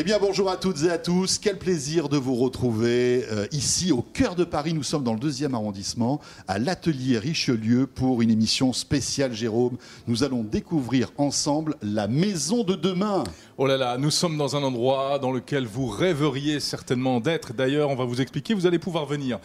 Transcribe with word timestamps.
Eh 0.00 0.04
bien, 0.04 0.18
bonjour 0.20 0.48
à 0.48 0.56
toutes 0.56 0.84
et 0.84 0.90
à 0.90 0.96
tous. 0.96 1.38
Quel 1.38 1.58
plaisir 1.58 2.08
de 2.08 2.16
vous 2.16 2.36
retrouver 2.36 3.24
euh, 3.32 3.48
ici 3.50 3.90
au 3.90 4.00
cœur 4.00 4.36
de 4.36 4.44
Paris. 4.44 4.72
Nous 4.72 4.84
sommes 4.84 5.02
dans 5.02 5.12
le 5.12 5.18
deuxième 5.18 5.56
arrondissement, 5.56 6.20
à 6.46 6.60
l'atelier 6.60 7.18
Richelieu, 7.18 7.88
pour 7.88 8.22
une 8.22 8.30
émission 8.30 8.72
spéciale, 8.72 9.32
Jérôme. 9.32 9.76
Nous 10.06 10.22
allons 10.22 10.44
découvrir 10.44 11.10
ensemble 11.16 11.74
la 11.82 12.06
maison 12.06 12.62
de 12.62 12.76
demain. 12.76 13.24
Oh 13.60 13.66
là 13.66 13.76
là, 13.76 13.98
nous 13.98 14.12
sommes 14.12 14.38
dans 14.38 14.54
un 14.54 14.62
endroit 14.62 15.18
dans 15.18 15.32
lequel 15.32 15.66
vous 15.66 15.88
rêveriez 15.88 16.60
certainement 16.60 17.18
d'être. 17.18 17.52
D'ailleurs, 17.52 17.90
on 17.90 17.96
va 17.96 18.04
vous 18.04 18.20
expliquer, 18.20 18.54
vous 18.54 18.66
allez 18.66 18.78
pouvoir 18.78 19.04
venir. 19.04 19.40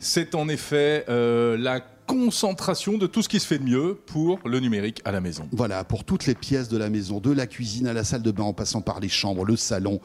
C'est 0.00 0.34
en 0.34 0.48
effet 0.48 1.04
euh, 1.10 1.54
la 1.58 1.82
concentration 2.08 2.96
de 2.96 3.06
tout 3.06 3.22
ce 3.22 3.28
qui 3.28 3.38
se 3.38 3.46
fait 3.46 3.58
de 3.58 3.64
mieux 3.64 3.94
pour 3.94 4.40
le 4.46 4.60
numérique 4.60 5.02
à 5.04 5.12
la 5.12 5.20
maison. 5.20 5.46
Voilà, 5.52 5.84
pour 5.84 6.04
toutes 6.04 6.24
les 6.24 6.34
pièces 6.34 6.68
de 6.68 6.78
la 6.78 6.88
maison, 6.88 7.20
de 7.20 7.30
la 7.30 7.46
cuisine 7.46 7.86
à 7.86 7.92
la 7.92 8.02
salle 8.02 8.22
de 8.22 8.30
bain, 8.30 8.44
en 8.44 8.54
passant 8.54 8.80
par 8.80 8.98
les 8.98 9.10
chambres, 9.10 9.44
le 9.44 9.56
salon, 9.56 10.00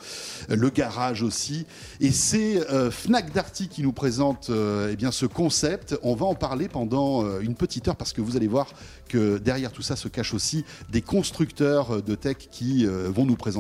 euh, 0.49 0.57
le 0.57 0.69
garage 0.69 1.23
aussi. 1.23 1.65
Et 2.01 2.11
c'est 2.11 2.69
euh, 2.69 2.91
Fnac 2.91 3.31
Darty 3.31 3.69
qui 3.69 3.81
nous 3.83 3.93
présente 3.93 4.49
euh, 4.49 4.89
eh 4.91 4.97
bien, 4.97 5.11
ce 5.11 5.25
concept. 5.25 5.97
On 6.03 6.13
va 6.13 6.25
en 6.25 6.35
parler 6.35 6.67
pendant 6.67 7.39
une 7.39 7.55
petite 7.55 7.87
heure 7.87 7.95
parce 7.95 8.11
que 8.11 8.19
vous 8.19 8.35
allez 8.35 8.47
voir 8.47 8.67
que 9.07 9.37
derrière 9.37 9.71
tout 9.71 9.81
ça 9.81 9.95
se 9.95 10.09
cachent 10.09 10.33
aussi 10.33 10.65
des 10.91 11.01
constructeurs 11.01 12.03
de 12.03 12.15
tech 12.15 12.35
qui 12.51 12.85
vont 12.85 13.25
nous 13.25 13.35
présenter 13.35 13.52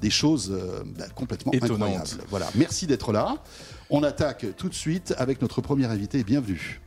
des 0.00 0.10
choses 0.10 0.50
euh, 0.52 0.82
bah, 0.98 1.04
complètement 1.14 1.52
Étonnantes. 1.52 1.82
incroyables. 1.82 2.24
Voilà, 2.28 2.48
merci 2.54 2.86
d'être 2.86 3.12
là. 3.12 3.36
On 3.90 4.02
attaque 4.02 4.46
tout 4.56 4.68
de 4.68 4.74
suite 4.74 5.14
avec 5.18 5.42
notre 5.42 5.60
premier 5.60 5.86
invité. 5.86 6.24
Bienvenue. 6.24 6.80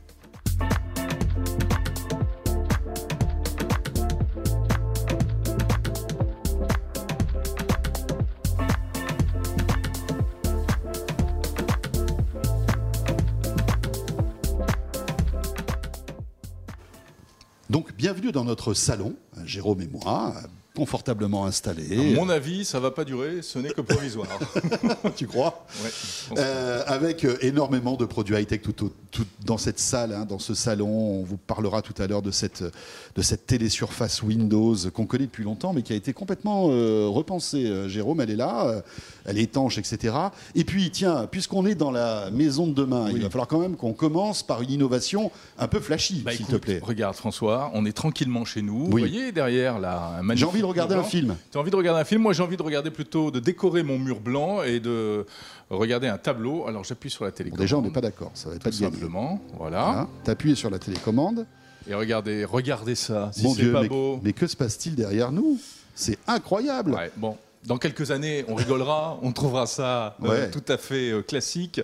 Donc, 17.68 17.94
bienvenue 17.94 18.32
dans 18.32 18.44
notre 18.44 18.74
salon, 18.74 19.16
Jérôme 19.44 19.80
et 19.82 19.88
moi, 19.88 20.34
confortablement 20.76 21.46
installés. 21.46 22.12
À 22.12 22.14
mon 22.14 22.28
avis, 22.28 22.64
ça 22.64 22.78
va 22.80 22.90
pas 22.90 23.04
durer, 23.04 23.40
ce 23.42 23.58
n'est 23.58 23.70
que 23.70 23.80
provisoire. 23.80 24.28
tu 25.16 25.26
crois? 25.26 25.64
Ouais, 25.82 25.90
Euh, 26.38 26.82
avec 26.86 27.24
euh, 27.24 27.36
énormément 27.40 27.96
de 27.96 28.04
produits 28.04 28.36
high-tech 28.36 28.60
tout, 28.62 28.92
tout 29.10 29.24
dans 29.44 29.56
cette 29.58 29.78
salle, 29.78 30.12
hein, 30.12 30.26
dans 30.28 30.38
ce 30.38 30.54
salon. 30.54 30.88
On 31.20 31.22
vous 31.22 31.38
parlera 31.38 31.80
tout 31.82 31.94
à 32.00 32.06
l'heure 32.06 32.22
de 32.22 32.30
cette, 32.30 32.62
de 32.62 33.22
cette 33.22 33.46
télésurface 33.46 34.22
Windows 34.22 34.76
qu'on 34.92 35.06
connaît 35.06 35.24
depuis 35.26 35.44
longtemps, 35.44 35.72
mais 35.72 35.82
qui 35.82 35.92
a 35.92 35.96
été 35.96 36.12
complètement 36.12 36.66
euh, 36.70 37.06
repensée. 37.08 37.88
Jérôme, 37.88 38.20
elle 38.20 38.30
est 38.30 38.36
là, 38.36 38.82
elle 39.24 39.38
est 39.38 39.42
étanche, 39.44 39.78
etc. 39.78 40.14
Et 40.54 40.64
puis, 40.64 40.90
tiens, 40.90 41.26
puisqu'on 41.30 41.64
est 41.66 41.74
dans 41.74 41.90
la 41.90 42.30
maison 42.30 42.66
de 42.66 42.74
demain, 42.74 43.08
il 43.10 43.22
va 43.22 43.30
falloir 43.30 43.48
quand 43.48 43.60
même 43.60 43.76
qu'on 43.76 43.92
commence 43.94 44.42
par 44.42 44.60
une 44.62 44.70
innovation 44.70 45.30
un 45.58 45.68
peu 45.68 45.80
flashy, 45.80 46.20
Bah, 46.24 46.32
s'il 46.32 46.46
te 46.46 46.56
plaît. 46.56 46.80
Regarde 46.82 47.16
François, 47.16 47.70
on 47.74 47.86
est 47.86 47.92
tranquillement 47.92 48.44
chez 48.44 48.60
nous. 48.62 48.84
Vous 48.84 48.90
voyez 48.90 49.32
derrière 49.32 49.78
là, 49.78 50.16
un 50.18 50.22
magnifique 50.22 50.46
de 50.66 50.72
regarder 50.72 50.94
un 50.94 51.02
film. 51.02 51.36
Tu 51.50 51.58
as 51.58 51.60
envie 51.60 51.70
de 51.70 51.76
regarder 51.76 52.00
un 52.00 52.04
film 52.04 52.22
Moi 52.22 52.32
j'ai 52.32 52.42
envie 52.42 52.56
de 52.56 52.62
regarder 52.62 52.90
plutôt, 52.90 53.30
de 53.30 53.40
décorer 53.40 53.82
mon 53.82 53.98
mur 53.98 54.20
blanc 54.20 54.62
et 54.62 54.80
de 54.80 55.24
regarder 55.70 56.08
un 56.08 56.18
tableau. 56.18 56.66
Alors 56.66 56.84
j'appuie 56.84 57.10
sur 57.10 57.24
la 57.24 57.30
Bon, 57.30 57.36
télécommande. 57.36 57.60
déjà, 57.60 57.76
on 57.78 57.82
n'est 57.82 57.90
pas 57.90 58.00
d'accord, 58.00 58.30
ça 58.34 58.48
va 58.50 58.58
pas 58.58 58.70
de 58.70 58.74
simplement. 58.74 59.40
Voilà. 59.56 59.84
Voilà. 59.84 60.08
T'appuies 60.24 60.56
sur 60.56 60.70
la 60.70 60.78
télécommande. 60.78 61.46
Et 61.88 61.94
regardez, 61.94 62.44
regardez 62.44 62.94
ça. 62.96 63.30
Si 63.32 63.42
c'est 63.48 63.62
Dieu, 63.62 63.72
pas 63.72 63.82
mais, 63.82 63.88
beau. 63.88 64.18
mais 64.22 64.32
que 64.32 64.46
se 64.46 64.56
passe-t-il 64.56 64.94
derrière 64.96 65.30
nous? 65.32 65.58
C'est 65.94 66.18
incroyable. 66.26 66.92
Ouais, 66.92 67.10
bon, 67.16 67.36
dans 67.64 67.78
quelques 67.78 68.10
années, 68.10 68.44
on 68.48 68.54
rigolera, 68.54 69.18
on 69.22 69.32
trouvera 69.32 69.66
ça 69.66 70.16
euh, 70.24 70.28
Ouais. 70.28 70.50
tout 70.50 70.64
à 70.68 70.78
fait 70.78 71.10
euh, 71.12 71.22
classique. 71.22 71.80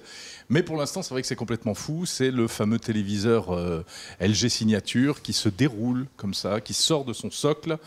Mais 0.48 0.62
pour 0.62 0.76
l'instant, 0.76 1.02
c'est 1.02 1.14
vrai 1.14 1.22
que 1.22 1.28
c'est 1.28 1.36
complètement 1.36 1.74
fou. 1.74 2.04
C'est 2.04 2.30
le 2.30 2.46
fameux 2.48 2.78
téléviseur 2.80 3.54
euh, 3.54 3.84
LG 4.20 4.48
Signature 4.48 5.22
qui 5.22 5.32
se 5.32 5.48
déroule 5.48 6.06
comme 6.16 6.34
ça, 6.34 6.60
qui 6.60 6.74
sort 6.74 7.04
de 7.04 7.12
son 7.12 7.30
socle. 7.30 7.78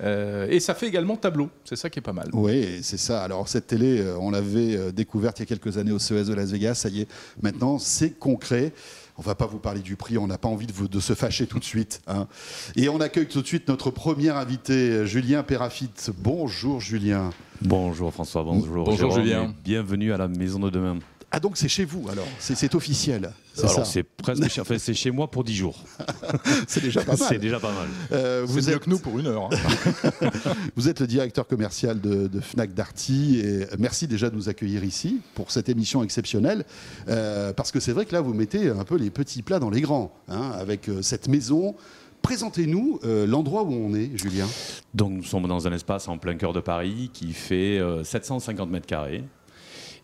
Euh, 0.00 0.46
et 0.48 0.60
ça 0.60 0.74
fait 0.74 0.86
également 0.86 1.16
tableau. 1.16 1.50
C'est 1.64 1.76
ça 1.76 1.90
qui 1.90 1.98
est 1.98 2.02
pas 2.02 2.12
mal. 2.12 2.28
Oui, 2.32 2.78
c'est 2.82 2.96
ça. 2.98 3.22
Alors 3.22 3.48
cette 3.48 3.66
télé, 3.66 4.00
euh, 4.00 4.16
on 4.20 4.30
l'avait 4.30 4.76
euh, 4.76 4.92
découverte 4.92 5.38
il 5.38 5.42
y 5.42 5.44
a 5.44 5.46
quelques 5.46 5.76
années 5.78 5.90
au 5.92 5.98
CES 5.98 6.26
de 6.28 6.34
Las 6.34 6.50
Vegas. 6.50 6.74
Ça 6.74 6.88
y 6.88 7.00
est, 7.00 7.08
maintenant 7.42 7.78
c'est 7.78 8.10
concret. 8.10 8.72
On 9.16 9.22
va 9.22 9.34
pas 9.34 9.46
vous 9.46 9.58
parler 9.58 9.80
du 9.80 9.96
prix, 9.96 10.16
on 10.16 10.28
n'a 10.28 10.38
pas 10.38 10.46
envie 10.48 10.66
de, 10.68 10.72
vous- 10.72 10.86
de 10.86 11.00
se 11.00 11.12
fâcher 11.14 11.48
tout 11.48 11.58
de 11.58 11.64
suite. 11.64 12.00
hein. 12.06 12.28
Et 12.76 12.88
on 12.88 13.00
accueille 13.00 13.26
tout 13.26 13.42
de 13.42 13.46
suite 13.48 13.66
notre 13.66 13.90
premier 13.90 14.28
invité, 14.28 15.04
Julien 15.06 15.42
Perafit. 15.42 15.90
Bonjour 16.18 16.80
Julien. 16.80 17.30
Bonjour 17.60 18.12
François, 18.12 18.44
bonjour, 18.44 18.84
Bonjour, 18.84 19.10
Jérôme, 19.10 19.24
Julien. 19.24 19.54
Bienvenue 19.64 20.12
à 20.12 20.16
la 20.18 20.28
maison 20.28 20.60
de 20.60 20.70
demain. 20.70 20.98
Ah 21.30 21.40
donc 21.40 21.58
c'est 21.58 21.68
chez 21.68 21.84
vous 21.84 22.08
alors, 22.10 22.26
c'est 22.38 22.54
c'est 22.54 22.74
officiel. 22.74 23.32
C'est 23.54 23.84
c'est 23.84 24.02
presque, 24.02 24.48
chez- 24.48 24.60
enfin, 24.60 24.78
c'est 24.78 24.94
chez 24.94 25.10
moi 25.10 25.30
pour 25.30 25.42
10 25.44 25.54
jours. 25.54 25.78
C'est 26.68 26.80
déjà 26.80 27.02
pas 27.02 27.16
C'est 27.16 27.30
mal. 27.32 27.38
déjà 27.40 27.58
pas 27.60 27.72
mal. 27.72 27.88
Euh, 28.12 28.46
C'est 28.46 28.52
vous, 28.52 28.58
mieux 28.60 28.68
êtes, 28.76 28.78
que 28.78 28.88
nous 28.90 28.98
pour 29.00 29.18
une 29.18 29.26
heure. 29.26 29.50
hein. 29.52 30.30
vous 30.76 30.88
êtes 30.88 31.00
le 31.00 31.06
directeur 31.08 31.46
commercial 31.46 32.00
de, 32.00 32.28
de 32.28 32.40
Fnac 32.40 32.72
Darty 32.72 33.40
et 33.40 33.66
merci 33.78 34.06
déjà 34.06 34.30
de 34.30 34.36
nous 34.36 34.48
accueillir 34.48 34.84
ici 34.84 35.20
pour 35.34 35.50
cette 35.50 35.68
émission 35.68 36.02
exceptionnelle 36.04 36.64
Euh, 37.08 37.52
parce 37.52 37.72
que 37.72 37.80
c'est 37.80 37.92
vrai 37.92 38.06
que 38.06 38.12
là 38.14 38.20
vous 38.20 38.32
mettez 38.32 38.68
un 38.70 38.84
peu 38.84 38.96
les 38.96 39.10
petits 39.10 39.42
plats 39.42 39.58
dans 39.58 39.70
les 39.70 39.80
grands 39.80 40.12
hein, 40.28 40.52
avec 40.58 40.88
euh, 40.88 41.02
cette 41.02 41.26
maison. 41.28 41.74
Présentez-nous 42.22 43.00
euh, 43.04 43.26
l'endroit 43.26 43.62
où 43.64 43.72
on 43.72 43.94
est, 43.94 44.10
Julien. 44.16 44.46
Donc 44.94 45.12
nous 45.12 45.22
sommes 45.24 45.46
dans 45.48 45.66
un 45.66 45.72
espace 45.72 46.08
en 46.08 46.16
plein 46.18 46.34
cœur 46.36 46.52
de 46.52 46.60
Paris 46.60 47.10
qui 47.12 47.32
fait 47.32 47.78
euh, 47.78 48.02
750 48.04 48.70
mètres 48.70 48.86
carrés 48.86 49.24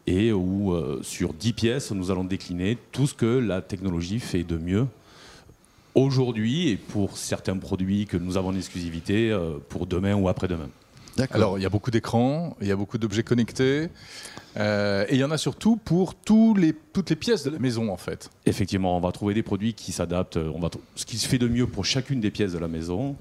et 0.06 0.32
où 0.32 0.72
euh, 0.72 1.00
sur 1.02 1.32
10 1.32 1.52
pièces 1.52 1.90
nous 1.92 2.10
allons 2.10 2.24
décliner 2.24 2.78
tout 2.92 3.06
ce 3.06 3.14
que 3.14 3.26
la 3.26 3.62
technologie 3.62 4.20
fait 4.20 4.44
de 4.44 4.56
mieux 4.56 4.86
aujourd'hui 5.94 6.68
et 6.68 6.76
pour 6.76 7.16
certains 7.16 7.56
produits 7.56 8.06
que 8.06 8.16
nous 8.16 8.36
avons 8.36 8.48
en 8.48 8.56
exclusivité 8.56 9.30
euh, 9.30 9.58
pour 9.68 9.86
demain 9.86 10.14
ou 10.14 10.28
après-demain. 10.28 10.68
Alors, 11.30 11.58
il 11.58 11.62
y 11.62 11.66
a 11.66 11.70
beaucoup 11.70 11.92
d'écrans, 11.92 12.56
il 12.60 12.66
y 12.66 12.72
a 12.72 12.76
beaucoup 12.76 12.98
d'objets 12.98 13.22
connectés. 13.22 13.88
Euh, 14.56 15.04
et 15.08 15.14
il 15.14 15.18
y 15.20 15.24
en 15.24 15.30
a 15.30 15.38
surtout 15.38 15.76
pour 15.76 16.14
tous 16.14 16.54
les, 16.54 16.72
toutes 16.92 17.10
les 17.10 17.16
pièces 17.16 17.42
de 17.44 17.50
la 17.50 17.58
maison, 17.58 17.90
en 17.92 17.96
fait. 17.96 18.30
Effectivement, 18.46 18.96
on 18.96 19.00
va 19.00 19.10
trouver 19.12 19.34
des 19.34 19.42
produits 19.42 19.74
qui 19.74 19.90
s'adaptent, 19.92 20.36
euh, 20.36 20.52
on 20.54 20.60
va 20.60 20.68
tr- 20.68 20.78
ce 20.94 21.04
qui 21.06 21.18
se 21.18 21.26
fait 21.28 21.38
de 21.38 21.48
mieux 21.48 21.66
pour 21.66 21.84
chacune 21.84 22.20
des 22.20 22.30
pièces 22.30 22.52
de 22.52 22.58
la 22.58 22.68
maison, 22.68 23.16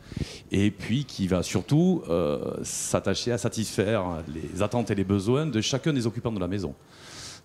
et 0.52 0.70
puis 0.72 1.06
qui 1.06 1.28
va 1.28 1.42
surtout 1.44 2.04
euh, 2.10 2.54
s'attacher 2.64 3.32
à 3.32 3.38
satisfaire 3.38 4.04
les 4.34 4.62
attentes 4.62 4.92
et 4.92 4.96
les 4.96 5.04
besoins 5.04 5.46
de 5.48 5.60
chacun 5.62 5.92
des 5.94 6.06
occupants 6.06 6.32
de 6.32 6.40
la 6.40 6.48
maison. 6.48 6.76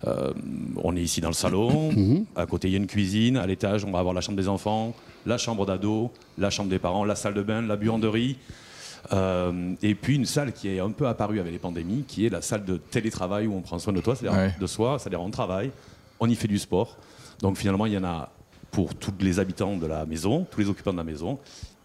Euh, 0.07 0.31
on 0.77 0.95
est 0.95 1.01
ici 1.01 1.19
dans 1.19 1.27
le 1.27 1.33
salon, 1.33 1.89
à 2.35 2.45
côté 2.45 2.67
il 2.69 2.71
y 2.71 2.75
a 2.75 2.77
une 2.77 2.87
cuisine, 2.87 3.35
à 3.35 3.45
l'étage 3.45 3.83
on 3.83 3.91
va 3.91 3.99
avoir 3.99 4.13
la 4.13 4.21
chambre 4.21 4.37
des 4.37 4.47
enfants, 4.47 4.95
la 5.25 5.37
chambre 5.37 5.65
d'ado, 5.65 6.11
la 6.37 6.49
chambre 6.49 6.69
des 6.69 6.79
parents, 6.79 7.03
la 7.03 7.15
salle 7.15 7.33
de 7.33 7.41
bain, 7.41 7.61
la 7.61 7.75
buanderie, 7.75 8.37
euh, 9.13 9.73
et 9.81 9.95
puis 9.95 10.15
une 10.15 10.25
salle 10.25 10.51
qui 10.53 10.67
est 10.69 10.79
un 10.79 10.91
peu 10.91 11.07
apparue 11.07 11.39
avec 11.39 11.51
les 11.51 11.59
pandémies, 11.59 12.03
qui 12.07 12.25
est 12.25 12.29
la 12.29 12.41
salle 12.41 12.65
de 12.65 12.77
télétravail 12.77 13.47
où 13.47 13.55
on 13.55 13.61
prend 13.61 13.79
soin 13.79 13.93
de 13.93 14.01
toi, 14.01 14.15
c'est-à-dire 14.15 14.37
Ouais. 14.39 14.55
de 14.59 14.67
soi, 14.67 14.97
c'est-à-dire 14.99 15.21
on 15.21 15.29
travaille, 15.31 15.71
on 16.19 16.29
y 16.29 16.35
fait 16.35 16.47
du 16.47 16.59
sport. 16.59 16.97
Donc 17.41 17.57
finalement, 17.57 17.85
il 17.85 17.93
y 17.93 17.97
en 17.97 18.03
a 18.03 18.29
pour 18.71 18.93
tous 18.95 19.13
les 19.19 19.39
habitants 19.39 19.77
de 19.77 19.87
la 19.87 20.05
maison, 20.05 20.45
tous 20.49 20.59
les 20.59 20.69
occupants 20.69 20.91
de 20.91 20.97
la 20.97 21.03
maison, 21.03 21.39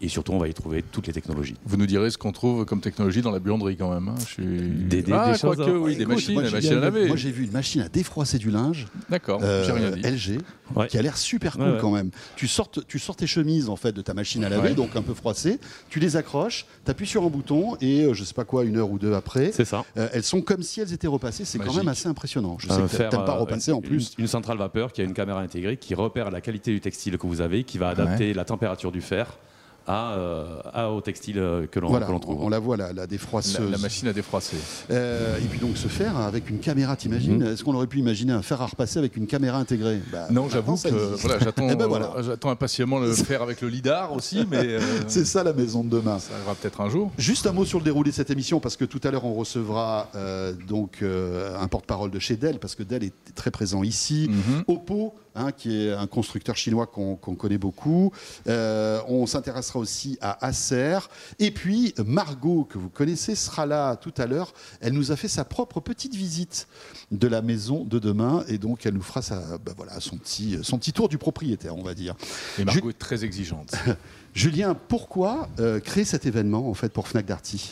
et 0.05 0.09
surtout, 0.09 0.33
on 0.33 0.37
va 0.37 0.47
y 0.47 0.53
trouver 0.53 0.83
toutes 0.83 1.07
les 1.07 1.13
technologies. 1.13 1.55
Vous 1.65 1.77
nous 1.77 1.85
direz 1.87 2.11
ce 2.11 2.17
qu'on 2.17 2.31
trouve 2.31 2.63
comme 2.65 2.79
technologie 2.81 3.21
dans 3.21 3.31
la 3.31 3.39
buanderie, 3.39 3.75
quand 3.75 3.91
même. 3.93 4.07
hein. 4.07 4.15
Je 4.19 4.25
suis... 4.25 4.45
Des- 4.45 5.01
des- 5.01 5.11
ah, 5.11 5.31
des 5.31 5.37
choses, 5.37 5.55
quoique, 5.55 5.61
hein. 5.69 5.73
oui, 5.81 5.95
des 5.95 6.03
Écoute, 6.03 6.15
machines, 6.15 6.33
moi, 6.33 6.43
des 6.43 6.49
j'ai- 6.49 6.55
machines 6.55 6.73
à 6.73 6.79
laver. 6.79 7.07
Moi 7.07 7.15
j'ai 7.17 7.31
vu 7.31 7.45
une 7.45 7.51
machine 7.51 7.81
à 7.81 7.89
défroisser 7.89 8.37
du 8.37 8.51
linge. 8.51 8.87
D'accord, 9.09 9.39
euh, 9.43 9.65
rien 9.73 9.91
dit. 9.91 10.01
LG, 10.01 10.39
Ouais. 10.75 10.87
qui 10.87 10.97
a 10.97 11.01
l'air 11.01 11.15
super 11.17 11.53
cool 11.53 11.61
Ouais, 11.63 11.71
ouais. 11.73 11.77
quand 11.79 11.91
même. 11.91 12.09
Tu 12.35 12.47
sors, 12.47 12.69
tu 12.87 12.97
sors 12.99 13.15
tes 13.15 13.27
chemises 13.27 13.69
en 13.69 13.75
fait 13.75 13.91
de 13.91 14.01
ta 14.01 14.13
machine 14.13 14.43
à 14.43 14.49
laver, 14.49 14.69
Ouais. 14.69 14.75
donc 14.75 14.95
un 14.95 15.01
peu 15.01 15.13
froissées, 15.13 15.59
tu 15.89 15.99
les 15.99 16.15
accroches, 16.17 16.65
tu 16.85 16.91
appuies 16.91 17.05
sur 17.07 17.23
un 17.23 17.27
bouton 17.29 17.75
et 17.81 18.03
euh, 18.05 18.13
je 18.13 18.23
sais 18.23 18.33
pas 18.33 18.45
quoi, 18.45 18.63
une 18.63 18.77
heure 18.77 18.89
ou 18.89 18.97
deux 18.97 19.13
après, 19.13 19.51
C'est 19.51 19.65
ça. 19.65 19.85
euh, 19.97 20.07
elles 20.13 20.23
sont 20.23 20.41
comme 20.41 20.63
si 20.63 20.81
elles 20.81 20.93
étaient 20.93 21.07
repassées. 21.07 21.45
C'est 21.45 21.59
quand 21.59 21.73
même 21.75 21.87
assez 21.87 22.07
impressionnant. 22.07 22.57
Je 22.59 22.67
sais 22.67 22.73
Un 22.73 22.87
que 22.87 22.95
t'aimes 22.97 23.09
pas 23.25 23.35
euh, 23.35 23.39
repasser 23.39 23.71
en 23.71 23.77
une- 23.77 23.81
plus. 23.83 24.13
Une, 24.17 24.27
centrale 24.27 24.57
vapeur 24.57 24.91
qui 24.91 25.01
a 25.01 25.03
une 25.03 25.13
caméra 25.13 25.41
intégrée 25.41 25.77
qui 25.77 25.93
repère 25.95 26.29
la 26.31 26.41
qualité 26.41 26.71
du 26.71 26.81
textile 26.81 27.17
que 27.17 27.27
vous 27.27 27.41
avez, 27.41 27.63
qui 27.63 27.77
va 27.77 27.89
adapter 27.89 28.33
la 28.33 28.43
température 28.45 28.91
du 28.91 29.01
fer 29.01 29.37
à, 29.87 30.13
euh, 30.13 30.45
à- 30.73 30.89
au 30.91 31.01
textile 31.01 31.37
euh, 31.39 31.67
que 31.67 31.79
l'on 31.79 31.89
Voilà, 31.89 32.07
trouve. 32.19 32.41
on 32.41 32.49
la 32.49 32.59
voit 32.59 32.77
la, 32.77 32.91
la 32.93 33.07
défroisseuse. 33.07 33.69
la 33.71 33.77
machine 33.77 34.07
à 34.07 34.13
défroisser. 34.13 34.57
Euh, 34.91 35.37
et 35.37 35.41
puis 35.47 35.59
donc 35.59 35.77
ce 35.77 35.87
fer 35.87 36.17
avec 36.17 36.49
une 36.49 36.59
caméra, 36.59 36.95
t'imagines 36.95 37.43
Mhm. 37.43 37.53
Est-ce 37.53 37.63
qu'on 37.63 37.75
aurait 37.75 37.87
pu 37.87 37.99
imaginer 37.99 38.33
un 38.33 38.41
fer 38.41 38.61
à 38.61 38.65
repasser 38.67 38.97
avec 38.99 39.15
une 39.17 39.27
caméra 39.27 39.57
intégrée? 39.57 39.99
Bah, 40.11 40.27
Non, 40.31 40.49
j'avoue 40.49 40.75
que 40.75 40.89
voilà, 40.89 41.39
j'attends, 41.39 41.67
Eh 41.71 41.75
ben 41.75 41.87
voilà. 41.87 42.11
euh, 42.17 42.23
j'attends 42.23 42.49
impatiemment 42.49 42.99
le 42.99 43.13
faire 43.13 43.41
avec 43.41 43.61
le 43.61 43.69
lidar 43.69 44.13
aussi, 44.13 44.45
mais 44.49 44.57
euh, 44.65 44.79
C'est 45.07 45.25
ça 45.25 45.43
la 45.43 45.53
maison 45.53 45.83
de 45.83 45.89
demain. 45.89 46.19
ça 46.19 46.33
arrivera 46.35 46.55
peut-être 46.55 46.81
un 46.81 46.89
jour. 46.89 47.11
Juste 47.17 47.45
un 47.47 47.51
mot 47.53 47.65
sur 47.65 47.79
le 47.79 47.85
déroulé 47.85 48.11
de 48.11 48.15
cette 48.15 48.29
émission, 48.31 48.59
parce 48.59 48.77
que 48.77 48.85
tout 48.85 49.01
à 49.03 49.11
l'heure 49.11 49.25
on 49.25 49.33
recevra 49.33 50.09
euh, 50.15 50.53
donc 50.67 50.99
euh, 51.01 51.57
un 51.59 51.67
porte-parole 51.67 52.11
de 52.11 52.19
chez 52.19 52.35
Dell, 52.35 52.59
parce 52.59 52.75
que 52.75 52.83
Dell 52.83 53.03
est 53.03 53.13
très 53.35 53.51
présent 53.51 53.83
ici. 53.83 54.27
Mhm. 54.29 54.63
Oppo, 54.67 55.13
hein, 55.35 55.51
qui 55.51 55.85
est 55.85 55.93
un 55.93 56.07
constructeur 56.07 56.55
chinois 56.55 56.87
qu'on 56.87 57.15
connaît 57.15 57.57
beaucoup. 57.57 58.11
Euh, 58.47 59.01
on 59.07 59.25
s'intéressera 59.25 59.79
aussi 59.79 60.17
à 60.21 60.45
Acer. 60.45 60.99
Et 61.39 61.51
puis, 61.51 61.93
Margot, 62.05 62.63
que 62.63 62.77
vous 62.77 62.89
connaissez, 62.89 63.35
sera 63.35 63.65
là 63.65 63.95
tout 63.95 64.13
à 64.17 64.25
l'heure. 64.25 64.53
Elle 64.81 64.93
nous 64.93 65.11
a 65.11 65.15
fait 65.15 65.27
sa 65.27 65.45
propre 65.45 65.79
petite 65.79 66.15
visite 66.15 66.67
de 67.11 67.27
la 67.27 67.41
maison 67.41 67.83
de 67.83 67.99
demain. 67.99 68.43
Et 68.47 68.57
donc, 68.57 68.85
elle 68.85 68.93
nous 68.93 69.01
fera 69.01 69.21
sa, 69.21 69.57
bah 69.57 69.73
voilà, 69.75 69.99
son, 69.99 70.17
petit, 70.17 70.59
son 70.63 70.77
petit 70.77 70.93
tour 70.93 71.09
du 71.09 71.17
propriétaire, 71.17 71.75
on 71.75 71.83
va 71.83 71.93
dire. 71.93 72.15
Et 72.57 72.65
Margot 72.65 72.89
est 72.89 72.99
très 72.99 73.23
exigeante. 73.23 73.75
Julien, 74.35 74.75
pourquoi 74.89 75.47
euh, 75.59 75.79
créer 75.79 76.03
cet 76.03 76.25
événement 76.25 76.67
en 76.67 76.73
fait 76.73 76.91
pour 76.91 77.07
Fnac 77.07 77.25
Darty? 77.25 77.71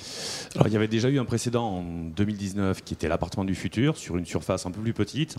Il 0.65 0.71
y 0.71 0.77
avait 0.77 0.87
déjà 0.87 1.09
eu 1.09 1.19
un 1.19 1.25
précédent 1.25 1.65
en 1.65 1.83
2019 1.83 2.85
qui 2.85 2.93
était 2.93 3.09
l'appartement 3.09 3.43
du 3.43 3.53
futur 3.53 3.97
sur 3.97 4.15
une 4.15 4.25
surface 4.25 4.65
un 4.65 4.71
peu 4.71 4.79
plus 4.79 4.93
petite, 4.93 5.35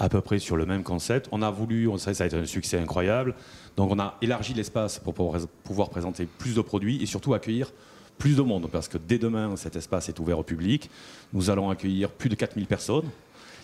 à 0.00 0.08
peu 0.08 0.20
près 0.20 0.40
sur 0.40 0.56
le 0.56 0.66
même 0.66 0.82
concept. 0.82 1.28
On 1.30 1.42
a 1.42 1.50
voulu, 1.52 1.86
on 1.86 1.96
sait, 1.96 2.12
ça 2.12 2.24
a 2.24 2.26
été 2.26 2.36
un 2.36 2.44
succès 2.44 2.76
incroyable, 2.76 3.36
donc 3.76 3.92
on 3.92 4.00
a 4.00 4.16
élargi 4.20 4.52
l'espace 4.52 4.98
pour 4.98 5.14
pouvoir, 5.14 5.40
pouvoir 5.62 5.90
présenter 5.90 6.26
plus 6.26 6.56
de 6.56 6.60
produits 6.60 7.00
et 7.00 7.06
surtout 7.06 7.34
accueillir 7.34 7.70
plus 8.18 8.36
de 8.36 8.42
monde 8.42 8.68
parce 8.68 8.88
que 8.88 8.98
dès 8.98 9.18
demain 9.18 9.54
cet 9.54 9.76
espace 9.76 10.08
est 10.08 10.18
ouvert 10.18 10.40
au 10.40 10.42
public. 10.42 10.90
Nous 11.32 11.50
allons 11.50 11.70
accueillir 11.70 12.10
plus 12.10 12.30
de 12.30 12.34
4000 12.34 12.66
personnes. 12.66 13.08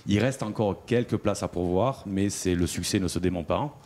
Il 0.06 0.20
reste 0.20 0.44
encore 0.44 0.84
quelques 0.86 1.16
places 1.16 1.42
à 1.42 1.48
pourvoir, 1.48 2.04
mais 2.06 2.30
c'est 2.30 2.54
le 2.54 2.68
succès 2.68 3.00
ne 3.00 3.08
se 3.08 3.18
dément 3.18 3.42
pas. 3.42 3.76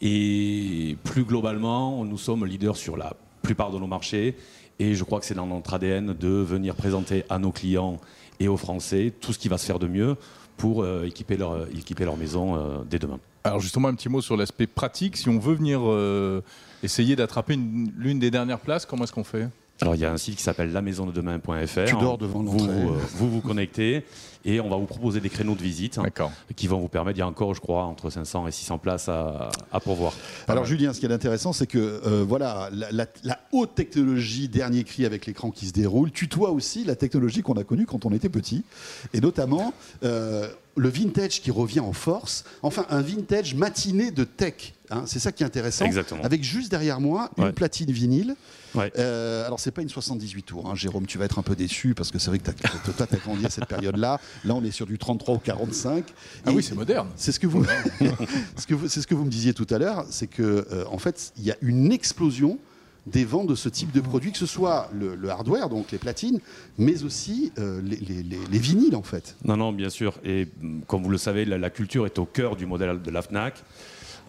Et 0.00 0.96
plus 1.04 1.24
globalement, 1.24 2.04
nous 2.04 2.18
sommes 2.18 2.44
leaders 2.44 2.76
sur 2.76 2.96
la 2.96 3.14
plupart 3.42 3.70
de 3.70 3.78
nos 3.78 3.86
marchés. 3.86 4.36
Et 4.78 4.94
je 4.94 5.04
crois 5.04 5.20
que 5.20 5.26
c'est 5.26 5.34
dans 5.34 5.46
notre 5.46 5.72
ADN 5.74 6.12
de 6.12 6.28
venir 6.28 6.74
présenter 6.74 7.24
à 7.30 7.38
nos 7.38 7.50
clients 7.50 7.98
et 8.40 8.48
aux 8.48 8.58
Français 8.58 9.12
tout 9.20 9.32
ce 9.32 9.38
qui 9.38 9.48
va 9.48 9.56
se 9.56 9.64
faire 9.64 9.78
de 9.78 9.86
mieux 9.86 10.16
pour 10.58 10.82
euh, 10.82 11.04
équiper, 11.06 11.36
leur, 11.36 11.66
équiper 11.74 12.04
leur 12.04 12.16
maison 12.16 12.56
euh, 12.56 12.78
dès 12.88 12.98
demain. 12.98 13.18
Alors 13.44 13.60
justement, 13.60 13.88
un 13.88 13.94
petit 13.94 14.08
mot 14.08 14.20
sur 14.20 14.36
l'aspect 14.36 14.66
pratique. 14.66 15.16
Si 15.16 15.28
on 15.28 15.38
veut 15.38 15.54
venir 15.54 15.80
euh, 15.82 16.42
essayer 16.82 17.16
d'attraper 17.16 17.54
une- 17.54 17.90
l'une 17.96 18.18
des 18.18 18.30
dernières 18.30 18.58
places, 18.60 18.84
comment 18.84 19.04
est-ce 19.04 19.12
qu'on 19.12 19.24
fait? 19.24 19.48
Alors 19.82 19.94
il 19.94 20.00
y 20.00 20.04
a 20.06 20.12
un 20.12 20.16
site 20.16 20.36
qui 20.36 20.42
s'appelle 20.42 20.72
lamaisondedemain.fr. 20.72 21.84
Tu 21.86 21.94
dors 21.96 22.18
devant 22.18 22.42
vous, 22.42 22.58
l'entrée. 22.66 22.74
euh, 22.82 22.98
vous 23.14 23.30
vous 23.30 23.40
connectez 23.42 24.04
et 24.46 24.60
on 24.60 24.70
va 24.70 24.76
vous 24.76 24.86
proposer 24.86 25.20
des 25.20 25.28
créneaux 25.28 25.54
de 25.54 25.62
visite 25.62 25.98
D'accord. 26.02 26.32
qui 26.54 26.66
vont 26.68 26.78
vous 26.80 26.88
permettre, 26.88 27.18
il 27.18 27.20
y 27.20 27.22
a 27.22 27.26
encore 27.26 27.52
je 27.54 27.60
crois 27.60 27.84
entre 27.84 28.08
500 28.08 28.46
et 28.46 28.52
600 28.52 28.78
places 28.78 29.08
à, 29.10 29.50
à 29.72 29.80
pourvoir. 29.80 30.14
Alors 30.48 30.64
Julien, 30.64 30.92
ce 30.94 31.00
qui 31.00 31.06
est 31.06 31.12
intéressant, 31.12 31.52
c'est 31.52 31.66
que 31.66 31.78
euh, 31.78 32.24
voilà, 32.26 32.70
la, 32.72 32.90
la- 32.92 33.06
la 33.24 33.38
haute 33.52 33.74
technologie, 33.74 34.48
dernier 34.48 34.84
cri 34.84 35.04
avec 35.04 35.26
l'écran 35.26 35.50
qui 35.50 35.66
se 35.66 35.72
déroule, 35.72 36.10
tutoie 36.12 36.50
aussi 36.50 36.84
la 36.84 36.94
technologie 36.96 37.42
qu'on 37.42 37.54
a 37.54 37.64
connue 37.64 37.86
quand 37.86 38.06
on 38.06 38.12
était 38.12 38.28
petit, 38.28 38.64
et 39.12 39.20
notamment 39.20 39.74
euh, 40.04 40.48
le 40.76 40.88
vintage 40.90 41.40
qui 41.40 41.50
revient 41.50 41.80
en 41.80 41.92
force. 41.94 42.44
Enfin, 42.62 42.84
un 42.90 43.00
vintage 43.00 43.54
matiné 43.54 44.10
de 44.10 44.24
tech. 44.24 44.74
hein, 44.90 45.04
c'est 45.06 45.18
ça 45.18 45.32
qui 45.32 45.42
est 45.42 45.46
intéressant. 45.46 45.86
Exactement. 45.86 46.22
Avec 46.22 46.44
juste 46.44 46.70
derrière 46.70 47.00
moi 47.00 47.30
une 47.38 47.44
Ouais. 47.44 47.52
platine 47.52 47.90
vinyle. 47.90 48.36
Ouais. 48.74 48.92
Euh, 48.98 49.46
alors 49.46 49.58
c'est 49.58 49.70
pas 49.70 49.80
une 49.80 49.88
78 49.88 50.42
tours, 50.42 50.68
hein, 50.68 50.74
Jérôme, 50.74 51.06
tu 51.06 51.16
vas 51.16 51.24
être 51.24 51.38
un 51.38 51.42
peu 51.42 51.56
déçu 51.56 51.94
parce 51.94 52.10
que 52.10 52.18
c'est 52.18 52.28
vrai 52.28 52.38
que 52.40 52.50
toi 52.92 53.06
t'as 53.06 53.16
grandi 53.16 53.46
à 53.46 53.48
cette 53.50 53.64
période-là. 53.64 54.20
Là 54.44 54.54
on 54.54 54.64
est 54.64 54.70
sur 54.70 54.86
du 54.86 54.98
33 54.98 55.34
ou 55.34 55.38
45. 55.38 56.04
Ah 56.44 56.50
Et- 56.50 56.54
oui, 56.54 56.62
c'est 56.62 56.74
moderne. 56.74 57.08
c'est 57.16 57.32
ce 57.32 57.40
que 57.40 57.46
vous, 57.46 57.64
ce 58.56 58.66
que 58.66 58.74
vous- 58.74 58.88
c'est 58.88 59.00
ce 59.00 59.06
que 59.06 59.14
vous 59.14 59.24
me 59.24 59.30
disiez 59.30 59.54
tout 59.54 59.66
à 59.70 59.78
l'heure, 59.78 60.04
c'est 60.10 60.26
que 60.26 60.66
euh, 60.72 60.84
en 60.90 60.98
fait, 60.98 61.32
il 61.38 61.44
y 61.44 61.50
a 61.50 61.56
une 61.62 61.92
explosion 61.92 62.58
des 63.06 63.24
ventes 63.24 63.46
de 63.46 63.54
ce 63.54 63.68
type 63.68 63.92
de 63.92 64.00
produit, 64.00 64.32
que 64.32 64.38
ce 64.38 64.46
soit 64.46 64.90
le, 64.92 65.14
le 65.14 65.30
hardware, 65.30 65.68
donc 65.68 65.92
les 65.92 65.98
platines, 65.98 66.40
mais 66.76 67.04
aussi 67.04 67.52
euh, 67.58 67.80
les, 67.80 67.96
les- 67.98 68.22
les- 68.24 68.38
les 68.50 68.58
vinyles 68.58 68.96
en 68.96 69.02
fait. 69.04 69.36
Non, 69.44 69.56
non, 69.56 69.72
bien 69.72 69.90
sûr. 69.90 70.14
Et 70.24 70.48
mm, 70.60 70.80
comme 70.88 71.04
vous 71.04 71.10
le 71.10 71.18
savez, 71.18 71.44
la, 71.44 71.56
la 71.56 71.70
culture 71.70 72.04
est 72.06 72.18
au 72.18 72.24
cœur 72.24 72.56
du 72.56 72.66
modèle 72.66 73.00
de 73.00 73.10
la 73.12 73.22
FNAC. 73.22 73.62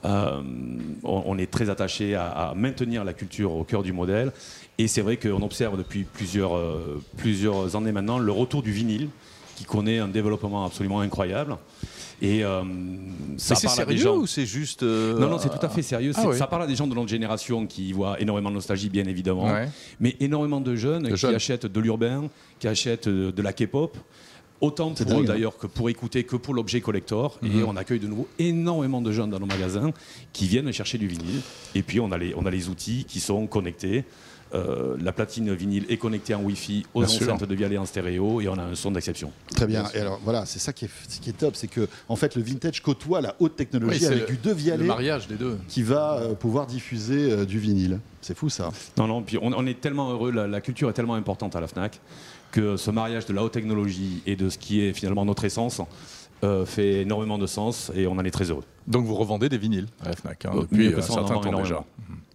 Euh, 0.06 0.44
on, 1.04 1.24
on 1.26 1.38
est 1.40 1.50
très 1.50 1.72
attaché 1.72 2.14
à, 2.14 2.28
à 2.28 2.54
maintenir 2.54 3.04
la 3.04 3.14
culture 3.14 3.52
au 3.54 3.64
cœur 3.64 3.82
du 3.82 3.94
modèle. 3.94 4.32
Et 4.78 4.88
c'est 4.88 5.02
vrai 5.02 5.18
qu'on 5.18 5.42
observe 5.42 5.76
depuis 5.76 6.04
plusieurs, 6.04 6.56
euh, 6.56 7.02
plusieurs 7.18 7.76
années 7.76 7.92
maintenant 7.92 8.20
le 8.20 8.32
retour 8.32 8.62
du 8.62 8.72
vinyle, 8.72 9.10
qui 9.58 9.66
connaît 9.66 9.98
un 9.98 10.08
développement 10.08 10.66
absolument 10.66 11.02
incroyable. 11.02 11.58
Et 12.22 12.44
euh, 12.44 12.62
ça 13.38 13.56
parle 13.56 13.82
à 13.82 13.86
des 13.86 13.98
sérieux 13.98 14.04
gens. 14.04 14.18
ou 14.18 14.28
c'est 14.28 14.46
juste 14.46 14.84
euh, 14.84 15.18
Non, 15.20 15.30
non, 15.30 15.40
c'est 15.40 15.50
tout 15.50 15.64
à 15.66 15.70
fait 15.70 15.82
sérieux. 15.82 16.12
Ah 16.16 16.26
oui. 16.28 16.38
Ça 16.38 16.46
parle 16.46 16.64
à 16.64 16.68
des 16.68 16.76
gens 16.76 16.86
de 16.86 16.94
notre 16.94 17.08
génération 17.08 17.66
qui 17.66 17.92
voient 17.92 18.22
énormément 18.22 18.50
de 18.50 18.56
nostalgie, 18.56 18.90
bien 18.90 19.06
évidemment, 19.06 19.46
Ouais. 19.46 19.68
mais 20.00 20.16
énormément 20.20 20.62
de 20.62 20.76
jeunes 20.76 21.04
De 21.04 21.10
qui 21.10 21.18
jeunes. 21.18 21.34
achètent 21.36 21.66
de 21.66 21.80
l'urbain, 21.80 22.30
qui 22.60 22.68
achètent 22.68 23.10
de, 23.10 23.42
la 23.42 23.52
K-pop. 23.52 23.98
Autant 24.62 24.92
pour 24.92 25.24
d'ailleurs 25.24 25.58
que 25.58 25.68
pour 25.68 25.90
écouter 25.90 26.24
que 26.24 26.36
pour 26.36 26.54
l'objet 26.54 26.82
collector. 26.82 27.40
Mhm. 27.42 27.60
Et 27.60 27.64
on 27.64 27.76
accueille 27.76 28.00
de 28.00 28.08
nouveau 28.08 28.28
énormément 28.38 29.02
de 29.02 29.12
jeunes 29.12 29.32
dans 29.32 29.40
nos 29.40 29.46
magasins 29.48 29.92
qui 30.34 30.48
viennent 30.48 30.72
chercher 30.72 31.00
du 31.00 31.08
vinyle. 31.08 31.42
Et 31.74 31.82
puis 31.82 32.00
on 32.00 32.12
a 32.12 32.18
les, 32.18 32.34
on 32.36 32.46
a 32.46 32.52
les 32.52 32.70
outils 32.70 33.06
qui 33.06 33.20
sont 33.20 33.46
connectés. 33.48 34.04
Euh, 34.54 34.96
la 35.02 35.12
platine 35.12 35.54
vinyle 35.54 35.86
est 35.90 35.98
connectée 35.98 36.34
en 36.34 36.42
Wi-Fi 36.42 36.86
aux 36.94 37.00
Bien 37.00 37.08
sûr. 37.08 37.34
enceintes 37.34 37.48
de 37.50 37.54
Vialet 37.56 37.78
en 37.78 37.86
stéréo 37.86 38.40
et 38.40 38.48
on 38.48 38.54
a 38.58 38.64
un 38.64 38.76
son 38.76 38.92
d'exception. 38.92 39.32
Très 39.56 39.68
bien. 39.68 39.84
Et 39.94 40.00
alors 40.00 40.20
voilà, 40.24 40.46
c'est 40.46 40.60
ça 40.60 40.72
qui 40.72 40.86
est, 40.86 40.90
ce 41.10 41.20
qui 41.20 41.30
est 41.32 41.34
top, 41.38 41.56
c'est 41.58 41.68
que 41.68 41.88
en 42.08 42.16
fait 42.16 42.36
le 42.36 42.42
vintage 42.42 42.82
côtoie 42.82 43.20
la 43.20 43.36
haute 43.40 43.56
technologie 43.58 44.06
avec 44.06 44.22
le- 44.22 44.26
du 44.28 44.38
deux 44.38 44.52
Le 44.52 44.56
Vialet 44.56 44.86
mariage 44.86 45.28
des 45.28 45.36
deux. 45.36 45.58
qui 45.68 45.84
va 45.84 46.20
euh, 46.20 46.34
pouvoir 46.34 46.66
diffuser 46.66 47.32
euh, 47.32 47.46
du 47.46 47.60
vinyle. 47.60 48.00
C'est 48.22 48.38
fou 48.38 48.50
ça. 48.50 48.70
Non, 48.98 49.08
non, 49.08 49.22
puis 49.22 49.38
on, 49.42 49.52
on 49.54 49.66
est 49.68 49.80
tellement 49.82 50.12
heureux, 50.12 50.32
la, 50.32 50.48
la 50.48 50.62
culture 50.62 50.90
est 50.90 50.94
tellement 50.94 51.16
importante 51.16 51.56
à 51.56 51.60
la 51.62 51.68
FNAC 51.68 52.00
que 52.52 52.78
ce 52.78 52.90
mariage 52.92 53.26
de 53.26 53.34
la 53.34 53.44
haute 53.44 53.52
technologie 53.52 54.22
et 54.26 54.36
de 54.38 54.50
ce 54.50 54.58
qui 54.58 54.82
est 54.82 54.94
finalement 54.94 55.26
notre 55.26 55.44
essence 55.44 55.82
euh, 56.44 56.66
fait 56.66 57.02
énormément 57.02 57.38
de 57.38 57.48
sens 57.48 57.92
et 57.96 58.08
on 58.08 58.14
en 58.14 58.24
est 58.24 58.32
très 58.32 58.50
heureux. 58.50 58.64
Donc 58.88 59.06
vous 59.06 59.16
revendez 59.16 59.50
des 59.50 59.58
vinyles 59.58 59.88
à 60.06 60.10
la 60.10 60.16
Fnac 60.16 60.46
hein, 60.46 60.52
depuis 60.62 60.94
un 60.94 61.02
certain 61.02 61.24
temps 61.24 61.42
déjà. 61.42 61.50
énormément. 61.50 61.86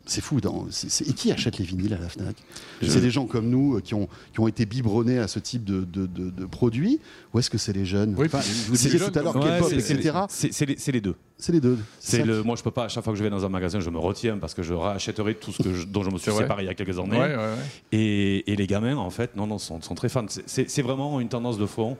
C'est 0.04 0.20
fou. 0.20 0.40
Dans, 0.40 0.66
et 0.69 1.12
qui 1.12 1.31
achète 1.31 1.58
les 1.58 1.64
vinyles 1.64 1.94
à 1.94 1.99
la 1.99 2.08
Fnac? 2.08 2.34
Je- 2.81 2.88
C'est 2.88 3.00
des 3.00 3.10
gens 3.10 3.26
comme 3.26 3.49
nous 3.49 3.76
euh, 3.76 3.81
qui 3.81 3.94
ont, 3.94 4.08
qui 4.32 4.40
ont 4.40 4.49
été 4.49 4.66
biberonnés 4.66 5.19
à 5.19 5.28
ce 5.28 5.38
type 5.38 5.64
de, 5.64 5.82
de- 5.84 6.06
de- 6.06 6.31
de 6.31 6.44
produits 6.44 6.99
Ou 7.32 7.38
est-ce 7.38 7.49
que 7.50 7.58
c'est 7.58 7.72
les 7.72 7.84
jeunes? 7.84 8.14
Oui, 8.19 8.26
Enfin, 8.26 8.38
Vous 8.40 8.75
c'est 8.75 8.88
disiez 8.88 8.99
les 8.99 9.10
tout 9.12 9.19
à 9.19 9.22
l'heure 9.22 9.34
K-pop, 9.34 9.72
etc. 9.72 10.12
c'est- 10.28 10.66
les, 10.66 10.76
les 10.93 11.00
deux. 11.00 11.14
C'est 11.38 11.52
les 11.52 11.60
deux. 11.60 11.78
C'est 12.00 12.19
ça 12.19 12.25
le, 12.25 12.43
moi, 12.43 12.56
je 12.56 12.62
peux 12.62 12.70
pas, 12.70 12.84
à 12.84 12.88
chaque 12.88 13.04
fois 13.04 13.12
que 13.12 13.19
je 13.19 13.22
vais 13.25 13.31
dans 13.31 13.44
un 13.44 13.49
magasin, 13.49 13.78
je 13.81 13.90
me 13.90 13.99
retiens 13.99 14.38
parce 14.38 14.54
que 14.54 14.62
je 14.62 14.75
rachèterai 14.75 15.34
tout 15.37 15.52
ce 15.52 15.62
que 15.62 15.72
je- 15.72 15.87
dont 15.87 16.02
je 16.02 16.10
me 16.10 16.19
suis 16.19 16.32
séparé 16.32 16.64
il 16.64 16.66
y 16.66 16.69
a 16.69 16.75
quelques 16.75 16.99
années. 16.99 17.12
Ouais, 17.19 17.28
ouais, 17.28 17.37
ouais. 17.37 17.54
Et, 17.93 18.52
et 18.52 18.56
les 18.56 18.66
gamins, 18.66 18.96
en 18.96 19.10
fait, 19.10 19.37
non, 19.37 19.46
non, 19.46 19.58
sont, 19.58 19.81
sont 19.82 19.94
très 19.94 20.08
fans. 20.08 20.26
C'est 20.46 20.82
vraiment 20.82 21.20
une 21.20 21.28
tendance 21.28 21.58
de 21.58 21.66
fond. 21.66 21.96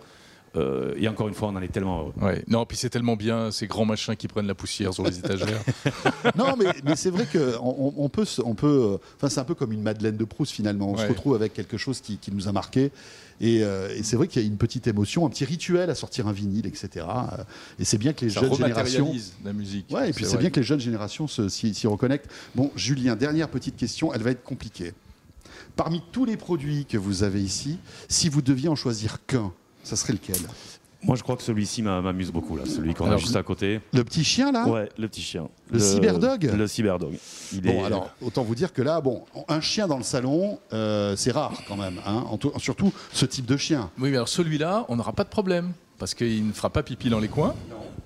Euh, 0.55 0.95
et 0.99 1.09
encore 1.09 1.29
une 1.29 1.35
fois, 1.35 1.49
on 1.49 1.57
en 1.57 1.63
est 1.63 1.69
tellement 1.73 2.01
heureux. 2.01 2.13
Ouais. 2.21 2.45
Non, 2.47 2.67
puis 2.67 2.77
c'est 2.77 2.91
tellement 2.91 3.17
bien 3.17 3.51
ces 3.51 3.67
grands 3.67 3.87
machins 3.87 4.15
qui 4.17 4.29
prennent 4.29 4.47
la 4.47 4.55
poussière 4.55 4.93
sur 4.93 5.03
les 5.05 5.19
étagères. 5.19 5.63
Non, 6.37 6.55
mais, 6.59 6.67
mais 6.85 6.95
c'est 6.97 7.11
vrai 7.11 7.27
qu'on 7.31 7.39
on, 7.63 7.95
on 7.97 8.09
peut, 8.09 8.27
on 8.45 8.55
peut. 8.55 8.67
euh, 8.93 8.99
Enfin, 9.17 9.29
c'est 9.29 9.41
un 9.41 9.45
peu 9.45 9.55
comme 9.55 9.73
une 9.73 9.83
Madeleine 9.83 10.17
de 10.17 10.25
Proust 10.25 10.53
finalement. 10.53 10.91
On 10.91 10.97
se 10.97 11.07
retrouve 11.07 11.35
avec 11.35 11.55
quelque 11.55 11.77
chose 11.77 12.01
qui, 12.01 12.19
qui 12.19 12.33
nous 12.33 12.49
a 12.49 12.53
marqué. 12.53 12.91
Et, 13.41 13.65
euh, 13.65 13.89
et 13.97 14.03
c'est 14.03 14.17
vrai 14.17 14.29
qu'il 14.29 14.41
y 14.43 14.45
a 14.45 14.49
une 14.49 14.57
petite 14.59 14.87
émotion, 14.87 15.27
un 15.27 15.31
petit 15.31 15.45
rituel 15.45 15.91
à 15.91 15.95
sortir 15.95 16.29
un 16.29 16.33
vinyle, 16.33 16.67
etc. 16.67 17.07
Et 17.79 17.85
c'est 17.85 17.99
bien 17.99 18.13
que 18.13 18.25
les 18.25 18.31
Ça 18.31 18.41
jeunes 18.41 18.55
générations. 18.55 19.13
la 19.45 19.53
musique. 19.53 19.87
Ouais, 19.91 20.11
et 20.11 20.13
puis 20.13 20.25
c'est 20.27 20.37
bien 20.37 20.51
que 20.51 20.61
les 20.61 20.67
jeunes 20.67 20.81
générations 20.81 21.27
se- 21.27 21.49
s'y 21.49 21.75
s'y 21.75 21.87
reconnectent. 21.87 22.31
Bon, 22.55 22.71
Julien, 22.77 23.17
dernière 23.17 23.49
petite 23.49 23.77
question, 23.77 24.13
elle 24.15 24.23
va 24.23 24.31
être 24.31 24.45
compliquée. 24.45 24.93
Parmi 25.77 26.03
tous 26.13 26.25
les 26.25 26.37
produits 26.37 26.85
que 26.85 26.99
vous 26.99 27.23
avez 27.23 27.43
ici, 27.43 27.79
si 28.09 28.29
vous 28.29 28.43
deviez 28.43 28.69
en 28.69 28.77
choisir 28.77 29.25
qu'un, 29.27 29.51
ça 29.83 29.97
serait 29.97 30.13
lequel? 30.15 30.37
Moi, 31.05 31.17
je 31.17 31.23
crois 31.25 31.37
que 31.37 31.43
celui-ci 31.43 31.83
m'a- 31.83 32.01
m'amuse 32.01 32.31
beaucoup, 32.31 32.57
là, 32.57 32.63
celui 32.65 32.95
qu'on 32.95 33.11
a 33.11 33.17
juste 33.17 33.35
à 33.35 33.43
côté. 33.43 33.81
Le 33.93 34.05
petit 34.05 34.23
chien 34.23 34.53
là? 34.53 34.69
Ouais, 34.69 34.89
le 34.97 35.09
petit 35.09 35.21
chien. 35.21 35.49
Le 35.73 35.81
cyberdog? 35.81 36.45
Le 36.57 36.67
cyberdog. 36.69 37.15
Il 37.53 37.61
Bon, 37.63 37.71
est- 37.71 37.83
alors, 37.85 38.11
autant 38.21 38.45
vous 38.45 38.55
dire 38.55 38.73
que 38.73 38.83
là, 38.83 39.01
bon, 39.01 39.25
un 39.49 39.61
chien 39.61 39.89
dans 39.89 39.97
le 39.99 40.05
salon, 40.05 40.61
euh, 40.73 41.17
c'est 41.17 41.33
rare 41.33 41.61
quand 41.67 41.77
même. 41.77 42.01
Hein, 42.07 42.25
en 42.31 42.37
tout- 42.37 42.53
surtout 42.59 42.93
ce 43.13 43.27
type 43.27 43.47
de 43.47 43.57
chien. 43.57 43.91
Oui, 43.99 44.11
mais 44.11 44.17
alors 44.17 44.29
celui-là, 44.29 44.85
on 44.89 44.95
n'aura 44.95 45.13
pas 45.13 45.25
de 45.25 45.29
problème 45.29 45.73
parce 45.99 46.15
qu'il 46.15 46.47
ne 46.47 46.53
fera 46.53 46.71
pas 46.71 46.85
pipi 46.85 47.11
dans 47.11 47.19
les 47.19 47.27
coins. 47.29 47.55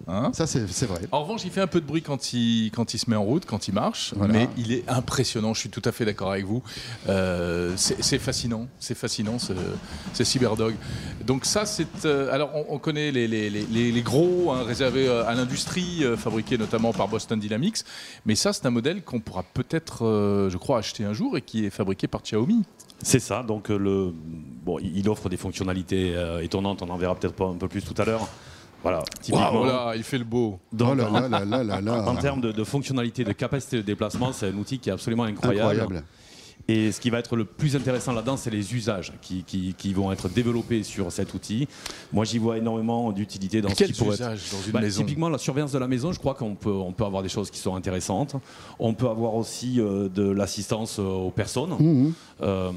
Hein 0.08 0.30
Ça, 0.34 0.46
c'est 0.46 0.86
vrai. 0.86 1.00
en 1.10 1.22
revanche, 1.24 1.44
il 1.44 1.50
fait 1.50 1.60
un 1.60 1.66
peu 1.66 1.80
de 1.80 1.86
bruit 1.86 2.00
quand 2.02 2.32
il, 2.32 2.70
quand 2.70 2.94
il 2.94 2.98
se 2.98 3.10
met 3.10 3.16
en 3.16 3.24
route, 3.24 3.44
quand 3.44 3.66
il 3.66 3.74
marche, 3.74 4.14
Voilà. 4.16 4.32
mais 4.32 4.48
il 4.56 4.70
est 4.72 4.88
impressionnant. 4.88 5.52
Je 5.52 5.58
suis 5.60 5.68
tout 5.68 5.82
à 5.84 5.90
fait 5.90 6.04
d'accord 6.04 6.30
avec 6.30 6.44
vous. 6.44 6.62
Euh, 7.08 7.72
c'est 7.76 8.18
fascinant, 8.20 8.68
c'est 8.78 8.96
fascinant, 8.96 9.40
ce, 9.40 9.52
ce 10.14 10.22
Cyberdog. 10.22 10.74
Donc 11.26 11.44
ça, 11.44 11.66
c'est 11.66 11.88
euh, 12.04 12.32
alors 12.32 12.50
on, 12.54 12.66
on 12.76 12.78
connaît 12.78 13.10
les, 13.10 13.26
les- 13.26 13.50
les- 13.50 13.66
les- 13.66 13.90
les 13.90 14.02
gros 14.02 14.52
hein, 14.52 14.62
réservés 14.62 15.08
euh, 15.08 15.26
à 15.26 15.34
l'industrie, 15.34 16.04
euh, 16.04 16.16
fabriqués 16.16 16.56
notamment 16.56 16.92
par 16.92 17.08
Boston 17.08 17.40
Dynamics. 17.40 17.78
Mais 18.26 18.36
ça, 18.36 18.52
c'est 18.52 18.64
un 18.66 18.70
modèle 18.70 19.02
qu'on 19.02 19.18
pourra 19.18 19.42
peut-être, 19.42 20.04
euh, 20.06 20.50
je 20.50 20.56
crois, 20.56 20.78
acheter 20.78 21.04
un 21.04 21.14
jour 21.14 21.36
et 21.36 21.42
qui 21.42 21.64
est 21.66 21.70
fabriqué 21.70 22.06
par 22.06 22.22
Xiaomi. 22.22 22.62
C'est 23.02 23.18
ça, 23.20 23.42
donc 23.42 23.68
le, 23.70 24.12
bon, 24.64 24.78
il 24.78 25.08
offre 25.08 25.28
des 25.28 25.36
fonctionnalités 25.36 26.14
euh, 26.14 26.42
étonnantes, 26.42 26.80
on 26.82 26.88
en 26.90 26.96
verra 26.96 27.14
peut-être 27.16 27.34
pas 27.34 27.44
un 27.46 27.54
peu 27.56 27.66
plus 27.68 27.82
tout 27.82 28.00
à 28.00 28.04
l'heure. 28.04 28.26
Voilà, 28.86 29.02
typiquement. 29.20 29.52
Waouh, 29.52 29.66
là, 29.66 29.92
il 29.96 30.04
fait 30.04 30.16
le 30.18 30.22
beau. 30.22 30.60
Donc, 30.72 30.90
oh 30.92 30.94
là 30.94 31.10
là 31.10 31.28
là 31.28 31.44
là 31.44 31.64
là 31.64 31.80
là. 31.80 32.08
En 32.08 32.14
termes 32.14 32.40
de, 32.40 32.52
de 32.52 32.62
fonctionnalité, 32.62 33.24
de 33.24 33.32
capacité 33.32 33.78
de 33.78 33.82
déplacement, 33.82 34.32
c'est 34.32 34.46
un 34.46 34.56
outil 34.56 34.78
qui 34.78 34.90
est 34.90 34.92
absolument 34.92 35.24
incroyable. 35.24 35.70
Incroyable. 35.80 36.04
Et 36.68 36.90
ce 36.90 37.00
qui 37.00 37.10
va 37.10 37.20
être 37.20 37.36
le 37.36 37.44
plus 37.44 37.76
intéressant 37.76 38.12
là-dedans, 38.12 38.36
c'est 38.36 38.50
les 38.50 38.74
usages 38.74 39.12
qui, 39.22 39.44
qui- 39.44 39.74
qui 39.78 39.92
vont 39.94 40.10
être 40.10 40.28
développés 40.28 40.82
sur 40.82 41.12
cet 41.12 41.32
outil. 41.32 41.68
Moi, 42.12 42.24
j'y 42.24 42.38
vois 42.38 42.58
énormément 42.58 43.12
d'utilité 43.12 43.60
dans 43.62 43.68
ce 43.68 43.74
Quels 43.76 43.92
qui 43.92 43.98
pourrait 43.98 44.14
être 44.16 44.20
usages 44.20 44.50
dans 44.50 44.62
une 44.66 44.72
bah, 44.72 44.80
maison 44.80 45.02
Typiquement, 45.04 45.28
la 45.28 45.38
surveillance 45.38 45.70
de 45.70 45.78
la 45.78 45.86
maison, 45.86 46.10
je 46.12 46.18
crois 46.18 46.34
qu'on 46.34 46.56
peut, 46.56 46.72
on 46.72 46.92
peut 46.92 47.04
avoir 47.04 47.22
des 47.22 47.28
choses 47.28 47.52
qui 47.52 47.60
sont 47.60 47.76
intéressantes. 47.76 48.34
On 48.80 48.94
peut 48.94 49.08
avoir 49.08 49.34
aussi 49.36 49.80
euh, 49.80 50.08
de 50.08 50.28
l'assistance 50.28 50.98
euh, 50.98 51.04
aux 51.04 51.30
personnes. 51.30 51.76
Mhm. 51.78 52.12
Euh, 52.42 52.72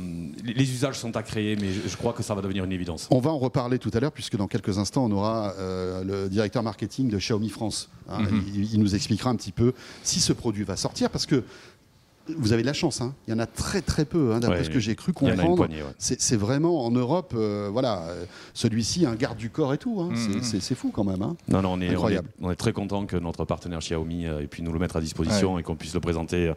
les, 0.46 0.72
usages 0.72 1.00
sont 1.00 1.18
à 1.18 1.24
créer, 1.24 1.56
mais 1.56 1.74
je, 1.74 1.90
je 1.90 1.98
crois 1.98 2.14
que 2.14 2.22
ça 2.22 2.36
va 2.36 2.42
devenir 2.42 2.64
une 2.66 2.72
évidence. 2.72 3.08
On 3.10 3.20
va 3.20 3.32
en 3.32 3.40
reparler 3.40 3.80
tout 3.80 3.92
à 3.96 4.00
l'heure, 4.00 4.12
puisque 4.12 4.38
dans 4.38 4.48
quelques 4.48 4.78
instants, 4.78 5.06
on 5.06 5.12
aura 5.12 5.54
le 5.60 6.28
directeur 6.30 6.62
marketing 6.62 7.10
de 7.10 7.18
Xiaomi 7.18 7.50
France. 7.50 7.90
hein. 8.08 8.20
Mhm. 8.22 8.44
il, 8.54 8.74
il 8.76 8.80
nous 8.80 8.94
expliquera 8.96 9.32
un 9.32 9.36
petit 9.36 9.52
peu 9.52 9.74
si 10.04 10.20
ce 10.20 10.32
produit 10.32 10.64
va 10.64 10.76
sortir, 10.78 11.10
parce 11.10 11.26
que 11.26 11.44
vous 12.38 12.54
avez 12.54 12.62
de 12.62 12.68
la 12.68 12.74
chance. 12.74 13.02
hein. 13.02 13.14
Il 13.28 13.32
y 13.32 13.34
en 13.34 13.40
a 13.40 13.46
très 13.46 13.82
très 13.82 14.06
peu, 14.06 14.34
hein, 14.34 14.40
d'après 14.40 14.60
Ouais, 14.60 14.64
ce 14.64 14.70
que 14.70 14.80
j'ai 14.80 14.96
cru 14.96 15.14
Il 15.22 15.28
y 15.28 15.32
en 15.32 15.32
a 15.32 15.34
une 15.34 15.38
comprendre. 15.40 15.58
poignée. 15.68 15.82
ouais. 15.84 15.90
C'est 15.98 16.36
vraiment 16.38 16.86
en 16.86 16.92
Europe, 16.92 17.34
euh, 17.36 17.70
voilà, 17.72 18.04
euh, 18.10 18.26
celui-ci, 18.54 19.06
un 19.06 19.16
garde 19.16 19.38
du 19.38 19.50
corps 19.50 19.74
et 19.74 19.78
tout. 19.78 20.00
hein. 20.02 20.10
C'est- 20.16 20.56
Mhm. 20.56 20.62
C'est 20.62 20.76
fou 20.76 20.92
quand 20.94 21.04
même. 21.04 21.22
hein. 21.22 21.36
Non, 21.48 21.62
non, 21.62 21.74
on 21.74 21.82
est, 21.82 21.88
on 21.88 21.92
est, 21.92 21.94
Incroyable. 21.94 22.30
on 22.42 22.52
est 22.52 22.56
très 22.56 22.74
content 22.74 23.06
que 23.06 23.18
notre 23.18 23.46
partenaire 23.46 23.80
Xiaomi 23.80 24.26
euh, 24.28 24.42
ait 24.42 24.48
pu 24.48 24.62
nous 24.62 24.72
le 24.74 24.80
mettre 24.80 24.96
à 24.98 25.02
disposition 25.02 25.58
et 25.60 25.64
qu'on 25.64 25.76
puisse 25.76 25.94
le 25.94 26.00
présenter 26.00 26.54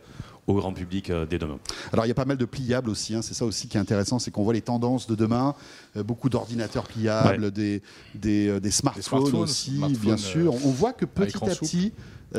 au 0.48 0.54
grand 0.54 0.72
public 0.72 1.08
euh, 1.10 1.24
dès 1.24 1.38
demain. 1.38 1.58
Alors 1.92 2.04
il 2.04 2.08
y 2.08 2.10
a 2.10 2.14
pas 2.16 2.24
mal 2.24 2.36
de 2.36 2.44
pliables 2.44 2.90
aussi, 2.90 3.14
hein, 3.14 3.22
c'est 3.22 3.32
ça 3.34 3.44
aussi 3.44 3.68
qui 3.68 3.76
est 3.76 3.80
intéressant, 3.80 4.18
c'est 4.18 4.32
qu'on 4.32 4.42
voit 4.42 4.52
les 4.54 4.60
tendances 4.60 5.06
de 5.06 5.14
demain, 5.14 5.54
euh, 5.96 6.02
beaucoup 6.02 6.28
d'ordinateurs 6.28 6.82
pliables, 6.88 7.52
des, 7.52 7.80
des, 8.16 8.48
euh, 8.48 8.58
des 8.60 8.72
smartphones, 8.72 9.02
smartphones, 9.04 9.40
aussi, 9.42 9.76
smartphones, 9.76 10.00
bien 10.02 10.16
sûr. 10.16 10.54
On 10.66 10.70
voit 10.70 10.92
que 10.92 11.04
petit 11.04 11.36
à 11.44 11.54
petit, 11.54 11.92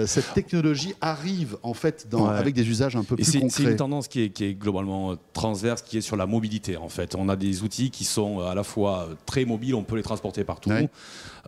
cette 0.05 0.33
technologie 0.33 0.93
arrive 1.01 1.57
en 1.63 1.73
fait 1.73 2.07
dans, 2.09 2.27
Ouais. 2.29 2.35
avec 2.37 2.55
des 2.55 2.67
usages 2.67 2.95
un 2.95 3.03
peu 3.03 3.13
Et 3.15 3.17
plus 3.17 3.25
c'est 3.25 3.31
c'est 3.33 3.39
concrets. 3.41 3.63
une 3.71 3.75
tendance 3.75 4.07
qui 4.07 4.21
est, 4.23 4.29
qui 4.29 4.45
est 4.45 4.53
globalement 4.53 5.11
euh, 5.11 5.15
transverse, 5.33 5.81
qui 5.81 5.97
est 5.97 6.01
sur 6.01 6.15
la 6.15 6.25
mobilité 6.25 6.77
en 6.77 6.89
fait. 6.89 7.15
On 7.15 7.29
a 7.29 7.35
des 7.35 7.63
outils 7.63 7.91
qui 7.91 8.03
sont 8.03 8.39
euh, 8.39 8.45
à 8.45 8.55
la 8.55 8.63
fois 8.63 9.07
euh, 9.09 9.15
très 9.25 9.45
mobiles, 9.45 9.75
on 9.75 9.83
peut 9.83 9.95
les 9.95 10.03
transporter 10.03 10.43
partout, 10.43 10.69
Ouais. 10.69 10.89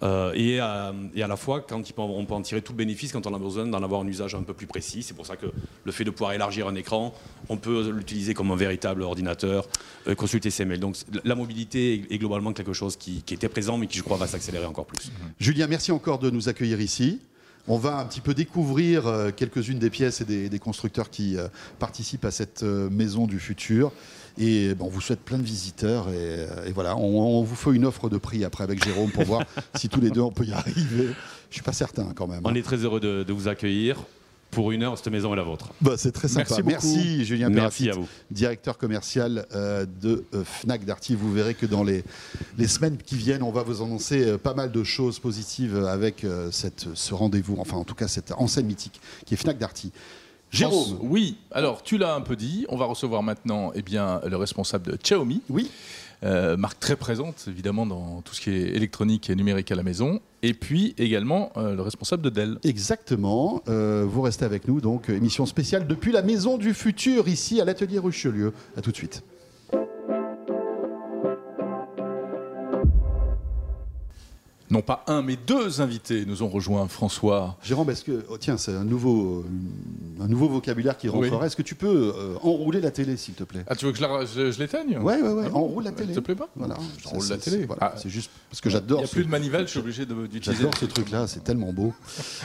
euh, 0.04 0.32
et, 0.36 0.60
à, 0.60 0.94
et 1.16 1.24
à 1.24 1.28
la 1.28 1.36
fois 1.38 1.62
quand 1.62 1.82
on 1.98 2.26
peut 2.26 2.34
en 2.34 2.42
tirer 2.42 2.62
tout 2.62 2.74
le 2.74 2.78
bénéfice 2.78 3.12
quand 3.12 3.26
on 3.28 3.34
a 3.34 3.40
besoin 3.40 3.66
d'en 3.66 3.82
avoir 3.82 4.02
un 4.02 4.08
usage 4.08 4.36
un 4.36 4.44
peu 4.44 4.54
plus 4.54 4.68
précis. 4.68 5.02
C'est 5.04 5.14
pour 5.16 5.26
ça 5.26 5.36
que 5.38 5.48
le 5.84 5.92
fait 5.92 6.04
de 6.04 6.12
pouvoir 6.12 6.34
élargir 6.34 6.68
un 6.68 6.76
écran, 6.76 7.14
on 7.50 7.58
peut 7.58 7.90
l'utiliser 7.90 8.34
comme 8.34 8.52
un 8.52 8.56
véritable 8.56 9.02
ordinateur, 9.04 9.68
euh, 10.08 10.16
consulter 10.16 10.50
ses 10.52 10.66
mails. 10.66 10.80
Donc 10.80 10.96
la 11.24 11.36
mobilité 11.36 12.06
est, 12.10 12.18
globalement 12.18 12.54
quelque 12.54 12.74
chose 12.74 12.96
qui, 12.96 13.22
qui 13.26 13.34
était 13.34 13.50
présent, 13.50 13.78
mais 13.78 13.88
qui 13.88 13.98
je 13.98 14.04
crois 14.04 14.18
va 14.18 14.28
s'accélérer 14.28 14.66
encore 14.66 14.86
plus. 14.86 15.12
Julien, 15.40 15.68
merci 15.68 15.92
encore 15.92 16.20
de 16.20 16.30
nous 16.30 16.50
accueillir 16.50 16.80
ici. 16.82 17.20
On 17.68 17.78
va 17.78 17.98
un 17.98 18.06
petit 18.06 18.22
peu 18.22 18.34
découvrir 18.36 19.08
euh, 19.08 19.32
quelques-unes 19.36 19.80
des 19.80 19.90
pièces 19.90 20.22
et 20.22 20.26
des, 20.26 20.50
des 20.50 20.60
constructeurs 20.60 21.10
qui 21.10 21.36
euh, 21.38 21.48
participent 21.80 22.26
à 22.26 22.32
cette 22.32 22.62
euh, 22.62 22.90
maison 22.92 23.26
du 23.26 23.40
futur. 23.40 23.92
Et 24.38 24.76
bon, 24.76 24.86
on 24.86 24.90
vous 24.90 25.02
souhaite 25.02 25.22
plein 25.22 25.38
de 25.40 25.44
visiteurs. 25.44 26.10
Et, 26.10 26.46
et 26.68 26.72
voilà, 26.74 26.96
on, 26.98 27.40
on 27.40 27.42
vous 27.44 27.56
fait 27.56 27.72
une 27.72 27.86
offre 27.86 28.10
de 28.10 28.18
prix 28.18 28.44
après 28.44 28.64
avec 28.64 28.84
Jérôme 28.84 29.10
pour 29.12 29.24
voir 29.24 29.44
si 29.76 29.90
tous 29.90 30.02
les 30.02 30.12
deux 30.12 30.22
on 30.22 30.32
peut 30.32 30.46
y 30.46 30.54
arriver. 30.54 31.10
Je 31.50 31.54
suis 31.56 31.64
pas 31.64 31.74
certain 31.74 32.12
quand 32.16 32.28
même. 32.28 32.40
hein. 32.46 32.52
On 32.52 32.54
est 32.56 32.62
très 32.62 32.78
heureux 32.78 33.00
de, 33.00 33.24
de 33.24 33.34
vous 33.34 33.48
accueillir. 33.48 33.98
Pour 34.56 34.72
une 34.72 34.84
heure, 34.84 34.98
cette 34.98 35.10
maison 35.10 35.34
est 35.34 35.36
la 35.36 35.44
vôtre. 35.44 35.70
Bah, 35.82 35.96
c'est 35.98 36.12
très 36.12 36.28
sympa. 36.30 36.56
Merci. 36.64 36.96
Merci, 36.96 37.26
Julien 37.26 37.50
Merci 37.50 37.84
Perrafit, 37.84 37.90
à 37.90 38.02
vous. 38.02 38.08
directeur 38.32 38.78
commercial 38.78 39.46
euh, 39.54 39.86
de 40.02 40.24
euh, 40.34 40.44
Fnac 40.44 40.86
Darty. 40.86 41.14
Vous 41.16 41.32
verrez 41.32 41.54
que 41.54 41.66
dans 41.66 41.84
les, 41.84 42.04
les 42.58 42.68
semaines 42.68 42.98
qui 42.98 43.16
viennent, 43.16 43.44
on 43.44 43.52
va 43.52 43.64
vous 43.64 43.82
annoncer 43.84 44.26
euh, 44.26 44.38
pas 44.38 44.54
mal 44.54 44.72
de 44.72 44.84
choses 44.84 45.20
positives 45.20 45.78
avec 45.86 46.26
cette, 46.52 46.88
ce 46.94 47.14
rendez-vous, 47.14 47.58
enfin 47.60 47.78
en 47.78 47.84
tout 47.84 47.96
cas 47.96 48.08
cette 48.08 48.32
enseigne 48.32 48.66
mythique 48.66 49.00
qui 49.26 49.34
est 49.34 49.38
Fnac 49.38 49.58
Darty. 49.58 49.92
Jérôme, 50.52 50.98
Oui, 51.02 51.38
alors 51.52 51.84
tu 51.84 51.98
l'as 51.98 52.16
un 52.16 52.22
peu 52.22 52.36
dit, 52.38 52.66
on 52.70 52.78
va 52.78 52.86
recevoir 52.86 53.24
maintenant 53.24 53.72
eh 53.76 53.82
bien, 53.82 54.22
le 54.26 54.38
responsable 54.38 54.92
de 54.92 54.98
Xiaomi, 54.98 55.42
oui, 55.50 55.70
euh, 56.26 56.58
marque 56.58 56.80
très 56.80 56.96
présente 56.96 57.46
évidemment 57.48 57.86
dans 57.86 58.22
tout 58.22 58.34
ce 58.34 58.42
qui 58.42 58.50
est 58.50 58.76
électronique 58.76 59.30
et 59.30 59.36
numérique 59.36 59.72
à 59.72 59.76
la 59.76 59.84
maison, 59.84 60.20
et 60.42 60.54
puis 60.54 60.96
également 60.98 61.52
euh, 61.58 61.76
le 61.76 61.82
responsable 61.82 62.24
de 62.24 62.30
Dell. 62.30 62.58
exactement. 62.64 63.62
Euh, 63.68 64.06
vous 64.08 64.22
restez 64.22 64.44
avec 64.44 64.68
nous, 64.68 64.82
donc 64.82 65.10
émission 65.10 65.46
spéciale 65.46 65.88
depuis 65.88 66.12
la 66.12 66.22
Maison 66.22 66.58
du 66.58 66.74
Futur, 66.74 67.28
ici 67.28 67.62
à 67.62 67.66
l'atelier 67.66 68.00
Richelieu. 68.00 68.54
À 68.76 68.82
tout 68.82 68.92
de 68.92 68.96
suite. 68.96 69.24
Non 74.76 74.82
pas 74.82 75.04
un, 75.08 75.22
mais 75.22 75.38
deux 75.38 75.80
invités 75.80 76.26
nous 76.26 76.44
ont 76.44 76.50
rejoint, 76.50 76.86
François. 76.90 77.56
Jérôme, 77.64 77.90
est-ce 77.92 78.04
que. 78.04 78.26
oh, 78.30 78.38
tiens, 78.38 78.58
c'est 78.58 78.74
un 78.74 78.84
nouveau, 78.84 79.46
euh, 80.20 80.24
un 80.24 80.28
nouveau 80.28 80.50
vocabulaire 80.50 80.98
qui 80.98 81.08
Oui. 81.08 81.30
rentrerait. 81.30 81.48
Est-ce 81.48 81.56
que 81.56 81.62
tu 81.62 81.76
peux 81.76 82.14
euh, 82.14 82.36
enrouler 82.42 82.82
la 82.82 82.92
télé, 82.92 83.16
s'il 83.16 83.36
te 83.36 83.46
plaît? 83.46 83.64
Ah, 83.68 83.76
tu 83.76 83.86
veux 83.86 83.94
que 83.94 83.98
je, 83.98 84.60
l'éteigne? 84.60 84.98
Ouais. 84.98 85.16
Ah 85.24 85.30
bon 85.30 85.46
Enroule 85.56 85.84
la 85.86 85.92
Ça 85.92 85.96
télé. 85.96 86.14
te 86.14 86.20
plaît 86.20 86.36
pas? 86.36 86.50
Voilà. 86.58 86.76
J'enroule 87.02 87.22
la 87.30 87.40
c'est- 87.40 87.50
télé. 87.52 87.66
voilà. 87.66 87.94
Ah. 87.96 87.98
C'est 87.98 88.10
juste 88.10 88.30
parce 88.50 88.60
que 88.60 88.68
Il 88.68 88.72
j'adore. 88.74 88.98
n'y 88.98 89.04
a 89.06 89.08
ce- 89.08 89.14
plus 89.14 89.24
de 89.24 89.30
manivelle, 89.30 89.66
je 89.66 89.72
suis 89.72 89.80
obligé 89.80 90.06
de- 90.06 90.28
d'utiliser. 90.28 90.64
J'adore 90.64 90.78
ce 90.78 90.86
truc-là, 90.88 91.26
c'est 91.28 91.44
tellement 91.44 91.72
beau. 91.72 91.94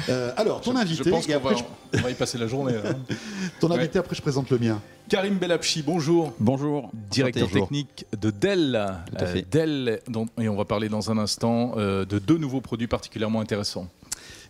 Euh, 0.09 0.31
alors, 0.37 0.61
ton 0.61 0.73
Je- 0.73 0.79
invité, 0.79 1.03
Je 1.05 1.11
pense 1.11 1.27
qu'on 1.27 1.33
après, 1.35 1.55
va, 1.55 1.61
on 1.95 2.01
va 2.03 2.11
y 2.13 2.15
passer 2.15 2.39
la 2.39 2.47
journée. 2.47 2.75
hein. 2.77 2.95
ton 3.61 3.73
invité, 3.73 3.99
après 3.99 4.15
je 4.15 4.23
présente 4.23 4.51
le 4.51 4.59
mien. 4.59 4.81
Karim 5.11 5.39
Belapchi, 5.39 5.83
bonjour. 5.83 6.33
Bonjour. 6.39 6.89
Directeur 7.11 7.49
Bonjour. 7.49 7.63
technique 7.67 8.07
de 8.19 8.31
Dell. 8.31 8.81
Tout 9.11 9.25
à 9.25 9.27
fait. 9.27 9.45
Dell, 9.51 10.01
dont- 10.07 10.29
et 10.41 10.49
on 10.49 10.55
va 10.55 10.65
parler 10.65 10.89
dans 10.89 11.11
un 11.11 11.19
instant 11.19 11.73
euh, 11.77 12.05
de 12.05 12.21
deux 12.21 12.39
nouveaux 12.39 12.61
produits 12.61 12.87
particulièrement 12.87 13.41
intéressants. 13.41 13.89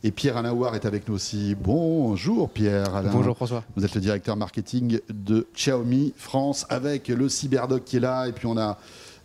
Et 0.04 0.10
Pierre 0.10 0.36
Alain 0.36 0.52
Ouar 0.52 0.74
est 0.74 0.84
avec 0.84 1.08
nous 1.08 1.14
aussi. 1.14 1.54
Bonjour 1.58 2.50
Pierre 2.50 2.94
Alain. 2.94 3.10
Bonjour 3.10 3.34
François. 3.36 3.64
Vous 3.74 3.86
êtes 3.86 3.94
le 3.94 4.02
directeur 4.02 4.36
marketing 4.36 5.00
de 5.08 5.46
Xiaomi 5.54 6.12
France 6.18 6.66
avec 6.68 7.08
le 7.08 7.30
Cyberdoc 7.30 7.84
qui 7.84 7.96
est 7.96 8.00
là 8.00 8.26
et 8.26 8.32
puis 8.32 8.46
on 8.46 8.58
a 8.58 8.76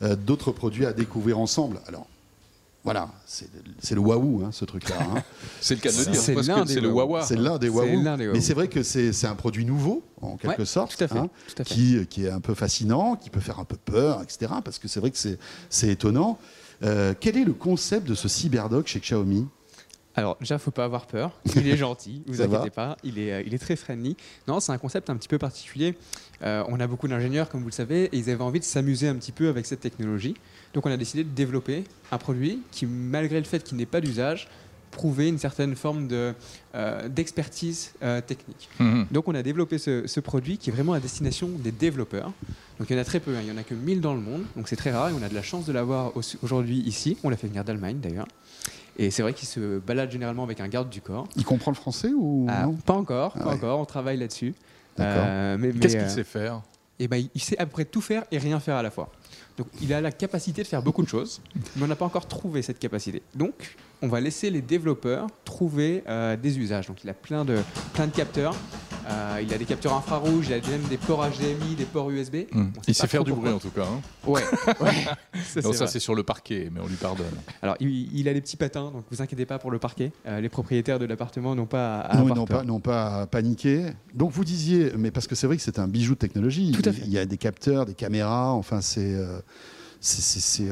euh, 0.04 0.16
d'autres 0.16 0.52
produits 0.54 0.86
à 0.86 0.94
découvrir 0.94 1.38
ensemble. 1.40 1.80
Alors 1.88 2.08
voilà, 2.86 3.10
c'est 3.26 3.50
c'est 3.80 3.96
le 3.96 4.00
waouh 4.02 4.44
hein, 4.46 4.52
ce 4.54 4.64
truc-là. 4.64 4.96
hein. 5.02 5.24
C'est 5.60 5.76
le 5.76 5.82
cas 5.82 5.92
de 5.92 5.98
le 5.98 6.04
C'est 6.04 6.12
dire, 6.12 6.36
parce 6.36 6.48
l'un 6.48 6.56
que 6.56 6.68
des 6.68 6.74
c'est. 6.76 7.28
C'est 7.28 7.36
l'un 7.36 7.58
des 7.58 7.68
C'est 7.68 7.74
waouh. 7.74 8.32
Mais 8.34 8.40
c'est 8.42 8.54
vrai 8.54 8.68
que 8.70 8.84
c'est 8.84 9.12
c'est 9.12 9.28
un 9.28 9.36
produit 9.36 9.66
nouveau 9.66 10.04
en 10.22 10.38
quelque 10.38 10.60
Ouais, 10.60 10.66
sorte. 10.66 10.96
Tout 10.96 11.04
à 11.04 11.08
fait. 11.10 11.18
hein. 11.18 11.30
tout 11.48 11.62
à 11.62 11.66
fait. 11.66 11.74
qui, 11.74 12.06
qui 12.08 12.26
est 12.26 12.30
un 12.30 12.40
peu 12.40 12.54
fascinant, 12.54 13.16
qui 13.18 13.30
peut 13.30 13.40
faire 13.42 13.60
un 13.60 13.66
peu 13.66 13.76
peur, 13.76 14.22
etc. 14.22 14.54
Parce 14.64 14.80
que 14.80 14.88
c'est 14.88 15.00
vrai 15.02 15.12
que 15.12 15.18
c'est- 15.18 15.40
c'est 15.70 15.90
étonnant. 15.90 16.38
Euh, 16.84 17.14
quel 17.20 17.38
est 17.38 17.44
le 17.44 17.54
concept 17.54 18.08
de 18.08 18.14
ce 18.16 18.28
cyberdoc 18.28 18.88
chez 18.88 19.00
Xiaomi? 19.00 19.48
Alors 20.18 20.38
déjà, 20.40 20.58
faut 20.58 20.72
pas 20.72 20.86
avoir 20.86 21.08
peur. 21.08 21.32
Il 21.56 21.68
est 21.68 21.76
gentil, 21.76 22.22
vous 22.28 22.36
Ça 22.36 22.48
va 22.48 22.58
inquiétez 22.60 22.74
pas. 22.74 22.96
Il 23.04 23.20
est, 23.20 23.34
euh, 23.34 23.44
il 23.46 23.54
est 23.54 23.58
très 23.58 23.76
friendly. 23.76 24.16
Non, 24.48 24.60
c'est 24.62 24.72
un 24.72 24.78
concept 24.78 25.10
un 25.10 25.18
petit 25.18 25.28
peu 25.28 25.38
particulier. 25.38 25.98
Euh, 26.42 26.64
on 26.70 26.80
a 26.80 26.88
beaucoup 26.88 27.08
d'ingénieurs, 27.10 27.50
comme 27.50 27.62
vous 27.62 27.68
le 27.68 27.74
savez, 27.74 28.06
et 28.06 28.18
ils 28.18 28.30
avaient 28.30 28.44
envie 28.44 28.60
de 28.60 28.66
s'amuser 28.66 29.08
un 29.10 29.16
petit 29.16 29.32
peu 29.34 29.50
avec 29.50 29.66
cette 29.66 29.82
technologie. 29.82 30.36
Donc 30.76 30.86
on 30.86 30.92
a 30.92 30.98
décidé 30.98 31.24
de 31.24 31.30
développer 31.30 31.86
un 32.12 32.18
produit 32.20 32.60
qui, 32.72 32.86
malgré 32.86 33.40
le 33.40 33.46
fait 33.46 33.64
qu'il 33.64 33.78
n'ait 33.78 33.86
pas 33.88 34.02
d'usage, 34.02 34.48
prouvait 34.92 35.28
une 35.30 35.40
certaine 35.40 35.76
forme 35.76 36.08
de, 36.08 36.34
euh, 36.76 37.10
d'expertise 37.10 37.92
euh, 38.04 38.22
technique. 38.22 38.70
Mhm. 38.80 39.08
Donc 39.12 39.28
on 39.28 39.36
a 39.36 39.42
développé 39.42 39.78
ce, 39.78 40.06
ce 40.06 40.20
produit 40.20 40.58
qui 40.58 40.70
est 40.70 40.74
vraiment 40.74 40.94
à 40.94 41.00
destination 41.00 41.50
des 41.50 41.72
développeurs. 41.72 42.32
Donc 42.80 42.90
il 42.90 42.96
y 42.96 43.00
en 43.00 43.02
a 43.02 43.06
très 43.06 43.20
peu, 43.20 43.32
hein. 43.36 43.40
il 43.42 43.48
y 43.48 43.52
en 43.52 43.58
a 43.58 43.64
que 43.64 43.74
1000 43.74 44.00
dans 44.02 44.14
le 44.14 44.20
monde, 44.22 44.44
donc 44.56 44.68
c'est 44.68 44.76
très 44.76 44.92
rare 44.92 45.10
et 45.10 45.14
on 45.14 45.24
a 45.24 45.30
de 45.30 45.34
la 45.34 45.42
chance 45.42 45.66
de 45.66 45.72
l'avoir 45.74 46.16
au- 46.16 46.22
aujourd'hui 46.44 46.80
ici. 46.80 47.18
On 47.24 47.30
l'a 47.30 47.38
fait 47.38 47.48
venir 47.48 47.64
d'Allemagne 47.64 47.98
d'ailleurs. 48.02 48.28
Et 48.98 49.12
c'est 49.12 49.22
vrai 49.22 49.34
qu'il 49.34 49.48
se 49.48 49.80
balade 49.80 50.12
généralement 50.12 50.44
avec 50.44 50.60
un 50.62 50.68
garde 50.70 50.90
du 50.90 51.02
corps. 51.02 51.28
Il 51.36 51.44
comprend 51.44 51.72
le 51.72 51.76
français 51.76 52.12
ou 52.16 52.48
Ah, 52.50 52.66
non? 52.66 52.74
pas 52.74 52.94
encore, 52.94 53.34
Ah 53.36 53.40
pas 53.40 53.46
ouais. 53.50 53.56
encore, 53.56 53.80
on 53.80 53.86
travaille 53.86 54.18
là-dessus. 54.18 54.54
D'accord. 54.98 55.24
Euh, 55.28 55.58
mais, 55.60 55.72
Qu'est-ce 55.74 55.98
qu'il 55.98 56.10
sait 56.10 56.24
faire? 56.24 56.62
Eh 57.00 57.10
ben, 57.10 57.26
il 57.36 57.42
sait 57.42 57.58
à 57.58 57.66
peu 57.66 57.72
près 57.74 57.84
tout 57.86 58.00
faire 58.00 58.24
et 58.32 58.38
rien 58.38 58.62
faire 58.62 58.78
à 58.78 58.84
la 58.84 58.92
fois. 58.92 59.12
Donc 59.58 59.68
il 59.82 59.94
a 59.94 60.02
la 60.02 60.12
capacité 60.12 60.64
de 60.64 60.68
faire 60.68 60.82
beaucoup 60.82 61.02
de 61.02 61.08
choses, 61.08 61.42
mais 61.76 61.84
on 61.84 61.88
n'a 61.88 61.96
pas 61.96 62.06
encore 62.06 62.28
trouvé 62.28 62.62
cette 62.62 62.80
capacité. 62.80 63.22
Donc 63.36 63.76
on 64.02 64.08
va 64.08 64.20
laisser 64.20 64.50
les 64.50 64.62
développeurs 64.62 65.28
trouver 65.46 66.04
euh, 66.08 66.36
des 66.36 66.60
usages. 66.60 66.88
Donc 66.88 67.04
il 67.04 67.10
a 67.10 67.14
plein 67.14 67.46
de, 67.46 67.60
plein 67.94 68.08
de 68.08 68.16
capteurs. 68.16 68.56
Euh, 69.08 69.40
il 69.44 69.54
a 69.54 69.58
des 69.58 69.66
capteurs 69.66 69.94
infrarouges, 69.94 70.48
il 70.48 70.54
a 70.54 70.68
même 70.70 70.82
des 70.90 70.98
ports 70.98 71.24
HDMI, 71.28 71.76
des 71.76 71.86
ports 71.86 72.10
USB. 72.10 72.34
Sait 72.36 72.48
Il 72.88 72.96
sait 72.96 73.08
faire 73.08 73.24
du 73.24 73.34
bruit 73.34 73.52
en 73.52 73.60
tout 73.60 73.70
cas. 73.70 73.84
hein. 73.84 74.02
Ouais, 74.26 74.42
ouais. 74.82 74.92
ça, 75.46 75.62
Non, 75.62 75.72
c'est 75.72 75.78
ça 75.78 75.88
c'est 75.88 76.00
sur 76.00 76.16
le 76.16 76.24
parquet, 76.24 76.70
mais 76.74 76.80
on 76.82 76.88
lui 76.88 76.96
pardonne. 76.96 77.26
Alors 77.62 77.76
il, 77.80 78.10
il 78.18 78.28
a 78.28 78.34
des 78.34 78.42
petits 78.42 78.58
patins, 78.58 78.92
donc 78.92 79.06
vous 79.12 79.22
inquiétez 79.22 79.46
pas 79.46 79.60
pour 79.60 79.70
le 79.70 79.78
parquet. 79.80 80.12
Euh, 80.28 80.42
les 80.42 80.50
propriétaires 80.50 80.98
de 81.00 81.06
l'appartement 81.06 81.54
n'ont 81.56 81.66
pas 81.68 82.00
à, 82.00 82.18
non, 82.18 82.24
ils 82.28 82.32
avoir 82.32 82.38
n'ont 82.66 82.80
peur. 82.80 82.82
pas, 82.82 83.16
pas 83.16 83.22
à 83.22 83.28
paniquer. 83.28 83.86
Donc 84.16 84.32
vous 84.32 84.44
disiez, 84.44 84.92
mais 84.98 85.12
parce 85.12 85.28
que 85.28 85.36
c'est 85.36 85.46
vrai 85.48 85.58
que 85.58 85.62
c'est 85.64 85.78
un 85.80 85.88
bijou 85.88 86.14
de 86.16 86.20
technologie. 86.20 86.72
Tout 86.72 86.88
à 86.90 86.92
fait. 86.92 87.04
Il 87.06 87.12
y 87.12 87.20
a 87.20 87.26
des 87.26 87.38
capteurs, 87.38 87.86
des 87.86 87.94
caméras, 87.94 88.54
enfin 88.54 88.82
c'est 88.82 89.14
euh, 89.14 89.40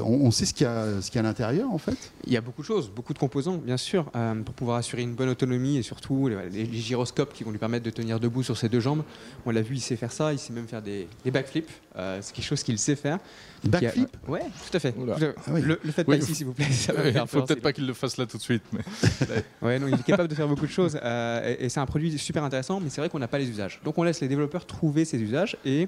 on, 0.02 0.32
sait 0.32 0.46
ce 0.46 0.54
qu'il 0.54 0.66
y 0.66 0.68
a, 0.68 1.20
à 1.20 1.22
l'intérieur 1.22 1.72
en 1.72 1.78
fait. 1.78 2.12
Il 2.25 2.34
y 2.34 2.38
a 2.38 2.42
beaucoup 2.42 2.62
de 2.62 2.68
choses, 2.68 2.90
beaucoup 2.90 3.13
de 3.13 3.20
composants, 3.20 3.58
bien 3.58 3.78
sûr, 3.78 4.12
euh, 4.16 4.36
pour 4.36 4.54
pouvoir 4.54 4.78
assurer 4.78 5.02
une 5.02 5.16
bonne 5.16 5.30
autonomie 5.30 5.78
et 5.78 5.82
surtout 5.82 6.28
les, 6.28 6.66
gyroscopes 6.66 7.34
qui 7.34 7.44
vont 7.44 7.52
lui 7.52 7.58
permettre 7.58 7.86
de 7.86 7.90
tenir 7.90 8.20
debout 8.20 8.44
sur 8.44 8.58
ses 8.58 8.70
deux 8.70 8.80
jambes. 8.80 9.04
On 9.46 9.52
l'a 9.52 9.62
vu, 9.62 9.75
il 9.75 9.82
sait 9.82 9.96
faire 9.96 10.12
ça, 10.12 10.34
il 10.34 10.40
sait 10.40 10.54
même 10.54 10.68
faire 10.68 10.82
des 10.82 11.08
backflips. 11.25 11.70
Euh, 11.96 12.18
c'est 12.22 12.34
quelque 12.36 12.46
chose 12.46 12.64
qu'il 12.64 12.80
sait 12.80 12.96
faire. 12.96 13.20
Backflip 13.64 14.10
a- 14.28 14.32
Ouais, 14.32 14.42
tout 14.42 14.76
à 14.76 14.80
fait. 14.80 14.94
Ah 14.98 15.52
oui. 15.52 15.62
Le, 15.62 15.80
le 15.84 15.92
faites 15.92 16.08
Oui, 16.08 16.18
pas 16.18 16.24
ici, 16.24 16.36
s'il 16.36 16.46
vous 16.48 16.54
plaît. 16.54 16.66
Il 16.70 16.74
faire 17.14 17.30
faut 17.30 17.44
peut-être 17.44 17.62
pas 17.62 17.72
qu'il 17.72 17.86
le 17.88 17.94
fasse 17.94 18.18
là 18.18 18.26
tout 18.26 18.38
de 18.38 18.42
suite. 18.42 18.64
Mais... 18.74 18.82
Ouais, 19.62 19.80
non, 19.80 19.88
il 19.88 19.94
est 19.94 20.04
capable 20.04 20.28
de 20.28 20.36
faire 20.36 20.48
beaucoup 20.48 20.66
de 20.66 20.72
choses 20.72 21.00
euh, 21.02 21.56
et, 21.60 21.66
et 21.66 21.70
c'est 21.70 21.80
un 21.80 21.86
produit 21.86 22.18
super 22.18 22.44
intéressant, 22.44 22.80
mais 22.82 22.90
c'est 22.90 23.00
vrai 23.00 23.10
qu'on 23.10 23.20
n'a 23.20 23.28
pas 23.28 23.38
les 23.38 23.48
usages. 23.50 23.80
Donc 23.86 23.98
on 23.98 24.04
laisse 24.04 24.20
les 24.22 24.28
développeurs 24.28 24.66
trouver 24.66 25.06
ces 25.06 25.22
usages 25.22 25.56
et 25.66 25.88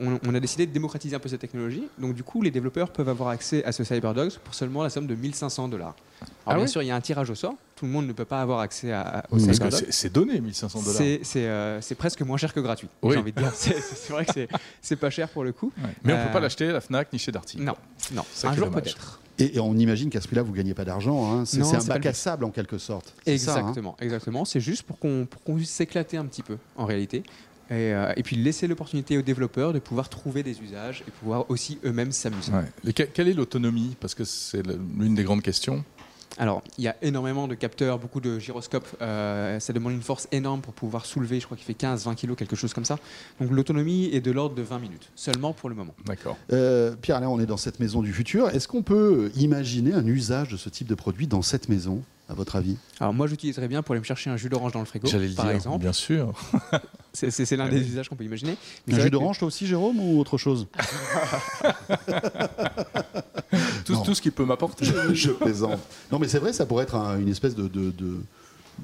on, 0.00 0.18
on 0.26 0.34
a 0.34 0.40
décidé 0.40 0.66
de 0.66 0.72
démocratiser 0.72 1.16
un 1.16 1.18
peu 1.18 1.28
cette 1.28 1.40
technologie. 1.40 1.88
Donc 1.98 2.14
du 2.14 2.22
coup, 2.22 2.42
les 2.42 2.50
développeurs 2.50 2.90
peuvent 2.90 3.08
avoir 3.08 3.30
accès 3.30 3.64
à 3.64 3.72
ce 3.72 3.82
CyberDogs 3.82 4.38
pour 4.44 4.54
seulement 4.54 4.82
la 4.82 4.90
somme 4.90 5.06
de 5.06 5.14
1500 5.14 5.68
dollars. 5.68 5.96
Alors 6.20 6.30
Ah 6.46 6.54
bien 6.56 6.66
sûr, 6.66 6.82
il 6.82 6.86
y 6.86 6.90
a 6.90 6.96
un 6.96 7.00
tirage 7.00 7.30
au 7.30 7.34
sort. 7.34 7.54
Tout 7.76 7.84
le 7.84 7.90
monde 7.90 8.06
ne 8.06 8.12
peut 8.14 8.24
pas 8.24 8.40
avoir 8.40 8.60
accès 8.60 8.90
à, 8.90 9.24
au 9.30 9.36
Parce 9.36 9.58
que 9.58 9.92
c'est 9.92 10.10
donné, 10.12 10.40
1500 10.40 10.80
dollars. 10.82 10.96
C'est 11.22 11.46
euh, 11.46 11.80
c'est 11.82 11.94
presque 11.94 12.22
moins 12.22 12.38
cher 12.38 12.54
que 12.54 12.60
gratuit. 12.60 12.88
Oui. 13.02 13.12
J'ai 13.12 13.18
envie 13.20 13.32
de 13.32 13.40
dire. 13.40 13.52
C'est 13.54 14.10
vrai 14.10 14.24
que 14.24 14.32
c'est- 14.80 14.96
pas 14.96 15.10
cher 15.10 15.28
pour 15.28 15.44
le 15.44 15.52
coup. 15.52 15.70
Mais 16.02 16.14
on 16.14 16.16
peut 16.16 16.22
Euh, 16.22 16.32
pas 16.32 16.40
l'acheter 16.40 16.68
à 16.68 16.72
la 16.72 16.80
Fnac 16.80 17.12
ni 17.12 17.18
chez 17.18 17.32
Darty. 17.32 17.58
Non, 17.60 17.74
non. 18.12 18.24
Un 18.44 18.54
jour 18.56 18.70
peut-être. 18.70 19.20
Et, 19.38 19.56
et 19.56 19.60
on 19.60 19.74
imagine 19.76 20.08
qu'à 20.08 20.22
ce 20.22 20.26
prix-là, 20.26 20.42
vous 20.42 20.52
gagnez 20.54 20.72
pas 20.72 20.86
d'argent. 20.86 21.30
hein. 21.40 21.44
C'est 21.44 21.60
un 21.60 21.84
bac 21.84 22.06
à 22.06 22.14
sable 22.14 22.46
en 22.46 22.50
quelque 22.50 22.78
sorte. 22.78 23.08
Ça, 23.08 23.12
hein. 23.20 23.32
Exactement, 23.32 23.94
exactement. 24.00 24.44
C'est 24.46 24.60
juste 24.60 24.82
pour 24.84 24.98
qu'on 24.98 25.26
puisse 25.54 25.70
s'éclater 25.70 26.16
un 26.16 26.24
petit 26.24 26.42
peu 26.42 26.56
en 26.76 26.86
réalité. 26.86 27.22
Et, 27.68 27.92
euh, 27.92 28.12
et 28.16 28.22
puis 28.22 28.36
laisser 28.36 28.66
l'opportunité 28.68 29.18
aux 29.18 29.22
développeurs 29.22 29.72
de 29.74 29.80
pouvoir 29.80 30.08
trouver 30.08 30.42
des 30.44 30.62
usages 30.62 31.02
et 31.06 31.10
pouvoir 31.10 31.50
aussi 31.50 31.78
eux-mêmes 31.84 32.12
s'amuser. 32.12 32.52
Ouais. 32.52 32.92
Quelle 32.92 33.28
est 33.28 33.34
l'autonomie? 33.34 33.96
Parce 34.00 34.14
que 34.14 34.24
c'est 34.24 34.62
l'une 34.98 35.14
des 35.16 35.24
grandes 35.24 35.42
questions. 35.42 35.84
Alors, 36.38 36.62
il 36.76 36.84
y 36.84 36.88
a 36.88 36.96
énormément 37.02 37.48
de 37.48 37.54
capteurs, 37.54 37.98
beaucoup 37.98 38.20
de 38.20 38.38
gyroscopes. 38.38 38.86
euh, 39.00 39.58
ça 39.58 39.72
demande 39.72 39.92
une 39.94 40.02
force 40.02 40.28
énorme 40.32 40.60
pour 40.60 40.74
pouvoir 40.74 41.06
soulever, 41.06 41.40
je 41.40 41.46
crois 41.46 41.56
qu'il 41.56 41.64
fait 41.66 41.72
15-20 41.86 42.14
kilos, 42.14 42.36
quelque 42.36 42.56
chose 42.56 42.74
comme 42.74 42.84
ça. 42.84 42.98
Donc 43.40 43.50
l'autonomie 43.50 44.10
est 44.12 44.20
de 44.20 44.30
l'ordre 44.32 44.54
de 44.54 44.62
20 44.62 44.78
minutes, 44.78 45.10
seulement 45.14 45.52
pour 45.54 45.68
le 45.70 45.74
moment. 45.74 45.94
D'accord. 46.04 46.36
Euh, 46.52 46.94
Pierre, 47.00 47.20
là, 47.20 47.30
on 47.30 47.40
est 47.40 47.46
dans 47.46 47.56
cette 47.56 47.80
maison 47.80 48.02
du 48.02 48.12
futur. 48.12 48.50
Est-ce 48.50 48.68
qu'on 48.68 48.82
peut 48.82 49.30
imaginer 49.36 49.94
un 49.94 50.06
usage 50.06 50.48
de 50.50 50.56
ce 50.58 50.68
type 50.68 50.88
de 50.88 50.94
produit 50.94 51.26
dans 51.26 51.40
cette 51.42 51.68
maison, 51.70 52.02
à 52.28 52.34
votre 52.34 52.56
avis? 52.56 52.76
Alors 53.00 53.14
moi, 53.14 53.26
j'utiliserais 53.28 53.68
bien 53.68 53.82
pour 53.82 53.92
aller 53.94 54.00
me 54.00 54.04
chercher 54.06 54.28
un 54.28 54.36
jus 54.36 54.48
d'orange 54.50 54.72
dans 54.72 54.80
le 54.80 54.84
frigo, 54.86 55.08
J'allais 55.08 55.28
le 55.28 55.34
par 55.34 55.46
dire, 55.46 55.54
exemple. 55.54 55.78
bien 55.80 55.92
sûr. 55.94 56.32
C'est 57.14 57.30
c'est- 57.30 57.46
c'est 57.46 57.56
l'un 57.56 57.64
Ah 57.64 57.70
des 57.70 57.80
usages 57.80 58.10
qu'on 58.10 58.14
peut 58.16 58.24
imaginer. 58.24 58.58
Mais 58.86 58.92
Un 58.92 58.98
jus 58.98 59.04
que- 59.04 59.08
d'orange, 59.12 59.38
toi 59.38 59.48
aussi, 59.48 59.66
Jérôme, 59.66 59.98
ou 60.00 60.20
autre 60.20 60.36
chose? 60.36 60.66
Tout, 63.86 63.96
tout 64.04 64.14
ce 64.14 64.20
qui 64.22 64.30
peut 64.30 64.44
m'apporter. 64.44 64.86
Je 65.12 65.30
plaisante. 65.30 65.78
Non, 66.12 66.18
mais 66.18 66.28
c'est 66.28 66.38
vrai, 66.38 66.52
ça 66.52 66.66
pourrait 66.66 66.84
être 66.84 66.96
un- 66.96 67.18
une 67.18 67.28
espèce 67.28 67.54
de, 67.54 67.68
de, 67.68 67.90
de- 67.92 68.18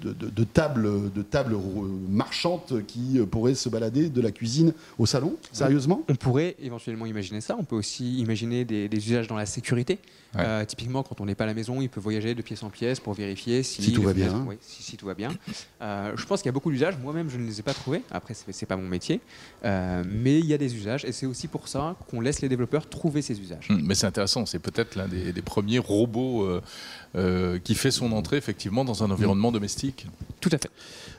de- 0.00 0.12
de- 0.14 0.30
de 0.30 0.44
table, 0.44 0.88
de 1.12 1.22
table 1.22 1.54
marchande 2.08 2.82
qui 2.86 3.18
pourrait 3.30 3.54
se 3.54 3.68
balader 3.68 4.08
de 4.08 4.20
la 4.20 4.30
cuisine 4.30 4.72
au 4.98 5.04
salon. 5.06 5.36
Sérieusement? 5.52 6.02
On 6.08 6.14
pourrait 6.14 6.56
éventuellement 6.60 7.04
imaginer 7.06 7.40
ça. 7.40 7.56
On 7.58 7.64
peut 7.64 7.76
aussi 7.76 8.18
imaginer 8.18 8.64
des, 8.64 8.88
des 8.88 8.96
usages 9.08 9.28
dans 9.28 9.36
la 9.36 9.44
sécurité. 9.46 9.98
Ouais. 10.34 10.40
Euh, 10.46 10.64
typiquement, 10.64 11.02
quand 11.02 11.20
on 11.20 11.26
n'est 11.26 11.34
pas 11.34 11.44
à 11.44 11.46
la 11.46 11.54
maison, 11.54 11.80
il 11.82 11.88
peut 11.90 12.00
voyager 12.00 12.34
de 12.34 12.40
pièce 12.42 12.62
en 12.62 12.70
pièce 12.70 13.00
pour 13.00 13.12
vérifier 13.12 13.62
si, 13.62 13.82
Si 13.82 13.92
tout 13.92 14.00
va 14.02 14.14
bien. 14.14 14.44
oui, 14.48 14.56
si, 14.62 14.82
si 14.82 14.96
tout 14.96 15.04
va 15.06 15.14
bien. 15.14 15.30
Euh, 15.82 16.12
je 16.16 16.24
pense 16.26 16.40
qu'il 16.40 16.48
y 16.48 16.48
a 16.48 16.52
beaucoup 16.52 16.70
d'usages. 16.70 16.96
Moi-même, 17.02 17.28
je 17.28 17.36
ne 17.36 17.44
les 17.46 17.60
ai 17.60 17.62
pas 17.62 17.74
trouvés. 17.74 18.02
Après, 18.10 18.32
c'est 18.34 18.50
c'est 18.52 18.66
pas 18.66 18.76
mon 18.76 18.88
métier, 18.88 19.20
Euh, 19.64 20.02
mais 20.08 20.38
il 20.38 20.46
y 20.46 20.54
a 20.54 20.58
des 20.58 20.74
usages 20.74 21.04
et 21.04 21.12
c'est 21.12 21.26
aussi 21.26 21.48
pour 21.48 21.68
ça 21.68 21.96
qu'on 22.10 22.20
laisse 22.20 22.40
les 22.40 22.48
développeurs 22.48 22.88
trouver 22.88 23.20
ces 23.22 23.38
usages. 23.40 23.66
Hum, 23.70 23.82
Mais 23.84 23.94
c'est 23.94 24.06
intéressant, 24.06 24.46
c'est 24.46 24.58
peut-être 24.58 24.96
l'un 24.96 25.06
des, 25.08 25.32
des 25.32 25.42
premiers 25.42 25.78
robots 25.78 26.44
euh, 26.44 26.60
euh, 27.14 27.58
qui 27.58 27.74
fait 27.74 27.90
son 27.90 28.12
entrée 28.12 28.38
effectivement 28.38 28.84
dans 28.84 29.04
un 29.04 29.10
environnement 29.10 29.52
domestique. 29.52 30.06
Tout 30.40 30.50
à 30.52 30.58
fait. 30.58 30.70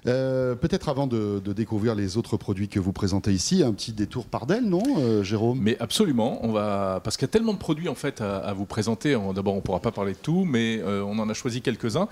Euh, 0.08 0.55
Peut-être 0.55 0.89
avant 0.89 1.08
de, 1.08 1.39
de 1.43 1.53
découvrir 1.53 1.96
les 1.96 2.17
autres 2.17 2.36
produits 2.38 2.67
que 2.67 2.79
vous 2.79 2.91
présentez 2.93 3.32
ici, 3.32 3.63
un 3.63 3.72
petit 3.74 3.93
détour 3.93 4.25
par 4.25 4.46
Dell, 4.46 4.63
non, 4.65 4.84
euh, 4.98 5.24
Jérôme? 5.24 5.60
Mais 5.62 5.77
absolument, 5.79 6.39
on 6.46 6.51
va 6.51 7.00
parce 7.03 7.15
qu'il 7.15 7.25
y 7.25 7.29
a 7.29 7.32
tellement 7.32 7.53
de 7.53 7.58
produits 7.60 7.89
en 7.89 7.96
fait 7.96 8.20
à, 8.22 8.38
à 8.38 8.53
vous 8.53 8.65
présenter. 8.65 9.02
En- 9.15 9.33
D'abord, 9.33 9.55
on 9.55 9.62
pourra 9.62 9.79
pas 9.79 9.91
parler 9.91 10.13
de 10.13 10.17
tout, 10.17 10.45
mais 10.45 10.79
euh, 10.81 11.01
on 11.03 11.17
en 11.19 11.29
a 11.29 11.33
choisi 11.33 11.62
quelques-uns. 11.62 12.07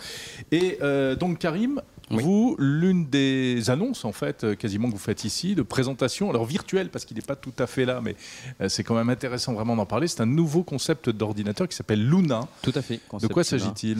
Et 0.52 0.78
euh, 0.82 1.16
donc, 1.16 1.40
Karim, 1.40 1.82
Oui. 2.12 2.24
vous, 2.24 2.56
l'une 2.60 3.06
des 3.08 3.70
annonces 3.70 4.04
en 4.06 4.12
fait, 4.12 4.44
euh, 4.44 4.56
quasiment 4.56 4.88
que 4.90 4.94
vous 4.94 5.00
faites 5.00 5.24
ici, 5.24 5.56
de 5.56 5.62
présentation, 5.62 6.30
alors 6.30 6.46
virtuelle 6.46 6.90
parce 6.90 7.06
qu'il 7.06 7.16
n'est 7.16 7.22
pas 7.24 7.36
tout 7.38 7.54
à 7.60 7.68
fait 7.68 7.86
là, 7.86 8.02
mais 8.02 8.16
c'est 8.68 8.84
quand 8.84 8.96
même 8.96 9.10
intéressant 9.10 9.54
vraiment 9.54 9.76
d'en 9.76 9.86
parler. 9.86 10.08
C'est 10.08 10.22
un 10.22 10.26
nouveau 10.26 10.64
concept 10.64 11.10
d'ordinateur 11.10 11.68
qui 11.68 11.76
s'appelle 11.76 12.06
Luna. 12.06 12.42
Tout 12.62 12.74
à 12.76 12.82
fait. 12.82 13.00
De 13.22 13.28
quoi 13.28 13.44
s'agit-il? 13.44 13.98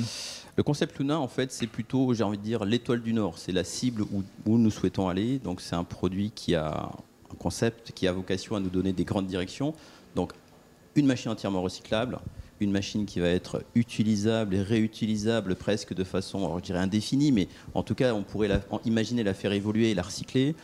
Le 0.58 0.64
concept 0.64 1.00
Luna, 1.00 1.18
en 1.20 1.30
fait, 1.30 1.52
c'est 1.54 1.68
plutôt, 1.68 2.14
j'ai 2.14 2.24
envie 2.24 2.38
de 2.38 2.44
dire, 2.44 2.66
l'étoile 2.66 3.02
du 3.02 3.14
Nord. 3.14 3.38
C'est 3.38 3.54
la 3.54 3.64
cible 3.64 4.02
où, 4.12 4.22
où 4.46 4.58
nous 4.58 4.70
souhaitons 4.72 5.08
aller. 5.08 5.40
Donc, 5.40 5.62
c'est 5.62 5.76
un 5.76 5.86
produit 5.86 6.32
qui 6.36 6.56
a 6.56 6.90
un 7.32 7.36
concept 7.40 7.94
qui 7.94 8.06
a 8.06 8.12
vocation 8.12 8.58
à 8.58 8.60
nous 8.60 8.70
donner 8.70 8.92
des 8.92 9.06
grandes 9.06 9.28
directions. 9.28 9.74
Donc, 10.16 10.34
une 10.96 11.06
machine 11.06 11.32
entièrement 11.32 11.62
recyclable, 11.62 12.20
une 12.62 12.72
machine 12.72 13.06
qui 13.06 13.20
va 13.20 13.28
être 13.28 13.64
utilisable 13.76 14.56
et 14.56 14.62
réutilisable 14.62 15.56
presque 15.56 15.94
de 15.94 16.04
façon, 16.04 16.40
alors, 16.46 16.60
je 16.60 16.64
dirais 16.64 16.80
indéfinie, 16.80 17.32
mais 17.32 17.48
en 17.74 17.84
tout 17.84 17.96
cas, 17.96 18.14
on 18.14 18.24
pourrait 18.24 18.48
la- 18.48 18.62
imaginer 18.86 19.24
la 19.24 19.34
faire 19.34 19.52
évoluer 19.52 19.92
et 19.92 19.94
la 19.96 20.04
recycler. 20.04 20.56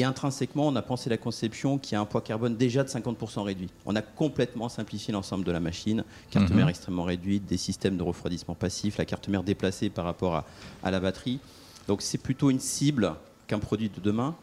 Et 0.00 0.04
intrinsèquement, 0.04 0.68
on 0.68 0.76
a 0.76 0.82
pensé 0.82 1.10
la 1.10 1.16
conception 1.16 1.76
qui 1.78 1.96
a 1.96 2.00
un 2.00 2.04
poids 2.04 2.20
carbone 2.20 2.56
déjà 2.56 2.84
de 2.84 2.88
50% 2.88 3.42
réduit. 3.42 3.68
On 3.84 3.96
a 3.96 4.02
complètement 4.02 4.68
simplifié 4.68 5.12
l'ensemble 5.12 5.44
de 5.44 5.50
la 5.50 5.58
machine. 5.58 6.04
Carte 6.30 6.50
Mhm. 6.50 6.56
mère 6.56 6.68
extrêmement 6.68 7.02
réduite, 7.02 7.46
des 7.46 7.56
systèmes 7.56 7.96
de 7.96 8.02
refroidissement 8.04 8.54
passif, 8.54 8.96
la 8.98 9.04
carte 9.06 9.26
mère 9.28 9.42
déplacée 9.42 9.90
par 9.90 10.04
rapport 10.04 10.36
à, 10.36 10.44
à 10.84 10.92
la 10.92 11.00
batterie. 11.00 11.40
Donc 11.88 12.02
c'est 12.02 12.18
plutôt 12.18 12.50
une 12.50 12.60
cible 12.60 13.14
qu'un 13.48 13.58
produit 13.58 13.88
de 13.88 14.00
demain. 14.00 14.36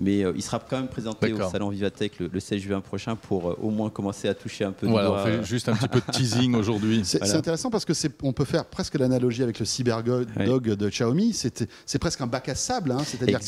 Mais 0.00 0.24
euh, 0.24 0.32
il 0.34 0.42
sera 0.42 0.58
quand 0.58 0.76
même 0.76 0.88
présenté 0.88 1.32
au 1.32 1.48
salon 1.50 1.68
Vivatech 1.68 2.18
le, 2.18 2.28
le 2.32 2.40
16 2.40 2.60
juin 2.60 2.80
prochain 2.80 3.16
pour 3.16 3.50
euh, 3.50 3.58
au 3.62 3.70
moins 3.70 3.90
commencer 3.90 4.28
à 4.28 4.34
toucher 4.34 4.64
un 4.64 4.72
peu 4.72 4.86
Voilà, 4.88 5.08
de 5.08 5.12
on 5.14 5.18
fait 5.24 5.30
euh, 5.30 5.42
juste 5.44 5.68
un 5.68 5.74
petit 5.76 5.88
peu 5.88 6.00
de 6.00 6.10
teasing 6.12 6.54
aujourd'hui. 6.56 7.02
C'est 7.04 7.18
Voilà. 7.18 7.36
intéressant 7.36 7.70
parce 7.70 7.84
que 7.84 7.92
on 8.22 8.32
peut 8.32 8.44
faire 8.44 8.64
presque 8.66 8.94
l'analogie 8.96 9.42
avec 9.42 9.58
le 9.58 9.64
CyberDog 9.64 10.26
Ouais. 10.36 10.76
de 10.76 10.88
Xiaomi. 10.88 11.32
C'est, 11.32 11.98
presque 11.98 12.20
un 12.20 12.26
bac 12.26 12.48
à 12.48 12.54
sable, 12.54 12.90
hein. 12.92 12.98
c'est-à-dire 13.04 13.38
que 13.38 13.44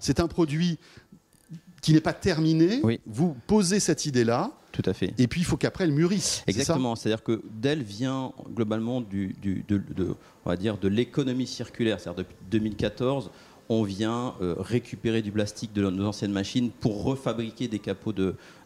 c'est 0.00 0.20
un, 0.20 0.28
produit 0.28 0.78
qui 1.80 1.92
n'est 1.92 2.00
pas 2.00 2.12
terminé. 2.12 2.80
Oui. 2.82 3.00
Vous 3.06 3.34
posez 3.46 3.80
cette 3.80 4.04
idée-là, 4.04 4.50
tout 4.72 4.82
à 4.84 4.92
fait. 4.92 5.14
et 5.16 5.26
puis 5.26 5.40
il 5.40 5.44
faut 5.44 5.56
qu'après 5.56 5.84
elle 5.84 5.92
mûrisse. 5.92 6.42
Exactement, 6.46 6.96
c'est-à-dire 6.96 7.22
que 7.22 7.40
Dell 7.50 7.82
vient 7.82 8.32
globalement 8.54 9.00
du, 9.00 9.34
du- 9.40 9.64
de, 9.68 9.80
de- 9.94 10.14
on 10.44 10.50
va 10.50 10.56
dire 10.56 10.76
de 10.76 10.88
l'économie 10.88 11.46
circulaire, 11.46 11.98
c'est-à-dire 12.00 12.24
depuis 12.24 12.36
2014, 12.50 13.30
on 13.68 13.82
vient 13.82 14.34
euh, 14.40 14.54
récupérer 14.58 15.20
du 15.20 15.30
plastique 15.30 15.72
de 15.74 15.88
nos 15.88 16.06
anciennes 16.06 16.32
machines 16.32 16.70
pour 16.70 17.04
refabriquer 17.04 17.68
des 17.68 17.78
capots 17.78 18.14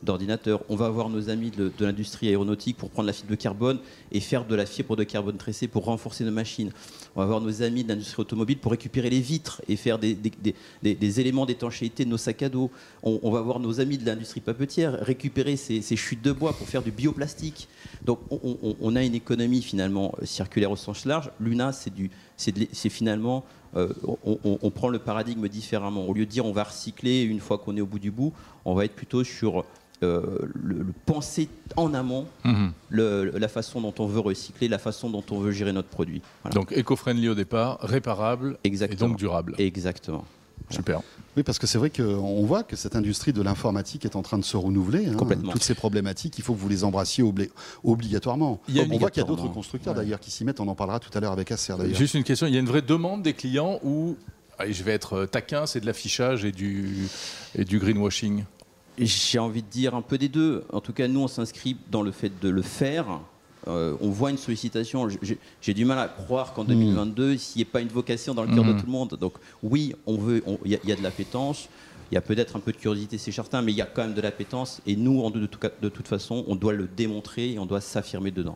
d'ordinateurs. 0.02 0.62
On 0.68 0.76
va 0.76 0.88
voir 0.90 1.08
nos 1.08 1.28
amis 1.28 1.50
de, 1.50 1.72
l'industrie 1.80 2.28
aéronautique 2.28 2.76
pour 2.76 2.90
prendre 2.90 3.08
la 3.08 3.12
fibre 3.12 3.30
de 3.30 3.34
carbone 3.34 3.78
et 4.12 4.20
faire 4.20 4.46
de 4.46 4.54
la 4.54 4.64
fibre 4.64 4.94
de 4.94 5.02
carbone 5.02 5.36
tressée 5.36 5.66
pour 5.66 5.84
renforcer 5.84 6.24
nos 6.24 6.30
machines. 6.30 6.70
On 7.16 7.20
va 7.20 7.26
voir 7.26 7.40
nos 7.40 7.62
amis 7.62 7.82
de 7.82 7.88
l'industrie 7.88 8.20
automobile 8.20 8.58
pour 8.58 8.70
récupérer 8.70 9.10
les 9.10 9.20
vitres 9.20 9.60
et 9.68 9.76
faire 9.76 9.98
des, 9.98 10.16
éléments 11.20 11.46
d'étanchéité 11.46 12.04
de 12.04 12.10
nos 12.10 12.16
sacs 12.16 12.42
à 12.42 12.48
dos. 12.48 12.70
On, 13.02 13.30
va 13.30 13.40
voir 13.40 13.58
nos 13.58 13.80
amis 13.80 13.98
de 13.98 14.06
l'industrie 14.06 14.40
papetière 14.40 14.98
récupérer 15.00 15.56
ces, 15.56 15.96
chutes 15.96 16.22
de 16.22 16.32
bois 16.32 16.52
pour 16.52 16.68
faire 16.68 16.82
du 16.82 16.92
bioplastique. 16.92 17.68
Donc 18.04 18.20
on, 18.30 18.56
on- 18.80 18.96
a 18.96 19.02
une 19.02 19.14
économie 19.14 19.62
finalement 19.62 20.14
euh, 20.20 20.26
circulaire 20.26 20.70
au 20.70 20.76
sens 20.76 21.06
large. 21.06 21.30
L'UNA, 21.40 21.72
c'est 21.72 22.88
finalement, 22.90 23.44
euh, 23.76 23.88
on, 24.24 24.38
on- 24.44 24.58
on 24.62 24.70
prend 24.70 24.88
le 24.88 24.98
paradigme 24.98 25.48
différemment. 25.48 26.06
Au 26.06 26.12
lieu 26.14 26.26
de 26.26 26.30
dire 26.30 26.44
on 26.46 26.52
va 26.52 26.64
recycler 26.64 27.22
une 27.22 27.40
fois 27.40 27.58
qu'on 27.58 27.76
est 27.76 27.80
au 27.80 27.86
bout 27.86 27.98
du 27.98 28.10
bout, 28.10 28.32
on 28.64 28.74
va 28.74 28.84
être 28.84 28.94
plutôt 28.94 29.24
sur 29.24 29.64
euh, 30.02 30.38
le, 30.54 30.78
le 30.78 30.92
penser 31.06 31.48
en 31.76 31.94
amont, 31.94 32.26
Mhm. 32.44 32.72
le- 32.90 33.30
la 33.38 33.48
façon 33.48 33.80
dont 33.80 33.94
on 34.00 34.06
veut 34.06 34.18
recycler, 34.20 34.66
la 34.68 34.78
façon 34.78 35.08
dont 35.10 35.22
on 35.30 35.38
veut 35.38 35.52
gérer 35.52 35.72
notre 35.72 35.88
produit. 35.88 36.20
Voilà. 36.42 36.54
Donc 36.56 36.72
éco-friendly 36.72 37.28
au 37.28 37.34
départ, 37.36 37.78
réparable 37.80 38.58
et 38.64 38.66
Exactement. 38.68 39.10
donc 39.10 39.18
durable. 39.18 39.54
Exactement. 39.58 40.24
Super. 40.72 41.00
Oui, 41.36 41.42
parce 41.42 41.58
que 41.58 41.66
c'est 41.66 41.78
vrai 41.78 41.88
qu'on 41.90 42.44
voit 42.44 42.62
que 42.62 42.76
cette 42.76 42.94
industrie 42.96 43.32
de 43.32 43.40
l'informatique 43.40 44.04
est 44.04 44.16
en 44.16 44.22
train 44.22 44.36
de 44.38 44.44
se 44.44 44.56
renouveler. 44.56 45.06
hein. 45.08 45.14
Complètement. 45.16 45.52
Toutes 45.52 45.62
ces 45.62 45.74
problématiques, 45.74 46.36
il 46.38 46.44
faut 46.44 46.52
que 46.54 46.58
vous 46.60 46.68
les 46.68 46.84
embrassiez 46.84 47.24
obli- 47.24 47.48
obligatoirement. 47.84 48.60
Il 48.68 48.76
y 48.76 48.80
a 48.80 48.84
on 48.90 48.98
voit 48.98 49.10
qu'il 49.10 49.22
y 49.22 49.24
a 49.24 49.28
d'autres 49.28 49.48
constructeurs 49.48 49.94
Ouais. 49.94 50.02
d'ailleurs 50.02 50.20
qui 50.20 50.30
s'y 50.30 50.44
mettent. 50.44 50.60
On 50.60 50.68
en 50.68 50.74
parlera 50.74 50.98
tout 51.00 51.10
à 51.16 51.20
l'heure 51.20 51.32
avec 51.32 51.50
Acer 51.50 51.74
d'ailleurs. 51.78 51.96
Juste 51.96 52.14
une 52.14 52.24
question, 52.24 52.46
il 52.46 52.52
y 52.54 52.56
a 52.56 52.60
une 52.60 52.66
vraie 52.66 52.82
demande 52.82 53.22
des 53.22 53.32
clients 53.32 53.78
où, 53.82 54.16
allez, 54.58 54.72
je 54.72 54.82
vais 54.82 54.92
être 54.92 55.14
euh, 55.20 55.26
taquin, 55.26 55.66
c'est 55.66 55.80
de 55.80 55.86
l'affichage 55.86 56.44
et 56.44 56.52
du, 56.52 57.08
et 57.54 57.64
du 57.64 57.78
greenwashing? 57.78 58.44
J'ai 58.98 59.38
envie 59.38 59.62
de 59.62 59.68
dire 59.68 59.94
un 59.94 60.02
peu 60.02 60.18
des 60.18 60.28
deux. 60.28 60.64
En 60.70 60.80
tout 60.82 60.92
cas, 60.92 61.08
nous, 61.08 61.20
on 61.20 61.28
s'inscrit 61.28 61.78
dans 61.90 62.02
le 62.02 62.12
fait 62.12 62.30
de 62.42 62.48
le 62.50 62.60
faire. 62.62 63.20
Euh, 63.68 63.94
on 64.00 64.10
voit 64.10 64.30
une 64.30 64.38
sollicitation. 64.38 65.08
J'ai- 65.08 65.74
du 65.74 65.84
mal 65.84 65.98
à 65.98 66.08
croire 66.08 66.52
qu'en 66.52 66.64
2022, 66.64 67.36
s'il 67.36 67.58
n'y 67.58 67.62
ait 67.62 67.64
pas 67.66 67.80
une 67.80 67.88
vocation 67.88 68.34
dans 68.34 68.42
le 68.44 68.52
cœur 68.54 68.64
de 68.64 68.72
tout 68.80 68.86
le 68.86 68.92
monde. 68.92 69.16
Donc, 69.20 69.34
oui, 69.62 69.94
on 70.06 70.16
veut. 70.16 70.42
Il 70.64 70.70
y, 70.72 70.74
a- 70.74 70.78
il 70.82 70.88
y 70.88 70.92
a 70.92 70.96
de 70.96 71.02
l'appétence. 71.02 71.68
il 72.10 72.16
y 72.16 72.18
a 72.18 72.20
peut-être 72.20 72.56
un 72.56 72.60
peu 72.60 72.72
de 72.72 72.76
curiosité 72.76 73.16
chez 73.16 73.32
certains, 73.32 73.62
mais 73.62 73.72
il 73.72 73.76
y 73.78 73.80
a 73.80 73.86
quand 73.86 74.02
même 74.02 74.12
de 74.12 74.20
l'appétence. 74.20 74.82
Et 74.86 74.96
nous, 74.96 75.22
en 75.22 75.30
de, 75.30 75.40
de 75.40 75.46
tout 75.46 75.58
cas- 75.58 75.70
de 75.80 75.88
toute 75.88 76.06
façon, 76.08 76.44
on 76.46 76.56
doit 76.56 76.74
le 76.74 76.86
démontrer 76.86 77.52
et 77.52 77.58
on 77.58 77.64
doit 77.64 77.80
s'affirmer 77.80 78.30
dedans. 78.30 78.54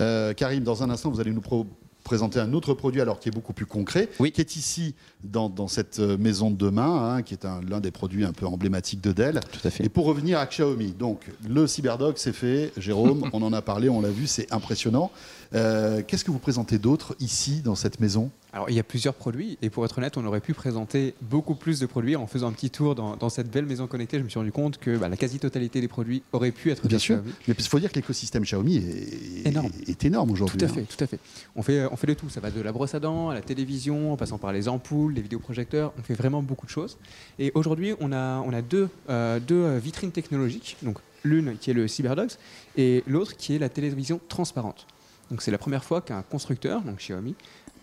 Euh, 0.00 0.32
Karim, 0.34 0.64
dans 0.64 0.82
un 0.82 0.90
instant, 0.90 1.10
vous 1.10 1.20
allez 1.20 1.30
nous 1.30 1.40
pro- 1.40 1.66
présenter 2.10 2.40
un 2.40 2.52
autre 2.54 2.74
produit 2.74 3.00
alors 3.00 3.20
qui 3.20 3.28
est 3.28 3.32
beaucoup 3.32 3.52
plus 3.52 3.66
concret, 3.66 4.08
Oui. 4.18 4.32
qui 4.32 4.40
est 4.40 4.56
ici 4.56 4.96
dans, 5.22 5.48
dans 5.48 5.68
cette 5.68 6.00
euh, 6.00 6.18
maison 6.18 6.50
de 6.50 6.56
demain, 6.56 7.14
hein, 7.18 7.22
qui 7.22 7.34
est 7.34 7.44
un- 7.44 7.60
l'un 7.70 7.78
des 7.78 7.92
produits 7.92 8.24
un 8.24 8.32
peu 8.32 8.46
emblématiques 8.46 9.00
de 9.00 9.12
Dell. 9.12 9.38
Tout 9.52 9.60
à 9.68 9.70
fait. 9.70 9.84
Et 9.84 9.88
pour 9.88 10.06
revenir 10.06 10.40
à 10.40 10.46
Xiaomi, 10.46 10.90
donc 10.90 11.20
le 11.48 11.68
CyberDog 11.68 12.14
c'est 12.16 12.32
fait, 12.32 12.72
Jérôme, 12.76 13.30
on 13.32 13.42
en 13.42 13.52
a 13.52 13.62
parlé, 13.62 13.88
on 13.88 14.00
l'a 14.00 14.08
vu, 14.10 14.26
c'est 14.26 14.52
impressionnant. 14.52 15.12
Euh, 15.54 16.02
Qu'est-ce 16.06 16.24
que 16.24 16.30
vous 16.30 16.38
présentez 16.38 16.78
d'autre 16.78 17.16
ici 17.20 17.60
dans 17.60 17.74
cette 17.74 18.00
maison? 18.00 18.30
Alors, 18.52 18.68
il 18.68 18.74
y 18.74 18.80
a 18.80 18.82
plusieurs 18.84 19.14
produits, 19.14 19.58
et 19.62 19.70
pour 19.70 19.84
être 19.84 19.98
honnête, 19.98 20.16
on 20.16 20.24
aurait 20.24 20.40
pu 20.40 20.54
présenter 20.54 21.14
beaucoup 21.22 21.54
plus 21.54 21.78
de 21.78 21.86
produits. 21.86 22.16
En 22.16 22.26
faisant 22.26 22.48
un 22.48 22.52
petit 22.52 22.70
tour 22.70 22.96
dans, 22.96 23.16
dans 23.16 23.28
cette 23.28 23.48
belle 23.50 23.66
maison 23.66 23.86
connectée, 23.86 24.18
je 24.18 24.24
me 24.24 24.28
suis 24.28 24.38
rendu 24.38 24.50
compte 24.50 24.78
que 24.78 24.96
bah, 24.96 25.08
la 25.08 25.16
quasi-totalité 25.16 25.80
des 25.80 25.88
produits 25.88 26.22
aurait 26.32 26.50
pu 26.50 26.70
être 26.70 26.86
Bien 26.88 26.98
sûr, 26.98 27.16
Xiaomi. 27.18 27.34
mais 27.46 27.54
il 27.56 27.64
faut 27.64 27.78
dire 27.78 27.90
que 27.90 27.96
l'écosystème 27.96 28.42
Xiaomi 28.42 28.76
est 28.76 29.46
Énorme. 29.46 29.70
est 29.86 30.04
énorme 30.04 30.30
aujourd'hui. 30.32 30.58
Tout 30.58 30.64
à 30.64 30.68
hein. 30.68 30.72
fait, 30.72 30.82
tout 30.82 31.04
à 31.04 31.06
fait. 31.06 31.18
On 31.54 31.62
fait, 31.62 31.86
on 31.90 31.96
fait 31.96 32.08
de 32.08 32.14
tout. 32.14 32.28
Ça 32.28 32.40
va 32.40 32.50
de 32.50 32.60
la 32.60 32.72
brosse 32.72 32.94
à 32.94 33.00
dents 33.00 33.30
à 33.30 33.34
la 33.34 33.40
télévision, 33.40 34.12
en 34.12 34.16
passant 34.16 34.38
par 34.38 34.52
les 34.52 34.68
ampoules, 34.68 35.14
les 35.14 35.22
vidéoprojecteurs. 35.22 35.92
On 35.98 36.02
fait 36.02 36.14
vraiment 36.14 36.42
beaucoup 36.42 36.66
de 36.66 36.70
choses. 36.72 36.98
Et 37.38 37.52
aujourd'hui, 37.54 37.94
on 38.00 38.12
a, 38.12 38.40
on 38.40 38.52
a 38.52 38.62
deux, 38.62 38.88
euh, 39.08 39.38
deux 39.38 39.62
euh, 39.62 39.78
vitrines 39.78 40.12
technologiques. 40.12 40.76
Donc 40.82 40.98
l'une 41.22 41.56
qui 41.58 41.70
est 41.70 41.74
le 41.74 41.86
CyberDogs 41.86 42.32
et 42.76 43.04
l'autre 43.06 43.36
qui 43.36 43.54
est 43.54 43.58
la 43.58 43.68
télévision 43.68 44.20
transparente. 44.28 44.86
Donc 45.30 45.42
c'est 45.42 45.50
la 45.50 45.58
première 45.58 45.84
fois 45.84 46.00
qu'un 46.00 46.22
constructeur, 46.22 46.82
donc 46.82 46.96
Xiaomi, 46.98 47.34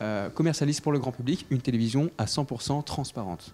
euh, 0.01 0.29
commercialise 0.29 0.79
pour 0.81 0.91
le 0.91 0.99
grand 0.99 1.11
public 1.11 1.45
une 1.49 1.61
télévision 1.61 2.09
à 2.17 2.25
100% 2.25 2.83
transparente. 2.83 3.53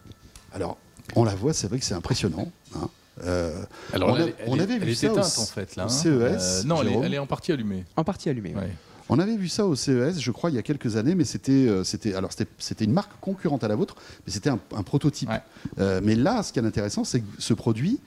Alors, 0.54 0.78
on 1.16 1.24
la 1.24 1.36
voit, 1.36 1.54
c'est 1.54 1.68
vrai 1.68 1.80
que 1.80 1.86
c'est 1.86 1.94
impressionnant. 1.94 2.52
hein. 2.76 2.90
Euh, 3.24 3.64
Alors, 3.94 4.10
On 4.10 4.16
a- 4.16 4.20
elle, 4.22 4.34
on 4.48 4.60
avait 4.60 4.80
vu 4.80 4.92
est 4.92 4.96
ça 4.96 5.10
au 5.10 5.12
éteinte 5.14 5.26
C- 5.26 5.42
en 5.42 5.46
fait 5.46 5.76
là. 5.76 5.84
au 5.84 5.88
hein. 5.88 5.90
CES, 5.90 6.66
non, 6.66 6.82
elle 6.82 6.88
est, 6.88 6.90
Jérôme. 6.90 7.06
elle 7.06 7.14
est 7.14 7.20
en 7.20 7.28
partie 7.28 7.52
allumée. 7.52 7.86
En 7.96 8.04
partie 8.04 8.30
allumée. 8.30 8.56
ouais. 8.56 8.62
Ouais. 8.62 8.72
On 9.10 9.20
avait 9.20 9.36
vu 9.36 9.50
ça 9.50 9.66
au 9.68 9.76
CES, 9.76 10.20
je 10.20 10.32
crois, 10.32 10.50
il 10.50 10.56
y 10.56 10.60
a 10.60 10.64
quelques 10.64 10.96
années, 10.96 11.14
mais 11.14 11.26
c'était, 11.26 11.52
euh, 11.52 11.84
c'était, 11.84 12.16
alors 12.16 12.32
c'était, 12.32 12.50
c'était 12.58 12.86
une 12.86 12.94
marque 12.94 13.12
concurrente 13.20 13.64
à 13.64 13.68
la 13.68 13.76
vôtre, 13.76 13.96
mais 14.26 14.32
c'était 14.34 14.50
un, 14.50 14.60
un 14.76 14.82
prototype. 14.82 15.30
Ouais. 15.30 15.42
Euh, 15.78 16.00
mais 16.02 16.16
là, 16.16 16.42
ce 16.42 16.52
qui 16.54 16.60
est 16.60 16.66
intéressant, 16.66 17.04
c'est 17.04 17.20
que 17.20 17.26
ce 17.38 17.54
produit 17.54 18.00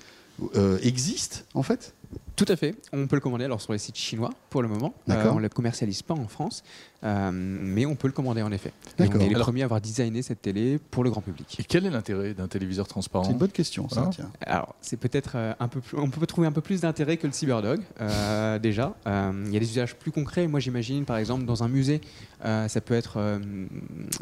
euh, 0.56 0.78
existe 0.82 1.44
en 1.54 1.62
fait. 1.62 1.92
Tout 2.36 2.44
à 2.48 2.56
fait. 2.56 2.74
On 2.92 3.06
peut 3.06 3.16
le 3.16 3.20
commander 3.20 3.46
alors 3.46 3.62
sur 3.62 3.72
les 3.72 3.78
sites 3.78 3.96
chinois 3.96 4.30
pour 4.50 4.60
le 4.60 4.68
moment. 4.68 4.92
Euh, 5.08 5.30
on 5.30 5.36
ne 5.36 5.40
le 5.40 5.48
commercialise 5.48 6.02
pas 6.02 6.12
en 6.12 6.28
France, 6.28 6.62
euh, 7.02 7.30
mais 7.32 7.86
on 7.86 7.94
peut 7.94 8.08
le 8.08 8.12
commander 8.12 8.42
en 8.42 8.52
effet. 8.52 8.72
Et 8.98 9.04
on 9.04 9.20
est 9.20 9.28
les 9.28 9.34
Alors- 9.34 9.46
premiers 9.46 9.62
à 9.62 9.64
avoir 9.64 9.80
designé 9.80 10.20
cette 10.20 10.42
télé 10.42 10.78
pour 10.90 11.02
le 11.02 11.08
grand 11.10 11.22
public. 11.22 11.56
Et 11.58 11.64
quel 11.64 11.86
est 11.86 11.90
l'intérêt 11.90 12.34
d'un 12.34 12.46
téléviseur 12.46 12.86
transparent? 12.86 13.24
C'est 13.24 13.30
une 13.32 13.38
bonne 13.38 13.50
question, 13.52 13.88
ça. 13.88 14.10
Tiens. 14.12 14.30
Alors, 14.42 14.74
c'est 14.82 14.98
peut-être 14.98 15.32
euh, 15.36 15.54
un 15.60 15.68
peu 15.68 15.80
plus, 15.80 15.96
on 15.96 16.10
peut 16.10 16.26
trouver 16.26 16.46
un 16.46 16.52
peu 16.52 16.60
plus 16.60 16.82
d'intérêt 16.82 17.16
que 17.16 17.26
le 17.26 17.32
Cyberdog, 17.32 17.80
euh, 18.02 18.58
déjà. 18.58 18.94
Euh, 19.06 19.32
Il 19.46 19.54
y 19.54 19.56
a 19.56 19.60
des 19.60 19.70
usages 19.70 19.94
plus 19.94 20.10
concrets. 20.12 20.46
Moi, 20.46 20.60
j'imagine, 20.60 21.06
par 21.06 21.16
exemple, 21.16 21.46
dans 21.46 21.62
un 21.62 21.68
musée, 21.68 22.02
euh, 22.44 22.68
ça 22.68 22.82
peut 22.82 22.92
être 22.94 23.18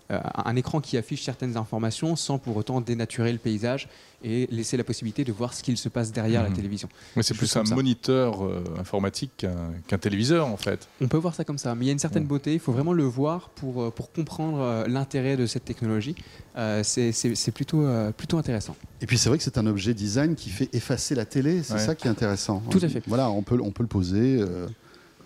un 0.08 0.56
écran 0.56 0.80
qui 0.80 0.96
affiche 0.96 1.24
certaines 1.24 1.56
informations 1.56 2.14
sans 2.16 2.38
pour 2.38 2.56
autant 2.56 2.80
dénaturer 2.80 3.32
le 3.32 3.38
paysage 3.38 3.88
et 4.22 4.46
laisser 4.50 4.76
la 4.78 4.84
possibilité 4.84 5.22
de 5.24 5.32
voir 5.32 5.52
ce 5.52 5.62
qu'il 5.62 5.76
se 5.76 5.88
passe 5.90 6.10
derrière 6.10 6.42
Mhm. 6.42 6.48
la 6.48 6.54
télévision. 6.56 6.88
Mais 7.16 7.22
c'est 7.22 7.34
plus 7.34 7.52
comme 7.52 7.62
un 7.62 7.66
ça. 7.66 7.73
Moniteur 7.74 8.44
euh, 8.44 8.62
informatique 8.78 9.32
qu'un 9.38 9.72
qu'un 9.86 9.98
téléviseur 9.98 10.46
en 10.46 10.56
fait. 10.56 10.88
On 11.00 11.08
peut 11.08 11.16
voir 11.16 11.34
ça 11.34 11.44
comme 11.44 11.58
ça, 11.58 11.74
mais 11.74 11.84
il 11.84 11.86
y 11.88 11.90
a 11.90 11.92
une 11.92 11.98
certaine 11.98 12.22
Ouais. 12.24 12.28
beauté. 12.28 12.52
Il 12.54 12.60
faut 12.60 12.72
vraiment 12.72 12.92
le 12.92 13.04
voir 13.04 13.50
pour, 13.50 13.82
euh, 13.82 13.90
pour 13.90 14.12
comprendre 14.12 14.60
euh, 14.60 14.86
l'intérêt 14.88 15.36
de 15.36 15.46
cette 15.46 15.64
technologie. 15.64 16.14
Euh, 16.56 16.82
c'est- 16.82 17.12
c'est 17.12 17.34
c'est 17.34 17.50
plutôt, 17.52 17.84
euh, 17.84 18.12
plutôt 18.12 18.38
intéressant. 18.38 18.76
Et 19.00 19.06
puis 19.06 19.18
c'est 19.18 19.28
vrai 19.28 19.38
que 19.38 19.44
c'est 19.44 19.58
un 19.58 19.66
objet 19.66 19.92
design 19.94 20.34
qui 20.34 20.50
fait 20.50 20.68
effacer 20.72 21.14
la 21.14 21.24
télé, 21.24 21.62
c'est 21.62 21.74
Ouais. 21.74 21.78
ça 21.80 21.94
qui 21.94 22.06
est 22.06 22.10
intéressant. 22.10 22.62
Tout 22.70 22.80
à 22.82 22.88
fait. 22.88 23.02
Voilà, 23.06 23.30
on 23.30 23.42
peut, 23.42 23.58
on 23.62 23.70
peut 23.70 23.82
le 23.82 23.88
poser. 23.88 24.40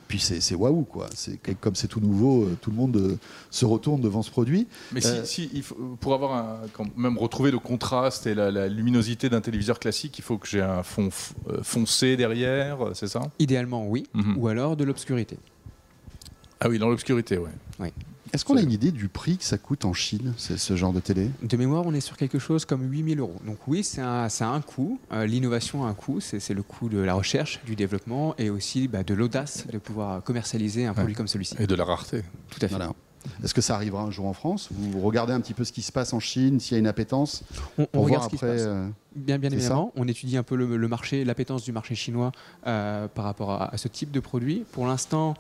Euh, 0.09 0.15
puis 0.17 0.19
c'est, 0.21 0.55
waouh 0.55 0.83
quoi. 0.85 1.07
C'est 1.15 1.39
comme 1.61 1.75
c'est 1.75 1.89
tout 1.89 2.01
nouveau, 2.01 2.45
euh, 2.45 2.57
tout 2.61 2.71
le 2.71 2.77
monde 2.77 2.97
euh, 2.97 3.17
se 3.51 3.65
retourne 3.67 4.01
devant 4.01 4.23
ce 4.23 4.31
produit. 4.31 4.67
Mais 4.93 5.05
Euh, 5.07 5.25
si, 5.25 5.51
il 5.53 5.63
faut- 5.63 5.97
pour 6.01 6.15
avoir 6.15 6.33
un, 6.35 6.61
quand 6.73 6.87
même 6.97 7.19
retrouver 7.19 7.51
le 7.51 7.59
contraste 7.59 8.27
et 8.27 8.35
la, 8.35 8.51
la 8.51 8.69
luminosité 8.69 9.29
d'un 9.29 9.41
téléviseur 9.41 9.79
classique, 9.79 10.19
il 10.19 10.23
faut 10.23 10.39
que 10.39 10.49
j'ai 10.49 10.63
un 10.63 10.83
fond 10.83 11.11
euh, 11.51 11.63
foncé 11.63 12.17
derrière, 12.17 12.87
euh, 12.89 12.91
c'est 12.95 13.09
ça? 13.09 13.21
Idéalement, 13.39 13.87
oui, 13.87 14.07
Mhm. 14.15 14.37
ou 14.39 14.49
alors 14.49 14.77
de 14.77 14.85
l'obscurité. 14.85 15.39
Ah 16.61 16.69
oui, 16.69 16.79
dans 16.79 16.89
l'obscurité, 16.89 17.39
ouais. 17.39 17.93
Est-ce 18.33 18.45
qu'on 18.45 18.57
a 18.57 18.61
une 18.63 18.71
idée 18.73 18.91
du 18.93 19.09
prix 19.09 19.37
que 19.39 19.45
ça 19.45 19.59
coûte 19.59 19.85
en 19.85 19.93
Chine, 19.93 20.35
ce 20.37 20.77
genre 20.77 20.93
de 20.93 21.01
télé? 21.01 21.31
De 21.43 21.57
mémoire, 21.57 21.85
on 21.87 21.95
est 21.95 22.01
sur 22.01 22.17
quelque 22.17 22.39
chose 22.39 22.65
comme 22.65 22.83
8000 22.91 23.21
euros. 23.21 23.37
Donc 23.47 23.59
oui, 23.67 23.83
c'est 23.85 24.01
un, 24.01 24.29
ça 24.29 24.49
a 24.49 24.53
un 24.53 24.61
coût. 24.61 24.99
Euh, 25.13 25.27
L'innovation 25.27 25.85
a 25.85 25.89
un 25.89 25.95
coût. 25.95 26.21
C'est 26.21 26.55
le 26.55 26.63
coût 26.63 26.89
de 26.89 26.99
la 26.99 27.15
recherche, 27.15 27.61
du 27.65 27.77
développement 27.77 28.35
et 28.39 28.51
aussi 28.51 28.89
bah, 28.89 29.03
de 29.03 29.15
l'audace 29.15 29.67
de 29.73 29.79
pouvoir 29.79 30.23
commercialiser 30.23 30.87
un 30.87 30.95
produit 30.95 31.15
comme 31.15 31.29
celui-ci. 31.29 31.55
Et 31.59 31.67
de 31.67 31.75
la 31.75 31.85
rareté. 31.85 32.23
Tout 32.51 32.59
à 32.63 32.69
fait. 32.69 32.75
Voilà. 32.75 32.93
Est-ce 33.43 33.53
que 33.53 33.61
ça 33.61 33.75
arrivera 33.75 34.03
un 34.03 34.11
jour 34.11 34.27
en 34.27 34.33
France? 34.33 34.69
Vous 34.73 35.01
regardez 35.01 35.33
un 35.33 35.41
petit 35.41 35.53
peu 35.53 35.65
ce 35.65 35.73
qui 35.73 35.83
se 35.83 35.91
passe 35.93 36.13
en 36.13 36.21
Chine, 36.21 36.61
s'il 36.61 36.73
y 36.73 36.77
a 36.77 36.79
une 36.79 36.87
appétence 36.87 37.43
On, 37.77 38.03
regarde 38.03 38.09
voir 38.09 38.25
ce 38.25 38.29
qui 38.31 38.39
se 38.39 38.45
après. 38.47 38.57
passe. 38.57 38.67
euh, 38.67 38.89
Bien, 39.17 39.39
bien 39.39 39.51
évidemment, 39.51 39.93
on 39.97 40.07
étudie 40.07 40.37
un 40.37 40.45
peu 40.45 40.55
le, 40.55 40.77
le 40.77 40.89
marché, 40.89 41.25
l'appétence 41.25 41.65
du 41.65 41.73
marché 41.73 41.95
chinois 41.97 42.31
euh, 42.67 43.09
par 43.09 43.25
rapport 43.25 43.51
à, 43.51 43.75
à 43.75 43.77
ce 43.77 43.89
type 43.89 44.13
de 44.13 44.21
produit. 44.21 44.65
Pour 44.73 44.87
l'instant, 44.87 45.35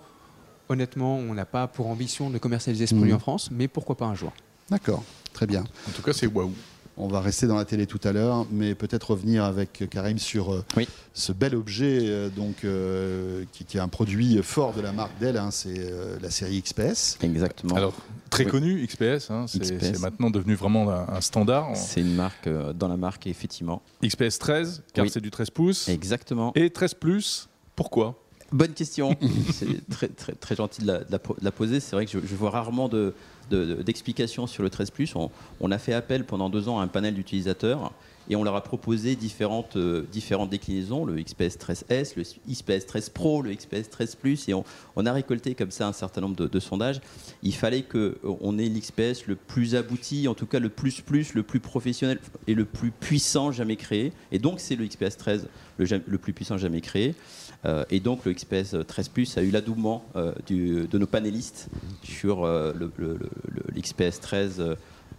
honnêtement, 0.69 1.17
on 1.17 1.35
n'a 1.35 1.47
pas 1.47 1.67
pour 1.67 1.87
ambition 1.89 2.31
de 2.31 2.39
commercialiser 2.39 2.87
ce 2.87 2.95
produit 2.95 3.13
en 3.13 3.19
France, 3.19 3.51
mais 3.51 3.69
pourquoi 3.69 3.97
pas 3.97 4.07
un 4.07 4.15
jour 4.15 4.33
D'accord, 4.71 5.03
très 5.33 5.47
bien. 5.47 5.65
En 5.89 5.91
tout 5.95 6.03
cas, 6.03 6.13
c'est 6.13 6.27
waouh. 6.27 6.53
On 7.01 7.07
va 7.07 7.21
rester 7.21 7.47
dans 7.47 7.55
la 7.57 7.65
télé 7.65 7.87
tout 7.87 8.01
à 8.03 8.11
l'heure, 8.11 8.45
mais 8.51 8.75
peut-être 8.75 9.13
revenir 9.13 9.45
avec 9.45 9.85
Karim 9.89 10.19
sur 10.19 10.53
euh, 10.53 10.65
Oui. 10.77 10.89
ce 11.15 11.31
bel 11.31 11.55
objet 11.55 12.01
euh, 12.03 12.29
donc, 12.29 12.65
euh, 12.65 13.45
qui, 13.53 13.65
qui 13.65 13.77
est 13.77 13.81
un 13.81 13.87
produit 13.87 14.43
fort 14.43 14.73
de 14.73 14.81
la 14.81 14.91
marque 14.91 15.17
Dell, 15.21 15.37
hein, 15.37 15.53
c'est 15.53 15.77
euh, 15.79 16.19
la 16.21 16.29
série 16.33 16.61
XPS. 16.61 17.19
Exactement. 17.23 17.77
Alors, 17.77 17.95
très 18.31 18.47
Oui. 18.47 18.51
connu, 18.51 18.85
XPS, 18.85 19.31
hein, 19.31 19.45
c'est 19.47 19.61
XPS. 19.61 19.79
c'est 19.81 20.01
maintenant 20.01 20.29
devenu 20.29 20.57
vraiment 20.57 20.91
un, 20.91 21.07
un 21.09 21.21
standard. 21.21 21.71
c'est 21.77 22.01
une 22.01 22.17
marque 22.17 22.49
euh, 22.49 22.73
dans 22.73 22.89
la 22.89 22.97
marque, 22.97 23.29
effectivement. 23.29 23.81
XPS 24.05 24.41
13, 24.41 24.83
car 24.93 25.05
Oui. 25.05 25.11
c'est 25.13 25.21
du 25.21 25.31
13 25.31 25.51
pouces. 25.51 25.89
Exactement. 25.89 26.51
Et 26.57 26.69
13 26.69 26.95
plus, 26.95 27.49
pourquoi? 27.77 28.21
Bonne 28.53 28.73
question. 28.73 29.17
c'est 29.53 29.89
très, 29.89 30.09
très, 30.09 30.33
très 30.33 30.57
gentil 30.57 30.83
de 30.83 31.01
la, 31.43 31.51
poser. 31.51 31.81
C'est 31.81 31.97
vrai 31.97 32.07
que 32.07 32.13
je, 32.13 32.35
vois 32.35 32.51
rarement 32.51 32.89
de- 32.89 33.15
de- 33.51 33.83
d'explications 33.83 34.47
sur 34.47 34.63
le 34.63 34.71
13 34.71 34.91
On, 35.15 35.31
on 35.61 35.71
a 35.71 35.79
fait 35.79 35.93
appel 35.93 36.25
pendant 36.25 36.49
deux 36.49 36.69
ans 36.69 36.81
à 36.81 36.83
un 36.83 36.89
panel 36.89 37.15
d'utilisateurs 37.15 37.93
et 38.31 38.37
on 38.37 38.45
leur 38.45 38.57
a 38.57 38.63
proposé 38.63 39.17
différentes, 39.17 39.77
euh, 39.77 40.05
différentes 40.13 40.51
déclinaisons, 40.51 41.05
le 41.05 41.21
XPS 41.23 41.57
13S, 41.59 42.13
le 42.17 42.23
XPS 42.53 42.87
13 42.87 43.09
Pro, 43.11 43.43
le 43.43 43.55
XPS 43.55 43.89
13 43.91 44.17
Plus, 44.17 44.49
et 44.49 44.55
on, 44.55 44.65
a 45.07 45.13
récolté 45.13 45.55
comme 45.55 45.71
ça 45.71 45.87
un 45.87 45.93
certain 45.93 46.21
nombre 46.21 46.37
de, 46.47 46.61
sondages. 46.61 47.01
Il 47.43 47.55
fallait 47.55 47.83
qu'on 47.83 48.59
ait 48.59 48.69
l'XPS 48.69 49.27
le 49.27 49.37
plus 49.37 49.75
abouti, 49.75 50.29
en 50.29 50.35
tout 50.35 50.47
cas 50.47 50.59
le 50.59 50.69
plus 50.69 51.01
plus, 51.01 51.35
le 51.35 51.43
plus 51.43 51.61
professionnel 51.61 52.19
et 52.47 52.55
le 52.55 52.65
plus 52.65 52.91
puissant 52.91 53.53
jamais 53.53 53.77
créé. 53.77 54.13
Et 54.33 54.39
donc 54.39 54.61
c'est 54.61 54.77
le 54.77 54.87
XPS 54.87 55.17
13 55.17 55.49
le, 55.79 55.85
ja- 55.85 55.99
le 56.07 56.19
plus 56.19 56.33
puissant 56.33 56.59
jamais 56.59 56.81
créé. 56.81 57.15
Euh, 57.65 57.85
et 57.91 57.99
donc 57.99 58.25
le 58.25 58.33
XPS 58.33 58.77
13 58.87 59.09
Plus 59.09 59.37
a 59.37 59.43
eu 59.43 59.51
l'adoubement 59.51 60.05
euh, 60.15 60.33
de 60.49 60.99
nos 60.99 61.07
panélistes 61.09 61.67
sur 62.05 62.45
euh, 62.45 62.73
le, 62.73 62.91
le- 62.97 63.17
le- 63.17 63.31
le- 63.49 63.65
l'XPS 63.81 64.21
13 64.21 64.61
euh, 64.61 64.75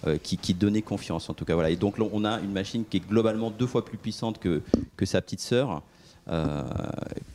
euh, 0.07 0.17
qui, 0.17 0.37
qui 0.37 0.53
donnait 0.53 0.81
confiance 0.81 1.29
en 1.29 1.33
tout 1.33 1.43
cas. 1.43 1.53
Voilà. 1.55 1.69
Et 1.69 1.75
donc 1.75 1.95
on 1.99 2.23
a 2.23 2.39
une 2.39 2.53
machine 2.53 2.85
qui 2.89 2.97
est 2.97 3.07
globalement 3.07 3.51
deux 3.51 3.67
fois 3.67 3.83
plus 3.83 3.97
puissante 3.97 4.39
que, 4.39 4.61
que 4.95 5.05
sa 5.05 5.21
petite 5.21 5.41
sœur. 5.41 5.81
euh, 6.29 6.63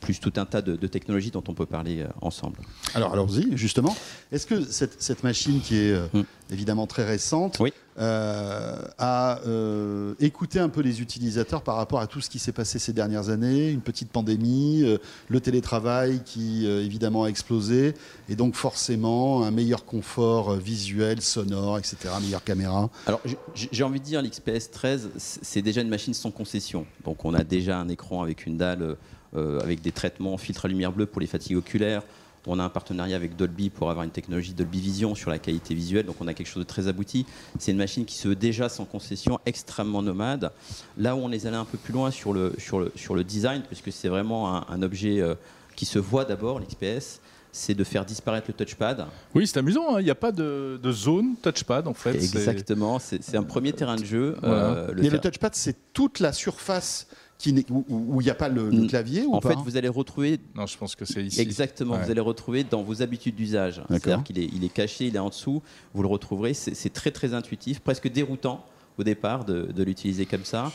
plus 0.01 0.21
tout 0.21 0.33
un 0.37 0.45
tas 0.47 0.63
de, 0.63 0.77
de 0.77 0.87
technologies 0.87 1.31
dont 1.33 1.43
on 1.49 1.55
peut 1.55 1.67
parler 1.67 2.03
euh, 2.03 2.07
ensemble. 2.21 2.59
Alors, 2.95 3.13
allons-y, 3.13 3.57
justement. 3.57 3.95
Est-ce 4.31 4.47
que 4.47 4.63
cette, 4.63 5.03
cette 5.03 5.25
machine, 5.25 5.61
qui 5.61 5.77
est 5.79 5.99
Mm. 6.15 6.23
Évidemment 6.51 6.87
très 6.87 7.05
récente, 7.05 7.59
Oui. 7.61 7.73
euh, 7.99 8.77
a 8.99 9.41
euh, 9.47 10.15
écouté 10.21 10.59
un 10.59 10.69
peu 10.69 10.83
les 10.83 11.01
utilisateurs 11.01 11.63
par 11.63 11.77
rapport 11.77 12.01
à 12.01 12.07
tout 12.07 12.21
ce 12.21 12.29
qui 12.29 12.39
s'est 12.39 12.53
passé 12.53 12.79
ces 12.79 12.93
dernières 12.93 13.29
années 13.31 13.71
Une 13.71 13.81
petite 13.81 14.11
pandémie, 14.11 14.83
euh, 14.85 14.99
le 15.29 15.41
télétravail 15.41 16.21
qui 16.25 16.67
euh, 16.67 16.85
évidemment 16.85 17.25
a 17.25 17.29
explosé, 17.29 17.95
et 18.29 18.37
donc 18.37 18.55
forcément 18.57 19.43
un 19.45 19.51
meilleur 19.51 19.85
confort 19.85 20.55
visuel, 20.57 21.21
sonore, 21.23 21.79
etc., 21.79 21.97
meilleure 22.21 22.45
caméra. 22.45 22.91
Alors, 23.07 23.21
j'ai- 23.55 23.83
envie 23.85 24.01
de 24.01 24.05
dire, 24.05 24.23
l'XPS 24.23 24.71
13, 24.71 25.11
c- 25.17 25.41
c'est 25.43 25.63
déjà 25.63 25.81
une 25.81 25.89
machine 25.89 26.15
sans 26.15 26.31
concession. 26.31 26.87
Donc, 27.05 27.25
on 27.25 27.35
a 27.35 27.45
déjà 27.45 27.79
un 27.79 27.89
écran 27.89 28.23
avec 28.23 28.47
une 28.47 28.57
dalle, 28.57 28.97
avec 29.35 29.83
des 29.83 29.91
traitements 29.93 30.37
filtre 30.39 30.67
à 30.67 30.69
lumière 30.69 30.93
bleue 30.93 31.07
pour 31.07 31.21
les 31.21 31.27
fatigues 31.27 31.57
oculaires. 31.57 32.03
On 32.47 32.59
a 32.59 32.65
un 32.65 32.69
partenariat 32.69 33.17
avec 33.17 33.37
Dolby 33.37 33.71
pour 33.71 33.91
avoir 33.91 34.05
une 34.05 34.11
technologie 34.11 34.53
Dolby 34.53 34.81
Vision 34.81 35.15
sur 35.15 35.31
la 35.31 35.39
qualité 35.39 35.75
visuelle. 35.75 36.05
Donc, 36.07 36.17
on 36.21 36.29
a 36.29 36.35
quelque 36.35 36.47
chose 36.49 36.63
de 36.63 36.69
très 36.69 36.89
abouti. 36.89 37.25
C'est 37.59 37.71
une 37.73 37.79
machine 37.79 38.05
qui 38.05 38.17
se 38.17 38.29
veut 38.29 38.37
déjà 38.37 38.69
sans 38.69 38.85
concession, 38.85 39.39
extrêmement 39.47 40.03
nomade. 40.03 40.51
Là 40.99 41.17
où 41.17 41.21
on 41.21 41.33
est 41.33 41.47
allé 41.47 41.57
un 41.57 41.65
peu 41.65 41.79
plus 41.79 41.93
loin 41.93 42.11
sur 42.11 42.33
le, 42.33 42.53
sur 42.59 42.81
le, 42.81 42.93
sur 42.97 43.15
le 43.15 43.25
design, 43.25 43.63
puisque 43.67 43.91
c'est 43.93 44.09
vraiment 44.09 44.55
un, 44.57 44.67
un 44.69 44.83
objet 44.83 45.21
euh, 45.21 45.35
qui 45.77 45.87
se 45.87 45.99
voit 45.99 46.25
d'abord, 46.25 46.61
l'XPS, 46.61 47.21
c'est 47.51 47.75
de 47.75 47.85
faire 47.85 48.05
disparaître 48.05 48.47
le 48.49 48.55
touchpad. 48.55 49.07
Oui, 49.35 49.47
c'est 49.47 49.59
amusant, 49.59 49.95
hein. 49.95 50.01
il 50.01 50.05
n'y 50.05 50.11
a 50.11 50.17
pas 50.17 50.33
de, 50.33 50.79
de 50.83 50.93
zone 50.93 51.37
touchpad 51.41 51.87
en 51.87 51.95
fait. 51.95 52.21
c'est- 52.21 52.37
Exactement, 52.37 52.99
c'est 52.99 53.37
un 53.37 53.45
premier 53.45 53.73
terrain 53.73 53.95
de 53.97 54.05
jeu. 54.05 54.37
Voilà. 54.43 54.57
euh, 54.57 54.93
le 54.93 55.03
Mais 55.03 55.09
le 55.09 55.19
ter- 55.21 55.31
touchpad, 55.31 55.55
c'est 55.55 55.77
toute 55.93 56.19
la 56.19 56.33
surface 56.33 57.07
qui 57.53 57.67
où 57.71 58.21
il 58.21 58.25
n'y 58.25 58.31
a 58.31 58.35
pas 58.35 58.49
le, 58.49 58.71
le 58.71 58.83
Mm. 58.83 58.87
clavier 58.87 59.25
ou 59.27 59.35
en 59.35 59.41
pas 59.41 59.51
fait, 59.51 59.57
vous 59.65 59.77
allez 59.77 59.89
retrouver 59.89 60.39
Non, 60.55 60.67
je 60.67 60.77
pense 60.79 60.95
que 60.97 61.05
c'est 61.05 61.23
ici. 61.23 61.41
Exactement, 61.41 61.95
Ouais. 61.95 62.05
vous 62.05 62.11
allez 62.11 62.21
retrouver 62.21 62.65
dans 62.65 62.83
vos 62.83 63.03
habitudes 63.03 63.35
d'usage. 63.35 63.83
C'est-à-dire 63.89 64.23
qu'il 64.25 64.39
est, 64.39 64.49
il 64.55 64.65
est 64.65 64.69
caché, 64.73 65.07
il 65.07 65.17
est 65.17 65.21
en 65.21 65.29
dessous, 65.29 65.63
vous 65.95 66.03
le 66.03 66.09
retrouverez. 66.09 66.55
C'est 66.55 66.93
très 66.93 67.11
très 67.11 67.35
intuitif, 67.35 67.81
presque 67.81 68.11
déroutant 68.11 68.65
au 68.99 69.03
départ 69.05 69.45
de, 69.45 69.73
de 69.73 69.83
l'utiliser 69.83 70.25
comme 70.27 70.45
ça. 70.45 70.73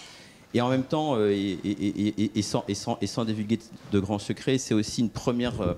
Et 0.53 0.61
en 0.61 0.69
même 0.69 0.83
temps, 0.83 1.15
euh, 1.15 1.29
et, 1.31 1.57
et- 1.63 1.69
et- 1.71 2.23
et- 2.23 2.31
et 2.39 2.41
sans, 2.41 2.63
et, 2.67 2.73
sans, 2.73 2.97
et 3.01 3.07
sans 3.07 3.23
divulguer 3.23 3.59
de 3.91 3.99
grands 3.99 4.17
secrets, 4.19 4.57
c'est 4.57 4.73
aussi 4.73 5.01
une 5.01 5.09
première, 5.11 5.61
euh, 5.61 5.73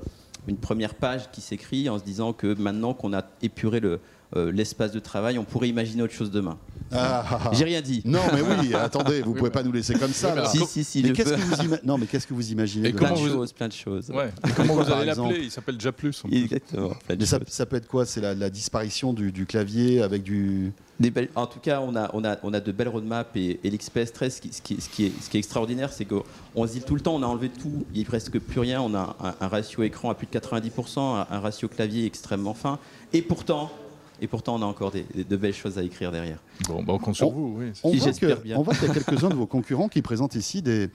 une 0.48 0.58
première 0.58 0.96
page 0.96 1.30
qui 1.32 1.42
s'écrit 1.42 1.90
en 1.90 2.00
se 2.00 2.04
disant 2.04 2.32
que 2.34 2.54
maintenant 2.56 2.94
qu'on 2.94 3.14
a 3.14 3.24
épuré 3.42 3.80
le, 3.82 4.00
euh, 4.36 4.52
l'espace 4.52 4.92
de 4.92 5.00
travail, 5.00 5.38
on 5.38 5.44
pourrait 5.44 5.70
imaginer 5.70 6.02
autre 6.04 6.14
chose 6.14 6.32
demain. 6.32 6.58
Ah, 6.94 7.24
ah, 7.30 7.40
ah. 7.46 7.50
J'ai 7.54 7.64
rien 7.64 7.82
dit. 7.82 8.02
Non, 8.06 8.20
mais 8.34 8.42
oui, 8.42 8.74
attendez, 8.74 9.22
vous 9.22 9.34
pouvez 9.34 9.50
pas 9.50 9.64
nous 9.64 9.72
laisser 9.72 9.94
comme 9.94 10.12
ça. 10.12 10.30
Oui, 10.30 10.36
là. 10.36 10.42
alors, 10.50 10.52
Si, 10.52 10.66
si, 10.66 10.84
si, 10.84 11.04
mais 11.04 11.14
qu'est-ce 11.14 11.34
que 11.34 11.40
vous 11.40 11.56
ima- 11.64 11.80
non, 11.86 11.98
mais 11.98 12.06
qu'est-ce 12.06 12.28
que 12.28 12.34
vous 12.34 12.52
imaginez 12.52 12.90
Et 12.90 12.94
Plein 12.94 13.12
de 13.12 13.16
comment 13.16 13.28
vous- 13.28 13.34
choses, 13.34 13.54
plein 13.54 13.68
de 13.70 13.74
choses. 13.74 14.10
Ouais. 14.10 14.30
Et 14.48 14.52
comment 14.52 14.76
vous 14.76 14.92
allez 14.92 15.06
l'appeler 15.06 15.40
Il 15.44 15.52
s'appelle 15.52 15.80
Ja 15.80 15.92
Plus. 15.94 16.22
en 16.26 16.28
plus. 16.28 16.38
Exactement. 16.44 16.90
plein 17.08 17.16
Mais 17.18 17.26
ça, 17.26 17.66
peut 17.66 17.76
être 17.78 17.88
quoi? 17.88 18.06
C'est 18.06 18.20
la, 18.22 18.34
la 18.34 18.50
disparition 18.50 19.14
du, 19.14 19.32
du 19.32 19.46
clavier 19.46 20.02
avec 20.02 20.24
du. 20.24 20.74
Des 21.00 21.10
belles- 21.12 21.30
en 21.36 21.48
tout 21.48 21.60
cas, 21.60 21.80
on 21.82 21.96
a, 21.96 22.10
on 22.14 22.24
a, 22.26 22.38
on 22.44 22.54
a 22.54 22.60
de 22.60 22.72
belles 22.74 22.90
roadmaps 22.90 23.30
et, 23.36 23.60
et 23.64 23.70
l'XPS 23.72 24.12
13, 24.14 24.36
ce 24.36 24.42
qui, 24.42 24.54
ce, 24.54 24.62
qui, 24.62 24.80
ce 24.82 24.90
qui 24.90 25.06
est, 25.06 25.12
ce 25.22 25.30
qui 25.30 25.38
est 25.38 25.40
extraordinaire, 25.40 25.92
c'est 25.94 26.06
qu'on 26.06 26.68
se 26.68 26.74
dit 26.74 26.82
tout 26.82 26.94
le 26.96 27.02
temps, 27.02 27.16
on 27.16 27.24
a 27.24 27.26
enlevé 27.26 27.50
tout, 27.50 27.86
il 27.94 28.00
n'y 28.02 28.06
a 28.06 28.08
presque 28.08 28.38
plus 28.38 28.60
rien, 28.60 28.82
on 28.82 28.94
a 28.94 29.16
un, 29.20 29.34
un 29.40 29.48
ratio 29.48 29.82
écran 29.84 30.10
à 30.12 30.14
plus 30.16 30.28
de 30.32 30.38
90%, 30.38 31.00
un, 31.00 31.28
un 31.32 31.40
ratio 31.40 31.68
clavier 31.70 32.06
extrêmement 32.06 32.54
fin, 32.54 32.78
et 33.14 33.24
pourtant, 33.24 33.72
et 34.22 34.28
pourtant 34.28 34.56
on 34.56 34.62
a 34.62 34.66
encore 34.66 34.92
des, 34.92 35.06
des- 35.14 35.24
de 35.24 35.36
belles 35.36 35.54
choses 35.54 35.78
à 35.78 35.84
écrire 35.84 36.12
derrière. 36.12 36.38
Bon, 36.68 36.84
bah, 36.84 36.94
on 36.94 37.00
compte 37.00 37.16
sur 37.16 37.28
On- 37.30 37.32
vous. 37.32 37.56
Oui. 37.60 37.66
On 37.84 37.90
voit, 37.92 38.06
j'espère 38.06 38.38
que- 38.40 38.44
bien. 38.44 38.58
on 38.58 38.62
voit 38.62 38.74
qu'il 38.76 38.88
y 38.88 38.92
a 38.92 38.94
quelques-uns 39.04 39.30
de 39.30 39.36
vos 39.36 39.48
concurrents 39.48 39.90
qui 39.90 40.02
présentent 40.02 40.36
ici 40.36 40.62
des, 40.62 40.90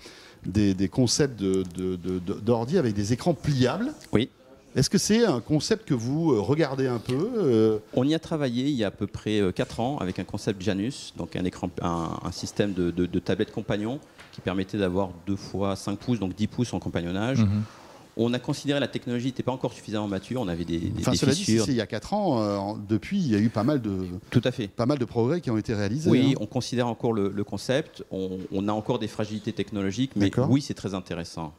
des, 0.44 0.74
des 0.74 0.88
concepts 0.88 1.38
de- 1.40 1.64
de- 1.76 1.96
de- 1.96 2.18
de- 2.18 2.34
d'ordi 2.40 2.78
avec 2.78 2.94
des 2.94 3.12
écrans 3.12 3.34
pliables. 3.34 3.92
Oui. 4.12 4.30
Est-ce 4.76 4.90
que 4.90 4.98
c'est 4.98 5.24
un 5.24 5.40
concept 5.40 5.88
que 5.88 5.94
vous 5.94 6.32
euh, 6.32 6.40
regardez 6.40 6.86
un 6.86 6.98
peu 6.98 7.14
euh, 7.36 7.78
On 7.94 8.04
y 8.06 8.14
a 8.14 8.18
travaillé 8.18 8.64
il 8.64 8.74
y 8.74 8.84
a 8.84 8.88
à 8.88 8.90
peu 8.90 9.06
près 9.06 9.40
4 9.54 9.80
ans 9.80 9.96
avec 9.98 10.18
un 10.18 10.24
concept 10.24 10.60
Janus, 10.62 11.14
donc 11.16 11.34
un, 11.34 11.44
écran, 11.46 11.70
un, 11.80 12.10
un 12.22 12.30
système 12.32 12.74
de, 12.74 12.90
de, 12.90 13.06
de 13.06 13.18
tablette 13.18 13.52
compagnon 13.52 13.98
qui 14.32 14.42
permettait 14.42 14.76
d'avoir 14.76 15.10
2 15.26 15.34
fois 15.34 15.76
5 15.76 15.98
pouces, 15.98 16.18
donc 16.20 16.34
10 16.34 16.46
pouces 16.48 16.74
en 16.74 16.78
compagnonnage. 16.78 17.38
Mhm. 17.40 17.62
On 18.18 18.33
a 18.33 18.38
considéré 18.38 18.81
la 18.81 18.88
technologie 18.88 19.26
n'était 19.26 19.42
pas 19.42 19.52
encore 19.52 19.72
suffisamment 19.74 20.09
mature, 20.09 20.40
on 20.40 20.48
avait 20.48 20.64
des, 20.64 20.79
des, 20.79 21.00
Enfin, 21.00 21.11
des 21.12 21.16
cela 21.18 21.33
dit, 21.33 21.38
si 21.38 21.44
fissures. 21.52 21.68
il 21.68 21.74
y 21.74 21.81
a 21.83 21.87
4 21.87 22.14
ans, 22.14 22.40
euh, 22.40 22.74
depuis, 22.88 23.18
il 23.18 23.29
y 23.31 23.35
a 23.35 23.38
eu 23.38 23.50
pas 23.50 23.62
mal 23.64 23.83
de, 23.83 24.07
Tout 24.31 24.40
à 24.44 24.52
fait. 24.52 24.68
pas 24.68 24.87
mal 24.87 24.98
de 24.98 25.05
progrès 25.05 25.40
qui 25.42 25.50
ont 25.50 25.59
été 25.59 25.74
réalisés. 25.74 26.09
Oui, 26.11 26.33
hein. 26.33 26.38
on 26.40 26.46
considère 26.46 26.87
encore 26.88 27.12
le, 27.12 27.29
le 27.29 27.44
concept. 27.44 28.05
On, 28.11 28.38
on 28.52 28.68
a 28.68 28.72
encore 28.72 28.98
des 28.98 29.09
fragilités 29.09 29.52
technologiques, 29.52 30.12
mais 30.16 30.31
oui, 30.48 30.62
c'est 30.62 30.72
très 30.74 30.94
intéressant. 30.94 31.52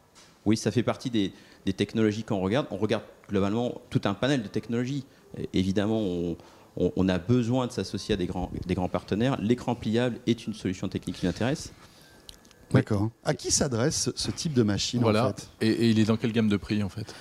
Oui, 0.45 0.57
ça 0.57 0.71
fait 0.71 0.83
partie 0.83 1.09
des, 1.11 1.31
des 1.65 1.73
technologies 1.73 2.23
qu'on 2.23 2.39
regarde. 2.39 2.65
On 2.71 2.77
regarde 2.77 3.03
globalement 3.29 3.81
tout 3.89 4.01
un 4.05 4.13
panel 4.15 4.41
de 4.41 4.47
technologies. 4.47 5.03
Et 5.37 5.49
évidemment, 5.53 5.99
on, 5.99 6.37
on- 6.77 6.91
on 6.95 7.09
a 7.09 7.17
besoin 7.19 7.67
de 7.67 7.71
s'associer 7.71 8.13
à 8.13 8.17
des 8.17 8.25
grands, 8.27 8.49
des 8.65 8.73
grands 8.75 8.87
partenaires. 8.89 9.37
L'écran 9.41 9.75
pliable 9.75 10.17
est 10.25 10.47
une 10.47 10.53
solution 10.53 10.87
technique 10.87 11.17
qui 11.17 11.25
nous 11.25 11.29
intéresse. 11.31 11.71
D'accord. 12.71 13.09
À 13.23 13.33
qui 13.33 13.51
s'adresse 13.51 14.09
ce 14.15 14.31
type 14.31 14.53
de 14.53 14.63
machine 14.63 15.01
Voilà. 15.01 15.25
en 15.25 15.27
fait 15.29 15.49
Et, 15.61 15.67
et 15.69 15.89
il 15.89 15.99
est 15.99 16.05
dans 16.05 16.17
quelle 16.17 16.31
gamme 16.33 16.49
de 16.49 16.57
prix 16.57 16.83
en 16.83 16.89
fait? 16.89 17.13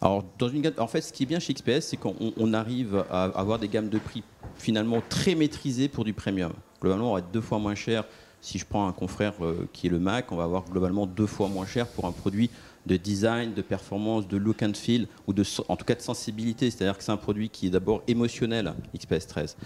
Alors, 0.00 0.24
dans 0.38 0.48
une 0.48 0.62
gamme- 0.62 0.74
en 0.78 0.86
fait, 0.86 1.00
ce 1.00 1.12
qui 1.12 1.22
est 1.22 1.26
bien 1.26 1.38
chez 1.38 1.54
XPS, 1.54 1.80
c'est 1.88 1.96
qu'on 1.96 2.14
on 2.36 2.54
arrive 2.54 3.04
à 3.10 3.24
avoir 3.24 3.58
des 3.58 3.68
gammes 3.68 3.88
de 3.88 3.98
prix 3.98 4.22
finalement 4.56 5.02
très 5.08 5.34
maîtrisées 5.34 5.88
pour 5.88 6.04
du 6.04 6.12
premium. 6.12 6.52
Globalement, 6.80 7.10
on 7.10 7.14
va 7.14 7.20
être 7.20 7.30
deux 7.30 7.40
fois 7.40 7.58
moins 7.58 7.74
cher. 7.74 8.04
Si 8.40 8.58
je 8.58 8.64
prends 8.66 8.86
un 8.86 8.92
confrère 8.92 9.32
euh, 9.44 9.68
qui 9.72 9.86
est 9.88 9.90
le 9.90 9.98
Mac, 9.98 10.30
on 10.30 10.36
va 10.36 10.44
avoir 10.44 10.64
globalement 10.64 11.06
deux 11.06 11.26
fois 11.26 11.48
moins 11.48 11.66
cher 11.66 11.86
pour 11.86 12.06
un 12.06 12.12
produit 12.12 12.50
de 12.86 12.96
design, 12.96 13.52
de 13.52 13.62
performance, 13.62 14.28
de 14.28 14.36
look 14.36 14.62
and 14.62 14.74
feel, 14.74 15.08
ou 15.26 15.32
de, 15.32 15.42
en 15.68 15.74
tout 15.74 15.84
cas 15.84 15.96
de 15.96 16.00
sensibilité. 16.00 16.70
C'est-à-dire 16.70 16.96
que 16.96 17.02
c'est 17.02 17.10
un 17.10 17.16
produit 17.16 17.48
qui 17.48 17.66
est 17.66 17.70
d'abord 17.70 18.02
émotionnel, 18.06 18.72
XPS 18.96 19.26
13. 19.26 19.56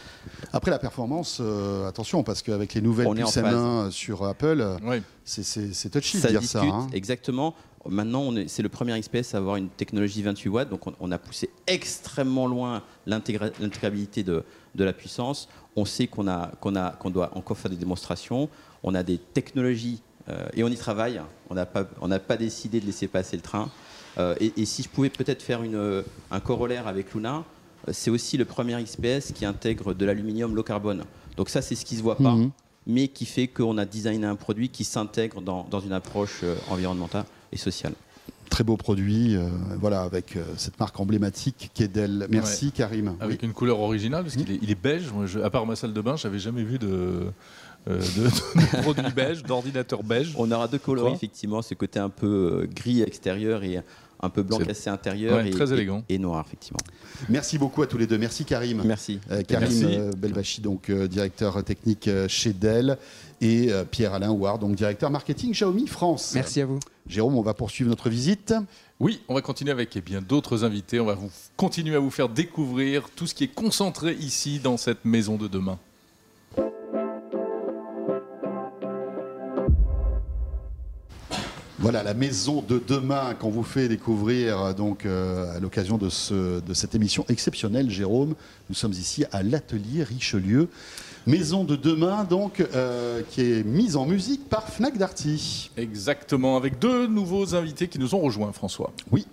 Après 0.54 0.70
la 0.70 0.78
performance, 0.78 1.36
euh, 1.42 1.86
attention, 1.86 2.22
parce 2.22 2.40
qu'avec 2.40 2.72
les 2.72 2.80
nouvelles 2.80 3.06
On 3.06 3.16
est 3.16 3.22
en 3.22 3.26
puces 3.26 3.34
phase. 3.34 3.54
M1 3.54 3.90
sur 3.90 4.24
Apple, 4.24 4.60
euh, 4.62 4.78
Oui. 4.82 5.02
c'est- 5.24 5.42
c'est 5.42 5.74
c'est 5.74 5.90
touchy 5.90 6.16
de 6.16 6.22
ça 6.22 6.28
dire 6.30 6.40
discute, 6.40 6.60
ça. 6.60 6.66
hein. 6.66 6.86
exactement. 6.94 7.54
Maintenant, 7.86 8.20
on 8.20 8.36
est- 8.36 8.48
c'est 8.48 8.62
le 8.62 8.68
premier 8.70 8.98
XPS 8.98 9.34
à 9.34 9.38
avoir 9.38 9.56
une 9.56 9.68
technologie 9.68 10.22
28 10.22 10.48
watts, 10.48 10.70
donc 10.70 10.86
on, 10.86 10.94
on 11.00 11.10
a 11.12 11.18
poussé 11.18 11.50
extrêmement 11.66 12.46
loin 12.46 12.82
l'intégra- 13.06 13.50
l'intégrabilité 13.60 14.22
de, 14.22 14.44
de 14.74 14.84
la 14.84 14.92
puissance. 14.92 15.48
On 15.76 15.84
sait 15.84 16.06
qu'on 16.06 16.28
a, 16.28 16.48
qu'on 16.60 16.76
a, 16.76 16.90
qu'on 16.92 17.10
doit 17.10 17.30
encore 17.36 17.56
faire 17.58 17.70
des 17.70 17.76
démonstrations. 17.76 18.48
On 18.82 18.94
a 18.94 19.02
des 19.02 19.18
technologies 19.18 20.02
euh, 20.28 20.48
et 20.54 20.64
on 20.64 20.68
y 20.68 20.76
travaille. 20.76 21.20
On 21.48 21.54
n'a 21.54 21.66
pas, 21.66 21.84
on 22.00 22.08
n'a 22.08 22.18
pas 22.18 22.36
décidé 22.36 22.80
de 22.80 22.86
laisser 22.86 23.08
passer 23.08 23.36
le 23.36 23.42
train. 23.42 23.70
Euh, 24.18 24.34
et, 24.40 24.52
et 24.56 24.64
si 24.64 24.82
je 24.82 24.88
pouvais 24.88 25.10
peut-être 25.10 25.42
faire 25.42 25.62
une, 25.62 25.76
euh, 25.76 26.02
un 26.30 26.40
corollaire 26.40 26.86
avec 26.86 27.14
Luna, 27.14 27.44
c'est 27.92 28.10
aussi 28.10 28.36
le 28.36 28.44
premier 28.44 28.80
XPS 28.82 29.32
qui 29.32 29.44
intègre 29.44 29.94
de 29.94 30.04
l'aluminium 30.04 30.54
low 30.54 30.62
carbone. 30.62 31.04
Donc 31.36 31.48
ça, 31.48 31.62
c'est 31.62 31.74
ce 31.74 31.84
qui 31.84 31.96
se 31.96 32.02
voit 32.02 32.16
pas 32.16 32.34
Mhm. 32.34 32.50
mais 32.86 33.08
qui 33.08 33.24
fait 33.24 33.46
qu'on 33.48 33.78
a 33.78 33.84
designé 33.86 34.26
un 34.26 34.36
produit 34.36 34.68
qui 34.68 34.84
s'intègre 34.84 35.40
dans, 35.40 35.64
dans 35.70 35.80
une 35.80 35.92
approche 35.92 36.42
environnementale 36.68 37.24
et 37.52 37.56
sociale. 37.56 37.94
Très 38.50 38.64
beau 38.64 38.76
produit, 38.76 39.36
euh, 39.36 39.48
voilà, 39.80 40.02
avec 40.02 40.36
euh, 40.36 40.42
cette 40.56 40.78
marque 40.80 40.98
emblématique 40.98 41.70
qui 41.72 41.84
est 41.84 41.88
d'elle. 41.88 42.26
Merci 42.30 42.72
Karim. 42.72 43.14
Avec 43.20 43.40
Oui. 43.42 43.46
une 43.46 43.52
couleur 43.54 43.78
originale, 43.80 44.24
parce 44.24 44.34
qu'il 44.36 44.50
est, 44.50 44.58
il 44.60 44.70
est 44.70 44.80
beige. 44.80 45.10
Moi, 45.14 45.26
je- 45.26 45.38
à 45.38 45.50
part 45.50 45.64
ma 45.66 45.76
salle 45.76 45.92
de 45.92 46.00
bain, 46.00 46.16
j'avais 46.16 46.40
jamais 46.40 46.64
vu 46.64 46.78
de, 46.78 46.88
euh, 46.88 48.00
de, 48.00 48.24
de 48.24 48.76
produit 48.82 49.12
beige, 49.14 49.44
d'ordinateur 49.44 50.02
beige. 50.02 50.34
On 50.36 50.50
aura 50.50 50.66
deux 50.66 50.78
coloris, 50.78 51.12
effectivement, 51.14 51.62
ce 51.62 51.74
côté 51.74 52.00
un 52.00 52.08
peu 52.10 52.68
gris 52.74 53.02
extérieur 53.02 53.62
et 53.62 53.80
un 54.22 54.28
peu 54.28 54.42
blanc 54.42 54.58
cassé 54.58 54.90
intérieur 54.90 55.36
Ouais, 55.36 55.48
et, 55.48 55.50
très 55.50 55.72
élégant. 55.72 56.02
et 56.08 56.18
noir, 56.18 56.44
effectivement. 56.46 56.80
Merci 57.28 57.56
beaucoup 57.56 57.82
à 57.82 57.86
tous 57.86 57.96
les 57.98 58.06
deux. 58.06 58.18
Merci 58.18 58.44
Karim. 58.44 58.82
Merci. 58.84 59.18
Euh, 59.30 59.42
Karim 59.42 59.68
Merci. 59.70 59.98
Belvachi, 60.18 60.60
donc 60.60 60.90
euh, 60.90 61.06
directeur 61.06 61.62
technique 61.64 62.10
chez 62.28 62.52
Dell, 62.52 62.98
et 63.40 63.72
euh, 63.72 63.84
Pierre-Alain 63.84 64.30
Ouard, 64.30 64.58
donc 64.58 64.74
directeur 64.74 65.10
marketing 65.10 65.52
Xiaomi 65.52 65.86
France. 65.86 66.32
Merci 66.34 66.60
à 66.60 66.66
vous. 66.66 66.78
Jérôme, 67.06 67.36
on 67.36 67.42
va 67.42 67.54
poursuivre 67.54 67.88
notre 67.88 68.10
visite. 68.10 68.54
Oui, 69.00 69.22
on 69.28 69.34
va 69.34 69.40
continuer 69.40 69.72
avec 69.72 69.96
eh 69.96 70.00
bien 70.00 70.20
d'autres 70.20 70.64
invités. 70.64 71.00
On 71.00 71.06
va 71.06 71.14
vous 71.14 71.30
continuer 71.56 71.96
à 71.96 72.00
vous 72.00 72.10
faire 72.10 72.28
découvrir 72.28 73.08
tout 73.16 73.26
ce 73.26 73.34
qui 73.34 73.44
est 73.44 73.54
concentré 73.54 74.12
ici 74.12 74.60
dans 74.60 74.76
cette 74.76 75.04
maison 75.04 75.36
de 75.36 75.48
demain. 75.48 75.78
Voilà 81.80 82.02
la 82.02 82.12
maison 82.12 82.62
de 82.66 82.80
demain 82.86 83.34
qu'on 83.34 83.48
vous 83.48 83.62
fait 83.62 83.88
découvrir 83.88 84.60
euh, 84.60 84.72
donc 84.74 85.06
euh, 85.06 85.56
à 85.56 85.60
l'occasion 85.60 85.96
de, 85.96 86.10
ce- 86.10 86.60
de 86.60 86.74
cette 86.74 86.94
émission 86.94 87.24
exceptionnelle, 87.30 87.88
Jérôme. 87.90 88.34
Nous 88.68 88.74
sommes 88.74 88.92
ici 88.92 89.24
à 89.32 89.42
l'atelier 89.42 90.02
Richelieu. 90.02 90.68
Maison 91.26 91.64
de 91.64 91.76
demain 91.76 92.24
donc 92.24 92.60
euh, 92.74 93.22
qui 93.30 93.40
est 93.40 93.64
mise 93.64 93.96
en 93.96 94.04
musique 94.04 94.46
par 94.50 94.68
Fnac 94.68 94.98
Darty. 94.98 95.70
Exactement, 95.78 96.56
avec 96.58 96.78
deux 96.78 97.06
nouveaux 97.06 97.54
invités 97.54 97.88
qui 97.88 97.98
nous 97.98 98.14
ont 98.14 98.20
rejoints, 98.20 98.52
François. 98.52 98.92
Oui, 99.10 99.26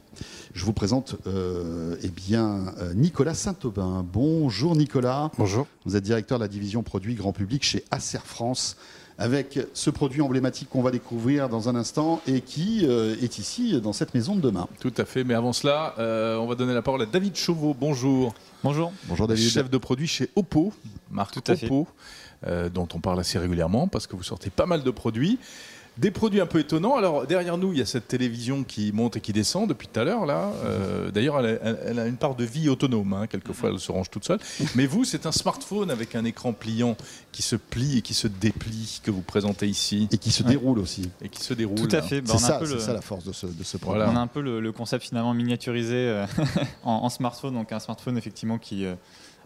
je 0.54 0.64
vous 0.64 0.74
présente 0.74 1.16
euh, 1.28 1.98
eh 2.02 2.08
bien 2.10 2.74
Nicolas 2.96 3.34
Saint-Aubin. 3.34 4.06
Bonjour 4.10 4.76
Nicolas. 4.78 5.32
Bonjour. 5.38 5.68
Vous 5.86 5.98
êtes 5.98 6.04
directeur 6.04 6.40
de 6.40 6.44
la 6.46 6.50
division 6.50 6.82
produits 6.82 7.16
grand 7.16 7.34
public 7.34 7.64
chez 7.64 7.84
Acer 7.92 8.20
France, 8.24 8.78
avec 9.18 9.60
ce 9.74 9.90
produit 9.90 10.22
emblématique 10.22 10.70
qu'on 10.70 10.82
va 10.82 10.92
découvrir 10.92 11.50
dans 11.50 11.70
un 11.70 11.76
instant 11.76 12.22
et 12.28 12.42
qui 12.42 12.86
euh, 12.86 13.16
est 13.22 13.40
ici 13.40 13.80
dans 13.82 13.94
cette 13.94 14.14
maison 14.14 14.36
de 14.36 14.42
demain. 14.42 14.68
Tout 14.80 14.94
à 14.98 15.06
fait, 15.06 15.24
mais 15.24 15.34
avant 15.34 15.54
cela, 15.54 15.96
euh, 15.98 16.38
on 16.38 16.46
va 16.46 16.56
donner 16.56 16.74
la 16.74 16.84
parole 16.84 17.02
à 17.02 17.06
David 17.06 17.36
Chauveau. 17.36 17.76
Bonjour. 17.78 18.34
Bonjour. 18.64 18.94
Bonjour 19.06 19.28
David. 19.28 19.50
Chef 19.50 19.70
de 19.70 19.78
produit 19.78 20.08
chez 20.08 20.30
Oppo, 20.36 20.72
marque 21.10 21.34
Tout 21.34 21.52
à 21.52 21.56
fait. 21.56 21.66
Oppo, 21.66 21.88
euh, 22.46 22.70
dont 22.70 22.88
on 22.94 23.00
parle 23.00 23.20
assez 23.20 23.40
régulièrement 23.40 23.88
parce 23.88 24.06
que 24.06 24.16
vous 24.16 24.24
sortez 24.24 24.52
pas 24.52 24.68
mal 24.68 24.84
de 24.84 24.92
produits. 24.92 25.40
Des 25.98 26.12
produits 26.12 26.42
un 26.42 26.46
peu 26.46 26.60
étonnants. 26.60 26.96
Alors 26.96 27.26
derrière 27.26 27.58
nous, 27.58 27.74
il 27.74 27.80
y 27.80 27.82
a 27.82 27.86
cette 27.86 28.08
télévision 28.08 28.64
qui 28.64 28.92
monte 28.92 29.18
et 29.18 29.22
qui 29.22 29.34
descend 29.34 29.68
depuis 29.68 29.88
tout 29.88 30.00
à 30.00 30.04
l'heure 30.04 30.26
là. 30.26 30.52
Euh, 30.64 31.10
D'ailleurs, 31.12 31.40
elle, 31.40 31.46
a- 31.46 31.60
elle- 31.64 31.80
elle 31.88 32.00
a 32.00 32.06
une 32.08 32.18
part 32.18 32.36
de 32.36 32.44
vie 32.44 32.70
autonome. 32.70 33.14
hein. 33.14 33.28
Quelquefois, 33.28 33.70
elle 33.72 33.80
se 33.80 33.92
range 33.92 34.10
toute 34.12 34.26
seule. 34.26 34.40
Mais 34.76 34.86
vous, 34.86 35.04
c'est 35.06 35.26
un 35.26 35.32
smartphone 35.32 35.90
avec 35.90 36.14
un 36.16 36.24
écran 36.26 36.54
pliant 36.54 36.96
qui 37.32 37.42
se 37.42 37.56
plie 37.56 37.98
et 37.98 38.02
qui 38.02 38.14
se 38.14 38.28
déplie 38.28 39.00
que 39.04 39.10
vous 39.12 39.22
présentez 39.22 39.68
ici 39.68 40.08
Et 40.12 40.18
qui 40.18 40.32
se 40.32 40.44
Ouais. 40.44 40.50
déroule 40.50 40.80
aussi. 40.80 41.10
et 41.22 41.30
qui 41.30 41.42
se 41.44 41.54
déroule. 41.54 41.78
Tout 41.88 41.96
à 41.96 42.02
fait. 42.02 42.22
Bah, 42.22 42.34
C'est 42.38 42.46
ça, 42.46 42.60
peu 42.60 42.66
c'est 42.66 42.74
le, 42.76 42.80
ça 42.80 42.94
la 42.94 43.02
force 43.02 43.24
de 43.24 43.32
ce, 43.32 43.48
de 43.48 43.64
ce 43.64 43.78
produit. 43.78 43.98
Voilà. 44.02 44.12
on 44.14 44.18
a 44.18 44.22
un 44.22 44.28
peu 44.28 44.42
le, 44.42 44.60
le 44.60 44.72
concept 44.72 45.04
finalement 45.06 45.34
miniaturisé 45.34 45.96
euh, 45.96 46.26
en, 46.84 46.92
en 46.94 47.10
smartphone. 47.10 47.54
Donc 47.56 47.72
un 47.72 47.80
smartphone 47.80 48.18
effectivement 48.18 48.58
qui 48.60 48.86
euh, 48.86 48.94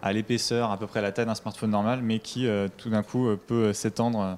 a 0.02 0.12
l'épaisseur 0.12 0.72
à 0.72 0.78
peu 0.78 0.88
près 0.88 1.02
la 1.02 1.12
taille 1.12 1.28
d'un 1.28 1.36
smartphone 1.36 1.70
normal, 1.70 2.02
mais 2.04 2.20
qui 2.20 2.48
euh, 2.48 2.68
tout 2.78 2.90
d'un 2.90 3.04
coup 3.04 3.28
euh, 3.28 3.40
peut 3.48 3.66
euh, 3.68 3.74
s'étendre 3.74 4.38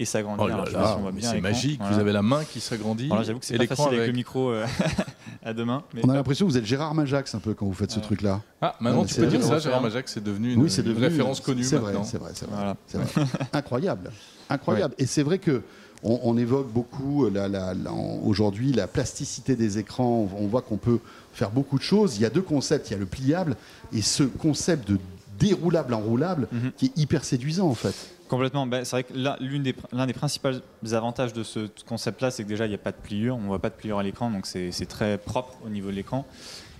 et 0.00 0.04
s'agrandir. 0.04 0.64
Oh 0.66 1.10
bien 1.12 1.30
c'est 1.30 1.40
magique. 1.40 1.78
Voilà. 1.80 1.94
Vous 1.94 2.00
avez 2.00 2.12
la 2.12 2.22
main 2.22 2.44
qui 2.44 2.60
s'agrandit. 2.60 3.06
Alors 3.06 3.18
là, 3.18 3.22
j'avoue 3.24 3.38
que 3.40 3.44
c'est 3.46 3.54
et 3.54 3.56
pas 3.56 3.62
l'écran 3.64 3.76
facile 3.76 3.88
avec 3.88 3.98
avec- 4.00 4.10
le 4.12 4.16
micro 4.16 4.50
euh, 4.50 4.66
à 5.44 5.52
deux 5.52 5.64
mains. 5.64 5.82
mais- 5.94 6.00
On 6.04 6.08
a 6.10 6.14
l'impression 6.14 6.46
que 6.46 6.52
vous 6.52 6.58
êtes 6.58 6.66
Gérard 6.66 6.94
Majax 6.94 7.34
un 7.34 7.38
peu 7.40 7.54
quand 7.54 7.66
vous 7.66 7.72
faites 7.74 7.90
ce 7.90 7.96
Ouais. 7.98 8.02
truc-là. 8.04 8.40
Ah, 8.60 8.76
maintenant 8.80 9.04
tu 9.04 9.14
c'est 9.14 9.20
peux 9.22 9.26
dire 9.26 9.42
ça. 9.42 9.58
Gérard 9.58 9.82
Majac, 9.82 10.08
c'est 10.08 10.22
devenu 10.22 10.52
une, 10.54 10.62
oui, 10.62 10.70
c'est 10.70 10.82
une 10.82 10.88
devenu 10.88 11.06
référence 11.06 11.40
connue 11.40 11.64
C'est 11.64 11.76
vrai, 11.76 11.94
c'est 12.04 12.18
vrai, 12.18 12.30
c'est 12.34 12.46
vrai. 12.46 12.54
Voilà. 12.56 12.76
c'est 12.86 12.98
vrai. 12.98 13.26
Incroyable, 13.52 14.10
incroyable. 14.48 14.94
Et 14.98 15.06
c'est 15.06 15.22
vrai 15.22 15.38
que 15.38 15.62
on, 16.04 16.20
on 16.22 16.36
évoque 16.38 16.70
beaucoup 16.72 17.28
la- 17.28 17.48
la- 17.48 17.74
la- 17.74 17.92
en- 17.92 18.20
aujourd'hui 18.24 18.72
la 18.72 18.86
plasticité 18.86 19.56
des 19.56 19.78
écrans. 19.78 20.28
On 20.38 20.46
voit 20.46 20.62
qu'on 20.62 20.76
peut 20.76 21.00
faire 21.32 21.50
beaucoup 21.50 21.76
de 21.78 21.82
choses. 21.82 22.16
Il 22.16 22.22
y 22.22 22.24
a 22.24 22.30
deux 22.30 22.42
concepts. 22.42 22.88
Il 22.90 22.92
y 22.92 22.96
a 22.96 22.98
le 23.00 23.06
pliable 23.06 23.56
et 23.92 24.00
ce 24.02 24.22
concept 24.22 24.88
de 24.88 24.98
déroulable 25.38 25.94
enroulable 25.94 26.48
Mhm. 26.52 26.72
qui 26.76 26.86
est 26.86 26.98
hyper 26.98 27.24
séduisant 27.24 27.68
en 27.68 27.74
fait. 27.74 27.94
Complètement. 28.28 28.66
Ben, 28.66 28.84
c'est 28.84 28.90
vrai 28.96 29.04
que 29.04 29.14
l'un 29.14 29.36
des, 29.40 29.72
des 30.06 30.12
principaux 30.12 30.48
avantages 30.92 31.32
de 31.32 31.42
ce 31.42 31.68
concept-là, 31.86 32.30
c'est 32.30 32.44
que 32.44 32.48
déjà, 32.48 32.66
il 32.66 32.68
n'y 32.68 32.74
a 32.74 32.78
pas 32.78 32.92
de 32.92 32.96
pliure. 32.98 33.36
On 33.36 33.40
ne 33.40 33.46
voit 33.46 33.58
pas 33.58 33.70
de 33.70 33.74
pliure 33.74 33.98
à 33.98 34.02
l'écran, 34.02 34.30
donc 34.30 34.44
c'est 34.46 34.70
très 34.86 35.16
propre 35.16 35.54
au 35.64 35.70
niveau 35.70 35.88
de 35.90 35.94
l'écran. 35.96 36.26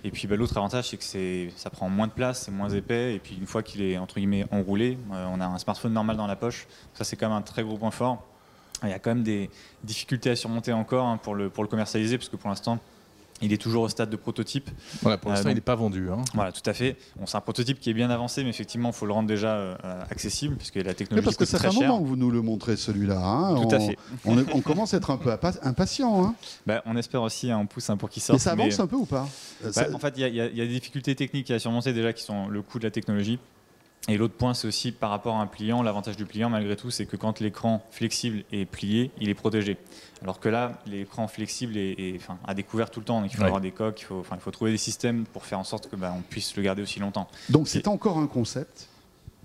Et 0.03 0.11
puis 0.11 0.27
ben, 0.27 0.37
l'autre 0.37 0.55
avantage, 0.57 0.89
c'est 0.89 0.97
que 0.97 1.49
ça 1.57 1.69
prend 1.71 1.89
moins 1.89 2.07
de 2.07 2.11
place, 2.13 2.43
c'est 2.43 2.51
moins 2.51 2.69
épais. 2.69 3.15
Et 3.15 3.19
puis 3.19 3.35
une 3.39 3.47
fois 3.47 3.63
qu'il 3.63 3.81
est 3.81 3.97
entre 3.97 4.15
guillemets 4.15 4.45
enroulé, 4.51 4.97
euh, 5.11 5.25
on 5.33 5.41
a 5.41 5.45
un 5.47 5.57
smartphone 5.57 5.91
normal 5.93 6.15
dans 6.17 6.27
la 6.27 6.35
poche. 6.35 6.67
Ça, 6.93 7.03
c'est 7.03 7.15
quand 7.15 7.27
même 7.29 7.37
un 7.37 7.41
très 7.41 7.63
gros 7.63 7.77
point 7.77 7.91
fort. 7.91 8.23
Il 8.83 8.89
y 8.89 8.93
a 8.93 8.99
quand 8.99 9.09
même 9.13 9.23
des 9.23 9.49
difficultés 9.83 10.29
à 10.29 10.35
surmonter 10.37 10.71
encore 10.71 11.05
hein, 11.05 11.17
pour, 11.17 11.35
le, 11.35 11.49
pour 11.49 11.63
le 11.63 11.69
commercialiser, 11.69 12.17
parce 12.17 12.29
que 12.29 12.37
pour 12.37 12.49
l'instant, 12.49 12.79
il 13.41 13.53
est 13.53 13.57
toujours 13.57 13.83
au 13.83 13.89
stade 13.89 14.09
de 14.09 14.15
prototype. 14.15 14.69
Voilà, 15.01 15.17
pour 15.17 15.31
l'instant, 15.31 15.45
donc- 15.45 15.51
il 15.53 15.55
n'est 15.55 15.61
pas 15.61 15.75
vendu. 15.75 16.09
hein. 16.11 16.21
Voilà, 16.33 16.51
tout 16.51 16.67
à 16.69 16.73
fait. 16.73 16.95
Bon, 17.17 17.25
c'est 17.25 17.37
un 17.37 17.41
prototype 17.41 17.79
qui 17.79 17.89
est 17.89 17.93
bien 17.93 18.09
avancé, 18.09 18.43
mais 18.43 18.49
effectivement, 18.49 18.89
il 18.89 18.93
faut 18.95 19.05
le 19.05 19.13
rendre 19.13 19.27
déjà 19.27 19.53
euh, 19.55 19.75
accessible, 20.09 20.55
puisque 20.55 20.75
la 20.75 20.83
Mais 20.83 20.93
technologie 20.93 21.25
parce 21.25 21.37
que 21.37 21.45
ça 21.45 21.59
fait 21.59 21.67
un 21.67 21.71
moment 21.71 22.01
que 22.01 22.07
vous 22.07 22.15
nous 22.15 22.31
le 22.31 22.41
montrez 22.41 22.75
celui-là. 22.77 23.19
hein. 23.19 23.55
Tout 23.55 23.67
on, 23.67 23.69
à 23.73 23.79
fait. 23.79 23.97
On, 24.25 24.37
est- 24.37 24.53
on 24.53 24.61
commence 24.61 24.93
à 24.93 24.97
être 24.97 25.11
un 25.11 25.17
peu 25.17 25.29
impa- 25.31 25.59
impatient. 25.63 26.23
hein. 26.25 26.35
Bah, 26.67 26.81
on 26.85 26.95
espère 26.97 27.21
aussi, 27.21 27.49
hein, 27.51 27.57
on 27.61 27.65
pousse 27.65 27.89
hein, 27.89 27.97
pour 27.97 28.09
qu'il 28.09 28.21
sorte. 28.21 28.39
Mais 28.39 28.43
ça 28.43 28.51
avance 28.51 28.79
un 28.79 28.87
peu 28.87 28.95
ou 28.97 29.05
pas? 29.05 29.27
Euh, 29.63 29.67
Bah, 29.67 29.71
ça- 29.71 29.87
en 29.93 29.99
fait, 29.99 30.17
y, 30.17 30.21
y 30.21 30.25
il 30.27 30.35
y 30.35 30.41
a 30.41 30.65
des 30.65 30.67
difficultés 30.67 31.15
techniques 31.15 31.51
à 31.51 31.59
surmonter 31.59 31.93
déjà 31.93 32.13
qui 32.13 32.23
sont 32.23 32.47
le 32.47 32.61
coût 32.61 32.79
de 32.79 32.83
la 32.83 32.91
technologie. 32.91 33.39
Et 34.07 34.17
l'autre 34.17 34.33
point, 34.33 34.53
c'est 34.55 34.67
aussi 34.67 34.91
par 34.91 35.11
rapport 35.11 35.35
à 35.35 35.41
un 35.41 35.45
pliant. 35.45 35.83
L'avantage 35.83 36.17
du 36.17 36.25
pliant, 36.25 36.49
malgré 36.49 36.75
tout, 36.75 36.89
c'est 36.89 37.05
que 37.05 37.15
quand 37.15 37.39
l'écran 37.41 37.85
flexible 37.91 38.43
est 38.51 38.65
plié, 38.65 39.11
il 39.19 39.29
est 39.29 39.35
protégé. 39.35 39.77
Alors 40.23 40.39
que 40.39 40.49
là, 40.49 40.81
l'écran 40.87 41.27
flexible 41.27 41.77
est, 41.77 41.91
est, 41.99 42.15
enfin, 42.15 42.39
à 42.47 42.53
découvert 42.55 42.89
tout 42.89 43.01
le 43.01 43.05
temps. 43.05 43.21
Donc 43.21 43.31
il 43.31 43.35
faut 43.35 43.41
Ouais. 43.41 43.47
avoir 43.47 43.61
des 43.61 43.71
coques, 43.71 44.01
il 44.01 44.05
faut, 44.05 44.19
enfin, 44.19 44.35
il 44.35 44.41
faut 44.41 44.51
trouver 44.51 44.71
des 44.71 44.77
systèmes 44.77 45.25
pour 45.25 45.45
faire 45.45 45.59
en 45.59 45.63
sorte 45.63 45.89
que 45.89 45.95
bah, 45.95 46.13
on 46.17 46.21
puisse 46.21 46.55
le 46.55 46.63
garder 46.63 46.81
aussi 46.81 46.99
longtemps. 46.99 47.27
Donc 47.49 47.67
c'est 47.67 47.87
encore 47.87 48.17
un 48.17 48.27
concept. 48.27 48.87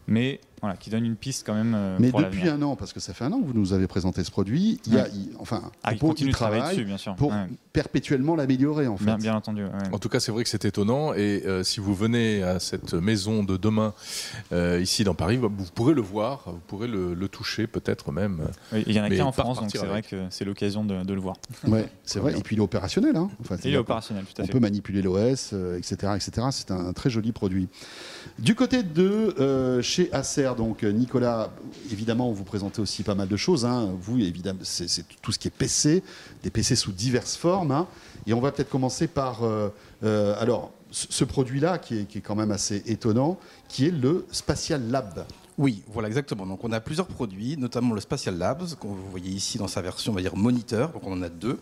Mais 0.07 0.41
voilà, 0.61 0.77
qui 0.77 0.89
donne 0.91 1.05
une 1.05 1.17
piste 1.17 1.45
quand 1.47 1.55
même 1.55 1.75
euh, 1.75 1.97
Mais 2.01 2.11
pour 2.11 2.21
depuis 2.23 2.49
un 2.49 2.61
an, 2.63 2.75
parce 2.77 2.93
que 2.95 3.01
ça 3.01 3.13
fait 3.13 3.25
un 3.25 3.33
an 3.33 3.41
que 3.41 3.47
vous 3.47 3.53
nous 3.53 3.73
avez 3.75 3.87
présenté 3.87 4.25
ce 4.25 4.31
produit, 4.31 4.81
il 4.87 4.95
y 4.95 4.99
a, 4.99 5.03
Ouais. 5.05 5.11
il- 5.15 5.31
enfin, 5.39 5.71
Ah, 5.83 5.93
il 5.93 5.97
Oppo, 5.97 6.07
continue 6.09 6.31
de 6.31 6.35
travailler 6.35 6.61
travaille 6.63 6.77
dessus, 6.77 6.87
bien 6.87 6.97
sûr. 6.97 7.15
pour 7.17 7.31
Ouais. 7.33 7.47
perpétuellement 7.73 8.35
l'améliorer 8.35 8.87
en 8.87 8.97
fait. 8.97 9.05
Bien, 9.05 9.17
bien 9.19 9.35
entendu. 9.35 9.63
ouais. 9.65 9.71
En 9.93 9.99
tout 9.99 10.09
cas, 10.09 10.21
c'est 10.21 10.33
vrai 10.33 10.43
que 10.43 10.49
c'est 10.49 10.65
étonnant. 10.65 11.13
Et 11.15 11.43
euh, 11.47 11.63
si 11.65 11.81
vous 11.81 11.95
venez 11.95 12.43
à 12.43 12.61
cette 12.61 12.95
maison 12.95 13.45
de 13.45 13.57
demain, 13.59 13.93
euh, 14.53 14.81
ici 14.81 15.05
dans 15.05 15.15
Paris, 15.15 15.37
vous 15.37 15.51
pourrez 15.75 15.93
le 15.95 16.01
voir, 16.03 16.45
vous 16.47 16.61
pourrez 16.67 16.89
le, 16.89 17.13
le 17.15 17.29
toucher, 17.29 17.67
peut-être 17.67 18.11
même. 18.13 18.47
Oui, 18.73 18.85
Il 18.87 18.95
y 18.95 19.01
en 19.01 19.05
a 19.05 19.11
qu'un 19.11 19.25
en 19.27 19.33
France, 19.33 19.61
donc 19.61 19.71
c'est 19.71 19.85
vrai 19.87 20.03
que 20.03 20.17
c'est 20.31 20.45
l'occasion 20.47 20.85
de, 20.85 21.03
de 21.03 21.13
le 21.15 21.21
voir. 21.21 21.37
Ouais, 21.67 21.87
c'est 22.05 22.21
vrai. 22.21 22.39
Et 22.39 22.43
puis 22.43 22.57
il 22.57 22.59
est 22.59 22.63
opérationnel. 22.63 23.17
Hein. 23.17 23.29
Enfin, 23.41 23.57
il 23.65 23.75
est 23.75 23.77
opérationnel, 23.77 24.25
tout 24.25 24.41
à 24.41 24.45
On 24.45 24.47
fait. 24.47 24.53
peut 24.53 24.61
manipuler 24.61 25.03
l'OS, 25.03 25.51
euh, 25.53 25.77
etc., 25.79 26.13
etc. 26.17 26.47
C'est 26.53 26.71
un, 26.71 26.93
très 26.95 27.11
joli 27.11 27.33
produit. 27.33 27.69
Du 28.39 28.57
côté 28.57 28.83
de 28.83 29.35
euh, 29.39 29.81
chez 29.81 30.13
Acer, 30.13 30.51
donc 30.57 30.83
euh, 30.83 30.91
Nicolas, 30.91 31.51
évidemment, 31.93 32.33
vous 32.33 32.43
présentez 32.43 32.83
aussi 32.83 33.05
pas 33.05 33.15
mal 33.15 33.29
de 33.29 33.37
choses. 33.37 33.65
hein. 33.65 33.91
Vous, 34.01 34.19
évidemment, 34.19 34.59
c'est 34.65 34.89
tout 35.23 35.31
ce 35.31 35.39
qui 35.39 35.47
est 35.49 35.53
PC, 35.53 36.03
des 36.43 36.51
PC 36.51 36.75
sous 36.75 36.91
diverses 36.91 37.37
formes. 37.37 37.71
hein. 37.71 37.87
Et 38.27 38.35
on 38.35 38.41
va 38.41 38.51
peut-être 38.51 38.71
commencer 38.71 39.07
par, 39.07 39.45
euh, 39.45 39.71
alors, 40.41 40.73
ce 40.91 41.25
produit-là 41.25 41.79
qui 41.79 42.01
est, 42.01 42.21
quand 42.21 42.35
même 42.35 42.51
assez 42.51 42.83
étonnant, 42.87 43.39
qui 43.69 43.87
est 43.87 43.91
le 43.93 44.27
Spatial 44.33 44.91
Lab. 44.91 45.25
Oui, 45.57 45.83
voilà 45.89 46.09
exactement. 46.09 46.45
Donc 46.45 46.65
on 46.65 46.73
a 46.73 46.81
plusieurs 46.81 47.07
produits, 47.07 47.57
notamment 47.57 47.95
le 47.95 48.01
Spatial 48.01 48.37
Labs, 48.37 48.75
que 48.81 48.87
vous 48.87 49.11
voyez 49.11 49.31
ici 49.31 49.59
dans 49.59 49.69
sa 49.69 49.81
version, 49.81 50.11
on 50.11 50.15
va 50.17 50.21
dire 50.23 50.37
moniteur. 50.37 50.91
Donc 50.91 51.07
on 51.07 51.13
en 51.13 51.23
a 51.23 51.29
deux. 51.29 51.61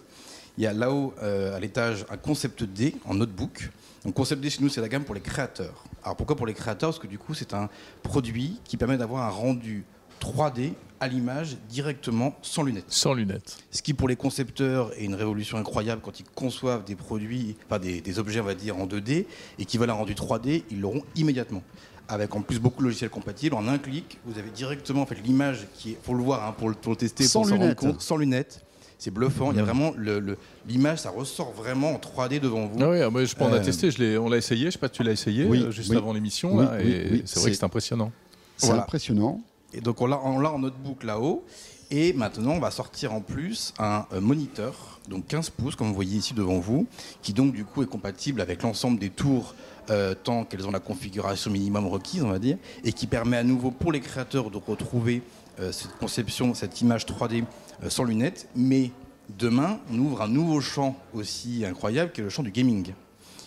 Il 0.57 0.65
y 0.65 0.67
a 0.67 0.73
là-haut, 0.73 1.15
à 1.21 1.59
l'étage, 1.61 2.05
un 2.11 2.17
concept 2.17 2.65
D 2.65 2.95
en 3.07 3.15
notebook. 3.15 3.71
Donc 4.05 4.15
concept 4.15 4.41
D 4.43 4.49
chez 4.51 4.63
nous, 4.63 4.69
c'est 4.71 4.81
la 4.83 4.89
gamme 4.89 5.05
pour 5.05 5.15
les 5.15 5.21
créateurs. 5.21 5.85
Alors 6.05 6.17
pourquoi 6.17 6.37
pour 6.37 6.47
les 6.47 6.55
créateurs? 6.55 6.91
Parce 6.91 6.99
que 6.99 7.07
du 7.07 7.19
coup, 7.19 7.35
c'est 7.35 7.55
un 7.55 7.69
produit 8.03 8.61
qui 8.65 8.77
permet 8.77 8.97
d'avoir 8.97 9.23
un 9.25 9.31
rendu 9.31 9.85
3D 10.21 10.73
à 11.01 11.09
l'image 11.09 11.57
directement 11.69 12.37
sans 12.43 12.63
lunettes. 12.63 12.85
Sans 12.89 13.13
lunettes. 13.13 13.59
Ce 13.73 13.83
qui 13.83 13.93
pour 13.93 14.09
les 14.09 14.15
concepteurs 14.17 14.93
est 14.97 15.05
une 15.05 15.17
révolution 15.17 15.59
incroyable 15.59 16.01
quand 16.03 16.21
ils 16.21 16.27
conçoivent 16.35 16.85
des 16.85 16.95
produits, 16.95 17.57
enfin 17.67 17.81
des, 17.81 18.01
des 18.01 18.19
objets 18.21 18.41
on 18.41 18.45
va 18.45 18.55
dire 18.55 18.77
en 18.79 18.87
2D 18.87 19.27
et 19.59 19.65
qui 19.65 19.79
veulent 19.79 19.91
un 19.91 19.95
rendu 19.95 20.15
3D, 20.15 20.63
ils 20.71 20.81
l'auront 20.81 21.03
immédiatement. 21.17 21.63
Avec 22.09 22.35
en 22.37 22.43
plus 22.43 22.59
beaucoup 22.61 22.83
de 22.83 22.87
logiciels 22.87 23.11
compatibles, 23.11 23.57
en 23.57 23.67
un 23.69 23.79
clic, 23.79 24.19
vous 24.27 24.39
avez 24.39 24.51
directement 24.51 25.03
en 25.03 25.07
fait 25.07 25.17
l'image 25.25 25.67
qui 25.75 25.93
est, 25.93 25.99
faut 26.03 26.15
le 26.15 26.23
voir, 26.23 26.47
hein, 26.47 26.55
pour, 26.57 26.69
le, 26.69 26.75
pour 26.75 26.93
le 26.93 26.97
tester, 26.97 27.25
Sans 27.25 27.41
pour 27.41 27.49
s'en 27.49 27.59
rendre 27.59 27.75
compte, 27.75 28.01
sans 28.01 28.17
lunettes. 28.17 28.65
C'est 29.03 29.11
bluffant. 29.11 29.51
Il 29.51 29.57
y 29.57 29.61
a 29.61 29.65
vraiment 29.65 29.93
le- 29.97 30.21
le- 30.21 30.39
l'image, 30.69 30.99
ça 31.01 31.11
ressort 31.11 31.51
vraiment 31.53 31.91
en 31.93 31.99
3D 31.99 32.39
devant 32.39 32.67
vous. 32.67 32.79
Ah 32.81 32.89
oui, 32.89 33.01
ah, 33.03 33.11
moi, 33.11 33.25
je 33.25 33.35
peux 33.35 33.43
en 33.43 33.53
Euh, 33.53 33.57
attester. 33.57 33.91
Je 33.91 33.99
l'ai- 33.99 34.17
on 34.17 34.29
l'a 34.29 34.37
essayé. 34.37 34.67
Je 34.67 34.71
sais 34.71 34.79
pas 34.79 34.87
si 34.87 34.93
tu 34.93 35.03
l'as 35.03 35.11
essayé 35.11 35.45
Oui, 35.45 35.61
euh, 35.61 35.73
juste 35.73 35.91
oui. 35.91 35.97
avant 35.97 36.13
l'émission. 36.13 36.55
Oui, 36.55 36.65
là, 36.65 36.77
oui, 36.81 36.89
et 36.89 37.09
oui, 37.11 37.23
c'est 37.25 37.41
vrai 37.41 37.51
que 37.51 37.57
c'est- 37.57 37.65
impressionnant. 37.65 38.13
C'est 38.57 38.67
Voilà. 38.67 38.83
impressionnant. 38.83 39.41
Et 39.75 39.81
donc 39.81 40.01
on 40.01 40.07
l'a 40.07 40.21
on 40.23 40.45
en 40.45 40.59
notebook 40.61 41.03
là-haut. 41.03 41.45
Et 41.91 42.13
maintenant, 42.13 42.53
on 42.53 42.61
va 42.61 42.71
sortir 42.71 43.13
en 43.13 43.21
plus 43.21 43.75
un 43.81 44.07
euh, 44.13 44.21
moniteur, 44.21 45.01
donc 45.09 45.27
15 45.27 45.51
pouces, 45.51 45.75
comme 45.75 45.89
vous 45.89 45.95
voyez 45.95 46.19
ici 46.19 46.33
devant 46.33 46.61
vous, 46.61 46.87
qui 47.23 47.33
donc 47.33 47.53
du 47.53 47.65
coup 47.65 47.83
est 47.83 47.87
compatible 47.87 48.41
avec 48.41 48.63
l'ensemble 48.63 49.01
des 49.01 49.11
tours 49.11 49.57
euh, 49.91 50.15
tant 50.15 50.45
qu'elles 50.45 50.65
ont 50.65 50.71
la 50.71 50.79
configuration 50.79 51.51
minimum 51.51 51.89
requise, 51.89 52.23
on 52.23 52.29
va 52.31 52.39
dire, 52.39 52.57
et 52.85 52.93
qui 52.93 53.09
permet 53.09 53.37
à 53.37 53.43
nouveau 53.43 53.73
pour 53.73 53.91
les 53.91 53.99
créateurs 54.01 54.49
de 54.49 54.59
retrouver 54.65 55.23
euh, 55.61 55.71
cette 55.73 55.95
conception, 55.99 56.55
cette 56.55 56.81
image 56.81 57.05
3D 57.05 57.41
euh, 57.43 57.45
sans 57.89 58.05
lunettes. 58.05 58.49
Mais 58.57 58.91
demain, 59.39 59.79
on 59.93 59.99
ouvre 59.99 60.23
un 60.23 60.29
nouveau 60.29 60.61
champ 60.61 60.97
aussi 61.15 61.65
incroyable, 61.67 62.13
qui 62.13 62.21
est 62.21 62.25
le 62.25 62.31
champ 62.31 62.43
du 62.43 62.51
gaming. 62.51 62.93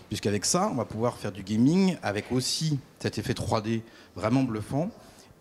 Puisqu'avec 0.09 0.45
ça, 0.45 0.69
on 0.71 0.75
va 0.75 0.85
pouvoir 0.85 1.17
faire 1.17 1.31
du 1.31 1.43
gaming 1.43 1.97
avec 2.03 2.31
aussi 2.31 2.77
cet 2.99 3.17
effet 3.17 3.33
3D 3.33 3.81
vraiment 4.15 4.43
bluffant. 4.43 4.89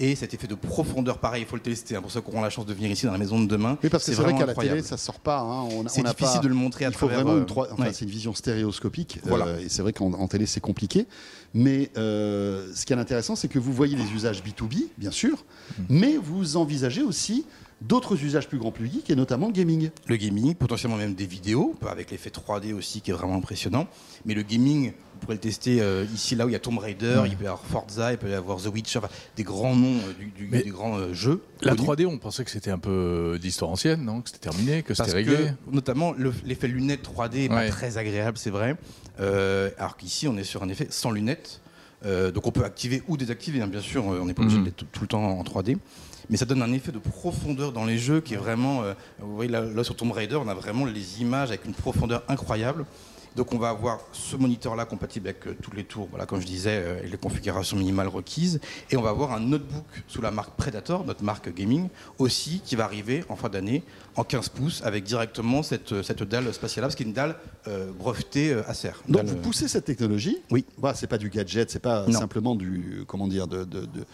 Et 0.01 0.17
cet 0.17 0.35
effet 0.35 0.49
de 0.49 0.57
profondeur, 0.57 1.19
pareil, 1.19 1.43
il 1.43 1.47
faut 1.47 1.55
le 1.55 1.63
tester. 1.63 1.95
hein, 1.95 2.01
pour 2.03 2.11
ceux 2.11 2.21
qui 2.21 2.29
auront 2.29 2.41
la 2.43 2.51
chance 2.51 2.67
de 2.67 2.75
venir 2.75 2.91
ici 2.91 3.07
dans 3.07 3.13
la 3.13 3.19
maison 3.19 3.39
de 3.41 3.47
demain. 3.47 3.79
Oui, 3.81 3.89
parce 3.91 4.05
que 4.05 4.13
c'est 4.13 4.21
vrai 4.21 4.35
qu'à 4.37 4.45
la 4.45 4.53
télé, 4.55 4.83
ça 4.83 4.97
sort 4.97 5.21
pas. 5.21 5.39
hein. 5.39 5.69
C'est 5.87 6.03
difficile 6.03 6.39
pas- 6.39 6.39
de 6.41 6.49
le 6.49 6.55
montrer 6.55 6.85
à 6.85 6.89
Il 6.89 6.95
faut 6.95 7.07
travers, 7.07 7.19
vraiment 7.25 7.37
euh, 7.37 7.41
une, 7.43 7.47
trois- 7.47 7.69
enfin, 7.73 7.85
ouais. 7.85 7.93
c'est 7.93 8.05
une 8.05 8.11
vision 8.11 8.35
stéréoscopique. 8.35 9.21
Voilà. 9.23 9.47
euh, 9.47 9.61
et 9.61 9.69
c'est 9.69 9.83
vrai 9.83 9.93
qu'en 9.93 10.13
en 10.15 10.27
télé, 10.27 10.47
c'est 10.47 10.59
compliqué. 10.59 11.07
Mais 11.53 11.91
euh, 11.97 12.73
ce 12.75 12.85
qui 12.87 12.93
est 12.93 12.97
intéressant, 12.97 13.37
c'est 13.37 13.47
que 13.47 13.61
vous 13.61 13.73
voyez 13.73 13.95
les 13.97 14.11
usages 14.13 14.43
B2B, 14.43 14.87
bien 14.99 15.13
sûr, 15.13 15.45
Mm. 15.79 15.83
mais 15.91 16.17
vous 16.17 16.57
envisagez 16.57 17.03
aussi 17.03 17.47
d'autres 17.81 18.23
usages 18.25 18.49
plus 18.49 18.59
grand 18.59 18.73
public, 18.73 19.11
et 19.11 19.17
notamment 19.17 19.47
le 19.49 19.53
gaming. 19.53 19.91
Le 20.07 20.17
gaming, 20.17 20.55
potentiellement 20.55 20.97
même 20.97 21.15
des 21.15 21.27
vidéos, 21.27 21.75
avec 21.89 22.11
l'effet 22.11 22.31
3D 22.31 22.73
aussi 22.73 23.01
qui 23.01 23.11
est 23.11 23.15
vraiment 23.15 23.37
impressionnant. 23.37 23.87
Mais 24.25 24.35
le 24.35 24.43
gaming, 24.43 24.93
vous 24.93 25.19
pourrez 25.21 25.35
le 25.35 25.41
tester 25.41 25.81
euh, 25.83 26.05
ici, 26.15 26.35
là 26.35 26.47
où 26.47 26.49
il 26.49 26.53
y 26.53 26.57
a 26.57 26.59
Tomb 26.61 26.79
Raider, 26.79 27.23
il 27.27 27.37
peut 27.37 27.45
y 27.45 27.47
avoir 27.47 27.61
Forza, 27.65 28.13
il 28.13 28.19
peut 28.19 28.31
y 28.31 28.35
avoir 28.35 28.59
The 28.63 28.67
Witcher, 28.69 28.99
enfin, 29.01 29.09
des 29.37 29.43
grands 29.43 29.77
noms 29.77 29.99
euh, 29.99 30.13
du, 30.19 30.27
du- 30.27 30.49
Mais 30.51 30.63
des 30.63 30.71
grands 30.71 30.97
euh, 30.97 31.13
jeux. 31.13 31.43
La 31.63 31.75
connus. 31.75 31.89
3D, 31.89 32.07
on 32.07 32.19
pensait 32.19 32.45
que 32.45 32.51
c'était 32.51 32.71
un 32.71 32.79
peu 32.79 33.39
d'histoire 33.41 33.71
ancienne, 33.71 34.05
non? 34.05 34.23
Que 34.23 34.31
c'était 34.31 34.49
terminé, 34.51 34.83
que 34.83 34.95
c'était 34.95 35.13
réglé. 35.13 35.37
que, 35.37 35.71
notamment, 35.71 36.13
le- 36.17 36.33
l'effet 36.47 36.69
lunettes 36.69 37.03
3D 37.07 37.45
est 37.45 37.49
pas 37.49 37.69
très 37.69 37.99
agréable, 37.99 38.39
c'est 38.39 38.51
vrai. 38.51 38.77
Alors 39.19 39.97
qu'ici, 39.97 40.27
on 40.29 40.37
est 40.37 40.45
sur 40.45 40.63
un 40.63 40.69
effet 40.69 40.87
sans 40.91 41.11
lunettes. 41.11 41.61
Euh, 42.07 42.31
donc 42.31 42.47
on 42.47 42.51
peut 42.51 42.65
activer 42.65 43.03
ou 43.09 43.17
désactiver, 43.17 43.63
hein, 43.63 43.67
bien 43.67 43.81
sûr, 43.81 44.05
on 44.05 44.27
n'est 44.27 44.35
pas 44.35 44.43
obligé 44.43 44.59
Mhm. 44.59 44.65
d'être 44.65 44.77
tout, 44.77 44.87
tout 44.93 45.01
le 45.03 45.07
temps 45.07 45.25
en 45.25 45.43
3D. 45.43 45.79
Mais 46.31 46.37
ça 46.37 46.45
donne 46.45 46.63
un 46.63 46.73
effet 46.73 46.93
de 46.93 46.99
profondeur 46.99 47.73
dans 47.73 47.85
les 47.85 47.99
jeux 47.99 48.21
qui 48.21 48.35
est 48.35 48.39
vraiment. 48.39 48.83
euh, 48.83 48.95
vous 49.19 49.35
voyez 49.35 49.51
là, 49.51 49.61
là, 49.63 49.85
sur 49.85 49.97
Tomb 49.97 50.13
Raider, 50.13 50.37
on 50.37 50.49
a 50.49 50.55
vraiment 50.55 50.85
les 50.85 51.21
images 51.21 51.49
avec 51.51 51.65
une 51.65 51.75
profondeur 51.75 52.23
incroyable. 52.29 52.85
Donc 53.37 53.53
on 53.53 53.59
va 53.59 53.71
avoir 53.71 53.99
ce 54.13 54.37
moniteur-là 54.37 54.85
compatible 54.85 55.27
avec 55.27 55.45
euh, 55.49 55.57
toutes 55.61 55.75
les 55.75 55.83
tours, 55.83 56.07
voilà, 56.09 56.25
comme 56.25 56.41
je 56.41 56.47
disais, 56.47 56.81
euh, 56.85 57.03
et 57.03 57.09
les 57.09 57.17
configurations 57.17 57.77
minimales 57.77 58.07
requises. 58.07 58.61
Et 58.93 58.97
on 58.97 59.03
va 59.03 59.11
avoir 59.11 59.33
un 59.33 59.41
notebook 59.41 59.85
sous 60.07 60.23
la 60.23 60.31
marque 60.31 60.55
Predator, 60.57 61.05
notre 61.05 61.25
marque 61.25 61.53
gaming, 61.53 61.89
aussi, 62.21 62.61
qui 62.65 62.77
va 62.77 62.85
arriver 62.85 63.25
en 63.29 63.35
fin 63.35 63.49
d'année 63.49 63.83
en 64.15 64.23
15 64.23 64.51
pouces 64.51 64.83
avec 64.85 65.03
directement 65.03 65.65
cette, 65.65 66.01
cette 66.05 66.23
dalle 66.23 66.55
Spatial 66.55 66.85
Labs, 66.85 66.95
qui 66.95 67.03
est 67.03 67.07
une 67.07 67.13
dalle 67.13 67.35
euh, 67.67 67.91
brevetée 67.91 68.53
euh, 68.53 68.63
Acer. 68.69 68.91
Donc 69.09 69.17
Dalle, 69.25 69.27
vous 69.27 69.37
euh, 69.39 69.43
poussez 69.43 69.67
cette 69.67 69.85
technologie? 69.87 70.39
Oui. 70.53 70.65
Bah, 70.79 70.93
c'est 70.95 71.09
pas 71.09 71.19
du 71.19 71.29
gadget, 71.29 71.73
c'est 71.73 71.81
pas 71.81 72.07
Non. 72.07 72.21
simplement 72.21 72.55
du 72.55 73.03
comment 73.09 73.27
dire 73.27 73.49
de, 73.49 73.65
de- 73.65 73.81
de- 73.81 74.05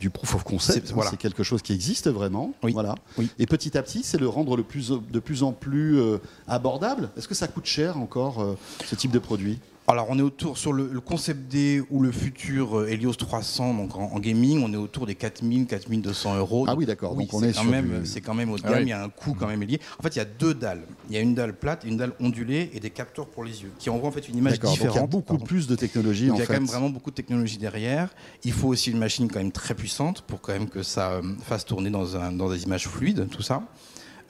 du 0.00 0.10
proof 0.10 0.34
of 0.34 0.42
concept. 0.44 0.86
C'est- 0.88 0.92
voilà. 0.92 1.10
Quelque 1.12 1.42
chose 1.42 1.62
qui 1.62 1.72
existe 1.72 2.08
vraiment. 2.10 2.52
Oui. 2.62 2.72
Voilà. 2.72 2.94
Oui. 3.18 3.28
Et 3.38 3.46
petit 3.46 3.76
à 3.78 3.82
petit, 3.82 4.02
c'est 4.02 4.18
le 4.18 4.28
rendre 4.28 4.56
le 4.56 4.62
plus, 4.62 4.90
de 4.90 5.18
plus 5.20 5.42
en 5.42 5.52
plus 5.52 5.98
euh, 5.98 6.18
abordable. 6.48 7.10
Est-ce 7.16 7.28
que 7.28 7.34
ça 7.34 7.46
coûte 7.48 7.66
cher 7.66 7.96
encore 7.98 8.42
euh, 8.42 8.56
ce 8.84 8.94
type 8.94 9.10
de 9.12 9.18
produit? 9.18 9.58
Alors 9.86 10.06
on 10.08 10.18
est 10.18 10.22
autour 10.22 10.56
sur 10.56 10.72
le, 10.72 10.88
le 10.90 11.00
concept 11.02 11.46
D 11.52 11.82
ou 11.90 12.00
le 12.00 12.10
futur 12.10 12.78
euh, 12.78 12.86
Helios 12.88 13.12
300 13.12 13.74
donc 13.74 13.94
en, 13.96 14.04
en 14.14 14.18
gaming, 14.18 14.62
on 14.64 14.72
est 14.72 14.76
autour 14.78 15.04
des 15.06 15.14
4000 15.14 15.66
4200 15.66 16.36
euros. 16.38 16.64
Ah 16.66 16.74
oui, 16.74 16.86
d'accord. 16.86 17.14
Oui, 17.14 17.24
Donc 17.26 17.34
on 17.34 17.42
est 17.42 17.52
quand 17.52 17.60
sur 17.60 17.70
même 17.70 18.00
du- 18.00 18.06
c'est 18.06 18.22
quand 18.22 18.32
même 18.32 18.50
haut 18.50 18.56
de 18.56 18.62
Ah 18.64 18.70
gamme, 18.70 18.78
oui. 18.78 18.84
il 18.86 18.88
y 18.88 18.92
a 18.92 19.04
un 19.04 19.10
coût 19.10 19.34
quand 19.38 19.46
même 19.46 19.62
lié. 19.62 19.78
En 19.98 20.02
fait, 20.02 20.16
il 20.16 20.18
y 20.18 20.22
a 20.22 20.24
deux 20.24 20.54
dalles. 20.54 20.80
Il 21.10 21.14
y 21.14 21.18
a 21.18 21.20
une 21.20 21.34
dalle 21.34 21.54
plate 21.54 21.84
une 21.84 21.98
dalle 21.98 22.14
ondulée 22.18 22.70
et 22.72 22.80
des 22.80 22.88
capteurs 22.88 23.26
pour 23.26 23.44
les 23.44 23.62
yeux 23.62 23.72
qui 23.78 23.90
envoient 23.90 24.08
en 24.08 24.12
fait 24.12 24.26
une 24.26 24.38
image. 24.38 24.58
Donc 24.58 24.72
il 24.74 24.80
y 24.80 24.84
a 24.84 24.86
différente. 24.88 25.10
beaucoup 25.10 25.34
Pardon. 25.34 25.44
plus 25.44 25.66
de 25.66 25.76
technologie 25.76 26.28
Donc, 26.28 26.36
en 26.36 26.38
il 26.38 26.40
y 26.40 26.42
a 26.42 26.46
fait. 26.46 26.54
quand 26.54 26.60
même 26.60 26.68
vraiment 26.68 26.88
beaucoup 26.88 27.10
de 27.10 27.16
technologie 27.16 27.58
derrière. 27.58 28.08
Il 28.42 28.52
faut 28.52 28.68
aussi 28.68 28.90
une 28.90 28.98
machine 28.98 29.28
quand 29.30 29.38
même 29.40 29.52
très 29.52 29.74
puissante 29.74 30.22
pour 30.22 30.40
quand 30.40 30.52
même 30.54 30.70
que 30.70 30.82
ça 30.82 31.10
euh, 31.12 31.22
fasse 31.42 31.66
tourner 31.66 31.90
dans, 31.90 32.16
un- 32.16 32.32
dans 32.32 32.48
des 32.48 32.62
images 32.62 32.88
fluides, 32.88 33.28
tout 33.30 33.42
ça. 33.42 33.62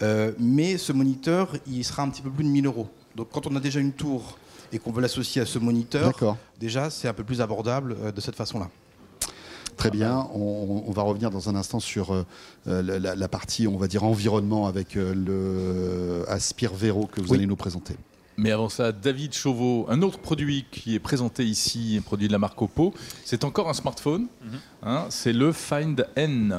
Euh, 0.02 0.32
mais 0.40 0.78
ce 0.78 0.92
moniteur, 0.92 1.52
il 1.68 1.84
sera 1.84 2.02
un 2.02 2.08
petit 2.08 2.22
peu 2.22 2.30
plus 2.30 2.42
de 2.42 2.48
1000 2.48 2.66
euros. 2.66 2.88
Donc 3.14 3.28
quand 3.30 3.46
on 3.46 3.54
a 3.54 3.60
déjà 3.60 3.78
une 3.78 3.92
tour 3.92 4.36
et 4.74 4.78
qu'on 4.78 4.92
veut 4.92 5.00
l'associer 5.00 5.40
à 5.40 5.46
ce 5.46 5.58
moniteur, 5.58 6.06
D'accord. 6.08 6.36
déjà 6.60 6.90
c'est 6.90 7.08
un 7.08 7.14
peu 7.14 7.24
plus 7.24 7.40
abordable 7.40 7.96
euh, 8.02 8.12
de 8.12 8.20
cette 8.20 8.36
façon-là. 8.36 8.68
Très 9.76 9.90
bien. 9.90 10.28
On, 10.34 10.84
on 10.86 10.92
va 10.92 11.02
revenir 11.02 11.30
dans 11.30 11.48
un 11.48 11.56
instant 11.56 11.80
sur 11.80 12.12
euh, 12.14 12.24
euh, 12.68 13.00
la, 13.16 13.28
partie, 13.28 13.66
on 13.66 13.76
va 13.76 13.88
dire, 13.88 14.04
environnement 14.04 14.66
avec 14.68 14.96
euh, 14.96 15.12
le 15.14 16.24
Aspire 16.30 16.72
Vero 16.74 17.06
que 17.06 17.20
vous 17.20 17.30
Oui. 17.30 17.38
allez 17.38 17.46
nous 17.46 17.56
présenter. 17.56 17.96
Mais 18.36 18.52
avant 18.52 18.68
ça, 18.68 18.92
David 18.92 19.32
Chauveau, 19.32 19.86
un 19.88 20.02
autre 20.02 20.18
produit 20.18 20.64
qui 20.70 20.94
est 20.94 21.00
présenté 21.00 21.44
ici, 21.44 21.96
un 21.98 22.02
produit 22.02 22.28
de 22.28 22.32
la 22.32 22.38
marque 22.38 22.60
Oppo, 22.62 22.92
c'est 23.24 23.42
encore 23.44 23.68
un 23.68 23.74
smartphone. 23.74 24.26
hein, 24.84 25.06
c'est 25.08 25.32
le 25.32 25.50
Find 25.52 26.06
N. 26.16 26.56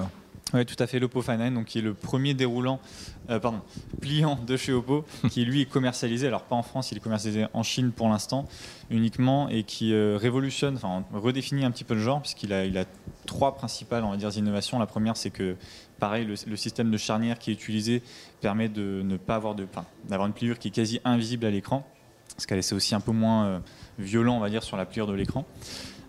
Oui, 0.55 0.65
tout 0.65 0.81
à 0.81 0.87
fait, 0.87 0.99
l'Oppo 0.99 1.21
Find 1.21 1.53
donc 1.53 1.65
qui 1.65 1.79
est 1.79 1.81
le 1.81 1.93
premier 1.93 2.33
déroulant, 2.33 2.79
euh, 3.29 3.39
pardon, 3.39 3.59
pliant 4.01 4.39
de 4.47 4.55
chez 4.55 4.71
Oppo, 4.71 5.03
qui 5.29 5.43
lui 5.43 5.63
est 5.63 5.65
commercialisé, 5.65 6.27
alors 6.27 6.43
pas 6.43 6.55
en 6.55 6.63
France, 6.63 6.93
il 6.93 6.97
est 6.97 7.01
commercialisé 7.01 7.47
en 7.51 7.61
Chine 7.61 7.91
pour 7.91 8.07
l'instant 8.07 8.47
uniquement, 8.89 9.49
et 9.49 9.63
qui 9.63 9.93
euh, 9.93 10.17
révolutionne, 10.17 10.77
enfin 10.77 11.03
redéfinit 11.13 11.65
un 11.65 11.71
petit 11.71 11.83
peu 11.83 11.93
le 11.93 11.99
genre, 11.99 12.21
puisqu'il 12.21 12.53
a, 12.53 12.63
il 12.63 12.77
a 12.77 12.85
trois 13.25 13.55
principales, 13.55 14.05
on 14.05 14.11
va 14.11 14.15
dire, 14.15 14.29
innovations. 14.37 14.79
La 14.79 14.85
première, 14.85 15.17
c'est 15.17 15.29
que, 15.29 15.57
pareil, 15.99 16.23
le, 16.23 16.35
le 16.47 16.55
système 16.55 16.89
de 16.89 16.97
charnière 16.97 17.37
qui 17.37 17.51
est 17.51 17.53
utilisé 17.53 18.01
permet 18.39 18.69
de 18.69 19.01
ne 19.03 19.17
pas 19.17 19.35
avoir 19.35 19.55
de, 19.55 19.65
enfin, 19.65 19.83
d'avoir 20.07 20.25
une 20.25 20.33
pliure 20.33 20.57
qui 20.57 20.69
est 20.69 20.71
quasi 20.71 21.01
invisible 21.03 21.45
à 21.45 21.51
l'écran, 21.51 21.85
parce 22.29 22.45
qu'elle 22.45 22.63
c'est 22.63 22.75
aussi 22.75 22.95
un 22.95 23.01
peu 23.01 23.11
moins 23.11 23.45
euh, 23.45 23.59
violent, 23.99 24.37
on 24.37 24.39
va 24.39 24.49
dire, 24.49 24.63
sur 24.63 24.77
la 24.77 24.85
pliure 24.85 25.07
de 25.07 25.13
l'écran. 25.13 25.45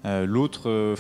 L'autre 0.05 0.95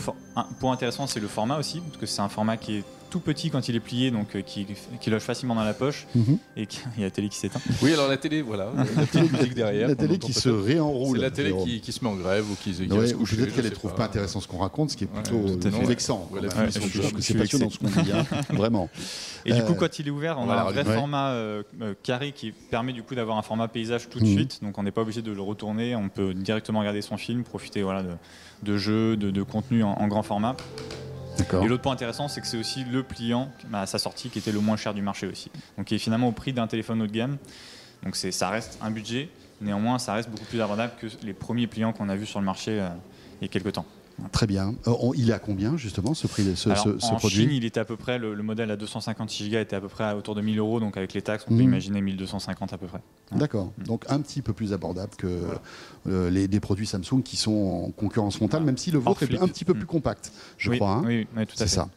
point 0.59 0.72
intéressant, 0.72 1.07
c'est 1.07 1.20
le 1.20 1.28
format 1.28 1.59
aussi, 1.59 1.80
parce 1.80 1.97
que 1.97 2.07
c'est 2.07 2.22
un 2.22 2.28
format 2.28 2.57
qui 2.57 2.78
est 2.78 2.84
tout 3.16 3.20
petit 3.20 3.50
quand 3.50 3.68
il 3.68 3.76
est 3.76 3.80
plié, 3.80 4.10
donc 4.10 4.36
euh, 4.36 4.42
qui, 4.42 4.66
qui 5.00 5.08
loge 5.10 5.22
facilement 5.22 5.54
dans 5.54 5.64
la 5.64 5.72
poche, 5.74 6.06
Mhm. 6.14 6.38
et 6.56 6.66
qui- 6.66 6.80
il 6.96 7.00
y 7.00 7.02
a 7.04 7.06
la 7.06 7.10
télé 7.10 7.28
qui 7.28 7.38
s'éteint. 7.38 7.60
Oui, 7.82 7.92
alors 7.92 8.08
la 8.08 8.16
télé, 8.18 8.42
voilà, 8.42 8.70
la 8.76 8.84
petite 8.84 9.32
musique 9.32 9.54
derrière. 9.54 9.88
La 9.88 9.94
télé 9.94 10.18
qui 10.18 10.32
se 10.32 10.48
réenroule. 10.48 11.16
C'est 11.18 11.22
la 11.22 11.30
télé 11.30 11.54
qui, 11.64 11.80
qui 11.80 11.92
se 11.92 12.04
met 12.04 12.10
en 12.10 12.16
grève 12.16 12.44
ou 12.50 12.54
qui, 12.56 12.72
qui 12.72 12.82
Ouais, 12.92 13.06
se 13.06 13.14
peut-être 13.14 13.54
qu'elle 13.54 13.64
ne 13.64 13.70
trouve 13.70 13.92
pas. 13.92 13.96
pas 13.98 14.04
intéressant 14.06 14.40
ce 14.40 14.48
qu'on 14.48 14.58
raconte, 14.58 14.90
ce 14.90 14.96
qui 14.96 15.04
est 15.04 15.06
Ouais, 15.08 15.22
plutôt 15.22 15.38
euh, 15.68 15.86
vexant. 15.86 16.28
Ouais, 16.32 16.40
Je 16.42 16.78
trouve 17.00 17.12
que 17.14 17.20
c'est 17.22 17.34
passionnant 17.34 17.70
ce 17.70 17.78
qu'on 17.78 18.02
dit, 18.02 18.12
hein. 18.12 18.24
vraiment. 18.50 18.88
Et 19.44 19.52
du 19.52 19.60
Euh, 19.60 19.64
coup, 19.64 19.74
quand 19.74 19.98
il 19.98 20.08
est 20.08 20.10
ouvert, 20.10 20.38
on, 20.38 20.50
a 20.50 20.56
un 20.56 20.64
vrai 20.64 20.84
format 20.84 21.30
euh, 21.30 21.62
euh, 21.80 21.94
carré 22.02 22.32
qui 22.32 22.52
permet 22.52 22.92
du 22.92 23.02
coup 23.02 23.14
d'avoir 23.14 23.38
un 23.38 23.42
format 23.42 23.68
paysage 23.68 24.08
tout 24.10 24.18
de 24.20 24.24
Mhm. 24.26 24.32
suite, 24.36 24.58
donc 24.62 24.76
on 24.78 24.82
n'est 24.82 24.90
pas 24.90 25.02
obligé 25.02 25.22
de 25.22 25.30
le 25.32 25.40
retourner, 25.40 25.94
on 25.96 26.08
peut 26.08 26.34
directement 26.34 26.80
regarder 26.80 27.00
son 27.02 27.16
film, 27.16 27.44
profiter 27.44 27.82
voilà, 27.82 28.02
de, 28.02 28.10
de 28.62 28.76
jeux, 28.76 29.16
de, 29.16 29.30
de 29.30 29.42
contenu 29.42 29.82
en, 29.84 29.92
en 29.92 30.08
grand 30.08 30.22
format. 30.24 30.56
Et 31.62 31.68
l'autre 31.68 31.82
point 31.82 31.93
intéressant, 31.93 32.28
c'est 32.28 32.41
que 32.41 32.47
c'est 32.47 32.59
aussi 32.59 32.84
le 32.84 33.03
pliant 33.03 33.51
bah, 33.68 33.80
à 33.80 33.87
sa 33.87 33.99
sortie 33.99 34.30
qui 34.30 34.39
était 34.39 34.53
le 34.53 34.61
moins 34.61 34.76
cher 34.76 34.95
du 34.95 35.03
marché 35.03 35.26
aussi. 35.26 35.51
Donc 35.76 35.87
qui 35.87 35.95
est 35.95 35.99
finalement 35.99 36.28
au 36.28 36.32
prix 36.32 36.53
d'un 36.53 36.66
téléphone 36.66 37.03
haut 37.03 37.07
de 37.07 37.12
gamme. 37.12 37.37
Donc 38.03 38.16
ça 38.16 38.49
reste 38.51 38.78
un 38.82 38.91
budget, 38.91 39.28
néanmoins 39.61 39.99
ça 39.99 40.14
reste 40.14 40.30
beaucoup 40.30 40.45
plus 40.45 40.61
abordable 40.61 40.93
que 41.01 41.07
les 41.22 41.32
premiers 41.32 41.66
pliants 41.66 41.93
qu'on 41.93 42.09
a 42.09 42.16
vus 42.16 42.26
sur 42.26 42.41
le 42.41 42.47
marché 42.47 42.80
euh, 42.80 42.89
il 43.41 43.45
y 43.45 43.49
a 43.49 43.49
quelques 43.49 43.72
temps. 43.72 43.87
Très 44.32 44.46
bien. 44.46 44.74
Euh, 44.86 44.92
il 45.14 45.28
est 45.30 45.32
à 45.34 45.38
combien 45.38 45.76
justement 45.76 46.14
ce 46.14 46.26
prix 46.26 46.56
ce, 46.56 46.70
Alors, 46.70 46.82
ce- 46.84 46.98
ce 46.98 47.06
en 47.06 47.16
produit 47.16 47.42
Chine, 47.42 47.50
il 47.52 47.64
était 47.66 47.80
à 47.80 47.84
peu 47.84 47.96
près, 47.96 48.18
le, 48.18 48.32
le 48.34 48.42
modèle 48.42 48.70
à 48.70 48.76
256 48.76 49.50
Go 49.50 49.58
était 49.58 49.76
à 49.76 49.80
peu 49.80 49.88
près 49.88 50.12
autour 50.14 50.34
de 50.34 50.40
1000 50.40 50.58
euros, 50.58 50.80
donc 50.80 50.96
avec 50.96 51.12
les 51.12 51.20
taxes, 51.22 51.44
on 51.46 51.50
peut 51.50 51.56
Mhm. 51.56 51.62
imaginer 51.62 52.00
1250 52.00 52.72
à 52.72 52.78
peu 52.78 52.86
près. 52.86 53.00
D'accord. 53.32 53.72
Donc 53.84 54.04
un 54.08 54.20
petit 54.20 54.40
peu 54.40 54.52
plus 54.54 54.72
abordable 54.72 55.12
que 55.18 55.42
euh, 56.08 56.30
les, 56.30 56.48
des 56.48 56.60
produits 56.60 56.86
Samsung 56.86 57.22
qui 57.24 57.36
sont 57.36 57.84
en 57.86 57.90
concurrence 57.90 58.36
frontale, 58.36 58.62
même 58.64 58.78
si 58.78 58.90
le 58.90 58.98
vôtre 58.98 59.22
est 59.22 59.26
flip. 59.26 59.42
un 59.42 59.48
petit 59.48 59.64
peu 59.66 59.74
plus 59.74 59.82
Mm. 59.84 59.86
compact, 59.86 60.32
je 60.56 60.70
oui, 60.70 60.76
crois. 60.78 60.92
hein. 60.92 61.02
oui, 61.06 61.26
oui, 61.36 61.46
tout 61.46 61.52
à 61.54 61.56
C'est 61.58 61.64
fait. 61.64 61.70
ça. 61.76 61.88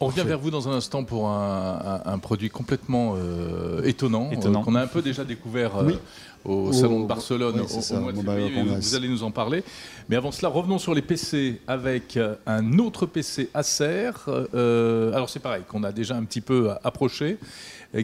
On 0.00 0.06
revient 0.06 0.24
vers 0.26 0.38
vous 0.40 0.50
dans 0.50 0.68
un 0.68 0.72
instant 0.72 1.04
pour 1.04 1.28
un, 1.28 2.00
un- 2.04 2.12
un 2.12 2.18
produit 2.18 2.50
complètement 2.50 3.14
euh, 3.16 3.82
étonnant, 3.84 4.30
Étonnant. 4.32 4.60
euh, 4.60 4.64
qu'on 4.64 4.74
a 4.74 4.82
un 4.82 4.86
peu 4.88 5.00
déjà 5.00 5.24
découvert 5.24 5.76
euh, 5.76 5.86
Oui. 5.86 5.98
Au 6.44 6.68
Au- 6.68 6.72
Salon 6.72 7.00
de 7.00 7.06
Barcelone 7.06 7.54
ouais, 7.60 7.60
au, 7.60 8.00
mois 8.00 8.12
de 8.12 8.20
février. 8.20 8.62
Vous, 8.80 8.94
allez 8.94 9.08
nous 9.08 9.22
en 9.22 9.30
parler. 9.30 9.62
Mais 10.08 10.16
avant 10.16 10.32
cela, 10.32 10.48
revenons 10.48 10.78
sur 10.78 10.94
les 10.94 11.02
PC 11.02 11.60
avec 11.66 12.16
euh, 12.16 12.34
un 12.46 12.78
autre 12.78 13.06
PC 13.06 13.50
Acer. 13.54 14.10
Euh, 14.28 15.12
alors 15.12 15.30
c'est 15.30 15.40
pareil, 15.40 15.62
qu'on 15.68 15.84
a 15.84 15.92
déjà 15.92 16.16
un 16.16 16.24
petit 16.24 16.40
peu 16.40 16.70
euh, 16.70 16.74
approché, 16.84 17.38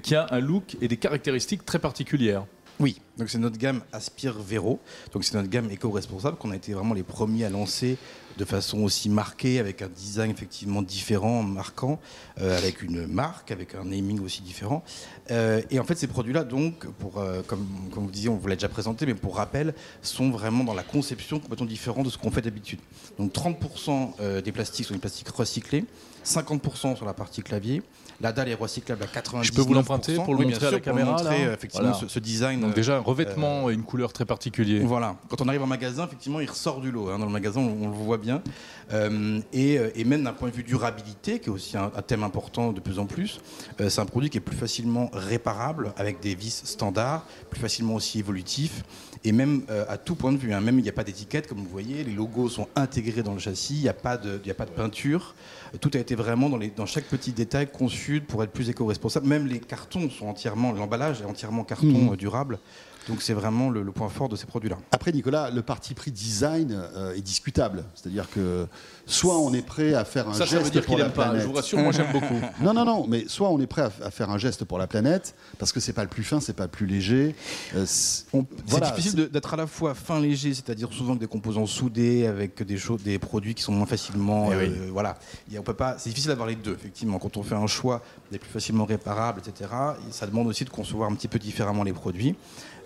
qui 0.02 0.14
a 0.14 0.26
un 0.30 0.40
look 0.40 0.76
et 0.80 0.88
des 0.88 0.98
caractéristiques 0.98 1.64
très 1.64 1.78
particulières. 1.78 2.44
Oui, 2.80 3.00
donc 3.16 3.28
c'est 3.28 3.38
notre 3.38 3.58
gamme 3.58 3.82
Aspire 3.92 4.38
Vero. 4.38 4.78
Donc 5.12 5.24
c'est 5.24 5.34
notre 5.34 5.48
gamme 5.48 5.68
éco-responsable 5.68 6.36
qu'on 6.36 6.52
a 6.52 6.56
été 6.56 6.74
vraiment 6.74 6.94
les 6.94 7.02
premiers 7.02 7.44
à 7.44 7.50
lancer 7.50 7.98
de 8.36 8.44
façon 8.44 8.84
aussi 8.84 9.08
marquée, 9.08 9.58
avec 9.58 9.82
un 9.82 9.88
design 9.88 10.30
effectivement 10.30 10.80
différent, 10.80 11.42
marquant, 11.42 11.98
euh, 12.40 12.56
avec 12.56 12.82
une 12.82 13.08
marque, 13.08 13.50
avec 13.50 13.74
un 13.74 13.84
naming 13.84 14.20
aussi 14.20 14.42
différent. 14.42 14.84
Euh, 15.32 15.60
et 15.72 15.80
en 15.80 15.84
fait, 15.84 15.96
ces 15.96 16.06
produits-là, 16.06 16.44
donc, 16.44 16.86
euh, 17.16 17.42
comme, 17.48 17.66
comme 17.92 18.04
vous 18.04 18.12
disiez, 18.12 18.28
on 18.28 18.36
vous 18.36 18.46
l'a 18.46 18.54
déjà 18.54 18.68
présenté, 18.68 19.06
mais 19.06 19.14
pour 19.14 19.34
rappel, 19.34 19.74
sont 20.02 20.30
vraiment 20.30 20.62
dans 20.62 20.74
la 20.74 20.84
conception 20.84 21.40
complètement 21.40 21.66
différente 21.66 22.04
de 22.06 22.10
ce 22.10 22.18
qu'on 22.18 22.30
fait 22.30 22.42
d'habitude. 22.42 22.78
Donc 23.18 23.32
30% 23.32 24.12
euh, 24.20 24.40
des 24.40 24.52
plastiques 24.52 24.86
sont 24.86 24.94
des 24.94 25.00
plastiques 25.00 25.30
recyclés, 25.30 25.84
50% 26.24 26.94
sur 26.94 27.06
la 27.06 27.14
partie 27.14 27.42
clavier. 27.42 27.82
La 28.20 28.32
dalle 28.32 28.48
est 28.48 28.54
recyclable 28.54 29.04
à 29.04 29.06
99%. 29.06 29.42
Je 29.44 29.52
peux 29.52 29.60
vous 29.62 29.74
l'emprunter 29.74 30.16
pour 30.16 30.34
le 30.34 30.40
Oui, 30.40 30.46
montrer 30.46 30.66
à 30.66 30.70
la 30.72 30.80
caméra, 30.80 31.12
montrer, 31.12 31.44
là 31.44 31.50
euh, 31.50 31.54
effectivement 31.54 31.90
Voilà. 31.92 32.00
ce, 32.00 32.08
ce 32.08 32.18
design. 32.18 32.60
Donc 32.60 32.70
euh, 32.70 32.74
déjà 32.74 32.96
un 32.96 33.00
revêtement 33.00 33.70
et 33.70 33.74
une 33.74 33.84
couleur 33.84 34.12
très 34.12 34.24
particulière. 34.24 34.84
voilà. 34.84 35.14
Quand 35.28 35.40
on 35.40 35.46
arrive 35.48 35.62
en 35.62 35.66
magasin, 35.68 36.04
effectivement, 36.04 36.40
il 36.40 36.50
ressort 36.50 36.80
du 36.80 36.90
lot. 36.90 37.10
hein. 37.10 37.18
Dans 37.20 37.26
le 37.26 37.30
magasin, 37.32 37.60
on, 37.60 37.84
on 37.84 37.88
le 37.88 37.94
voit 37.94 38.18
bien. 38.18 38.42
Euh, 38.92 39.40
et, 39.52 39.78
euh, 39.78 39.90
et 39.94 40.02
même 40.04 40.24
d'un 40.24 40.32
point 40.32 40.48
de 40.48 40.54
vue 40.54 40.64
durabilité, 40.64 41.38
qui 41.38 41.46
est 41.46 41.52
aussi 41.52 41.76
un, 41.76 41.92
un 41.94 42.02
thème 42.02 42.24
important 42.24 42.72
de 42.72 42.80
plus 42.80 42.98
en 42.98 43.06
plus, 43.06 43.38
euh, 43.80 43.88
c'est 43.88 44.00
un 44.00 44.06
produit 44.06 44.30
qui 44.30 44.38
est 44.38 44.40
plus 44.40 44.56
facilement 44.56 45.10
réparable 45.12 45.92
avec 45.96 46.18
des 46.20 46.34
vis 46.34 46.62
standards, 46.64 47.24
plus 47.50 47.60
facilement 47.60 47.94
aussi 47.94 48.18
évolutif. 48.18 48.82
Et 49.24 49.30
même 49.32 49.62
euh, 49.70 49.84
à 49.88 49.96
tout 49.96 50.14
point 50.16 50.32
de 50.32 50.38
vue, 50.38 50.52
hein. 50.52 50.60
même 50.60 50.78
il 50.78 50.82
n'y 50.82 50.88
a 50.88 50.92
pas 50.92 51.04
d'étiquette, 51.04 51.46
comme 51.48 51.58
vous 51.58 51.68
voyez, 51.70 52.02
les 52.02 52.12
logos 52.14 52.48
sont 52.48 52.66
intégrés 52.74 53.22
dans 53.22 53.34
le 53.34 53.38
châssis, 53.40 53.74
il 53.76 53.82
n'y 53.82 53.88
a, 53.88 53.92
a 53.92 53.94
pas 53.94 54.16
de 54.16 54.70
peinture. 54.74 55.34
Tout 55.80 55.90
a 55.94 55.98
été 55.98 56.14
vraiment 56.14 56.48
dans, 56.48 56.56
les, 56.56 56.68
dans 56.68 56.86
chaque 56.86 57.04
petit 57.04 57.32
détail 57.32 57.68
conçu 57.70 58.20
pour 58.20 58.42
être 58.42 58.50
plus 58.52 58.68
éco-responsable. 58.70 59.26
Même 59.26 59.46
les 59.46 59.58
cartons 59.60 60.08
sont 60.10 60.26
entièrement, 60.26 60.72
l'emballage 60.72 61.20
est 61.20 61.24
entièrement 61.24 61.64
carton 61.64 61.86
Mhm. 61.86 62.12
euh, 62.12 62.16
durable. 62.16 62.58
Donc 63.08 63.22
c'est 63.22 63.32
vraiment 63.32 63.70
le, 63.70 63.82
le 63.82 63.92
point 63.92 64.08
fort 64.08 64.28
de 64.28 64.36
ces 64.36 64.46
produits-là. 64.46 64.76
Après, 64.92 65.12
Nicolas, 65.12 65.50
le 65.50 65.62
parti 65.62 65.94
pris 65.94 66.10
design 66.10 66.72
euh, 66.94 67.14
est 67.14 67.20
discutable. 67.22 67.84
C'est-à-dire 67.94 68.28
que 68.30 68.66
soit 69.06 69.38
on 69.38 69.52
est 69.54 69.62
prêt 69.62 69.94
à 69.94 70.04
faire 70.04 70.28
un 70.28 70.32
Ça, 70.34 70.40
ça 70.40 70.44
geste 70.46 70.64
veut 70.66 70.70
dire 70.70 70.84
pour 70.84 70.98
la 70.98 71.06
pas. 71.08 71.24
Je 71.24 71.28
planète. 71.30 71.46
vous 71.46 71.52
rassure, 71.54 71.78
moi 71.78 71.92
j'aime 71.92 72.12
beaucoup. 72.12 72.34
Non, 72.60 72.74
non, 72.74 72.84
non, 72.84 73.06
mais 73.08 73.24
soit 73.28 73.48
on 73.50 73.58
est 73.60 73.66
prêt 73.66 73.82
à, 73.82 73.90
à 74.04 74.10
faire 74.10 74.28
un 74.30 74.36
geste 74.38 74.64
pour 74.64 74.78
la 74.78 74.86
planète, 74.86 75.34
parce 75.58 75.72
que 75.72 75.80
c'est 75.80 75.92
pas 75.92 76.02
le 76.02 76.08
plus 76.08 76.22
fin, 76.24 76.40
c'est 76.40 76.52
pas 76.52 76.64
le 76.64 76.70
plus 76.70 76.86
léger. 76.86 77.34
Euh, 77.74 77.84
c'est- 77.86 78.24
on- 78.32 78.44
C'est 78.58 78.70
voilà, 78.70 78.90
difficile 78.90 79.28
d'être 79.30 79.54
à 79.54 79.56
la 79.56 79.66
fois 79.66 79.94
fin 79.94 80.20
léger, 80.20 80.52
c'est-à-dire 80.52 80.92
souvent 80.92 81.10
avec 81.12 81.20
des 81.20 81.26
composants 81.28 81.66
soudés, 81.66 82.26
avec 82.26 82.62
des 82.62 82.76
choses, 82.76 83.02
des 83.02 83.18
produits 83.18 83.54
qui 83.54 83.62
sont 83.62 83.72
moins 83.72 83.86
facilement, 83.86 84.50
Eh 84.52 84.56
oui. 84.56 84.62
euh, 84.64 84.88
voilà. 84.92 85.16
Et 85.52 85.58
on 85.58 85.62
peut 85.62 85.74
pas. 85.74 85.96
C'est 85.98 86.10
difficile 86.10 86.28
d'avoir 86.28 86.48
les 86.48 86.56
deux, 86.56 86.74
effectivement. 86.74 87.18
Quand 87.18 87.36
on 87.38 87.42
fait 87.42 87.54
un 87.54 87.66
choix 87.66 88.02
des 88.30 88.38
plus 88.38 88.50
facilement 88.50 88.84
réparables, 88.84 89.40
etc. 89.46 89.70
et 90.08 90.12
Ça 90.12 90.26
demande 90.26 90.46
aussi 90.48 90.64
de 90.64 90.70
concevoir 90.70 91.10
un 91.10 91.14
petit 91.14 91.28
peu 91.28 91.38
différemment 91.38 91.84
les 91.84 91.92
produits, 91.94 92.34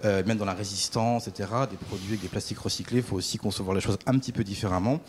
Euh, 0.05 0.12
même 0.27 0.39
dans 0.39 0.45
la 0.45 0.55
résistance, 0.55 1.29
etc. 1.29 1.49
Des 1.71 1.77
produits 1.77 2.11
avec 2.11 2.21
des 2.21 2.29
plastiques 2.29 2.59
recyclés, 2.59 2.99
il 2.99 3.03
faut 3.03 3.17
aussi 3.17 3.39
concevoir 3.39 3.75
les 3.75 3.81
choses 3.81 3.99
un 4.07 4.19
petit 4.19 4.33
peu 4.33 4.45
différemment. 4.45 5.01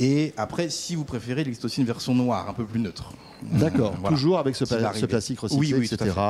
Et 0.00 0.32
après, 0.36 0.70
si 0.70 0.94
vous 0.96 1.04
préférez, 1.04 1.42
il 1.42 1.48
existe 1.48 1.64
aussi 1.66 1.80
une 1.80 1.86
version 1.86 2.14
noire, 2.14 2.48
un 2.48 2.54
peu 2.54 2.64
plus 2.64 2.80
neutre. 2.80 3.12
D'accord, 3.42 3.94
Voilà. 4.00 4.14
toujours 4.14 4.38
avec 4.38 4.54
ce, 4.54 4.64
pla- 4.66 4.92
ce 4.94 5.06
plastique 5.06 5.40
recyclé, 5.40 5.66
Oui, 5.72 5.74
oui, 5.78 5.88
tout 5.88 5.94
à 6.02 6.06
etc. 6.06 6.20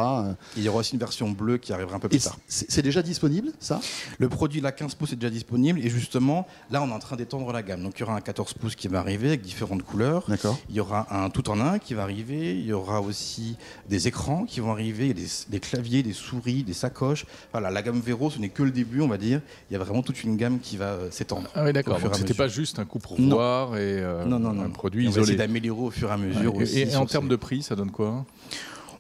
Et 0.57 0.61
il 0.61 0.63
y 0.63 0.69
aura 0.69 0.79
aussi 0.79 0.93
une 0.93 1.01
version 1.01 1.29
bleue 1.29 1.59
qui 1.59 1.73
arrivera 1.73 1.97
un 1.97 1.99
peu 1.99 2.07
Et 2.07 2.11
plus 2.11 2.21
tard. 2.21 2.39
c'est 2.47 2.83
déjà 2.83 3.03
disponible, 3.03 3.51
ça? 3.59 3.81
Le 4.19 4.29
produit, 4.29 4.61
la 4.61 4.71
15 4.71 4.95
pouces, 4.95 5.13
est 5.13 5.17
déjà 5.17 5.31
disponible. 5.31 5.81
Et 5.85 5.91
justement, 5.91 6.47
là, 6.71 6.81
on 6.83 6.89
est 6.89 6.93
en 6.93 6.99
train 7.01 7.17
d'étendre 7.17 7.53
la 7.53 7.63
gamme. 7.65 7.83
Donc, 7.83 7.95
il 7.97 8.01
y 8.01 8.03
aura 8.05 8.15
un 8.15 8.21
14 8.21 8.55
pouces 8.55 8.77
qui 8.77 8.87
va 8.87 9.01
arriver 9.01 9.29
avec 9.29 9.43
différentes 9.43 9.83
couleurs. 9.83 10.25
D'accord. 10.29 10.57
Il 10.69 10.77
y 10.77 10.81
aura 10.81 11.07
un 11.13 11.31
tout 11.31 11.51
en 11.51 11.61
un 11.61 11.81
qui 11.81 11.95
va 11.95 12.03
arriver. 12.05 12.55
Il 12.57 12.65
y 12.67 12.73
aura 12.73 13.01
aussi 13.01 13.57
des 13.89 14.07
écrans 14.07 14.45
qui 14.45 14.61
vont 14.61 14.71
arriver. 14.71 15.07
Il 15.07 15.09
y 15.09 15.11
a 15.11 15.15
des, 15.25 15.29
des 15.49 15.61
claviers, 15.61 16.05
des 16.05 16.13
souris, 16.13 16.63
des 16.63 16.75
sacoches. 16.75 17.27
Voilà, 17.51 17.71
la 17.71 17.83
gamme 17.83 18.01
Vero, 18.01 18.31
ce 18.31 18.39
n'est 18.39 18.51
que 18.51 18.63
le 18.63 18.71
début, 18.71 19.01
on 19.01 19.09
va 19.09 19.19
dire. 19.19 19.41
Il 19.69 19.73
y 19.73 19.77
a 19.77 19.81
vraiment 19.81 20.03
toute 20.03 20.23
une 20.23 20.37
gamme 20.37 20.61
qui 20.61 20.77
va 20.77 20.87
euh, 20.87 21.11
s'étendre. 21.11 21.49
Ah 21.57 21.65
oui, 21.65 21.73
d'accord. 21.73 21.99
Donc 22.01 22.15
c'était 22.15 22.35
pas 22.35 22.49
juste 22.49 22.79
un 22.79 22.85
coup 22.85 23.01
pour 23.01 23.21
voir 23.21 23.60
et 23.77 23.79
euh, 24.01 24.25
Non, 24.25 24.39
non, 24.39 24.53
non. 24.53 24.65
un 24.65 24.71
produit 24.71 25.05
Et 25.05 25.09
on 25.09 25.11
isolé. 25.13 25.37
d'améliorer 25.37 25.81
au 25.83 25.91
fur 25.91 26.09
et 26.09 26.13
à 26.13 26.17
mesure 26.17 26.55
Et- 26.57 26.63
aussi. 26.63 26.79
et, 26.81 26.97
en 26.97 27.07
termes 27.07 27.25
ces- 27.27 27.31
de 27.31 27.37
prix, 27.37 27.63
ça 27.63 27.77
donne 27.77 27.91
quoi? 27.91 28.25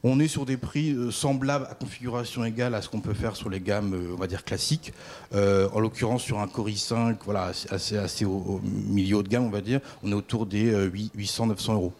On 0.02 0.18
est 0.18 0.28
sur 0.28 0.46
des 0.46 0.56
prix 0.56 0.92
euh, 0.92 1.10
semblables 1.10 1.66
à 1.70 1.74
configuration 1.74 2.42
égale 2.44 2.74
à 2.74 2.80
ce 2.80 2.88
qu'on 2.88 3.00
peut 3.00 3.12
faire 3.12 3.36
sur 3.36 3.50
les 3.50 3.60
gammes, 3.60 3.92
euh, 3.92 4.14
on 4.14 4.16
va 4.16 4.26
dire 4.26 4.44
classiques. 4.44 4.92
Euh, 5.34 5.68
en 5.74 5.80
l'occurrence, 5.80 6.22
sur 6.22 6.38
un 6.40 6.46
Core 6.48 6.68
i5, 6.70 7.16
voilà, 7.26 7.52
assez, 7.70 7.98
assez, 7.98 8.24
au, 8.24 8.30
au 8.30 8.60
milieu 8.64 9.16
haut 9.18 9.22
de 9.22 9.28
gamme, 9.28 9.44
on 9.44 9.50
va 9.50 9.60
dire, 9.60 9.80
on 10.02 10.10
est 10.10 10.14
autour 10.14 10.46
des 10.46 10.72
800-900 10.88 11.74
euros. 11.74 11.92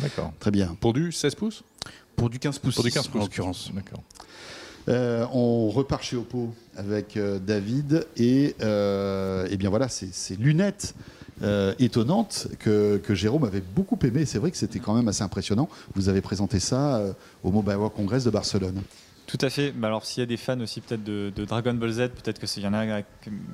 D'accord. 0.00 0.32
Très 0.38 0.52
bien. 0.52 0.76
Pour 0.80 0.92
du 0.92 1.10
16 1.10 1.34
pouces? 1.34 1.64
Pour 2.14 2.30
du 2.30 2.38
15 2.38 2.58
pouces, 2.60 2.74
Pour 2.76 2.84
du 2.84 2.92
15 2.92 3.06
en 3.06 3.10
pouces. 3.10 3.22
l'occurrence. 3.22 3.70
D'accord. 3.74 4.02
Euh, 4.88 5.26
on 5.32 5.68
repart 5.70 6.02
chez 6.02 6.16
Oppo 6.16 6.54
avec 6.76 7.16
euh, 7.16 7.38
David 7.38 8.06
et, 8.16 8.54
euh, 8.62 9.46
eh 9.50 9.56
bien 9.56 9.68
voilà, 9.70 9.88
ces 9.88 10.08
ces 10.12 10.36
lunettes 10.36 10.94
euh, 11.42 11.74
étonnantes 11.78 12.48
que, 12.58 12.98
que 12.98 13.14
Jérôme 13.14 13.44
avait 13.44 13.60
beaucoup 13.62 13.98
aimé. 14.04 14.26
C'est 14.26 14.38
vrai 14.38 14.50
que 14.50 14.56
c'était 14.56 14.78
quand 14.78 14.94
même 14.94 15.08
assez 15.08 15.22
impressionnant. 15.22 15.68
Vous 15.94 16.08
avez 16.08 16.20
présenté 16.20 16.60
ça 16.60 16.96
euh, 16.96 17.12
au 17.42 17.50
Mobile 17.50 17.76
World 17.76 17.94
Congress 17.94 18.24
de 18.24 18.30
Barcelone. 18.30 18.82
Tout 19.26 19.38
à 19.42 19.48
fait. 19.48 19.72
Alors, 19.80 20.04
s'il 20.04 20.22
y 20.22 20.24
a 20.24 20.26
des 20.26 20.36
fans 20.36 20.58
aussi 20.58 20.80
peut-être 20.80 21.04
de, 21.04 21.32
de 21.34 21.44
Dragon 21.44 21.72
Ball 21.72 21.92
Z, 21.92 21.98
peut-être 22.08 22.40
que 22.40 22.48
s'il 22.48 22.64
y 22.64 22.66
en 22.66 22.74
a 22.74 23.02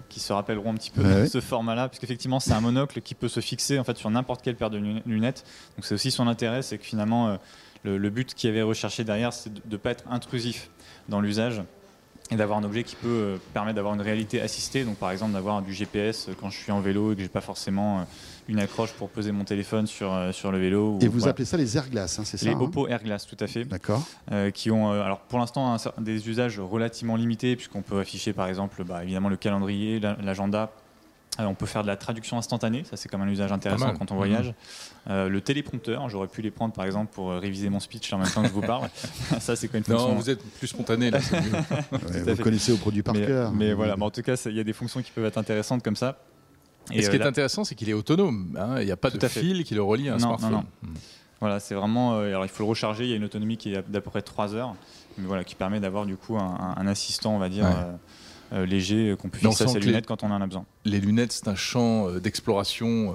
qui 0.08 0.20
se 0.20 0.32
rappelleront 0.32 0.70
un 0.72 0.74
petit 0.76 0.90
peu 0.90 1.02
Ouais, 1.02 1.24
de 1.24 1.26
ce 1.28 1.40
format-là, 1.42 1.88
parce 1.88 1.98
qu'effectivement, 1.98 2.40
c'est 2.40 2.52
un 2.52 2.62
monocle 2.62 3.02
qui 3.02 3.14
peut 3.14 3.28
se 3.28 3.40
fixer 3.40 3.78
en 3.78 3.84
fait 3.84 3.96
sur 3.98 4.08
n'importe 4.08 4.40
quelle 4.40 4.56
paire 4.56 4.70
de 4.70 4.78
lune- 4.78 5.02
lunettes. 5.04 5.44
Donc, 5.76 5.84
c'est 5.84 5.94
aussi 5.94 6.10
son 6.10 6.28
intérêt, 6.28 6.62
c'est 6.62 6.78
que 6.78 6.84
finalement, 6.84 7.28
euh, 7.28 7.36
le, 7.84 7.98
le 7.98 8.08
but 8.10 8.32
qui 8.32 8.48
avait 8.48 8.62
recherché 8.62 9.04
derrière, 9.04 9.34
c'est 9.34 9.52
de 9.52 9.60
ne 9.70 9.76
pas 9.76 9.90
être 9.90 10.04
intrusif 10.10 10.70
dans 11.10 11.20
l'usage 11.20 11.62
et 12.30 12.36
d'avoir 12.36 12.58
un 12.58 12.64
objet 12.64 12.82
qui 12.82 12.96
peut 12.96 13.06
euh, 13.08 13.36
permettre 13.54 13.76
d'avoir 13.76 13.94
une 13.94 14.00
réalité 14.00 14.40
assistée. 14.40 14.84
Donc, 14.84 14.96
par 14.96 15.10
exemple, 15.12 15.32
d'avoir 15.32 15.62
du 15.62 15.72
GPS 15.72 16.28
quand 16.40 16.50
je 16.50 16.58
suis 16.58 16.72
en 16.72 16.80
vélo 16.80 17.12
et 17.12 17.16
que 17.16 17.22
j'ai 17.22 17.28
pas 17.28 17.40
forcément 17.40 18.00
euh, 18.00 18.02
une 18.48 18.58
accroche 18.58 18.92
pour 18.92 19.10
poser 19.10 19.30
mon 19.32 19.44
téléphone 19.44 19.86
sur, 19.86 20.12
euh, 20.12 20.32
sur 20.32 20.50
le 20.50 20.58
vélo. 20.58 20.96
ou- 20.96 20.98
Et 21.04 21.08
vous 21.08 21.28
appelez 21.28 21.44
ça 21.44 21.56
les 21.56 21.76
airglass, 21.76 22.18
hein, 22.18 22.22
c'est 22.24 22.36
ça 22.36 22.46
les 22.46 22.52
hein 22.52 22.60
Oppo 22.60 22.88
Airglass, 22.88 23.26
tout 23.26 23.36
à 23.40 23.46
fait 23.46 23.64
D'accord. 23.64 24.02
euh, 24.32 24.50
qui 24.50 24.70
ont 24.70 24.92
euh, 24.92 25.02
alors 25.02 25.20
pour 25.20 25.38
l'instant 25.38 25.74
un 25.76 26.02
des 26.02 26.28
usages 26.28 26.58
relativement 26.60 27.16
limités 27.16 27.54
puisqu'on 27.56 27.82
peut 27.82 27.98
afficher 28.00 28.32
par 28.32 28.48
exemple 28.48 28.82
bah, 28.84 29.02
évidemment 29.04 29.28
le 29.28 29.36
calendrier, 29.36 30.00
la- 30.00 30.16
l'agenda. 30.22 30.70
Euh, 31.38 31.44
on 31.44 31.54
peut 31.54 31.66
faire 31.66 31.82
de 31.82 31.86
la 31.86 31.96
traduction 31.96 32.38
instantanée, 32.38 32.84
ça 32.84 32.96
c'est 32.96 33.08
quand 33.10 33.18
même 33.18 33.28
un 33.28 33.30
usage 33.30 33.52
intéressant 33.52 33.92
quand 33.94 34.10
on 34.10 34.16
voyage. 34.16 34.54
Euh, 35.08 35.28
le 35.28 35.40
téléprompteur, 35.40 36.08
j'aurais 36.08 36.28
pu 36.28 36.40
les 36.42 36.50
prendre 36.50 36.72
par 36.72 36.84
exemple 36.86 37.12
pour 37.12 37.30
euh, 37.30 37.38
réviser 37.38 37.68
mon 37.68 37.78
speech 37.80 38.12
en 38.12 38.18
même 38.18 38.28
temps 38.30 38.42
que 38.42 38.48
je 38.48 38.52
vous 38.52 38.62
parle. 38.62 38.88
ça 39.40 39.54
c'est 39.54 39.68
quand 39.68 39.78
une 39.78 39.84
fonction. 39.84 40.08
Non, 40.08 40.14
vous 40.14 40.30
êtes 40.30 40.42
plus 40.58 40.66
spontané 40.68 41.10
là. 41.10 41.20
c'est 41.20 41.40
mieux. 41.40 41.50
Ouais, 41.92 41.98
vous 42.22 42.36
fait. 42.36 42.42
connaissez 42.42 42.72
au 42.72 42.76
produit 42.78 43.02
par 43.02 43.14
mais, 43.14 43.26
cœur. 43.26 43.52
mais 43.52 43.72
voilà, 43.74 43.96
mais 43.96 44.04
en 44.04 44.10
tout 44.10 44.22
cas 44.22 44.34
il 44.46 44.52
y 44.56 44.60
a 44.60 44.64
des 44.64 44.72
fonctions 44.72 45.02
qui 45.02 45.10
peuvent 45.10 45.24
être 45.26 45.38
intéressantes 45.38 45.82
comme 45.82 45.96
ça. 45.96 46.18
Et 46.92 47.02
ce 47.02 47.10
qui 47.10 47.16
euh, 47.16 47.20
est 47.20 47.22
là- 47.22 47.26
intéressant, 47.28 47.64
c'est 47.64 47.74
qu'il 47.74 47.90
est 47.90 47.94
autonome. 47.94 48.56
hein. 48.58 48.76
Il 48.80 48.86
n'y 48.86 48.92
a 48.92 48.96
pas 48.96 49.10
Tout 49.10 49.18
de 49.18 49.26
fait. 49.26 49.40
fil 49.40 49.64
qui 49.64 49.74
le 49.74 49.82
relie 49.82 50.08
à 50.08 50.12
un 50.14 50.18
Non, 50.18 50.38
smartphone. 50.38 50.52
non, 50.52 50.64
Voilà, 51.40 51.58
c'est 51.60 51.74
vraiment. 51.74 52.14
euh, 52.14 52.28
alors, 52.28 52.44
il 52.44 52.48
faut 52.48 52.62
le 52.62 52.68
recharger. 52.68 53.04
Il 53.04 53.10
y 53.10 53.12
a 53.12 53.16
une 53.16 53.24
autonomie 53.24 53.56
qui 53.56 53.74
est 53.74 53.82
d'à 53.90 54.00
peu 54.00 54.08
près 54.10 54.22
3 54.22 54.54
heures, 54.54 54.74
mais 55.18 55.26
voilà, 55.26 55.42
qui 55.42 55.56
permet 55.56 55.80
d'avoir 55.80 56.06
du 56.06 56.16
coup 56.16 56.36
un, 56.38 56.44
un- 56.76 56.80
un 56.80 56.86
assistant, 56.86 57.34
on 57.34 57.38
va 57.40 57.48
dire, 57.48 57.64
Ouais. 57.64 57.70
Euh, 58.52 58.66
léger 58.66 59.10
euh, 59.10 59.16
qu'on 59.16 59.28
peut 59.28 59.38
on 59.44 59.48
fixer 59.50 59.64
à 59.64 59.68
ses 59.68 59.80
les- 59.80 59.86
lunettes 59.86 60.06
quand 60.06 60.22
on 60.22 60.30
en 60.30 60.40
a 60.40 60.46
besoin. 60.46 60.64
Les 60.84 61.00
lunettes, 61.00 61.32
c'est 61.32 61.48
un 61.48 61.54
champ 61.56 62.08
euh, 62.08 62.20
d'exploration. 62.20 63.14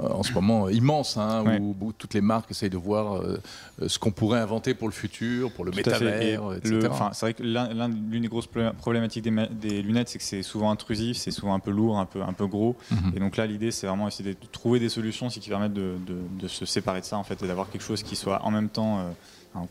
en 0.00 0.22
ce 0.22 0.32
moment 0.32 0.68
immense, 0.68 1.16
hein, 1.16 1.42
Ouais. 1.44 1.58
où, 1.58 1.74
où 1.80 1.92
toutes 1.92 2.14
les 2.14 2.20
marques 2.20 2.52
essayent 2.52 2.70
de 2.70 2.76
voir 2.76 3.16
euh, 3.16 3.40
ce 3.88 3.98
qu'on 3.98 4.12
pourrait 4.12 4.38
inventer 4.38 4.72
pour 4.72 4.86
le 4.86 4.92
futur, 4.94 5.50
pour 5.50 5.64
le 5.64 5.72
Tout. 5.72 5.78
Et 5.80 5.82
métavers, 5.82 6.48
le- 6.50 6.56
etc. 6.58 6.88
c'est 7.12 7.20
vrai 7.26 7.34
que 7.34 7.42
l'un- 7.42 7.74
l'un- 7.74 7.88
l'une 7.88 8.22
des 8.22 8.28
grosses 8.28 8.46
problé- 8.46 8.70
problématiques 8.78 9.24
des, 9.24 9.82
lunettes, 9.82 10.08
c'est 10.08 10.18
que 10.18 10.24
c'est 10.24 10.44
souvent 10.44 10.70
intrusif, 10.70 11.16
c'est 11.16 11.32
souvent 11.32 11.52
un 11.52 11.58
peu 11.58 11.72
lourd, 11.72 11.98
un 11.98 12.06
peu, 12.06 12.22
un 12.22 12.32
peu 12.32 12.46
gros. 12.46 12.76
Mhm. 12.92 13.12
Et 13.16 13.18
donc 13.18 13.36
là, 13.36 13.44
l'idée, 13.46 13.72
c'est 13.72 13.88
vraiment 13.88 14.06
essayer 14.06 14.34
de 14.34 14.36
trouver 14.52 14.78
des 14.78 14.88
solutions 14.88 15.26
qui 15.30 15.40
permettent 15.48 15.74
de, 15.74 15.94
de- 16.06 16.42
de 16.42 16.46
se 16.46 16.64
séparer 16.64 17.00
de 17.00 17.04
ça, 17.04 17.18
en 17.18 17.24
fait, 17.24 17.42
et 17.42 17.48
d'avoir 17.48 17.68
quelque 17.68 17.82
chose 17.82 18.04
qui 18.04 18.14
soit 18.14 18.40
en 18.44 18.52
même 18.52 18.68
temps 18.68 19.00
euh, 19.00 19.10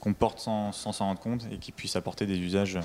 qu'on 0.02 0.12
porte 0.14 0.40
sans 0.40 0.74
sans 0.74 0.92
s'en 0.92 1.06
rendre 1.06 1.22
compte 1.22 1.48
et 1.54 1.58
qui 1.58 1.72
puisse 1.72 1.96
apporter 1.96 2.26
des 2.26 2.38
usages 2.38 2.76
euh, 2.76 2.82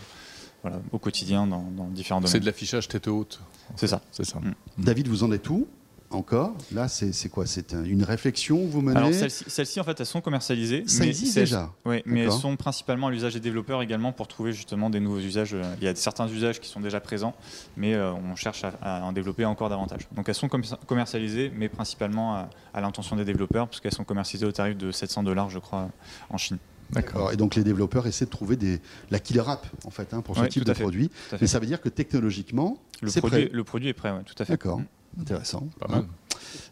voilà, 0.63 0.81
au 0.93 0.99
quotidien 0.99 1.47
dans, 1.47 1.63
dans 1.77 1.87
différents 1.89 2.21
C'est 2.23 2.27
domaines. 2.35 2.41
de 2.41 2.47
l'affichage 2.47 2.89
tête 2.89 3.09
haute. 3.09 3.41
C'est 3.77 3.87
ça. 3.89 4.01
C'est 4.11 4.25
ça. 4.25 4.39
Mm. 4.39 4.55
David, 4.79 5.09
vous 5.09 5.25
en 5.25 5.33
êtes 5.33 5.49
où 5.51 5.67
encore? 6.11 6.53
Là, 6.73 6.89
c'est 6.89 7.13
c'est 7.13 7.31
quoi? 7.31 7.47
C'est 7.47 7.73
un- 7.73 7.85
une 7.85 8.05
réflexion 8.05 8.59
que 8.59 8.71
vous 8.71 8.83
menez? 8.83 8.99
Alors 8.99 9.11
celles-ci, 9.15 9.81
en 9.81 9.85
fait, 9.85 9.99
elles 9.99 10.05
sont 10.05 10.21
commercialisées. 10.21 10.85
Ça 10.87 11.01
mais 11.05 11.09
existe 11.09 11.33
c'est- 11.33 11.41
déjà 11.41 11.71
Oui, 11.87 12.03
mais 12.05 12.21
elles 12.25 12.33
sont 12.33 12.55
principalement 12.57 13.07
à 13.07 13.11
l'usage 13.11 13.33
des 13.33 13.41
développeurs 13.41 13.81
également 13.81 14.13
pour 14.13 14.29
trouver 14.29 14.53
justement 14.53 14.91
des 14.91 15.01
nouveaux 15.01 15.21
usages. 15.21 15.57
Il 15.81 15.85
y 15.85 15.89
a 15.89 15.95
certains 15.95 16.29
usages 16.29 16.61
qui 16.61 16.69
sont 16.69 16.81
déjà 16.81 17.01
présents, 17.01 17.35
mais 17.79 17.95
euh, 17.95 18.13
on 18.13 18.37
cherche 18.37 18.63
à, 18.63 18.73
à 18.83 19.03
en 19.03 19.13
développer 19.13 19.47
encore 19.47 19.71
davantage. 19.71 20.07
Donc 20.15 20.29
elles 20.29 20.35
sont 20.35 20.49
com- 20.49 20.63
commercialisées, 20.87 21.51
mais 21.57 21.71
principalement 21.71 22.35
à, 22.37 22.51
à 22.75 22.81
l'intention 22.83 23.17
des 23.17 23.25
développeurs, 23.25 23.67
parce 23.67 23.81
qu'elles 23.81 23.95
sont 23.95 24.05
commercialisées 24.05 24.45
au 24.47 24.53
tarif 24.53 24.77
de 24.77 24.93
700 24.93 25.23
dollars, 25.23 25.49
je 25.49 25.61
crois, 25.61 25.89
en 26.29 26.37
Chine. 26.37 26.59
D'accord. 26.93 27.32
Et 27.32 27.36
donc 27.36 27.55
les 27.55 27.64
développeurs 27.64 28.07
essaient 28.07 28.26
de 28.26 28.30
trouver 28.30 28.57
des, 28.57 28.80
la 29.11 29.18
killer 29.18 29.43
app 29.47 29.66
en 29.84 29.90
fait 29.90 30.12
hein, 30.14 30.20
pour 30.20 30.36
ce 30.36 30.43
Ouais, 30.43 30.49
type 30.49 30.64
de 30.64 30.72
fait. 30.74 30.82
produit. 30.82 31.11
Mais 31.40 31.47
ça 31.47 31.59
veut 31.59 31.66
dire 31.66 31.80
que 31.80 31.88
technologiquement, 31.88 32.78
Le 33.01 33.11
produit, 33.11 33.47
prêt. 33.47 33.51
le 33.53 33.64
produit 33.64 33.88
est 33.88 33.93
prêt, 33.95 34.11
ouais, 34.12 34.22
tout 34.24 34.34
à 34.38 34.45
fait. 34.45 34.53
D'accord, 34.53 34.78
Mm. 34.80 34.84
Intéressant. 35.21 35.69
Pas 35.79 35.89
mal. 35.89 36.05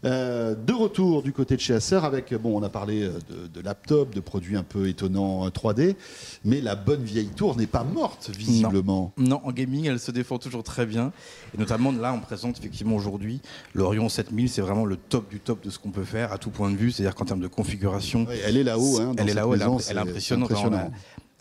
Euh, 0.05 0.55
de 0.55 0.73
retour 0.73 1.23
du 1.23 1.33
côté 1.33 1.57
de 1.57 1.61
chez 1.61 1.75
Acer 1.75 2.05
avec, 2.05 2.35
bon, 2.35 2.59
on 2.59 2.63
a 2.63 2.69
parlé 2.69 3.03
euh, 3.03 3.19
de, 3.31 3.47
de 3.47 3.61
laptop, 3.61 4.15
de 4.15 4.21
produits 4.21 4.57
un 4.57 4.63
peu 4.63 4.89
étonnants 4.89 5.47
euh, 5.47 5.51
3D, 5.51 5.97
mais 6.45 6.61
la 6.61 6.75
bonne 6.75 7.03
vieille 7.03 7.29
tour 7.29 7.57
n'est 7.57 7.67
pas 7.67 7.85
morte 7.85 8.31
visiblement. 8.37 9.13
Non, 9.17 9.41
en 9.45 9.53
gaming, 9.53 9.87
elle 9.87 10.01
se 10.01 10.11
défend 10.11 10.39
toujours 10.39 10.63
très 10.63 10.87
bien. 10.87 11.13
Et 11.55 11.59
notamment, 11.59 11.93
là, 11.93 12.13
on 12.13 12.21
présente 12.21 12.59
effectivement 12.59 12.97
aujourd'hui 12.97 13.41
l'Orion 13.75 14.09
7000. 14.09 14.49
C'est 14.49 14.63
vraiment 14.63 14.85
le 14.85 14.97
top 14.97 15.31
du 15.31 15.41
top 15.41 15.63
de 15.65 15.71
ce 15.71 15.79
qu'on 15.79 15.91
peut 15.91 16.05
faire 16.05 16.33
à 16.33 16.39
tout 16.39 16.51
point 16.51 16.71
de 16.71 16.77
vue. 16.77 16.91
C'est-à-dire 16.91 17.15
qu'en 17.15 17.25
termes 17.25 17.41
de 17.41 17.49
configuration, 17.49 18.27
Oui, 18.29 18.37
elle 18.45 18.57
est 18.57 18.65
là-haut. 18.65 19.01
Hein, 19.01 19.15
elle 19.19 19.29
est 19.29 19.35
là-haut, 19.35 19.55
elle, 19.55 19.63
elle 19.91 19.99
impressionnante. 19.99 20.51
impressionnant. 20.51 20.91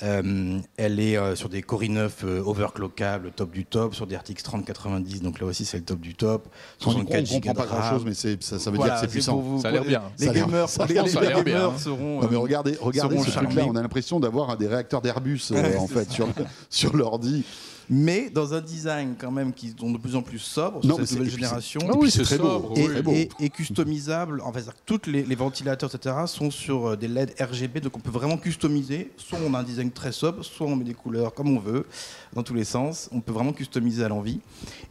On 0.01 0.05
euh, 0.05 0.59
elle 0.77 0.99
est 0.99 1.17
euh, 1.17 1.35
sur 1.35 1.49
des 1.49 1.61
Core 1.61 1.81
i9 1.83 2.09
euh, 2.23 2.41
overclockables, 2.43 3.25
le 3.25 3.31
top 3.31 3.51
du 3.51 3.65
top, 3.65 3.93
sur 3.95 4.07
des 4.07 4.15
RTX 4.15 4.43
3090, 4.43 5.21
donc 5.21 5.39
là 5.39 5.47
aussi 5.47 5.65
c'est 5.65 5.77
le 5.77 5.83
top 5.83 5.99
du 5.99 6.15
top. 6.15 6.47
On 6.81 6.83
64 6.91 7.21
ne 7.21 7.39
comprend 7.39 7.53
pas 7.53 7.65
grand 7.65 7.89
chose, 7.89 8.03
mais 8.05 8.13
c'est- 8.13 8.41
ça, 8.41 8.59
ça 8.59 8.71
veut 8.71 8.77
Voilà, 8.77 8.93
dire 8.93 9.01
que 9.01 9.07
c'est 9.07 9.11
puissant. 9.11 9.37
vous- 9.37 9.61
Ça 9.61 9.67
a 9.69 9.71
l'air 9.71 9.83
bien. 9.83 10.01
Les 10.19 10.27
Ça 10.27 10.33
gamers, 10.33 10.69
ça 10.69 10.83
a 10.83 10.87
les, 10.87 10.93
l'air- 10.93 11.03
les 11.03 11.09
ça 11.09 11.19
a 11.19 11.21
l'air 11.23 11.43
bien, 11.43 11.53
gamers 11.53 11.79
seront. 11.79 12.21
Non, 12.21 12.27
mais 12.31 12.37
regardez, 12.37 12.77
regardez 12.79 13.17
seront 13.17 13.25
ce 13.29 13.31
truc-là, 13.37 13.65
on 13.67 13.75
a 13.75 13.81
l'impression 13.81 14.19
d'avoir 14.19 14.55
des 14.57 14.67
réacteurs 14.67 15.01
d'Airbus 15.01 15.41
euh, 15.51 15.77
en 15.77 15.87
fait 15.87 16.09
sur, 16.11 16.27
sur 16.69 16.95
l'ordi. 16.95 17.43
Mais 17.89 18.29
dans 18.29 18.53
un 18.53 18.61
design 18.61 19.15
quand 19.19 19.31
même 19.31 19.51
qui 19.53 19.73
sont 19.79 19.91
de 19.91 19.97
plus 19.97 20.15
en 20.15 20.21
plus 20.21 20.39
sobre 20.39 20.83
sur 20.83 20.95
cette 20.97 21.11
nouvelle 21.17 21.31
génération. 21.31 21.81
Ah 21.87 21.93
oui, 21.97 22.11
c'est 22.11 22.23
très 22.23 22.37
beau. 22.37 22.47
sobre, 22.49 22.77
et, 22.77 22.81
oui. 22.83 22.87
très 22.93 23.01
beau. 23.01 23.11
et- 23.13 23.29
et 23.39 23.49
customisable. 23.49 24.41
En 24.41 24.53
fait, 24.53 24.63
tous 24.85 25.01
les, 25.07 25.23
les 25.23 25.35
ventilateurs, 25.35 25.93
etc., 25.93 26.15
sont 26.27 26.51
sur 26.51 26.89
euh, 26.89 26.95
des 26.95 27.07
LED 27.07 27.33
RGB, 27.39 27.79
donc 27.81 27.97
on 27.97 27.99
peut 27.99 28.11
vraiment 28.11 28.37
customiser. 28.37 29.11
Soit 29.17 29.39
on 29.45 29.53
a 29.53 29.59
un 29.59 29.63
design 29.63 29.91
très 29.91 30.11
sobre, 30.11 30.43
soit 30.43 30.67
on 30.67 30.75
met 30.75 30.83
des 30.85 30.93
couleurs 30.93 31.33
comme 31.33 31.49
on 31.55 31.59
veut, 31.59 31.85
dans 32.33 32.43
tous 32.43 32.53
les 32.53 32.63
sens. 32.63 33.09
On 33.11 33.21
peut 33.21 33.31
vraiment 33.31 33.53
customiser 33.53 34.03
à 34.03 34.07
l'envie. 34.07 34.39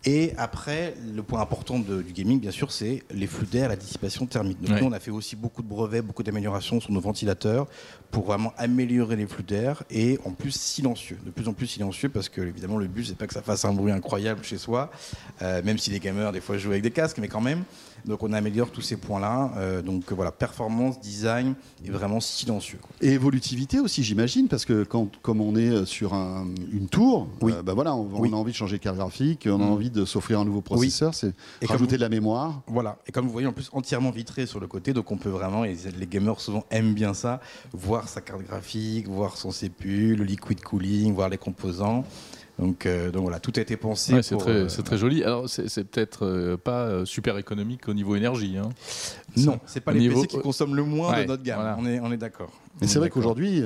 Et 0.05 0.32
après, 0.39 0.95
le 1.14 1.22
point 1.22 1.41
important 1.41 1.78
de- 1.78 2.03
du 2.03 2.12
gaming, 2.12 2.41
bien 2.41 2.51
sûr, 2.51 2.72
c'est 2.72 3.03
les 3.12 3.26
flux 3.26 3.47
d'air, 3.47 3.68
la 3.68 3.76
dissipation 3.76 4.26
thermique. 4.26 4.61
Donc 4.61 4.70
Ouais. 4.72 4.80
nous, 4.80 4.86
on 4.89 4.93
a 4.93 5.01
fait 5.01 5.11
aussi 5.11 5.36
beaucoup 5.36 5.62
de 5.62 5.68
brevets, 5.68 6.05
beaucoup 6.05 6.22
d'améliorations 6.22 6.80
sur 6.80 6.93
nos 6.93 7.01
ventilateurs 7.01 7.66
pour 8.11 8.24
vraiment 8.24 8.53
améliorer 8.57 9.16
les 9.16 9.26
flux 9.26 9.43
d'air 9.43 9.82
et 9.91 10.18
en 10.24 10.30
plus 10.32 10.53
silencieux, 10.53 11.18
de 11.24 11.30
plus 11.30 11.47
en 11.49 11.53
plus 11.53 11.66
silencieux 11.66 12.09
parce 12.09 12.28
que 12.28 12.41
évidemment 12.41 12.78
le 12.78 12.86
but 12.86 13.05
c'est 13.05 13.16
pas 13.16 13.26
que 13.26 13.34
ça 13.34 13.43
fasse 13.43 13.64
un 13.64 13.72
bruit 13.72 13.93
incroyable 13.93 14.43
chez 14.45 14.57
soi, 14.57 14.91
euh, 15.43 15.62
même 15.62 15.76
si 15.78 15.91
les 15.91 16.01
gamers 16.01 16.32
des 16.32 16.41
fois 16.41 16.57
jouent 16.57 16.70
avec 16.70 16.82
des 16.82 16.91
casques, 16.91 17.18
mais 17.18 17.28
quand 17.28 17.41
même. 17.43 17.64
Donc 18.05 18.22
on 18.22 18.32
améliore 18.32 18.70
tous 18.70 18.80
ces 18.82 18.96
points-là. 18.96 19.53
Euh, 19.57 19.82
donc 19.82 20.11
voilà, 20.12 20.30
performance, 20.32 21.01
design 21.01 21.55
et 21.84 21.90
vraiment 21.90 22.20
silencieux. 22.20 22.78
quoi. 22.80 22.90
Et 23.01 23.12
évolutivité 23.12 23.80
aussi, 23.80 24.03
j'imagine, 24.03 24.49
parce 24.49 24.64
que 24.64 24.84
quand, 24.84 25.09
comme 25.22 25.40
on 25.40 25.57
est 25.57 25.84
sur 25.84 26.14
un- 26.14 26.46
une 26.72 26.88
tour, 26.88 27.28
Oui. 27.40 27.53
euh, 27.55 27.62
bah 27.62 27.74
voilà, 27.74 27.94
on, 27.94 28.09
on 28.14 28.20
Oui. 28.20 28.30
a 28.32 28.36
envie 28.36 28.53
de 28.53 28.57
changer 28.57 28.78
de 28.78 28.82
carte 28.82 28.96
graphique, 28.96 29.46
on 29.51 29.55
a 29.57 29.59
Mm. 29.66 29.72
envie 29.72 29.90
de 29.90 30.05
s'offrir 30.05 30.40
un 30.40 30.44
nouveau 30.44 30.61
processeur, 30.61 31.14
c'est 31.14 31.28
Et 31.61 31.66
comme 31.66 31.68
rajouter 31.76 31.92
vous- 31.92 31.96
de 31.99 32.03
la 32.03 32.09
mémoire. 32.09 32.62
Voilà. 32.66 32.99
Et 33.07 33.12
comme 33.12 33.26
vous 33.26 33.32
voyez, 33.32 33.46
en 33.46 33.53
plus 33.53 33.68
entièrement 33.72 34.11
vitré 34.11 34.46
sur 34.46 34.61
le 34.61 34.66
côté, 34.66 34.92
donc 34.92 35.11
on 35.12 35.16
peut 35.16 35.28
vraiment, 35.30 35.64
et 35.64 35.76
les 35.99 36.07
gamers 36.07 36.40
souvent 36.40 36.64
aiment 36.70 36.94
bien 36.94 37.14
ça, 37.14 37.40
voir 37.72 38.09
sa 38.09 38.20
carte 38.20 38.42
graphique, 38.42 39.09
voir 39.09 39.36
son 39.36 39.51
CPU, 39.51 40.16
le 40.16 40.24
liquid 40.24 40.61
cooling, 40.62 41.14
voir 41.14 41.28
les 41.28 41.38
composants. 41.38 42.05
Donc, 42.59 42.87
euh, 42.87 43.11
donc 43.11 43.23
voilà, 43.23 43.39
tout 43.39 43.53
a 43.57 43.61
été 43.61 43.77
pensé. 43.77 44.15
Ouais, 44.15 44.23
c'est 44.23 44.37
très, 44.37 44.51
euh, 44.51 44.67
très 44.67 44.99
joli. 44.99 45.23
Alors, 45.23 45.49
c'est 45.49 45.85
peut-être 45.85 46.27
euh, 46.27 46.57
pas 46.57 47.05
super 47.05 47.39
économique 47.39 47.89
au 47.89 47.95
niveau 47.95 48.17
énergie. 48.17 48.57
hein. 48.59 48.69
Non, 49.37 49.61
c'est 49.67 49.81
pas 49.81 49.93
les 49.93 50.01
niveau- 50.01 50.23
PC 50.23 50.27
qui 50.27 50.39
consomment 50.41 50.75
le 50.75 50.83
moins 50.85 51.13
Ouais, 51.13 51.23
de 51.23 51.29
notre 51.29 51.43
gamme. 51.43 51.61
voilà. 51.61 51.77
On 51.81 51.87
est, 51.87 52.01
on 52.01 52.11
est 52.13 52.17
d'accord. 52.17 52.51
Mais 52.81 52.87
c'est 52.89 52.97
est 52.97 52.99
vrai 52.99 53.11
qu'aujourd'hui, 53.11 53.63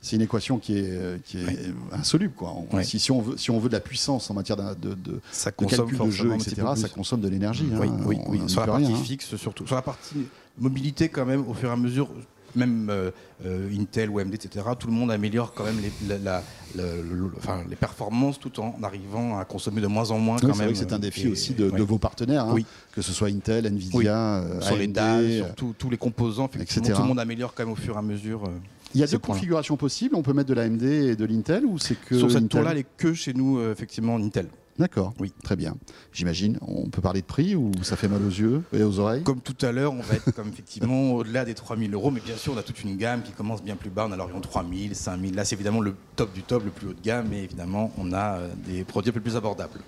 c'est 0.00 0.16
une 0.16 0.22
équation 0.22 0.58
qui 0.58 0.76
est, 0.78 1.22
qui 1.24 1.38
est 1.38 1.72
insoluble. 1.92 2.34
Quoi. 2.34 2.52
On- 2.72 2.76
Ouais. 2.76 2.82
si, 2.82 2.98
si, 2.98 3.12
on 3.12 3.20
veut, 3.20 3.36
si 3.36 3.52
on 3.52 3.60
veut 3.60 3.68
de 3.68 3.74
la 3.74 3.80
puissance 3.80 4.28
en 4.30 4.34
matière 4.34 4.56
de, 4.56 4.74
de- 4.88 4.94
de- 4.94 5.20
ça 5.30 5.52
de 5.52 5.64
calcul 5.64 5.96
de 5.98 6.10
jeu, 6.10 6.34
etc., 6.34 6.62
ça 6.74 6.88
consomme 6.88 7.20
de 7.20 7.28
l'énergie. 7.28 7.68
Oui, 7.70 7.88
hein. 7.88 7.96
oui, 8.04 8.18
On- 8.26 8.30
oui. 8.32 8.40
on 8.42 8.48
Sur 8.48 8.62
la 8.62 8.66
partie 8.66 8.86
rien, 8.86 8.96
hein. 8.96 9.02
fixe 9.04 9.36
surtout. 9.36 9.66
Sur 9.68 9.76
la 9.76 9.82
partie 9.82 10.26
mobilité 10.58 11.08
quand 11.08 11.24
même, 11.24 11.48
au 11.48 11.54
fur 11.54 11.68
et 11.68 11.72
à 11.72 11.76
mesure, 11.76 12.08
même 12.56 12.88
euh, 12.90 13.10
euh, 13.46 13.68
Intel 13.78 14.10
ou 14.10 14.18
AMD, 14.18 14.34
etc., 14.34 14.64
tout 14.78 14.86
le 14.86 14.92
monde 14.92 15.10
améliore 15.10 15.52
quand 15.54 15.64
même 15.64 15.78
les, 15.80 15.92
la- 16.08 16.18
la- 16.18 16.42
le- 16.76 17.02
le- 17.02 17.16
le- 17.16 17.30
enfin, 17.36 17.62
les 17.68 17.76
performances 17.76 18.38
tout 18.38 18.60
en 18.60 18.76
arrivant 18.82 19.38
à 19.38 19.44
consommer 19.44 19.80
de 19.80 19.86
moins 19.86 20.10
en 20.10 20.18
moins 20.18 20.36
Oui, 20.36 20.42
quand 20.42 20.52
c'est 20.54 20.58
même. 20.60 20.68
vrai 20.68 20.72
que 20.72 20.78
c'est 20.78 20.92
un 20.94 20.98
défi 20.98 21.26
Et- 21.26 21.30
aussi 21.30 21.54
de, 21.54 21.64
vos 21.82 21.98
partenaires, 21.98 22.44
hein, 22.46 22.52
Oui. 22.54 22.64
que 22.92 23.02
ce 23.02 23.12
soit 23.12 23.28
Intel, 23.28 23.66
Nvidia, 23.66 23.98
Oui. 23.98 24.06
euh, 24.08 24.60
sur 24.60 24.76
les 24.76 24.86
dalles, 24.86 25.32
sur 25.36 25.54
tout- 25.54 25.74
tous 25.78 25.90
les 25.90 25.96
composants, 25.98 26.48
etc. 26.58 26.80
tout 26.94 27.02
le 27.02 27.08
monde 27.08 27.20
améliore 27.20 27.54
quand 27.54 27.64
même 27.64 27.72
au 27.72 27.76
fur 27.76 27.94
et 27.94 27.98
à 27.98 28.02
mesure. 28.02 28.50
Il 28.94 29.00
y 29.00 29.04
a 29.04 29.06
deux 29.06 29.18
configurations 29.18 29.76
possibles. 29.78 30.14
On 30.16 30.22
peut 30.22 30.34
mettre 30.34 30.50
de 30.50 30.54
l'AMD 30.54 30.82
et 30.82 31.16
de 31.16 31.24
l'Intel 31.24 31.64
ou 31.64 31.78
c'est 31.78 31.94
que 31.98 32.18
Sur 32.18 32.30
cette 32.30 32.48
tour-là, 32.50 32.72
elle 32.72 32.78
est 32.78 32.86
que 32.98 33.14
chez 33.14 33.32
nous, 33.32 33.58
effectivement, 33.70 34.16
Intel. 34.16 34.46
D'accord. 34.82 35.14
Oui. 35.20 35.32
Très 35.44 35.54
bien. 35.54 35.76
J'imagine. 36.12 36.58
On 36.60 36.88
peut 36.90 37.00
parler 37.00 37.20
de 37.20 37.26
prix 37.26 37.54
ou 37.54 37.70
ça 37.82 37.94
fait 37.94 38.08
mal 38.08 38.20
aux 38.22 38.28
yeux 38.30 38.62
et 38.72 38.82
aux 38.82 38.98
oreilles? 38.98 39.22
Comme 39.22 39.40
tout 39.40 39.54
à 39.64 39.70
l'heure, 39.70 39.92
on 39.92 40.02
va 40.02 40.14
être 40.14 40.32
comme 40.32 40.48
effectivement 40.48 41.12
au-delà 41.14 41.44
des 41.44 41.54
3000 41.54 41.94
euros, 41.94 42.10
mais 42.10 42.18
bien 42.20 42.36
sûr, 42.36 42.52
on 42.54 42.58
a 42.58 42.64
toute 42.64 42.82
une 42.82 42.96
gamme 42.96 43.22
qui 43.22 43.30
commence 43.30 43.62
bien 43.62 43.76
plus 43.76 43.90
bas. 43.90 44.06
On 44.08 44.12
a 44.12 44.16
l'Orion 44.16 44.40
3000, 44.40 44.96
5000. 44.96 45.36
Là, 45.36 45.44
c'est 45.44 45.54
évidemment 45.54 45.80
le 45.80 45.94
top 46.16 46.32
du 46.32 46.42
top, 46.42 46.64
le 46.64 46.70
plus 46.72 46.88
haut 46.88 46.94
de 46.94 47.00
gamme, 47.00 47.28
mais 47.30 47.44
évidemment, 47.44 47.92
on 47.96 48.12
a 48.12 48.38
euh, 48.38 48.48
des 48.66 48.82
produits 48.82 49.10
un 49.10 49.14
peu 49.14 49.20
plus 49.20 49.36
abordables. 49.36 49.78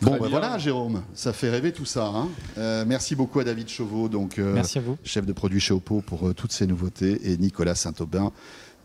Bon, 0.00 0.16
ben 0.16 0.28
voilà, 0.28 0.58
Jérôme, 0.58 1.02
ça 1.12 1.32
fait 1.32 1.50
rêver 1.50 1.72
tout 1.72 1.84
ça. 1.84 2.06
hein. 2.06 2.28
Euh, 2.56 2.84
merci 2.86 3.16
beaucoup 3.16 3.40
à 3.40 3.44
David 3.44 3.68
Chauveau, 3.68 4.08
donc 4.08 4.38
euh, 4.38 4.54
Merci 4.54 4.78
à 4.78 4.80
vous. 4.80 4.96
chef 5.02 5.26
de 5.26 5.32
produit 5.32 5.58
chez 5.58 5.74
Oppo 5.74 6.02
pour 6.02 6.28
euh, 6.28 6.34
toutes 6.34 6.52
ces 6.52 6.68
nouveautés, 6.68 7.32
et 7.32 7.36
Nicolas 7.36 7.74
Saint-Aubin, 7.74 8.30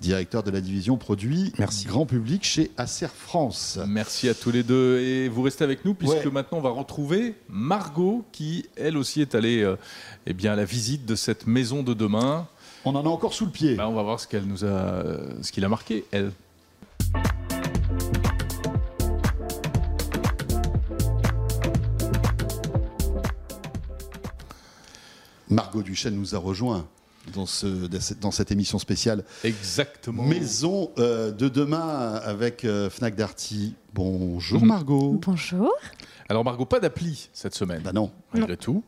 directeur 0.01 0.43
de 0.43 0.51
la 0.51 0.59
division 0.61 0.97
produits 0.97 1.53
Merci. 1.57 1.85
grand 1.85 2.05
public 2.05 2.43
chez 2.43 2.71
Acer 2.77 3.07
France. 3.07 3.79
Merci 3.87 4.27
à 4.29 4.33
tous 4.33 4.51
les 4.51 4.63
deux 4.63 4.99
et 4.99 5.29
vous 5.29 5.41
restez 5.41 5.63
avec 5.63 5.85
nous 5.85 5.93
puisque 5.93 6.15
Ouais. 6.25 6.31
maintenant 6.31 6.57
on 6.57 6.61
va 6.61 6.71
retrouver 6.71 7.35
Margot 7.49 8.25
qui 8.31 8.65
elle 8.75 8.97
aussi 8.97 9.21
est 9.21 9.33
allée 9.35 9.61
euh, 9.61 9.77
eh 10.25 10.33
bien, 10.33 10.53
à 10.53 10.55
la 10.55 10.65
visite 10.65 11.05
de 11.05 11.15
cette 11.15 11.47
maison 11.47 11.83
de 11.83 11.93
demain. 11.93 12.47
On 12.85 12.95
en 12.95 13.05
a 13.05 13.09
encore 13.09 13.33
sous 13.33 13.45
le 13.45 13.51
pied. 13.51 13.75
Bah, 13.75 13.87
on 13.87 13.93
va 13.93 14.03
voir 14.03 14.19
ce 14.19 14.27
qu'elle 14.27 14.43
nous 14.45 14.65
a, 14.65 15.03
ce 15.41 15.51
qu'il 15.53 15.63
a 15.63 15.69
marqué 15.69 16.03
elle. 16.11 16.31
Margot 25.49 25.83
Duchesne 25.83 26.15
nous 26.15 26.35
a 26.35 26.37
rejoint 26.37 26.87
dans, 27.31 27.45
ce, 27.45 28.13
dans 28.19 28.31
cette 28.31 28.51
émission 28.51 28.79
spéciale 28.79 29.23
Exactement. 29.43 30.23
Maison 30.23 30.91
euh, 30.97 31.31
de 31.31 31.47
demain 31.47 32.15
avec 32.23 32.65
euh, 32.65 32.89
Fnac 32.89 33.15
Darty. 33.15 33.75
Bonjour. 33.93 34.63
Margot. 34.65 35.19
Bonjour. 35.21 35.71
Alors 36.29 36.43
Margot, 36.43 36.65
pas 36.65 36.79
d'appli 36.79 37.29
cette 37.33 37.55
semaine, 37.55 37.81
Bah 37.83 37.93
non, 37.93 38.11
malgré 38.33 38.57
tout. 38.57 38.83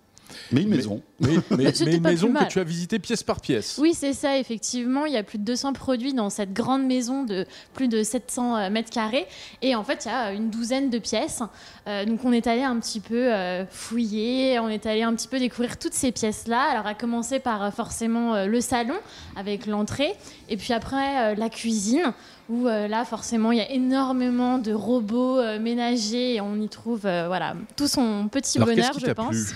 Mais 0.51 0.61
une 0.61 0.69
Mais- 0.69 0.77
maison. 0.77 1.01
Mais, 1.19 1.29
mais- 1.57 1.69
une 1.95 2.01
maison 2.01 2.33
que 2.33 2.47
tu 2.47 2.59
as 2.59 2.63
visitée 2.63 2.99
pièce 2.99 3.23
par 3.23 3.39
pièce. 3.41 3.77
Oui, 3.81 3.93
c'est 3.93 4.13
ça, 4.13 4.37
effectivement. 4.37 5.05
Il 5.05 5.13
y 5.13 5.17
a 5.17 5.23
plus 5.23 5.37
de 5.37 5.43
200 5.43 5.73
produits 5.73 6.13
dans 6.13 6.29
cette 6.29 6.53
grande 6.53 6.85
maison 6.85 7.23
de 7.23 7.45
plus 7.73 7.87
de 7.87 8.03
700 8.03 8.55
euh, 8.57 8.69
mètres 8.69 8.89
carrés. 8.89 9.25
Et 9.61 9.75
en 9.75 9.83
fait, 9.83 10.05
il 10.05 10.09
y 10.09 10.11
a 10.11 10.31
une 10.33 10.49
douzaine 10.49 10.89
de 10.89 10.97
pièces. 10.99 11.41
Euh, 11.87 12.05
donc, 12.05 12.25
on 12.25 12.33
est 12.33 12.47
allé 12.47 12.63
un 12.63 12.77
petit 12.79 12.99
peu 12.99 13.33
euh, 13.33 13.65
fouiller, 13.69 14.59
on 14.59 14.67
est 14.69 14.85
allé 14.85 15.03
un 15.03 15.13
petit 15.15 15.27
peu 15.27 15.39
découvrir 15.39 15.77
toutes 15.77 15.93
ces 15.93 16.11
pièces-là. 16.11 16.61
Alors, 16.71 16.85
à 16.87 16.93
commencer 16.95 17.39
par 17.39 17.73
forcément 17.73 18.35
euh, 18.35 18.45
le 18.47 18.59
salon 18.61 18.95
avec 19.35 19.65
l'entrée. 19.67 20.13
Et 20.49 20.57
puis 20.57 20.73
après, 20.73 21.31
euh, 21.33 21.35
la 21.35 21.49
cuisine. 21.49 22.13
Où 22.47 22.67
euh, 22.67 22.87
là, 22.87 23.05
forcément, 23.05 23.51
il 23.51 23.57
y 23.57 23.61
a 23.61 23.71
énormément 23.71 24.59
de 24.59 24.71
robots 24.71 25.39
euh, 25.39 25.57
ménagers 25.59 26.35
et 26.35 26.41
on 26.41 26.61
y 26.61 26.69
trouve 26.69 27.07
euh, 27.07 27.25
voilà, 27.25 27.55
tout 27.75 27.87
son 27.87 28.27
petit 28.27 28.59
Alors, 28.59 28.67
bonheur, 28.67 28.91
je 29.03 29.11
pense. 29.13 29.29
plu? 29.29 29.55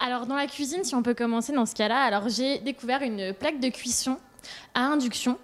Alors 0.00 0.26
dans 0.26 0.34
la 0.36 0.46
cuisine, 0.46 0.82
si 0.82 0.94
on 0.94 1.02
peut 1.02 1.14
commencer 1.14 1.52
dans 1.52 1.66
ce 1.66 1.74
cas-là, 1.74 2.00
alors 2.02 2.28
j'ai 2.28 2.58
découvert 2.58 3.02
une 3.02 3.34
plaque 3.34 3.60
de 3.60 3.68
cuisson 3.68 4.16
à 4.74 4.80
induction, 4.86 5.36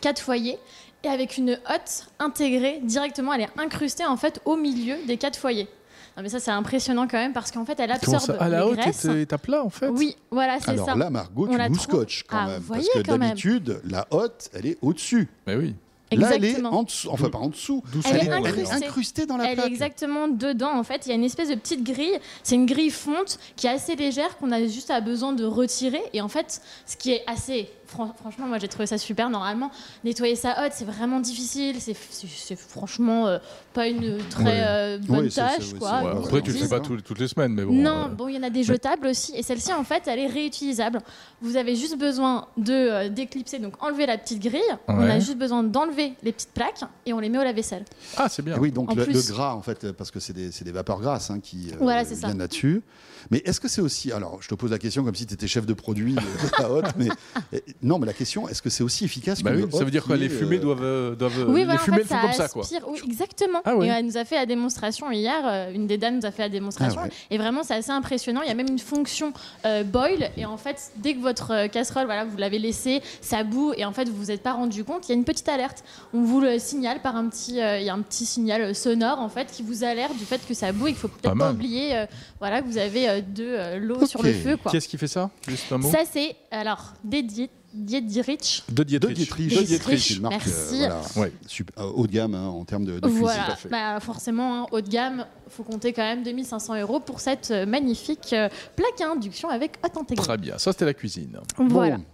4 0.00 0.20
foyers, 0.20 0.58
et 1.02 1.08
avec 1.08 1.36
une 1.36 1.50
hotte 1.50 2.06
intégrée 2.18 2.80
directement, 2.82 3.34
elle 3.34 3.42
est 3.42 3.50
incrustée 3.58 4.06
en 4.06 4.16
fait 4.16 4.40
au 4.46 4.56
milieu 4.56 4.96
des 5.06 5.18
quatre 5.18 5.38
foyers. 5.38 5.68
Non 6.16 6.22
mais 6.22 6.28
ça 6.30 6.38
c'est 6.40 6.52
impressionnant 6.52 7.06
quand 7.08 7.18
même 7.18 7.32
parce 7.32 7.50
qu'en 7.50 7.64
fait 7.64 7.78
elle 7.80 7.90
absorbe 7.90 8.20
ça 8.22 8.36
À 8.40 8.48
la 8.48 8.60
les 8.60 8.64
haute 8.70 8.78
graisses. 8.78 9.04
est 9.04 9.32
à 9.32 9.36
plat 9.38 9.62
en 9.64 9.68
fait? 9.68 9.88
Oui, 9.88 10.16
voilà 10.30 10.60
c'est 10.60 10.70
Alors 10.70 10.86
ça. 10.86 10.94
là, 10.94 11.10
Margot, 11.10 11.46
On 11.48 11.50
tu 11.52 11.58
la 11.58 11.68
nous 11.68 11.74
scotches 11.78 12.24
quand 12.26 12.36
Ah, 12.38 12.46
même. 12.46 12.60
vous 12.62 12.72
Parce 12.74 12.84
voyez 12.86 13.02
que 13.04 13.10
d'habitude, 13.10 13.80
la 13.84 14.06
hotte, 14.12 14.48
elle 14.54 14.66
est 14.66 14.78
au-dessus. 14.80 15.28
Mais 15.46 15.56
oui. 15.56 15.74
Là, 16.16 16.30
elle 16.34 16.44
est 16.44 16.48
Exactement. 16.48 16.78
en 16.78 16.82
dessous. 16.84 17.08
Enfin, 17.10 17.28
pas 17.30 17.38
en 17.38 17.48
dessous. 17.48 17.82
Elle 18.08 18.16
est 18.16 18.20
Elle 18.26 18.58
est 18.58 18.72
incrustée. 18.72 19.26
dans 19.26 19.36
la 19.36 19.44
Elle 19.44 19.50
est 19.52 19.54
plaque. 19.56 19.66
exactement 19.70 20.28
dedans. 20.28 20.72
En 20.78 20.82
fait, 20.84 21.02
il 21.06 21.10
y 21.10 21.12
a 21.12 21.14
une 21.14 21.24
espèce 21.24 21.48
de 21.48 21.54
petite 21.54 21.82
grille. 21.84 22.18
C'est 22.42 22.54
une 22.54 22.66
grille 22.66 22.90
fonte 22.90 23.38
qui 23.56 23.66
est 23.66 23.70
assez 23.70 23.96
légère 23.96 24.36
qu'on 24.38 24.52
a 24.52 24.60
juste 24.66 24.90
à 24.90 25.00
besoin 25.00 25.32
de 25.32 25.44
retirer. 25.44 26.02
Et 26.12 26.20
en 26.20 26.28
fait, 26.28 26.60
ce 26.86 26.96
qui 26.96 27.12
est 27.12 27.22
assez. 27.26 27.68
Fran- 27.86 28.12
franchement, 28.18 28.46
moi 28.46 28.58
j'ai 28.58 28.68
trouvé 28.68 28.86
ça 28.86 28.98
super. 28.98 29.30
Normalement, 29.30 29.70
nettoyer 30.04 30.36
sa 30.36 30.64
hotte, 30.64 30.72
c'est 30.74 30.84
vraiment 30.84 31.20
difficile. 31.20 31.76
C'est 31.80 32.56
franchement 32.56 33.26
euh, 33.26 33.38
pas 33.72 33.86
une 33.88 34.18
très 34.28 34.62
euh, 34.66 34.98
bonne 34.98 35.24
Oui, 35.26 35.30
tâche. 35.30 35.74
quoi, 35.78 36.02
Ouais, 36.02 36.10
après, 36.18 36.42
tu 36.42 36.52
le 36.52 36.58
fais 36.58 36.68
pas 36.68 36.80
toutes 36.80 37.18
les 37.18 37.28
semaines, 37.28 37.52
mais 37.54 37.64
bon. 37.64 37.72
non, 37.72 38.04
euh, 38.06 38.08
bon, 38.08 38.28
il 38.28 38.34
y 38.36 38.38
en 38.38 38.42
a 38.42 38.50
des 38.50 38.62
jetables 38.62 39.06
aussi. 39.08 39.32
Et 39.36 39.42
celle-ci, 39.42 39.72
en 39.72 39.84
fait, 39.84 40.02
elle 40.06 40.18
est 40.18 40.26
réutilisable. 40.26 41.00
Vous 41.42 41.56
avez 41.56 41.76
juste 41.76 41.98
besoin 41.98 42.46
de 42.56 42.72
euh, 42.72 43.08
d'éclipser, 43.08 43.58
donc 43.58 43.74
enlever 43.82 44.06
la 44.06 44.18
petite 44.18 44.40
grille. 44.42 44.60
On 44.88 45.00
a 45.02 45.18
juste 45.18 45.36
besoin 45.38 45.62
d'enlever 45.62 46.14
les 46.22 46.32
petites 46.32 46.52
plaques 46.52 46.80
et 47.06 47.12
on 47.12 47.18
les 47.20 47.28
met 47.28 47.38
au 47.38 47.44
lave-vaisselle. 47.44 47.84
Ah, 48.16 48.28
c'est 48.28 48.42
bien. 48.42 48.56
Et 48.56 48.58
oui, 48.58 48.70
donc 48.72 48.94
le, 48.94 49.04
plus- 49.04 49.12
le 49.28 49.32
gras, 49.34 49.54
en 49.54 49.62
fait, 49.62 49.92
parce 49.92 50.10
que 50.10 50.20
c'est 50.20 50.32
des, 50.32 50.72
vapeurs 50.72 51.00
grasses 51.00 51.30
hein, 51.30 51.40
qui 51.40 51.70
euh, 51.72 51.76
Voilà, 51.80 52.02
viennent 52.04 52.38
là-dessus. 52.38 52.82
Mais 53.30 53.42
est-ce 53.44 53.60
que 53.60 53.68
c'est 53.68 53.80
aussi. 53.80 54.12
Alors, 54.12 54.40
je 54.42 54.48
te 54.48 54.54
pose 54.54 54.70
la 54.70 54.78
question 54.78 55.04
comme 55.04 55.14
si 55.14 55.26
tu 55.26 55.34
étais 55.34 55.46
chef 55.46 55.66
de 55.66 55.72
produit 55.74 56.16
euh, 56.16 56.62
à 56.64 56.70
haute, 56.70 56.84
mais. 56.96 57.08
euh, 57.54 57.58
Non, 57.82 57.98
mais 57.98 58.06
la 58.06 58.12
question, 58.12 58.48
est-ce 58.48 58.62
que 58.62 58.70
c'est 58.70 58.82
aussi 58.82 59.04
efficace 59.04 59.42
Bah 59.42 59.52
que 59.52 59.56
oui, 59.62 59.70
ça 59.72 59.84
veut 59.84 59.90
dire 59.90 60.04
quoi 60.04 60.16
Les 60.16 60.28
fumées 60.28 60.56
euh, 60.56 60.60
doivent, 60.60 60.82
euh, 60.84 61.14
doivent 61.14 61.44
Oui, 61.48 61.60
les 61.60 61.64
voilà, 61.64 61.80
en 61.80 61.84
fumées 61.84 62.04
fait, 62.04 62.14
elles 62.14 62.20
font 62.26 62.32
ça 62.32 62.48
comme 62.48 62.62
ça 62.64 62.78
quoi. 62.80 62.90
Oui, 62.92 63.00
exactement. 63.06 63.60
Ah 63.64 63.76
ouais. 63.76 63.86
Et 63.86 63.90
elle 63.90 64.04
nous 64.06 64.16
a 64.16 64.24
fait 64.24 64.36
la 64.36 64.46
démonstration 64.46 65.10
hier. 65.10 65.34
euh, 65.44 65.72
une 65.72 65.86
des 65.86 65.98
dames 65.98 66.16
nous 66.16 66.26
a 66.26 66.30
fait 66.30 66.42
la 66.42 66.48
démonstration. 66.48 67.00
Ah 67.02 67.06
ouais. 67.06 67.12
Et 67.30 67.38
vraiment, 67.38 67.62
c'est 67.62 67.74
assez 67.74 67.90
impressionnant. 67.90 68.42
Il 68.42 68.48
y 68.48 68.50
a 68.50 68.54
même 68.54 68.68
une 68.68 68.78
fonction 68.78 69.32
euh, 69.66 69.82
boil. 69.84 70.30
Et 70.36 70.44
en 70.46 70.56
fait, 70.56 70.90
dès 70.96 71.14
que 71.14 71.20
votre 71.20 71.52
euh, 71.52 71.68
casserole, 71.68 72.04
voilà, 72.04 72.24
vous 72.24 72.36
l'avez 72.36 72.58
laissée, 72.58 73.02
ça 73.20 73.42
bout. 73.44 73.72
Et 73.76 73.84
en 73.84 73.92
fait, 73.92 74.08
vous 74.08 74.16
vous 74.16 74.30
êtes 74.30 74.42
pas 74.42 74.52
rendu 74.52 74.84
compte. 74.84 75.08
Il 75.08 75.12
y 75.12 75.14
a 75.14 75.16
une 75.16 75.24
petite 75.24 75.48
alerte. 75.48 75.82
On 76.12 76.22
vous 76.22 76.40
le 76.40 76.58
signale 76.58 77.00
par 77.02 77.16
un 77.16 77.28
petit. 77.28 77.60
euh, 77.60 77.78
Il 77.78 77.84
y 77.86 77.90
a 77.90 77.94
un 77.94 78.00
petit 78.02 78.26
signal 78.26 78.62
euh, 78.62 78.74
sonore 78.74 79.20
en 79.20 79.28
fait 79.28 79.50
qui 79.50 79.62
vous 79.62 79.84
alerte 79.84 80.16
du 80.16 80.24
fait 80.24 80.40
que 80.46 80.54
ça 80.54 80.72
bout 80.72 80.88
et 80.88 80.90
qu'il 80.92 80.98
faut 81.00 81.08
peut-être 81.08 81.36
pas, 81.36 81.52
oublier. 81.52 81.96
euh, 81.96 82.06
voilà, 82.40 82.62
que 82.62 82.66
vous 82.66 82.78
avez 82.78 83.08
euh, 83.08 83.13
de 83.20 83.44
euh, 83.44 83.78
l'eau 83.78 84.06
sur 84.06 84.22
le 84.22 84.32
feu, 84.32 84.56
quoi. 84.56 84.70
Qui 84.70 84.76
est-ce 84.78 84.88
qui 84.88 84.98
fait 84.98 85.06
ça 85.08 85.30
Juste 85.48 85.70
un 85.72 85.78
mot. 85.78 85.90
Ça, 85.90 86.00
c'est 86.10 86.34
alors 86.50 86.94
dédié. 87.04 87.50
Dietrich. 87.76 88.62
De 88.68 88.84
De 88.84 88.84
Dietrich. 88.84 89.52
De 89.52 89.62
Dietrich, 89.64 90.10
une 90.10 90.22
marque 90.22 90.34
euh, 90.34 90.38
merci. 90.46 90.78
voilà, 90.78 91.00
Ouais. 91.16 91.32
super- 91.48 91.82
euh, 91.82 91.90
haut 91.96 92.06
de 92.06 92.12
gamme 92.12 92.34
hein, 92.36 92.46
en 92.46 92.64
termes 92.64 92.84
de, 92.84 92.92
de 92.94 93.00
cuisine. 93.00 93.18
Voilà. 93.22 93.56
Bah, 93.68 93.98
forcément, 93.98 94.62
hein, 94.62 94.66
haut 94.70 94.80
de 94.80 94.88
gamme, 94.88 95.26
faut 95.48 95.64
compter 95.64 95.92
quand 95.92 96.02
même 96.04 96.22
2500 96.22 96.80
euros 96.80 97.00
pour 97.00 97.18
cette 97.18 97.50
euh, 97.50 97.66
magnifique 97.66 98.32
euh, 98.32 98.48
plaque 98.76 99.00
à 99.00 99.10
induction 99.10 99.48
avec 99.48 99.72
haute 99.84 99.96
intégrée. 99.96 100.24
Très 100.24 100.38
bien. 100.38 100.56
Ça, 100.56 100.70
c'était 100.70 100.84
la 100.84 100.94
cuisine. 100.94 101.36
Voilà. 101.58 101.96
Bon, 101.96 102.04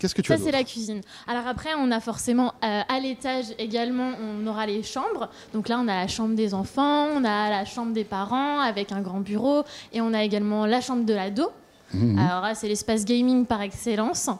Qu'est-ce 0.00 0.14
que 0.14 0.22
tu 0.22 0.28
Ça, 0.28 0.34
as 0.34 0.38
c'est 0.38 0.50
la 0.50 0.64
cuisine. 0.64 1.02
Alors 1.28 1.46
après, 1.46 1.70
on 1.78 1.90
a 1.90 2.00
forcément 2.00 2.54
euh, 2.64 2.80
à 2.88 3.00
l'étage 3.00 3.46
également, 3.58 4.12
on 4.18 4.46
aura 4.46 4.64
les 4.64 4.82
chambres. 4.82 5.28
Donc 5.52 5.68
là, 5.68 5.78
on 5.78 5.88
a 5.88 5.94
la 5.94 6.08
chambre 6.08 6.34
des 6.34 6.54
enfants, 6.54 7.06
on 7.14 7.22
a 7.22 7.50
la 7.50 7.66
chambre 7.66 7.92
des 7.92 8.04
parents 8.04 8.60
avec 8.60 8.92
un 8.92 9.02
grand 9.02 9.20
bureau 9.20 9.62
et 9.92 10.00
on 10.00 10.14
a 10.14 10.24
également 10.24 10.64
la 10.64 10.80
chambre 10.80 11.04
de 11.04 11.12
l'ado. 11.12 11.50
Mhm. 11.92 12.18
Alors 12.18 12.42
là, 12.42 12.54
c'est 12.54 12.66
l'espace 12.68 13.04
gaming 13.04 13.44
par 13.44 13.60
excellence. 13.60 14.30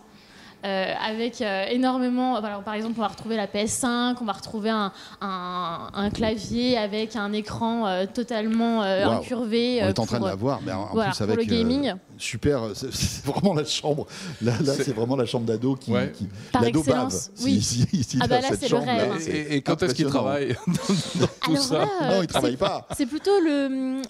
Euh, 0.64 0.92
avec 1.06 1.40
euh, 1.40 1.64
énormément. 1.70 2.38
Voilà, 2.40 2.58
par 2.58 2.74
exemple, 2.74 2.94
on 2.98 3.02
va 3.02 3.08
retrouver 3.08 3.36
la 3.36 3.46
PS5, 3.46 4.16
on 4.20 4.24
va 4.24 4.32
retrouver 4.32 4.70
un, 4.70 4.92
un- 5.20 5.88
un 5.94 6.10
clavier 6.10 6.76
avec 6.76 7.16
un 7.16 7.32
écran 7.32 7.86
euh, 7.86 8.04
totalement 8.12 8.82
euh, 8.82 9.06
Waouh. 9.06 9.18
incurvé. 9.18 9.80
On 9.82 9.86
euh, 9.86 9.88
est 9.90 9.98
en 9.98 10.06
train 10.06 10.18
pour, 10.18 10.26
de 10.26 10.30
la 10.30 10.36
voir, 10.36 10.60
mais 10.64 10.72
en, 10.72 10.88
voilà, 10.92 11.10
plus 11.10 11.18
pour 11.18 11.32
avec 11.32 11.36
le 11.38 11.44
gaming. 11.56 11.88
euh, 11.90 11.94
super. 12.18 12.60
C'est 12.74 13.24
vraiment 13.24 13.54
la 13.54 13.64
chambre. 13.64 14.06
Là, 14.42 14.52
là 14.64 14.74
C'est- 14.74 14.92
vraiment 14.92 15.16
la 15.16 15.26
chambre 15.26 15.46
d'ado 15.46 15.74
qui. 15.76 15.92
Ouais. 15.92 16.12
qui- 16.12 16.28
Par 16.52 16.62
l'ado 16.62 16.80
excellence, 16.80 17.30
bave. 17.36 17.44
oui. 17.46 17.60
Si- 17.62 17.86
si- 17.90 18.04
si 18.04 18.18
Ah 18.20 18.26
bah 18.26 18.36
a 18.36 18.40
là, 18.40 18.48
cette 18.50 18.60
c'est 18.60 18.68
le 18.68 18.76
rêve, 18.76 19.12
c'est 19.18 19.30
Et, 19.30 19.56
et 19.56 19.62
quand 19.62 19.82
est-ce 19.82 19.94
qu'il 19.94 20.06
travaille 20.06 20.56
dans, 20.66 21.20
dans 21.20 21.26
tout 21.26 21.50
Alors 21.52 21.62
ça 21.62 21.78
là, 21.78 21.88
euh, 22.02 22.16
Non, 22.16 22.22
il 22.22 22.26
travaille 22.26 22.56
pas. 22.56 22.86
C'est 22.96 23.06
plutôt 23.06 23.30
le 23.42 24.02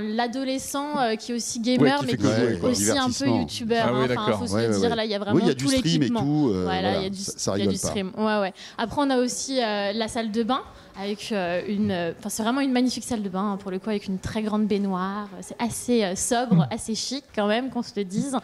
l'adolescent 0.00 0.98
euh, 0.98 1.16
qui 1.16 1.32
est 1.32 1.34
aussi 1.34 1.60
gamer, 1.60 2.00
Ouais, 2.00 2.06
qui 2.06 2.12
mais 2.12 2.18
qui 2.18 2.26
est 2.26 2.62
aussi 2.70 2.90
un 2.90 3.10
peu 3.10 3.26
youtubeur. 3.28 3.86
Ah 3.88 3.92
oui. 3.94 4.06
Enfin, 4.16 4.32
faut 4.38 4.46
se 4.46 4.56
le 4.56 4.78
dire, 4.78 4.96
là, 4.96 5.04
il 5.04 5.10
y 5.10 5.14
a 5.14 5.18
vraiment 5.18 5.38
il 5.44 5.48
y 5.48 5.50
a 5.50 5.54
du 5.54 5.66
stream 5.68 6.02
et 6.02 6.08
tout. 6.08 6.50
euh, 6.52 6.62
Voilà, 6.64 6.80
voilà, 6.80 6.98
il 6.98 7.02
y 7.04 7.06
a 7.06 7.10
du, 7.10 7.18
ça, 7.18 7.32
ça 7.36 7.58
y 7.58 7.62
a 7.62 7.66
pas. 7.66 7.76
stream. 7.76 8.12
Ouais, 8.16 8.40
ouais. 8.40 8.52
Après, 8.78 9.00
on 9.00 9.10
a 9.10 9.18
aussi 9.18 9.62
euh, 9.62 9.92
la 9.92 10.08
salle 10.08 10.30
de 10.32 10.42
bain 10.42 10.60
avec 11.00 11.30
euh, 11.32 11.62
une. 11.68 11.90
euh, 11.90 12.12
Enfin, 12.18 12.28
c'est 12.28 12.42
vraiment 12.42 12.60
une 12.60 12.72
magnifique 12.72 13.04
salle 13.04 13.22
de 13.22 13.28
bain 13.28 13.52
hein, 13.52 13.56
pour 13.56 13.70
le 13.70 13.78
coup 13.78 13.90
avec 13.90 14.06
une 14.06 14.18
très 14.18 14.42
grande 14.42 14.66
baignoire. 14.66 15.28
C'est 15.40 15.56
assez 15.60 16.04
euh, 16.04 16.14
sobre, 16.16 16.54
Hmm. 16.64 16.66
assez 16.70 16.94
chic 16.94 17.24
quand 17.34 17.46
même, 17.46 17.70
qu'on 17.70 17.82
se 17.82 17.92
le 17.96 18.04
dise. 18.04 18.36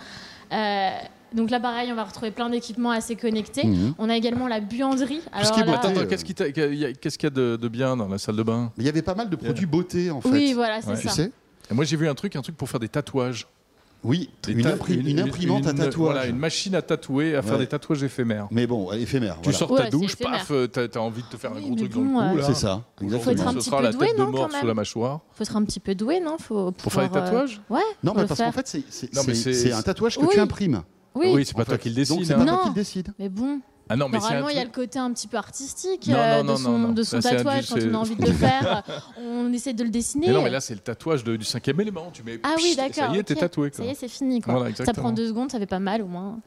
Euh, 0.52 0.90
donc 1.32 1.50
là, 1.50 1.60
pareil, 1.60 1.90
on 1.92 1.94
va 1.94 2.02
retrouver 2.02 2.32
plein 2.32 2.50
d'équipements 2.50 2.90
assez 2.90 3.14
connectés. 3.14 3.64
Mhm. 3.64 3.94
On 3.98 4.08
a 4.10 4.16
également 4.16 4.48
la 4.48 4.58
buanderie. 4.58 5.20
Alors 5.32 5.56
là, 5.56 5.80
euh, 5.84 6.06
qu'est-ce 6.06 6.24
qu'il 6.24 7.24
y 7.24 7.26
a- 7.26 7.30
de, 7.30 7.56
de 7.56 7.68
bien 7.68 7.96
dans 7.96 8.08
la 8.08 8.18
salle 8.18 8.34
de 8.34 8.42
bain? 8.42 8.72
Il 8.78 8.84
y 8.84 8.88
avait 8.88 9.02
pas 9.02 9.14
mal 9.14 9.30
de 9.30 9.36
produits 9.36 9.66
beauté 9.66 10.10
en 10.10 10.20
fait. 10.20 10.28
oui, 10.30 10.52
voilà, 10.54 10.80
c'est 10.82 10.88
Ouais. 10.90 10.98
Tu 11.00 11.06
ça. 11.08 11.14
sais? 11.14 11.30
Et 11.70 11.74
Moi, 11.74 11.84
j'ai 11.84 11.96
vu 11.96 12.08
un 12.08 12.14
truc, 12.16 12.34
un 12.34 12.42
truc 12.42 12.56
pour 12.56 12.68
faire 12.68 12.80
des 12.80 12.88
tatouages. 12.88 13.46
Oui, 14.02 14.30
une, 14.48 14.62
ta- 14.62 14.76
impri- 14.76 14.98
une 15.06 15.20
imprimante 15.20 15.66
à 15.66 15.72
une- 15.72 15.76
tatouage. 15.76 16.12
Voilà, 16.14 16.26
une 16.26 16.38
machine 16.38 16.74
à 16.74 16.80
tatouer, 16.82 17.36
à 17.36 17.42
faire 17.42 17.52
Ouais. 17.54 17.58
des 17.60 17.66
tatouages 17.66 18.02
éphémères. 18.02 18.48
Mais 18.50 18.66
bon, 18.66 18.90
éphémère. 18.92 19.36
Tu 19.42 19.50
voilà. 19.50 19.58
sors 19.58 19.70
Ouais, 19.72 19.78
ta 19.78 19.84
c'est 19.84 19.90
douche, 19.90 20.16
paf, 20.16 20.50
euh, 20.50 20.66
t'as 20.66 20.98
envie 21.00 21.22
de 21.22 21.26
te 21.28 21.36
faire 21.36 21.52
un 21.52 21.60
gros 21.60 21.74
truc 21.74 21.92
bon, 21.92 22.04
dans 22.14 22.24
le 22.24 22.30
cou. 22.30 22.36
là. 22.38 22.44
C'est 22.46 22.54
ça, 22.54 22.82
Faut 22.98 23.30
être 23.30 23.46
un 23.46 23.50
Ce 23.52 23.56
petit 23.58 23.64
sera 23.66 23.76
peu 23.78 23.82
la 23.84 23.92
doué, 23.92 24.06
tête 24.06 24.16
de 24.16 24.22
non, 24.22 24.30
mort 24.30 24.40
quand 24.48 24.48
sous 24.58 24.60
la 24.62 24.64
même 24.68 24.76
mâchoire. 24.76 25.20
Faut 25.32 25.42
être 25.44 25.56
un 25.56 25.64
petit 25.64 25.80
peu 25.80 25.94
doué, 25.94 26.18
non 26.20 26.38
Faut 26.38 26.72
Pour 26.72 26.92
faire 26.92 27.08
des 27.10 27.16
euh, 27.16 27.20
tatouages 27.20 27.60
Ouais. 27.68 27.80
Non, 28.02 28.14
mais 28.16 28.24
parce 28.24 28.40
qu'en 28.40 28.52
fait, 28.52 28.66
c'est- 28.68 28.84
c'est 28.88 29.14
c'est- 29.14 29.34
c'est- 29.34 29.52
c'est 29.52 29.72
un 29.72 29.82
tatouage 29.82 30.16
que 30.18 30.26
tu 30.32 30.40
imprimes. 30.40 30.82
Oui, 31.14 31.32
Oui, 31.34 31.44
c'est 31.44 31.56
pas 31.56 31.64
toi 31.64 31.76
qui 31.76 31.88
le 31.90 31.96
Donc 31.96 32.04
décide. 32.20 32.24
c'est 32.24 32.34
hein. 32.34 32.38
pas 32.38 32.44
Non. 32.44 32.52
toi 32.54 32.62
qui 32.62 32.68
le 32.70 32.74
décide. 32.74 33.08
mais 33.18 33.28
bon. 33.28 33.60
Ah 33.90 33.96
non, 33.96 34.08
mais 34.08 34.18
Normalement, 34.18 34.48
il 34.48 34.56
y 34.56 34.60
a 34.60 34.64
le 34.64 34.70
côté 34.70 34.98
un 34.98 35.12
petit 35.12 35.26
peu 35.26 35.36
artistique 35.36 36.06
Non, 36.06 36.14
euh, 36.16 36.42
non, 36.44 36.44
non, 36.44 36.52
de 36.54 36.58
son, 36.58 36.88
de 36.92 37.02
son 37.02 37.16
Là, 37.16 37.22
c'est 37.22 37.28
un- 37.28 37.36
tatouage. 37.38 37.66
Quand 37.68 37.76
on 37.90 37.94
a 37.94 37.98
envie 37.98 38.14
de 38.16 38.24
le 38.24 38.32
faire, 38.32 38.82
on 39.20 39.52
essaie 39.52 39.72
de 39.72 39.82
le 39.82 39.90
dessiner. 39.90 40.28
Mais 40.28 40.32
non, 40.32 40.42
mais 40.42 40.50
là, 40.50 40.60
c'est 40.60 40.74
le 40.74 40.80
tatouage 40.80 41.24
de- 41.24 41.36
du 41.36 41.44
cinquième 41.44 41.80
élément. 41.80 42.10
Tu 42.12 42.22
mets. 42.22 42.38
ah 42.44 42.54
oui, 42.56 42.74
d'accord. 42.76 43.10
Ça 43.10 43.16
y 43.16 43.18
est, 43.18 43.22
t'es 43.24 43.34
tatoué. 43.34 43.70
Ça 43.72 43.84
y 43.84 43.88
est, 43.88 43.94
c'est 43.94 44.08
fini. 44.08 44.40
Quoi. 44.40 44.54
Voilà, 44.54 44.74
ça 44.76 44.92
prend 44.92 45.10
deux 45.12 45.26
secondes, 45.28 45.50
ça 45.50 45.58
fait 45.58 45.66
pas 45.66 45.78
mal 45.80 46.02
au 46.02 46.06
moins. 46.06 46.38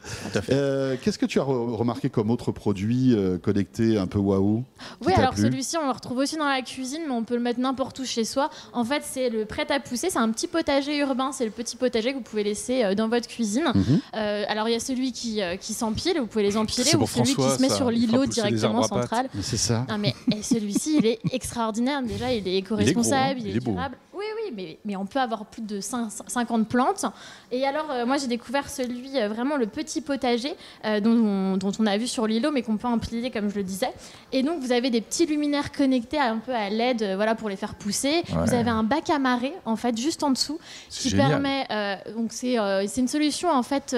Euh, 0.49 0.95
Qu'est-ce 1.01 1.19
que 1.19 1.25
tu 1.25 1.39
as 1.39 1.43
re- 1.43 1.75
remarqué 1.75 2.09
comme 2.09 2.31
autre 2.31 2.51
produit 2.51 3.13
euh, 3.13 3.37
connecté 3.37 3.97
un 3.97 4.07
peu 4.07 4.19
waouh 4.19 4.63
Oui, 5.05 5.13
alors 5.13 5.37
celui-ci, 5.37 5.77
on 5.77 5.85
le 5.85 5.91
retrouve 5.91 6.17
aussi 6.19 6.37
dans 6.37 6.47
la 6.47 6.61
cuisine, 6.61 7.01
mais 7.07 7.13
on 7.13 7.23
peut 7.23 7.35
le 7.35 7.41
mettre 7.41 7.59
n'importe 7.59 7.99
où 7.99 8.05
chez 8.05 8.23
soi. 8.25 8.49
En 8.73 8.85
fait, 8.85 9.03
c'est 9.03 9.29
le 9.29 9.45
prêt 9.45 9.65
à 9.69 9.79
pousser. 9.79 10.09
C'est 10.09 10.19
un 10.19 10.29
petit 10.31 10.47
potager 10.47 10.97
urbain. 10.99 11.31
C'est 11.33 11.45
le 11.45 11.51
petit 11.51 11.75
potager 11.75 12.11
que 12.13 12.17
vous 12.17 12.23
pouvez 12.23 12.43
laisser 12.43 12.83
euh, 12.83 12.95
dans 12.95 13.07
votre 13.09 13.27
cuisine. 13.27 13.65
Mhm. 13.73 13.99
Euh, 14.15 14.43
alors, 14.47 14.69
il 14.69 14.73
y 14.73 14.75
a 14.75 14.79
celui 14.79 15.11
qui, 15.11 15.41
euh, 15.41 15.55
qui 15.57 15.73
s'empile. 15.73 16.17
Vous 16.19 16.27
pouvez 16.27 16.43
les 16.43 16.57
empiler. 16.57 16.83
C'est 16.83 16.95
Ou 16.95 16.99
pour 16.99 17.09
celui 17.35 17.49
qui 17.49 17.55
se 17.57 17.61
met 17.61 17.69
ça. 17.69 17.75
sur 17.75 17.91
l'îlot 17.91 18.25
directement 18.25 18.83
central. 18.83 19.29
C'est 19.41 19.57
ça. 19.57 19.85
Non 19.89 19.97
mais 19.97 20.13
et 20.31 20.41
celui-ci, 20.43 20.97
il 20.99 21.05
est 21.05 21.19
extraordinaire. 21.31 22.01
Déjà, 22.03 22.31
il 22.33 22.47
est 22.47 22.57
éco-responsable, 22.57 23.39
Il 23.39 23.41
est 23.41 23.41
gros, 23.41 23.43
hein. 23.43 23.43
il, 23.45 23.47
il 23.51 23.57
est 23.57 23.59
beau. 23.59 23.71
durable. 23.71 23.97
Oui, 24.15 24.25
oui, 24.45 24.53
mais, 24.55 24.77
mais 24.85 24.95
on 24.95 25.05
peut 25.05 25.19
avoir 25.19 25.45
plus 25.45 25.63
de 25.63 25.81
5 25.81 26.07
50 26.27 26.69
plantes. 26.69 27.03
Et 27.51 27.65
alors, 27.65 27.87
euh, 27.91 28.05
moi, 28.05 28.17
j'ai 28.17 28.27
découvert 28.27 28.69
celui, 28.69 29.17
euh, 29.19 29.27
vraiment 29.27 29.57
le 29.57 29.65
petit 29.65 29.99
potager 30.01 30.53
euh, 30.85 30.99
dont, 31.01 31.11
on, 31.17 31.57
dont 31.57 31.71
on 31.79 31.85
a 31.87 31.97
vu 31.97 32.07
sur 32.07 32.25
l'îlot, 32.27 32.51
mais 32.51 32.61
qu'on 32.61 32.77
peut 32.77 32.87
empiler, 32.87 33.31
comme 33.31 33.49
je 33.49 33.55
le 33.55 33.63
disais. 33.63 33.89
Et 34.31 34.43
donc, 34.43 34.61
vous 34.61 34.71
avez 34.71 34.91
des 34.91 35.01
petits 35.01 35.25
luminaires 35.25 35.71
connectés 35.71 36.19
un 36.19 36.37
peu 36.37 36.53
à 36.53 36.69
LED, 36.69 37.01
euh, 37.01 37.15
voilà, 37.15 37.33
pour 37.35 37.49
les 37.49 37.55
faire 37.57 37.73
pousser. 37.75 38.21
Ouais. 38.31 38.45
Vous 38.45 38.53
avez 38.53 38.69
un 38.69 38.83
bac 38.83 39.09
à 39.09 39.19
marée, 39.19 39.53
en 39.65 39.75
fait, 39.75 39.97
juste 39.97 40.23
en 40.23 40.29
dessous, 40.31 40.59
qui 40.89 41.09
génial. 41.09 41.29
permet. 41.29 41.65
euh, 41.71 41.95
donc, 42.15 42.31
c'est 42.31 42.57
euh, 42.59 42.85
c'est 42.87 43.01
une 43.01 43.07
solution, 43.09 43.49
en 43.49 43.63
fait. 43.63 43.93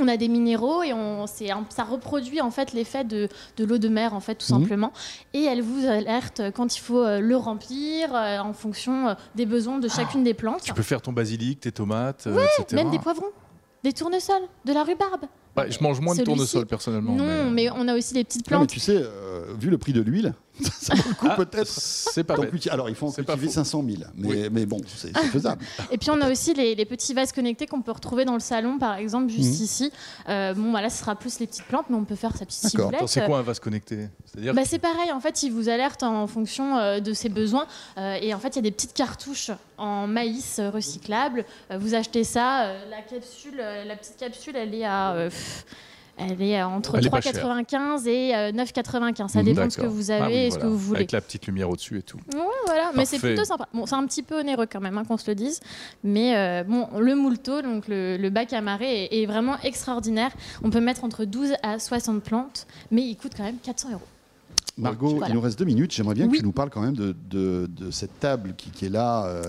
On 0.00 0.08
a 0.08 0.16
des 0.16 0.28
minéraux 0.28 0.82
et 0.82 0.92
on, 0.92 1.26
c'est 1.26 1.50
un- 1.50 1.64
ça 1.68 1.84
reproduit 1.84 2.40
en 2.40 2.50
fait 2.50 2.72
l'effet 2.72 3.04
de, 3.04 3.28
de 3.56 3.64
l'eau 3.64 3.78
de 3.78 3.88
mer 3.88 4.14
en 4.14 4.20
fait 4.20 4.34
tout 4.34 4.52
Mhm. 4.52 4.60
simplement 4.60 4.92
et 5.34 5.44
elle 5.44 5.62
vous 5.62 5.86
alerte 5.86 6.42
quand 6.54 6.74
il 6.76 6.80
faut 6.80 7.04
euh, 7.04 7.20
le 7.20 7.36
remplir 7.36 8.14
euh, 8.14 8.38
en 8.38 8.52
fonction 8.52 9.08
euh, 9.08 9.14
des 9.34 9.46
besoins 9.46 9.78
de 9.78 9.88
chacune 9.88 10.24
des 10.24 10.34
plantes. 10.34 10.62
Tu 10.62 10.72
peux 10.74 10.82
faire 10.82 11.02
ton 11.02 11.12
basilic, 11.12 11.60
tes 11.60 11.72
tomates, 11.72 12.26
euh, 12.26 12.38
etc. 12.58 12.82
Même 12.82 12.90
des 12.90 12.98
poivrons, 12.98 13.26
des 13.84 13.92
tournesols, 13.92 14.42
de 14.64 14.72
la 14.72 14.82
rhubarbe. 14.84 15.24
Ouais, 15.56 15.70
je 15.70 15.82
mange 15.82 16.00
moins 16.00 16.14
de 16.14 16.22
tournesol 16.22 16.64
personnellement. 16.64 17.12
non, 17.14 17.50
mais... 17.50 17.68
on 17.70 17.88
a 17.88 17.96
aussi 17.96 18.14
des 18.14 18.22
petites 18.24 18.48
Non, 18.50 18.60
mais 18.60 18.66
plantes. 18.66 18.70
tu 18.70 18.78
sais, 18.80 18.96
euh, 18.96 19.52
vu 19.58 19.68
le 19.68 19.78
prix 19.78 19.92
de 19.92 20.00
l'huile, 20.00 20.32
ça 20.80 20.94
vaut 20.94 21.08
le 21.08 21.14
coup 21.14 21.26
Ah, 21.30 21.36
peut-être. 21.36 21.66
C'est 21.68 22.24
pas 22.24 22.36
cultiver- 22.36 22.70
Alors, 22.72 22.88
il 22.88 22.94
faut 22.94 23.06
en 23.06 23.10
C'est 23.10 23.22
pas 23.22 23.32
cultiver 23.34 23.48
faux. 23.52 23.54
500 23.64 23.84
000, 23.86 24.02
mais, 24.14 24.28
Oui. 24.28 24.48
mais 24.50 24.66
bon, 24.66 24.80
c'est 24.86 25.12
c'est 25.16 25.26
faisable. 25.26 25.64
Et 25.90 25.98
puis 25.98 26.10
on 26.10 26.20
a 26.20 26.30
aussi 26.30 26.54
les, 26.54 26.74
les 26.74 26.84
petits 26.84 27.14
vases 27.14 27.32
connectés 27.32 27.66
qu'on 27.66 27.82
peut 27.82 27.92
retrouver 27.92 28.24
dans 28.24 28.34
le 28.34 28.40
salon, 28.40 28.78
par 28.78 28.94
exemple, 28.96 29.28
juste 29.30 29.58
Mhm. 29.58 29.64
ici. 29.64 29.92
Euh, 30.28 30.54
bon, 30.54 30.70
voilà, 30.70 30.90
ce 30.90 30.98
sera 30.98 31.14
plus 31.16 31.38
les 31.40 31.46
petites 31.46 31.64
plantes, 31.64 31.86
mais 31.90 31.96
on 31.96 32.04
peut 32.04 32.14
faire 32.16 32.36
sa 32.36 32.44
petite 32.46 32.62
D'accord. 32.64 32.90
ciboulette. 32.90 33.08
C'est 33.08 33.24
quoi 33.26 33.38
un 33.38 33.42
vase 33.42 33.60
connecté? 33.60 34.08
C'est-à-dire 34.26 34.54
Bah, 34.54 34.62
c'est 34.64 34.78
pareil, 34.78 35.12
en 35.12 35.20
fait, 35.20 35.42
il 35.42 35.50
vous 35.52 35.68
alerte 35.68 36.02
en 36.02 36.26
fonction 36.26 36.76
euh, 36.78 37.00
de 37.00 37.12
ses 37.12 37.28
besoins. 37.28 37.66
Euh, 37.98 38.14
et 38.20 38.32
en 38.34 38.38
fait, 38.38 38.48
il 38.50 38.56
y 38.56 38.58
a 38.60 38.62
des 38.62 38.70
petites 38.70 38.94
cartouches 38.94 39.50
en 39.78 40.06
maïs 40.06 40.60
recyclable. 40.72 41.44
Vous 41.78 41.94
achetez 41.94 42.24
ça, 42.24 42.64
euh, 42.64 42.90
la 42.90 43.02
capsule, 43.02 43.58
euh, 43.60 43.84
la 43.84 43.96
petite 43.96 44.16
capsule, 44.16 44.56
elle 44.56 44.74
est 44.74 44.84
à. 44.84 45.12
euh, 45.14 45.28
pff, 45.30 45.64
elle 46.20 46.42
est 46.42 46.58
à 46.58 46.68
entre 46.68 46.96
Elle 46.96 47.06
est 47.06 47.22
chère. 47.22 47.32
3,95 47.32 48.06
et 48.06 48.34
euh, 48.36 48.52
9,95. 48.52 49.28
Ça 49.28 49.38
Mhm. 49.40 49.44
dépend 49.44 49.64
de 49.66 49.70
ce 49.70 49.78
que 49.78 49.86
vous 49.86 50.10
Ah 50.10 50.16
avez 50.24 50.26
oui, 50.26 50.32
et 50.40 50.50
ce 50.50 50.56
voilà. 50.56 50.62
que 50.64 50.70
vous 50.70 50.78
voulez. 50.78 50.98
Avec 50.98 51.12
la 51.12 51.20
petite 51.20 51.46
lumière 51.46 51.70
au-dessus 51.70 51.98
et 51.98 52.02
tout. 52.02 52.18
Ouais, 52.34 52.40
voilà, 52.66 52.90
mais 52.94 53.04
c'est 53.04 53.18
plutôt 53.18 53.44
sympa. 53.44 53.66
Bon, 53.72 53.86
c'est 53.86 53.94
un 53.94 54.06
petit 54.06 54.22
peu 54.22 54.40
onéreux 54.40 54.66
quand 54.70 54.80
même, 54.80 54.96
hein, 54.98 55.04
qu'on 55.06 55.16
se 55.16 55.30
le 55.30 55.34
dise. 55.34 55.60
Mais 56.04 56.36
euh, 56.36 56.62
bon, 56.64 56.88
le 56.98 57.14
moulto, 57.14 57.62
donc 57.62 57.88
le, 57.88 58.16
le 58.16 58.30
bac 58.30 58.52
à 58.52 58.60
marée, 58.60 59.04
est, 59.04 59.22
est 59.22 59.26
vraiment 59.26 59.56
extraordinaire. 59.62 60.30
On 60.62 60.70
peut 60.70 60.80
mettre 60.80 61.04
entre 61.04 61.24
12 61.24 61.54
à 61.62 61.78
60 61.78 62.22
plantes, 62.22 62.66
mais 62.90 63.02
il 63.02 63.16
coûte 63.16 63.32
quand 63.36 63.44
même 63.44 63.58
400 63.62 63.90
euros. 63.92 64.02
Margot, 64.78 65.10
Voilà. 65.10 65.28
il 65.28 65.34
nous 65.34 65.40
reste 65.40 65.58
deux 65.58 65.64
minutes. 65.66 65.92
J'aimerais 65.92 66.14
bien 66.14 66.28
que 66.28 66.36
tu 66.36 66.42
nous 66.42 66.52
parles 66.52 66.70
quand 66.70 66.80
même 66.80 66.94
de, 66.94 67.14
de- 67.28 67.68
de 67.68 67.90
cette 67.90 68.18
table 68.18 68.54
qui, 68.56 68.70
qui 68.70 68.86
est 68.86 68.90
là, 68.90 69.24
euh, 69.26 69.42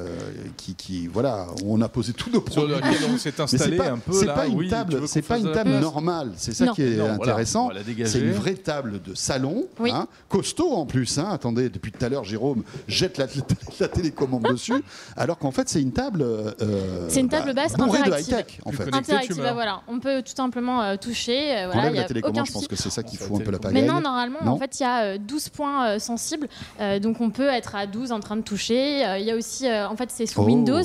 qui, 0.57 0.76
qui- 0.76 1.07
voilà, 1.07 1.47
où 1.63 1.74
on 1.74 1.82
a 1.82 1.88
posé 1.88 2.11
tous 2.11 2.30
nos 2.30 2.41
Sur 2.49 2.65
produits. 2.67 2.76
lequel 2.76 3.09
on 3.13 3.17
s'est 3.17 3.39
installé 3.39 3.78
pas, 3.78 3.91
un 3.91 3.97
peu 3.99 4.11
c'est 4.13 4.26
là. 4.26 4.34
pas 4.34 4.47
une 4.47 4.55
oui, 4.57 4.67
table, 4.69 5.07
c'est 5.07 5.22
pas 5.22 5.38
une 5.38 5.43
de 5.43 5.49
la 5.49 5.55
table 5.55 5.69
place 5.69 5.82
normale. 5.82 6.32
C'est 6.36 6.53
ça 6.53 6.65
Non. 6.65 6.74
qui 6.74 6.82
est 6.82 6.97
Non, 6.97 7.11
intéressant. 7.11 7.69
la 7.69 7.82
c'est 8.07 8.19
une 8.19 8.32
vraie 8.32 8.55
table 8.55 9.01
de 9.01 9.13
salon, 9.15 9.65
Oui. 9.80 9.91
hein, 9.93 10.07
costaud 10.28 10.74
en 10.74 10.86
plus. 10.86 11.17
hein. 11.17 11.28
Attendez, 11.32 11.69
depuis 11.69 11.91
tout 11.93 12.03
à 12.03 12.09
l'heure, 12.09 12.24
Jérôme 12.26 12.63
jette 12.88 13.17
la, 13.17 13.28
la 13.80 13.88
télécommande 13.88 14.43
dessus, 14.43 14.84
alors 15.15 15.38
qu'en 15.38 15.51
fait, 15.51 15.69
c'est 15.69 15.82
une 15.82 15.93
table. 15.93 16.24
euh, 16.24 17.05
C'est 17.07 17.22
une 17.22 17.30
table 17.30 17.53
basse 17.53 17.74
bourrée 17.74 17.99
de 17.99 18.03
interactive. 18.05 18.34
high-tech, 18.38 18.59
en 18.65 18.72
fait. 18.72 18.93
Interactive, 18.93 19.38
bah 19.38 19.53
voilà. 19.53 19.82
On 19.88 19.99
peut 19.99 20.22
tout 20.24 20.34
simplement 20.36 20.82
euh, 20.82 20.95
toucher. 20.97 21.57
euh, 21.57 21.69
voilà, 21.72 21.91
y 21.91 21.95
la 21.95 22.01
a 22.01 22.05
télécommande, 22.05 22.38
aucun 22.39 22.45
je 22.45 22.51
pense 22.51 22.67
que 22.67 22.76
c'est 22.76 22.89
ça 22.89 23.03
qui 23.03 23.15
fout 23.17 23.39
un 23.39 23.43
peu 23.43 23.51
la 23.51 23.59
télécommande. 23.59 23.74
Mais 23.74 23.82
pagaille. 23.82 23.95
non, 23.95 24.01
normalement, 24.01 24.39
en 24.53 24.57
fait, 24.57 24.80
il 24.80 24.84
y 24.84 24.86
a 24.86 25.17
12 25.22 25.49
points 25.49 25.88
euh, 25.88 25.99
sensibles. 25.99 26.47
Euh, 26.80 26.99
donc, 26.99 27.22
on 27.22 27.30
peut 27.30 27.47
être 27.47 27.76
à 27.76 27.88
12 27.88 28.11
en 28.11 28.19
train 28.19 28.36
de 28.36 28.41
toucher. 28.41 29.05
Euh, 29.05 29.17
Il 29.19 29.26
y 29.26 29.32
a 29.32 29.36
aussi, 29.36 29.67
euh, 29.67 29.88
en 29.88 29.95
fait, 29.95 30.09
c'est 30.11 30.26
sous 30.26 30.41
Oh. 30.41 30.45
Windows. 30.45 30.82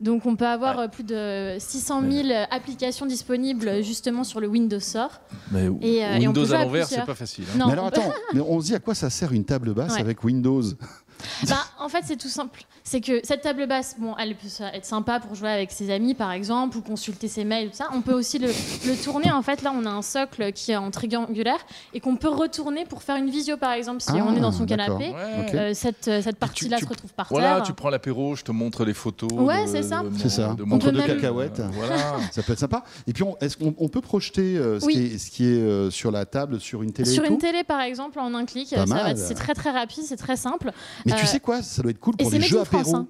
Donc, 0.00 0.26
on 0.26 0.36
peut 0.36 0.46
avoir 0.46 0.90
plus 0.90 1.04
de 1.04 1.56
600 1.58 2.02
000 2.10 2.28
applications 2.50 3.06
disponibles 3.06 3.82
justement 3.82 4.24
sur 4.24 4.40
le 4.40 4.46
Windows 4.46 4.78
Store. 4.80 5.20
Mais 5.52 5.64
Et, 5.80 6.04
euh, 6.04 6.16
et 6.18 6.28
on 6.28 6.32
peut 6.34 6.40
Windows 6.40 6.44
jouer 6.44 6.56
à 6.56 6.64
l'envers, 6.64 6.86
c'est 6.86 7.04
pas 7.06 7.14
facile. 7.14 7.44
hein. 7.54 7.58
Non, 7.58 7.66
mais 7.66 7.72
alors 7.72 7.86
on 7.86 7.88
attends, 7.88 8.12
mais 8.34 8.40
on 8.40 8.60
se 8.60 8.66
dit 8.66 8.74
à 8.74 8.78
quoi 8.78 8.94
ça 8.94 9.08
sert 9.08 9.32
une 9.32 9.44
table 9.44 9.72
basse 9.72 9.94
Ouais. 9.94 10.00
avec 10.00 10.22
Windows? 10.22 10.62
Bah, 11.48 11.56
en 11.78 11.88
fait, 11.88 12.02
c'est 12.04 12.16
tout 12.16 12.28
simple. 12.28 12.62
C'est 12.84 13.00
que 13.00 13.20
cette 13.24 13.40
table 13.42 13.66
basse, 13.66 13.96
bon, 13.98 14.14
elle 14.16 14.36
peut 14.36 14.46
être 14.72 14.84
sympa 14.84 15.18
pour 15.18 15.34
jouer 15.34 15.48
avec 15.50 15.72
ses 15.72 15.90
amis, 15.90 16.14
par 16.14 16.30
exemple, 16.30 16.76
ou 16.78 16.82
consulter 16.82 17.26
ses 17.26 17.44
mails, 17.44 17.70
tout 17.70 17.76
ça. 17.76 17.88
On 17.92 18.00
peut 18.00 18.12
aussi 18.12 18.38
le, 18.38 18.46
le 18.48 19.02
tourner. 19.02 19.32
En 19.32 19.42
fait, 19.42 19.62
là, 19.62 19.72
on 19.76 19.84
a 19.86 19.90
un 19.90 20.02
socle 20.02 20.52
qui 20.52 20.70
est 20.72 20.76
en 20.76 20.90
triangulaire 20.92 21.58
et 21.94 22.00
qu'on 22.00 22.16
peut 22.16 22.28
retourner 22.28 22.84
pour 22.84 23.02
faire 23.02 23.16
une 23.16 23.28
visio, 23.30 23.56
par 23.56 23.72
exemple, 23.72 24.00
si 24.02 24.10
Ah, 24.12 24.24
on 24.26 24.36
est 24.36 24.40
dans 24.40 24.52
son 24.52 24.64
d'accord. 24.64 24.98
canapé. 24.98 25.10
Ouais. 25.14 25.54
Euh, 25.58 25.74
cette 25.74 26.06
euh, 26.08 26.22
cette 26.22 26.36
partie-là 26.38 26.78
se 26.78 26.86
retrouve 26.86 27.12
par 27.12 27.26
Voilà, 27.30 27.56
terre. 27.56 27.62
tu 27.64 27.72
prends 27.72 27.90
l'apéro, 27.90 28.36
je 28.36 28.44
te 28.44 28.52
montre 28.52 28.84
les 28.84 28.94
photos. 28.94 29.30
Ouais, 29.32 29.64
de- 29.64 29.68
c'est 29.70 29.82
ça. 29.82 30.02
de 30.02 30.10
C'est 30.18 30.28
ça. 30.28 30.54
de 30.54 30.62
mon 30.62 30.76
Entre 30.76 30.90
deux 30.92 31.00
truc. 31.02 31.16
cacahuètes. 31.16 31.60
Euh, 31.60 31.68
Voilà. 31.72 31.96
Ça 32.30 32.42
peut 32.42 32.52
être 32.52 32.58
sympa. 32.60 32.84
Et 33.08 33.12
puis, 33.12 33.24
on- 33.24 33.36
est-ce 33.40 33.56
qu'on 33.56 33.74
on 33.78 33.88
peut 33.88 34.00
projeter 34.00 34.56
euh, 34.56 34.78
ce, 34.80 34.86
Oui. 34.86 34.92
qui 34.94 35.00
est, 35.14 35.18
ce 35.18 35.30
qui 35.30 35.44
est 35.44 35.60
euh, 35.60 35.90
sur 35.90 36.10
la 36.12 36.24
table, 36.24 36.60
sur 36.60 36.82
une 36.82 36.92
télé 36.92 37.10
Sur 37.10 37.24
et 37.24 37.28
une 37.28 37.34
tout 37.34 37.40
télé, 37.40 37.64
par 37.64 37.80
exemple, 37.80 38.18
en 38.20 38.32
un 38.34 38.44
clic, 38.44 38.68
ça 38.68 38.84
va- 38.84 39.16
c'est 39.16 39.34
très 39.34 39.54
très 39.54 39.70
rapide, 39.70 40.04
c'est 40.06 40.16
très 40.16 40.36
simple. 40.36 40.70
Mais 41.06 41.12
tu 41.12 41.22
Euh, 41.24 41.26
sais 41.26 41.40
quoi 41.40 41.62
Ça 41.62 41.80
doit 41.82 41.90
être 41.90 42.00
cool 42.00 42.16
pour 42.16 42.30
les 42.30 42.40
jeux 42.42 42.60
in 42.60 42.64
France, 42.64 42.92
hein. 42.94 43.06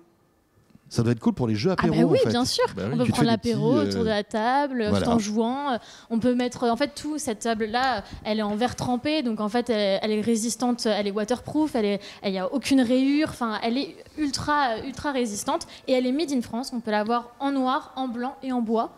Ça 0.88 1.03
doit 1.03 1.11
être 1.11 1.18
cool 1.18 1.32
pour 1.32 1.49
les 1.49 1.57
jeux 1.57 1.70
Ah 1.70 1.72
apéros. 1.72 1.97
bah 1.97 2.12
oui, 2.12 2.18
en 2.20 2.22
fait. 2.22 2.28
bien 2.30 2.44
sûr. 2.44 2.64
Bah 2.76 2.84
oui. 2.86 2.90
On 2.94 2.99
peut 2.99 3.05
Tu 3.07 3.11
prendre 3.11 3.26
l'apéro 3.26 3.72
petits, 3.72 3.86
euh, 3.86 3.90
autour 3.90 4.05
de 4.05 4.09
la 4.09 4.22
table, 4.22 4.86
voilà. 4.88 5.05
tout 5.05 5.11
en 5.11 5.18
jouant. 5.18 5.72
Euh, 5.72 5.78
On 6.11 6.20
peut 6.20 6.36
mettre, 6.36 6.62
en 6.62 6.76
fait, 6.76 6.92
tout 6.94 7.18
cette 7.18 7.40
table-là, 7.40 8.05
elle 8.22 8.38
est 8.38 8.42
en 8.42 8.55
verre 8.55 8.76
trempé, 8.76 9.24
donc 9.24 9.40
en 9.40 9.49
fait, 9.49 9.68
elle, 9.68 9.99
elle 10.01 10.12
est 10.12 10.20
résistante, 10.20 10.86
elle 10.86 11.09
est 11.09 11.11
waterproof, 11.11 11.74
elle 11.74 11.84
est, 11.86 12.01
il 12.24 12.30
n'y 12.30 12.38
a 12.38 12.53
aucune 12.53 12.80
rayure. 12.82 13.30
Enfin, 13.30 13.59
elle 13.64 13.78
est 13.78 13.97
ultra, 14.16 14.78
ultra 14.86 15.11
résistante 15.11 15.66
et 15.88 15.92
elle 15.92 16.07
est 16.07 16.12
made 16.12 16.30
in 16.30 16.40
France. 16.40 16.70
On 16.72 16.78
peut 16.78 16.92
l'avoir 16.92 17.34
en 17.40 17.51
noir, 17.51 17.92
en 17.97 18.07
blanc 18.07 18.36
et 18.44 18.53
en 18.53 18.61
bois. 18.62 18.92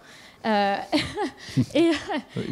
Euh, 0.45 0.77
et 1.75 1.91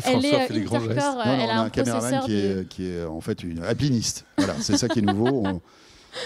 elle 0.07 0.24
est 0.24 0.34
intercore, 0.34 0.80
Non, 0.80 0.88
non, 0.88 1.22
elle 1.24 1.40
on 1.40 1.49
a 1.51 1.53
a 1.53 1.59
un 1.61 1.64
un 1.66 1.68
processeur 1.68 2.24
qui 2.24 2.30
de- 2.32 2.61
est, 2.62 2.68
qui 2.68 2.86
est 2.88 3.05
en 3.05 3.20
fait 3.20 3.42
une 3.42 3.62
alpiniste. 3.62 4.24
Voilà, 4.38 4.55
c'est 4.61 4.78
ça 4.78 4.88
qui 4.88 5.01
est 5.01 5.03
nouveau. 5.03 5.42
On, 5.47 5.61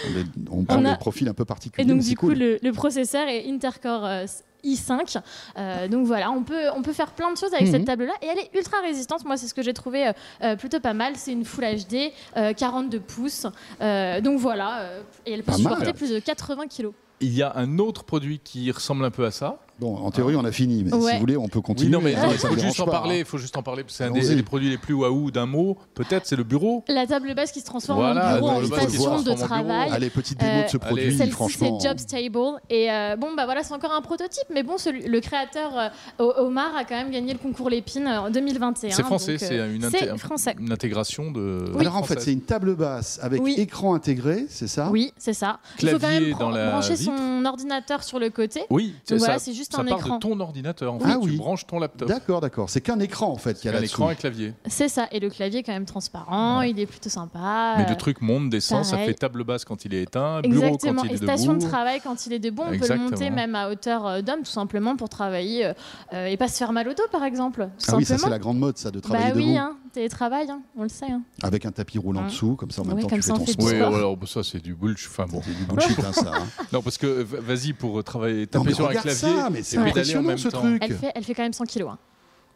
on, 0.07 0.19
est- 0.19 0.49
on 0.51 0.63
prend 0.65 0.77
On 0.79 0.85
a- 0.85 0.91
des 0.91 0.97
profils 0.97 1.27
un 1.27 1.33
peu 1.33 1.45
particuliers. 1.45 1.87
Et 1.87 1.91
donc 1.91 2.01
du 2.01 2.15
coup, 2.15 2.27
cool. 2.27 2.37
le, 2.37 2.59
le 2.61 2.71
processeur 2.71 3.27
est 3.27 3.49
Intercore 3.49 4.05
euh, 4.05 4.25
i5. 4.63 5.19
Euh, 5.57 5.87
donc 5.87 6.05
voilà, 6.05 6.29
on 6.31 6.43
peut, 6.43 6.69
on 6.75 6.81
peut 6.83 6.93
faire 6.93 7.11
plein 7.13 7.31
de 7.31 7.37
choses 7.37 7.53
avec 7.53 7.65
Mhm. 7.67 7.71
cette 7.73 7.85
table-là. 7.85 8.13
Et 8.21 8.27
elle 8.27 8.39
est 8.39 8.49
ultra 8.55 8.77
résistante. 8.81 9.25
Moi, 9.25 9.37
c'est 9.37 9.47
ce 9.47 9.53
que 9.53 9.63
j'ai 9.63 9.73
trouvé 9.73 10.11
euh, 10.43 10.55
plutôt 10.55 10.79
pas 10.79 10.93
mal. 10.93 11.13
C'est 11.15 11.31
une 11.31 11.45
Full 11.45 11.63
HD, 11.63 12.11
euh, 12.37 12.53
42 12.53 12.99
pouces. 12.99 13.47
Euh, 13.81 14.21
donc 14.21 14.37
voilà, 14.39 14.81
euh, 14.81 15.01
et 15.25 15.33
elle 15.33 15.39
peut 15.43 15.51
Pas 15.53 15.57
mal. 15.57 15.61
supporter 15.73 15.93
plus 15.93 16.11
de 16.11 16.19
80 16.19 16.67
kilos. 16.67 16.93
Il 17.21 17.33
y 17.35 17.43
a 17.43 17.53
un 17.55 17.77
autre 17.79 18.03
produit 18.03 18.39
qui 18.43 18.69
ressemble 18.71 19.05
un 19.05 19.11
peu 19.11 19.25
à 19.25 19.31
ça. 19.31 19.59
Bon, 19.81 19.97
en 19.97 20.11
théorie, 20.11 20.35
on 20.35 20.45
a 20.45 20.51
fini, 20.51 20.83
mais 20.83 20.91
si 20.91 20.95
vous 20.95 21.19
voulez, 21.19 21.35
on 21.37 21.47
peut 21.47 21.57
Oui, 21.57 21.63
continuer. 21.63 21.89
non, 21.91 22.01
mais 22.01 22.13
hein, 22.13 22.27
il 22.31 22.37
faut 22.37 22.55
juste 22.55 22.79
en 22.81 22.85
pas, 22.85 22.91
parler. 22.91 23.15
hein. 23.15 23.19
Il 23.21 23.25
faut 23.25 23.39
juste 23.39 23.57
en 23.57 23.63
parler. 23.63 23.81
parce 23.81 23.93
que 23.93 23.97
C'est 23.97 24.03
un 24.03 24.35
des, 24.35 24.43
produits 24.43 24.69
les 24.69 24.77
plus 24.77 24.93
waouh 24.93 25.31
d'un 25.31 25.47
mot. 25.47 25.75
Peut-être 25.95 26.27
c'est 26.27 26.35
le 26.35 26.43
bureau. 26.43 26.83
La 26.87 27.07
table 27.07 27.33
basse 27.33 27.51
qui 27.51 27.61
se 27.61 27.65
transforme 27.65 27.97
Voilà, 27.99 28.35
en 28.35 28.37
bureau, 28.37 28.49
en 28.51 28.63
station 28.65 29.21
de 29.23 29.33
travail. 29.33 29.89
Allez, 29.91 30.11
petite 30.11 30.39
démo 30.39 30.61
de 30.65 30.67
ce 30.69 30.77
Euh, 30.77 30.79
produit, 30.79 31.03
allez. 31.05 31.17
Celle-ci, 31.17 31.31
franchement. 31.31 31.79
c'est 31.79 31.87
Jobs 31.89 31.97
Table. 32.05 32.59
Et 32.69 32.91
euh, 32.91 33.15
bon, 33.15 33.29
bah 33.35 33.45
voilà, 33.45 33.63
c'est 33.63 33.73
encore 33.73 33.91
un 33.93 34.03
prototype, 34.03 34.43
mais 34.53 34.61
bon, 34.61 34.77
celui- 34.77 35.07
le 35.07 35.19
créateur 35.19 35.71
euh, 36.19 36.31
Omar 36.37 36.75
a 36.77 36.83
quand 36.85 36.95
même 36.95 37.09
gagné 37.09 37.33
le 37.33 37.39
concours 37.39 37.71
Lépine 37.71 38.07
en 38.07 38.29
2021. 38.29 38.91
C'est 38.91 39.01
français. 39.01 39.39
C'est 39.39 39.57
euh, 39.57 39.73
une, 39.73 39.81
c'est 39.89 40.11
inté- 40.11 40.59
une 40.59 40.71
intégration 40.71 41.31
de. 41.31 41.71
Alors 41.79 41.95
en 41.95 42.03
fait, 42.03 42.21
c'est 42.21 42.33
une 42.33 42.41
table 42.41 42.75
basse 42.75 43.19
avec 43.23 43.41
Oui. 43.41 43.55
écran 43.57 43.95
intégré, 43.95 44.45
c'est 44.47 44.67
ça? 44.67 44.89
Oui, 44.91 45.11
c'est 45.17 45.33
ça. 45.33 45.57
Il 45.81 45.89
faut 45.89 45.97
quand 45.97 46.07
même 46.07 46.29
brancher 46.33 46.97
son 46.97 47.45
ordinateur 47.45 48.03
sur 48.03 48.19
le 48.19 48.29
côté. 48.29 48.61
Oui, 48.69 48.93
voilà, 49.09 49.39
ça- 49.39 49.45
c'est 49.45 49.53
juste 49.53 49.70
ça 49.71 49.81
un 49.81 49.85
part 49.85 49.99
écran. 49.99 50.15
de 50.15 50.19
ton 50.21 50.39
ordinateur. 50.39 50.93
En 50.93 50.99
Ah 51.03 51.09
fait, 51.11 51.15
oui. 51.17 51.31
Tu 51.31 51.37
branches 51.37 51.65
ton 51.67 51.79
laptop. 51.79 52.07
D'accord, 52.07 52.41
d'accord. 52.41 52.69
C'est 52.69 52.81
qu'un 52.81 52.99
écran 52.99 53.27
en 53.31 53.37
fait 53.37 53.55
qu'il 53.55 53.65
y 53.65 53.67
a 53.67 53.71
Un 53.71 53.79
là-dessous. 53.79 53.95
écran 53.95 54.09
et 54.11 54.15
clavier. 54.15 54.53
C'est 54.67 54.87
ça. 54.87 55.07
Et 55.11 55.19
le 55.19 55.29
clavier 55.29 55.59
est 55.59 55.63
quand 55.63 55.71
même 55.73 55.85
transparent, 55.85 56.61
il 56.61 56.79
est 56.79 56.85
plutôt 56.85 57.09
sympa. 57.09 57.75
Mais 57.77 57.87
le 57.89 57.95
truc 57.95 58.21
monte, 58.21 58.49
descend, 58.49 58.83
ça 58.85 58.97
fait 58.97 59.13
table 59.13 59.43
basse 59.43 59.65
quand 59.65 59.85
il 59.85 59.93
est 59.93 60.03
éteint, 60.03 60.41
bureau 60.41 60.65
Exactement. 60.65 61.01
quand 61.01 61.07
il 61.07 61.11
Et 61.11 61.15
est 61.15 61.17
station 61.23 61.53
de 61.53 61.59
debout. 61.59 61.69
travail 61.71 61.99
quand 62.03 62.25
il 62.25 62.33
est 62.33 62.39
debout, 62.39 62.63
on 62.65 62.77
peut 62.77 62.87
le 62.87 62.97
monter 62.97 63.29
même 63.29 63.55
à 63.55 63.69
hauteur 63.69 64.05
euh, 64.07 64.21
d'homme, 64.21 64.39
tout 64.43 64.51
simplement 64.51 64.95
pour 64.95 65.09
travailler 65.09 65.65
euh, 65.65 65.73
euh, 66.13 66.25
et 66.27 66.37
pas 66.37 66.47
se 66.47 66.57
faire 66.57 66.71
mal 66.73 66.87
au 66.87 66.93
dos, 66.93 67.03
par 67.11 67.23
exemple. 67.23 67.69
Tout 67.79 67.85
Ah 67.91 67.95
oui, 67.97 68.05
ça 68.05 68.17
c'est 68.17 68.29
la 68.29 68.39
grande 68.39 68.59
mode, 68.59 68.77
ça, 68.77 68.91
de 68.91 68.99
travailler 68.99 69.29
bah 69.31 69.33
oui, 69.35 69.45
debout. 69.47 69.57
hein, 69.57 69.75
télétravail, 69.91 70.49
hein, 70.49 70.61
on 70.77 70.83
le 70.83 70.89
sait. 70.89 71.11
hein. 71.11 71.21
Avec 71.43 71.65
un 71.65 71.71
tapis 71.71 71.97
roulant 71.99 72.21
Hein. 72.21 72.27
dessous, 72.27 72.55
comme 72.55 72.71
ça 72.71 72.81
en 72.81 72.85
même 72.85 72.95
Oui, 72.97 73.01
temps 73.03 73.09
tu 73.15 73.21
ça, 73.21 73.35
fais 73.35 73.41
on 73.41 73.45
ton 73.45 73.51
sport. 73.51 73.65
Oui, 73.67 73.75
alors 73.97 74.17
ça 74.27 74.43
c'est 74.43 74.59
du 74.61 74.73
bullshit. 74.75 75.09
Enfin 75.09 75.25
bon. 75.29 75.41
C'est 75.45 75.55
du 75.55 75.65
bullshit, 75.65 75.99
hein, 75.99 76.13
ça. 76.13 76.31
hein. 76.35 76.47
Non, 76.73 76.81
parce 76.81 76.97
que 76.97 77.05
v- 77.07 77.37
vas-y 77.41 77.73
pour 77.73 77.99
euh, 77.99 78.03
travailler, 78.03 78.41
Non, 78.41 78.45
taper 78.47 78.65
mais 78.65 78.73
sur 78.73 78.87
un 78.87 78.91
clavier. 78.91 79.11
ça, 79.13 79.49
mais 79.51 79.63
c'est 79.63 79.77
pédaler 79.77 79.87
en 79.87 79.89
impressionnant 79.91 80.27
même 80.27 80.37
ce 80.37 80.47
temps. 80.49 80.59
truc. 80.61 80.77
Elle 80.81 80.93
fait, 80.97 81.11
elle 81.15 81.23
fait 81.23 81.33
quand 81.33 81.43
même 81.43 81.53
100 81.53 81.65
kilos. 81.65 81.89
hein. 81.91 81.97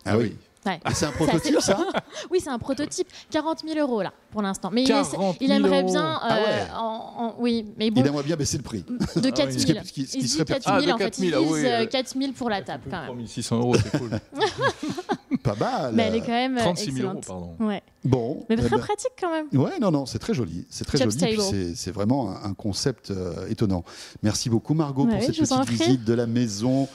Ah 0.05 0.17
oui. 0.17 0.35
Ouais. 0.65 0.79
Et 0.89 0.93
c'est 0.93 1.05
un 1.05 1.11
prototype, 1.11 1.59
ça? 1.61 1.77
Oui, 2.31 2.39
c'est 2.43 2.49
un 2.49 2.57
prototype. 2.57 3.07
40 3.29 3.59
000 3.67 3.77
euros 3.79 4.01
là, 4.01 4.11
pour 4.31 4.41
l'instant. 4.41 4.69
Mais 4.73 4.83
il, 4.83 4.91
essaie- 4.91 5.11
40 5.11 5.37
il 5.39 5.47
000 5.47 5.59
aimerait 5.59 5.81
euros. 5.83 5.91
bien. 5.91 6.19
Ah 6.21 6.35
euh, 6.37 6.43
ouais. 6.43 6.67
en- 6.75 7.13
en- 7.17 7.35
oui, 7.39 7.65
mais 7.77 7.91
bon, 7.91 8.01
Il 8.01 8.07
aimerait 8.07 8.23
bien 8.23 8.35
baisser 8.35 8.57
le 8.57 8.63
prix. 8.63 8.83
de 9.15 9.29
4 9.29 9.51
Ce 9.51 9.59
000. 9.59 9.65
qui 9.65 9.71
est- 9.77 9.83
ce 9.83 9.93
qui- 9.93 10.05
ce 10.07 10.11
qui 10.13 10.17
il 10.19 10.27
se 10.27 10.33
serait 10.35 10.45
dit 10.45 10.53
4 10.53 10.63
pertinent. 10.65 10.79
000, 10.81 10.91
Ah, 10.91 10.95
en 10.95 10.97
fait, 10.97 11.17
il 11.19 11.31
4 11.31 11.39
000, 11.39 11.43
ah 11.43 11.51
oui, 11.53 11.59
vise 11.59 11.65
euh, 11.69 11.81
euh, 11.81 11.85
4 11.85 12.17
000 12.19 12.31
pour 12.33 12.49
la 12.49 12.61
table 12.61 12.83
quand 12.89 12.97
même. 12.97 13.05
3600 13.07 13.57
euros, 13.59 13.75
c'est 13.75 13.97
cool. 13.99 14.09
Pas 15.43 15.55
mal. 15.55 15.93
Mais 15.93 16.03
elle 16.03 16.15
est 16.15 16.21
quand 16.21 16.27
même 16.29 16.57
euh, 16.57 16.61
36 16.61 16.91
000 16.91 17.07
euros, 17.07 17.17
excellente. 17.19 17.25
pardon. 17.57 17.67
Ouais. 17.67 17.83
Bon. 18.03 18.45
Mais 18.49 18.55
eh 18.57 18.61
très 18.61 18.69
ben, 18.69 18.79
pratique 18.79 19.11
quand 19.19 19.31
même. 19.31 19.47
Ouais, 19.53 19.77
non, 19.79 19.91
non, 19.91 20.05
c'est 20.05 20.19
très 20.19 20.33
joli. 20.33 20.65
C'est 20.69 20.85
très 20.85 20.97
Job 20.97 21.11
joli. 21.11 21.75
C'est 21.75 21.91
vraiment 21.91 22.31
un, 22.31 22.49
un 22.49 22.53
concept 22.53 23.11
euh, 23.11 23.47
étonnant. 23.49 23.83
Merci 24.23 24.49
beaucoup, 24.49 24.73
Margot, 24.73 25.05
Ouais, 25.05 25.13
pour 25.19 25.23
cette 25.23 25.37
petite 25.37 25.69
visite 25.69 26.03
de 26.03 26.13
la 26.13 26.25
maison 26.25 26.87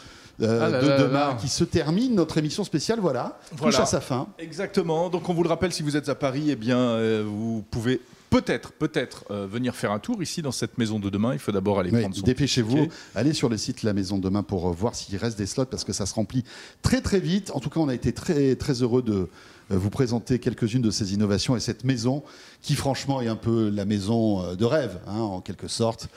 euh, 0.42 0.60
Ah 0.62 0.68
là 0.70 0.80
de 0.82 0.88
là 0.88 0.98
demain 0.98 1.12
là. 1.30 1.38
qui 1.40 1.48
se 1.48 1.64
termine. 1.64 2.14
Notre 2.14 2.38
émission 2.38 2.64
spéciale, 2.64 2.98
voilà, 3.00 3.38
Voilà. 3.56 3.72
touche 3.72 3.80
à 3.82 3.86
sa 3.86 4.00
fin. 4.00 4.28
Exactement. 4.38 5.08
Donc 5.10 5.28
on 5.28 5.34
vous 5.34 5.42
le 5.42 5.48
rappelle, 5.48 5.72
si 5.72 5.82
vous 5.82 5.96
êtes 5.96 6.08
à 6.08 6.14
Paris, 6.14 6.46
eh 6.50 6.56
bien 6.56 6.78
euh, 6.78 7.24
vous 7.26 7.64
pouvez 7.70 8.00
peut-être, 8.30 8.70
peut-être 8.72 9.24
euh, 9.30 9.46
venir 9.50 9.74
faire 9.74 9.90
un 9.90 9.98
tour 9.98 10.22
ici 10.22 10.40
dans 10.40 10.52
cette 10.52 10.78
maison 10.78 10.98
de 11.00 11.10
demain. 11.10 11.32
Il 11.32 11.38
faut 11.40 11.50
d'abord 11.52 11.80
aller 11.80 11.90
Oui, 11.90 12.00
prendre 12.00 12.14
son 12.14 12.22
Dépêchez-vous, 12.22 12.86
allez 13.14 13.32
sur 13.32 13.48
le 13.48 13.56
site 13.56 13.82
La 13.82 13.92
Maison 13.92 14.18
de 14.18 14.22
Demain 14.22 14.42
pour 14.44 14.68
euh, 14.68 14.72
voir 14.72 14.94
s'il 14.94 15.16
reste 15.16 15.36
des 15.36 15.46
slots 15.46 15.66
parce 15.66 15.82
que 15.84 15.92
ça 15.92 16.06
se 16.06 16.14
remplit 16.14 16.44
très 16.82 17.00
très 17.00 17.18
vite. 17.20 17.50
En 17.54 17.60
tout 17.60 17.70
cas, 17.70 17.80
on 17.80 17.88
a 17.88 17.94
été 17.94 18.12
très 18.12 18.54
très 18.54 18.82
heureux 18.82 19.02
de 19.02 19.28
vous 19.76 19.90
présenter 19.90 20.38
quelques-unes 20.38 20.82
de 20.82 20.90
ces 20.90 21.14
innovations 21.14 21.56
et 21.56 21.60
cette 21.60 21.84
maison 21.84 22.22
qui 22.60 22.74
franchement 22.74 23.20
est 23.20 23.28
un 23.28 23.36
peu 23.36 23.70
la 23.70 23.84
maison 23.84 24.42
euh, 24.42 24.54
de 24.54 24.64
rêve 24.64 25.00
hein, 25.06 25.20
en 25.20 25.40
quelque 25.40 25.68
sorte 25.68 26.08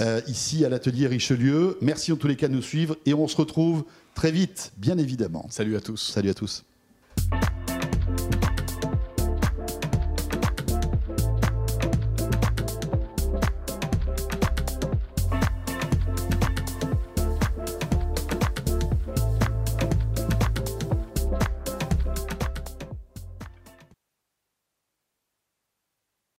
euh, 0.00 0.20
ici 0.26 0.64
à 0.64 0.68
l'atelier 0.68 1.06
Richelieu. 1.06 1.78
Merci 1.80 2.12
en 2.12 2.16
tous 2.16 2.28
les 2.28 2.36
cas 2.36 2.48
de 2.48 2.54
nous 2.54 2.62
suivre 2.62 2.96
et 3.06 3.14
on 3.14 3.28
se 3.28 3.36
retrouve 3.36 3.84
très 4.14 4.30
vite, 4.30 4.72
bien 4.76 4.98
évidemment. 4.98 5.46
Salut 5.50 5.76
à 5.76 5.80
tous. 5.80 6.12
Salut 6.12 6.30
à 6.30 6.34
tous. 6.34 6.67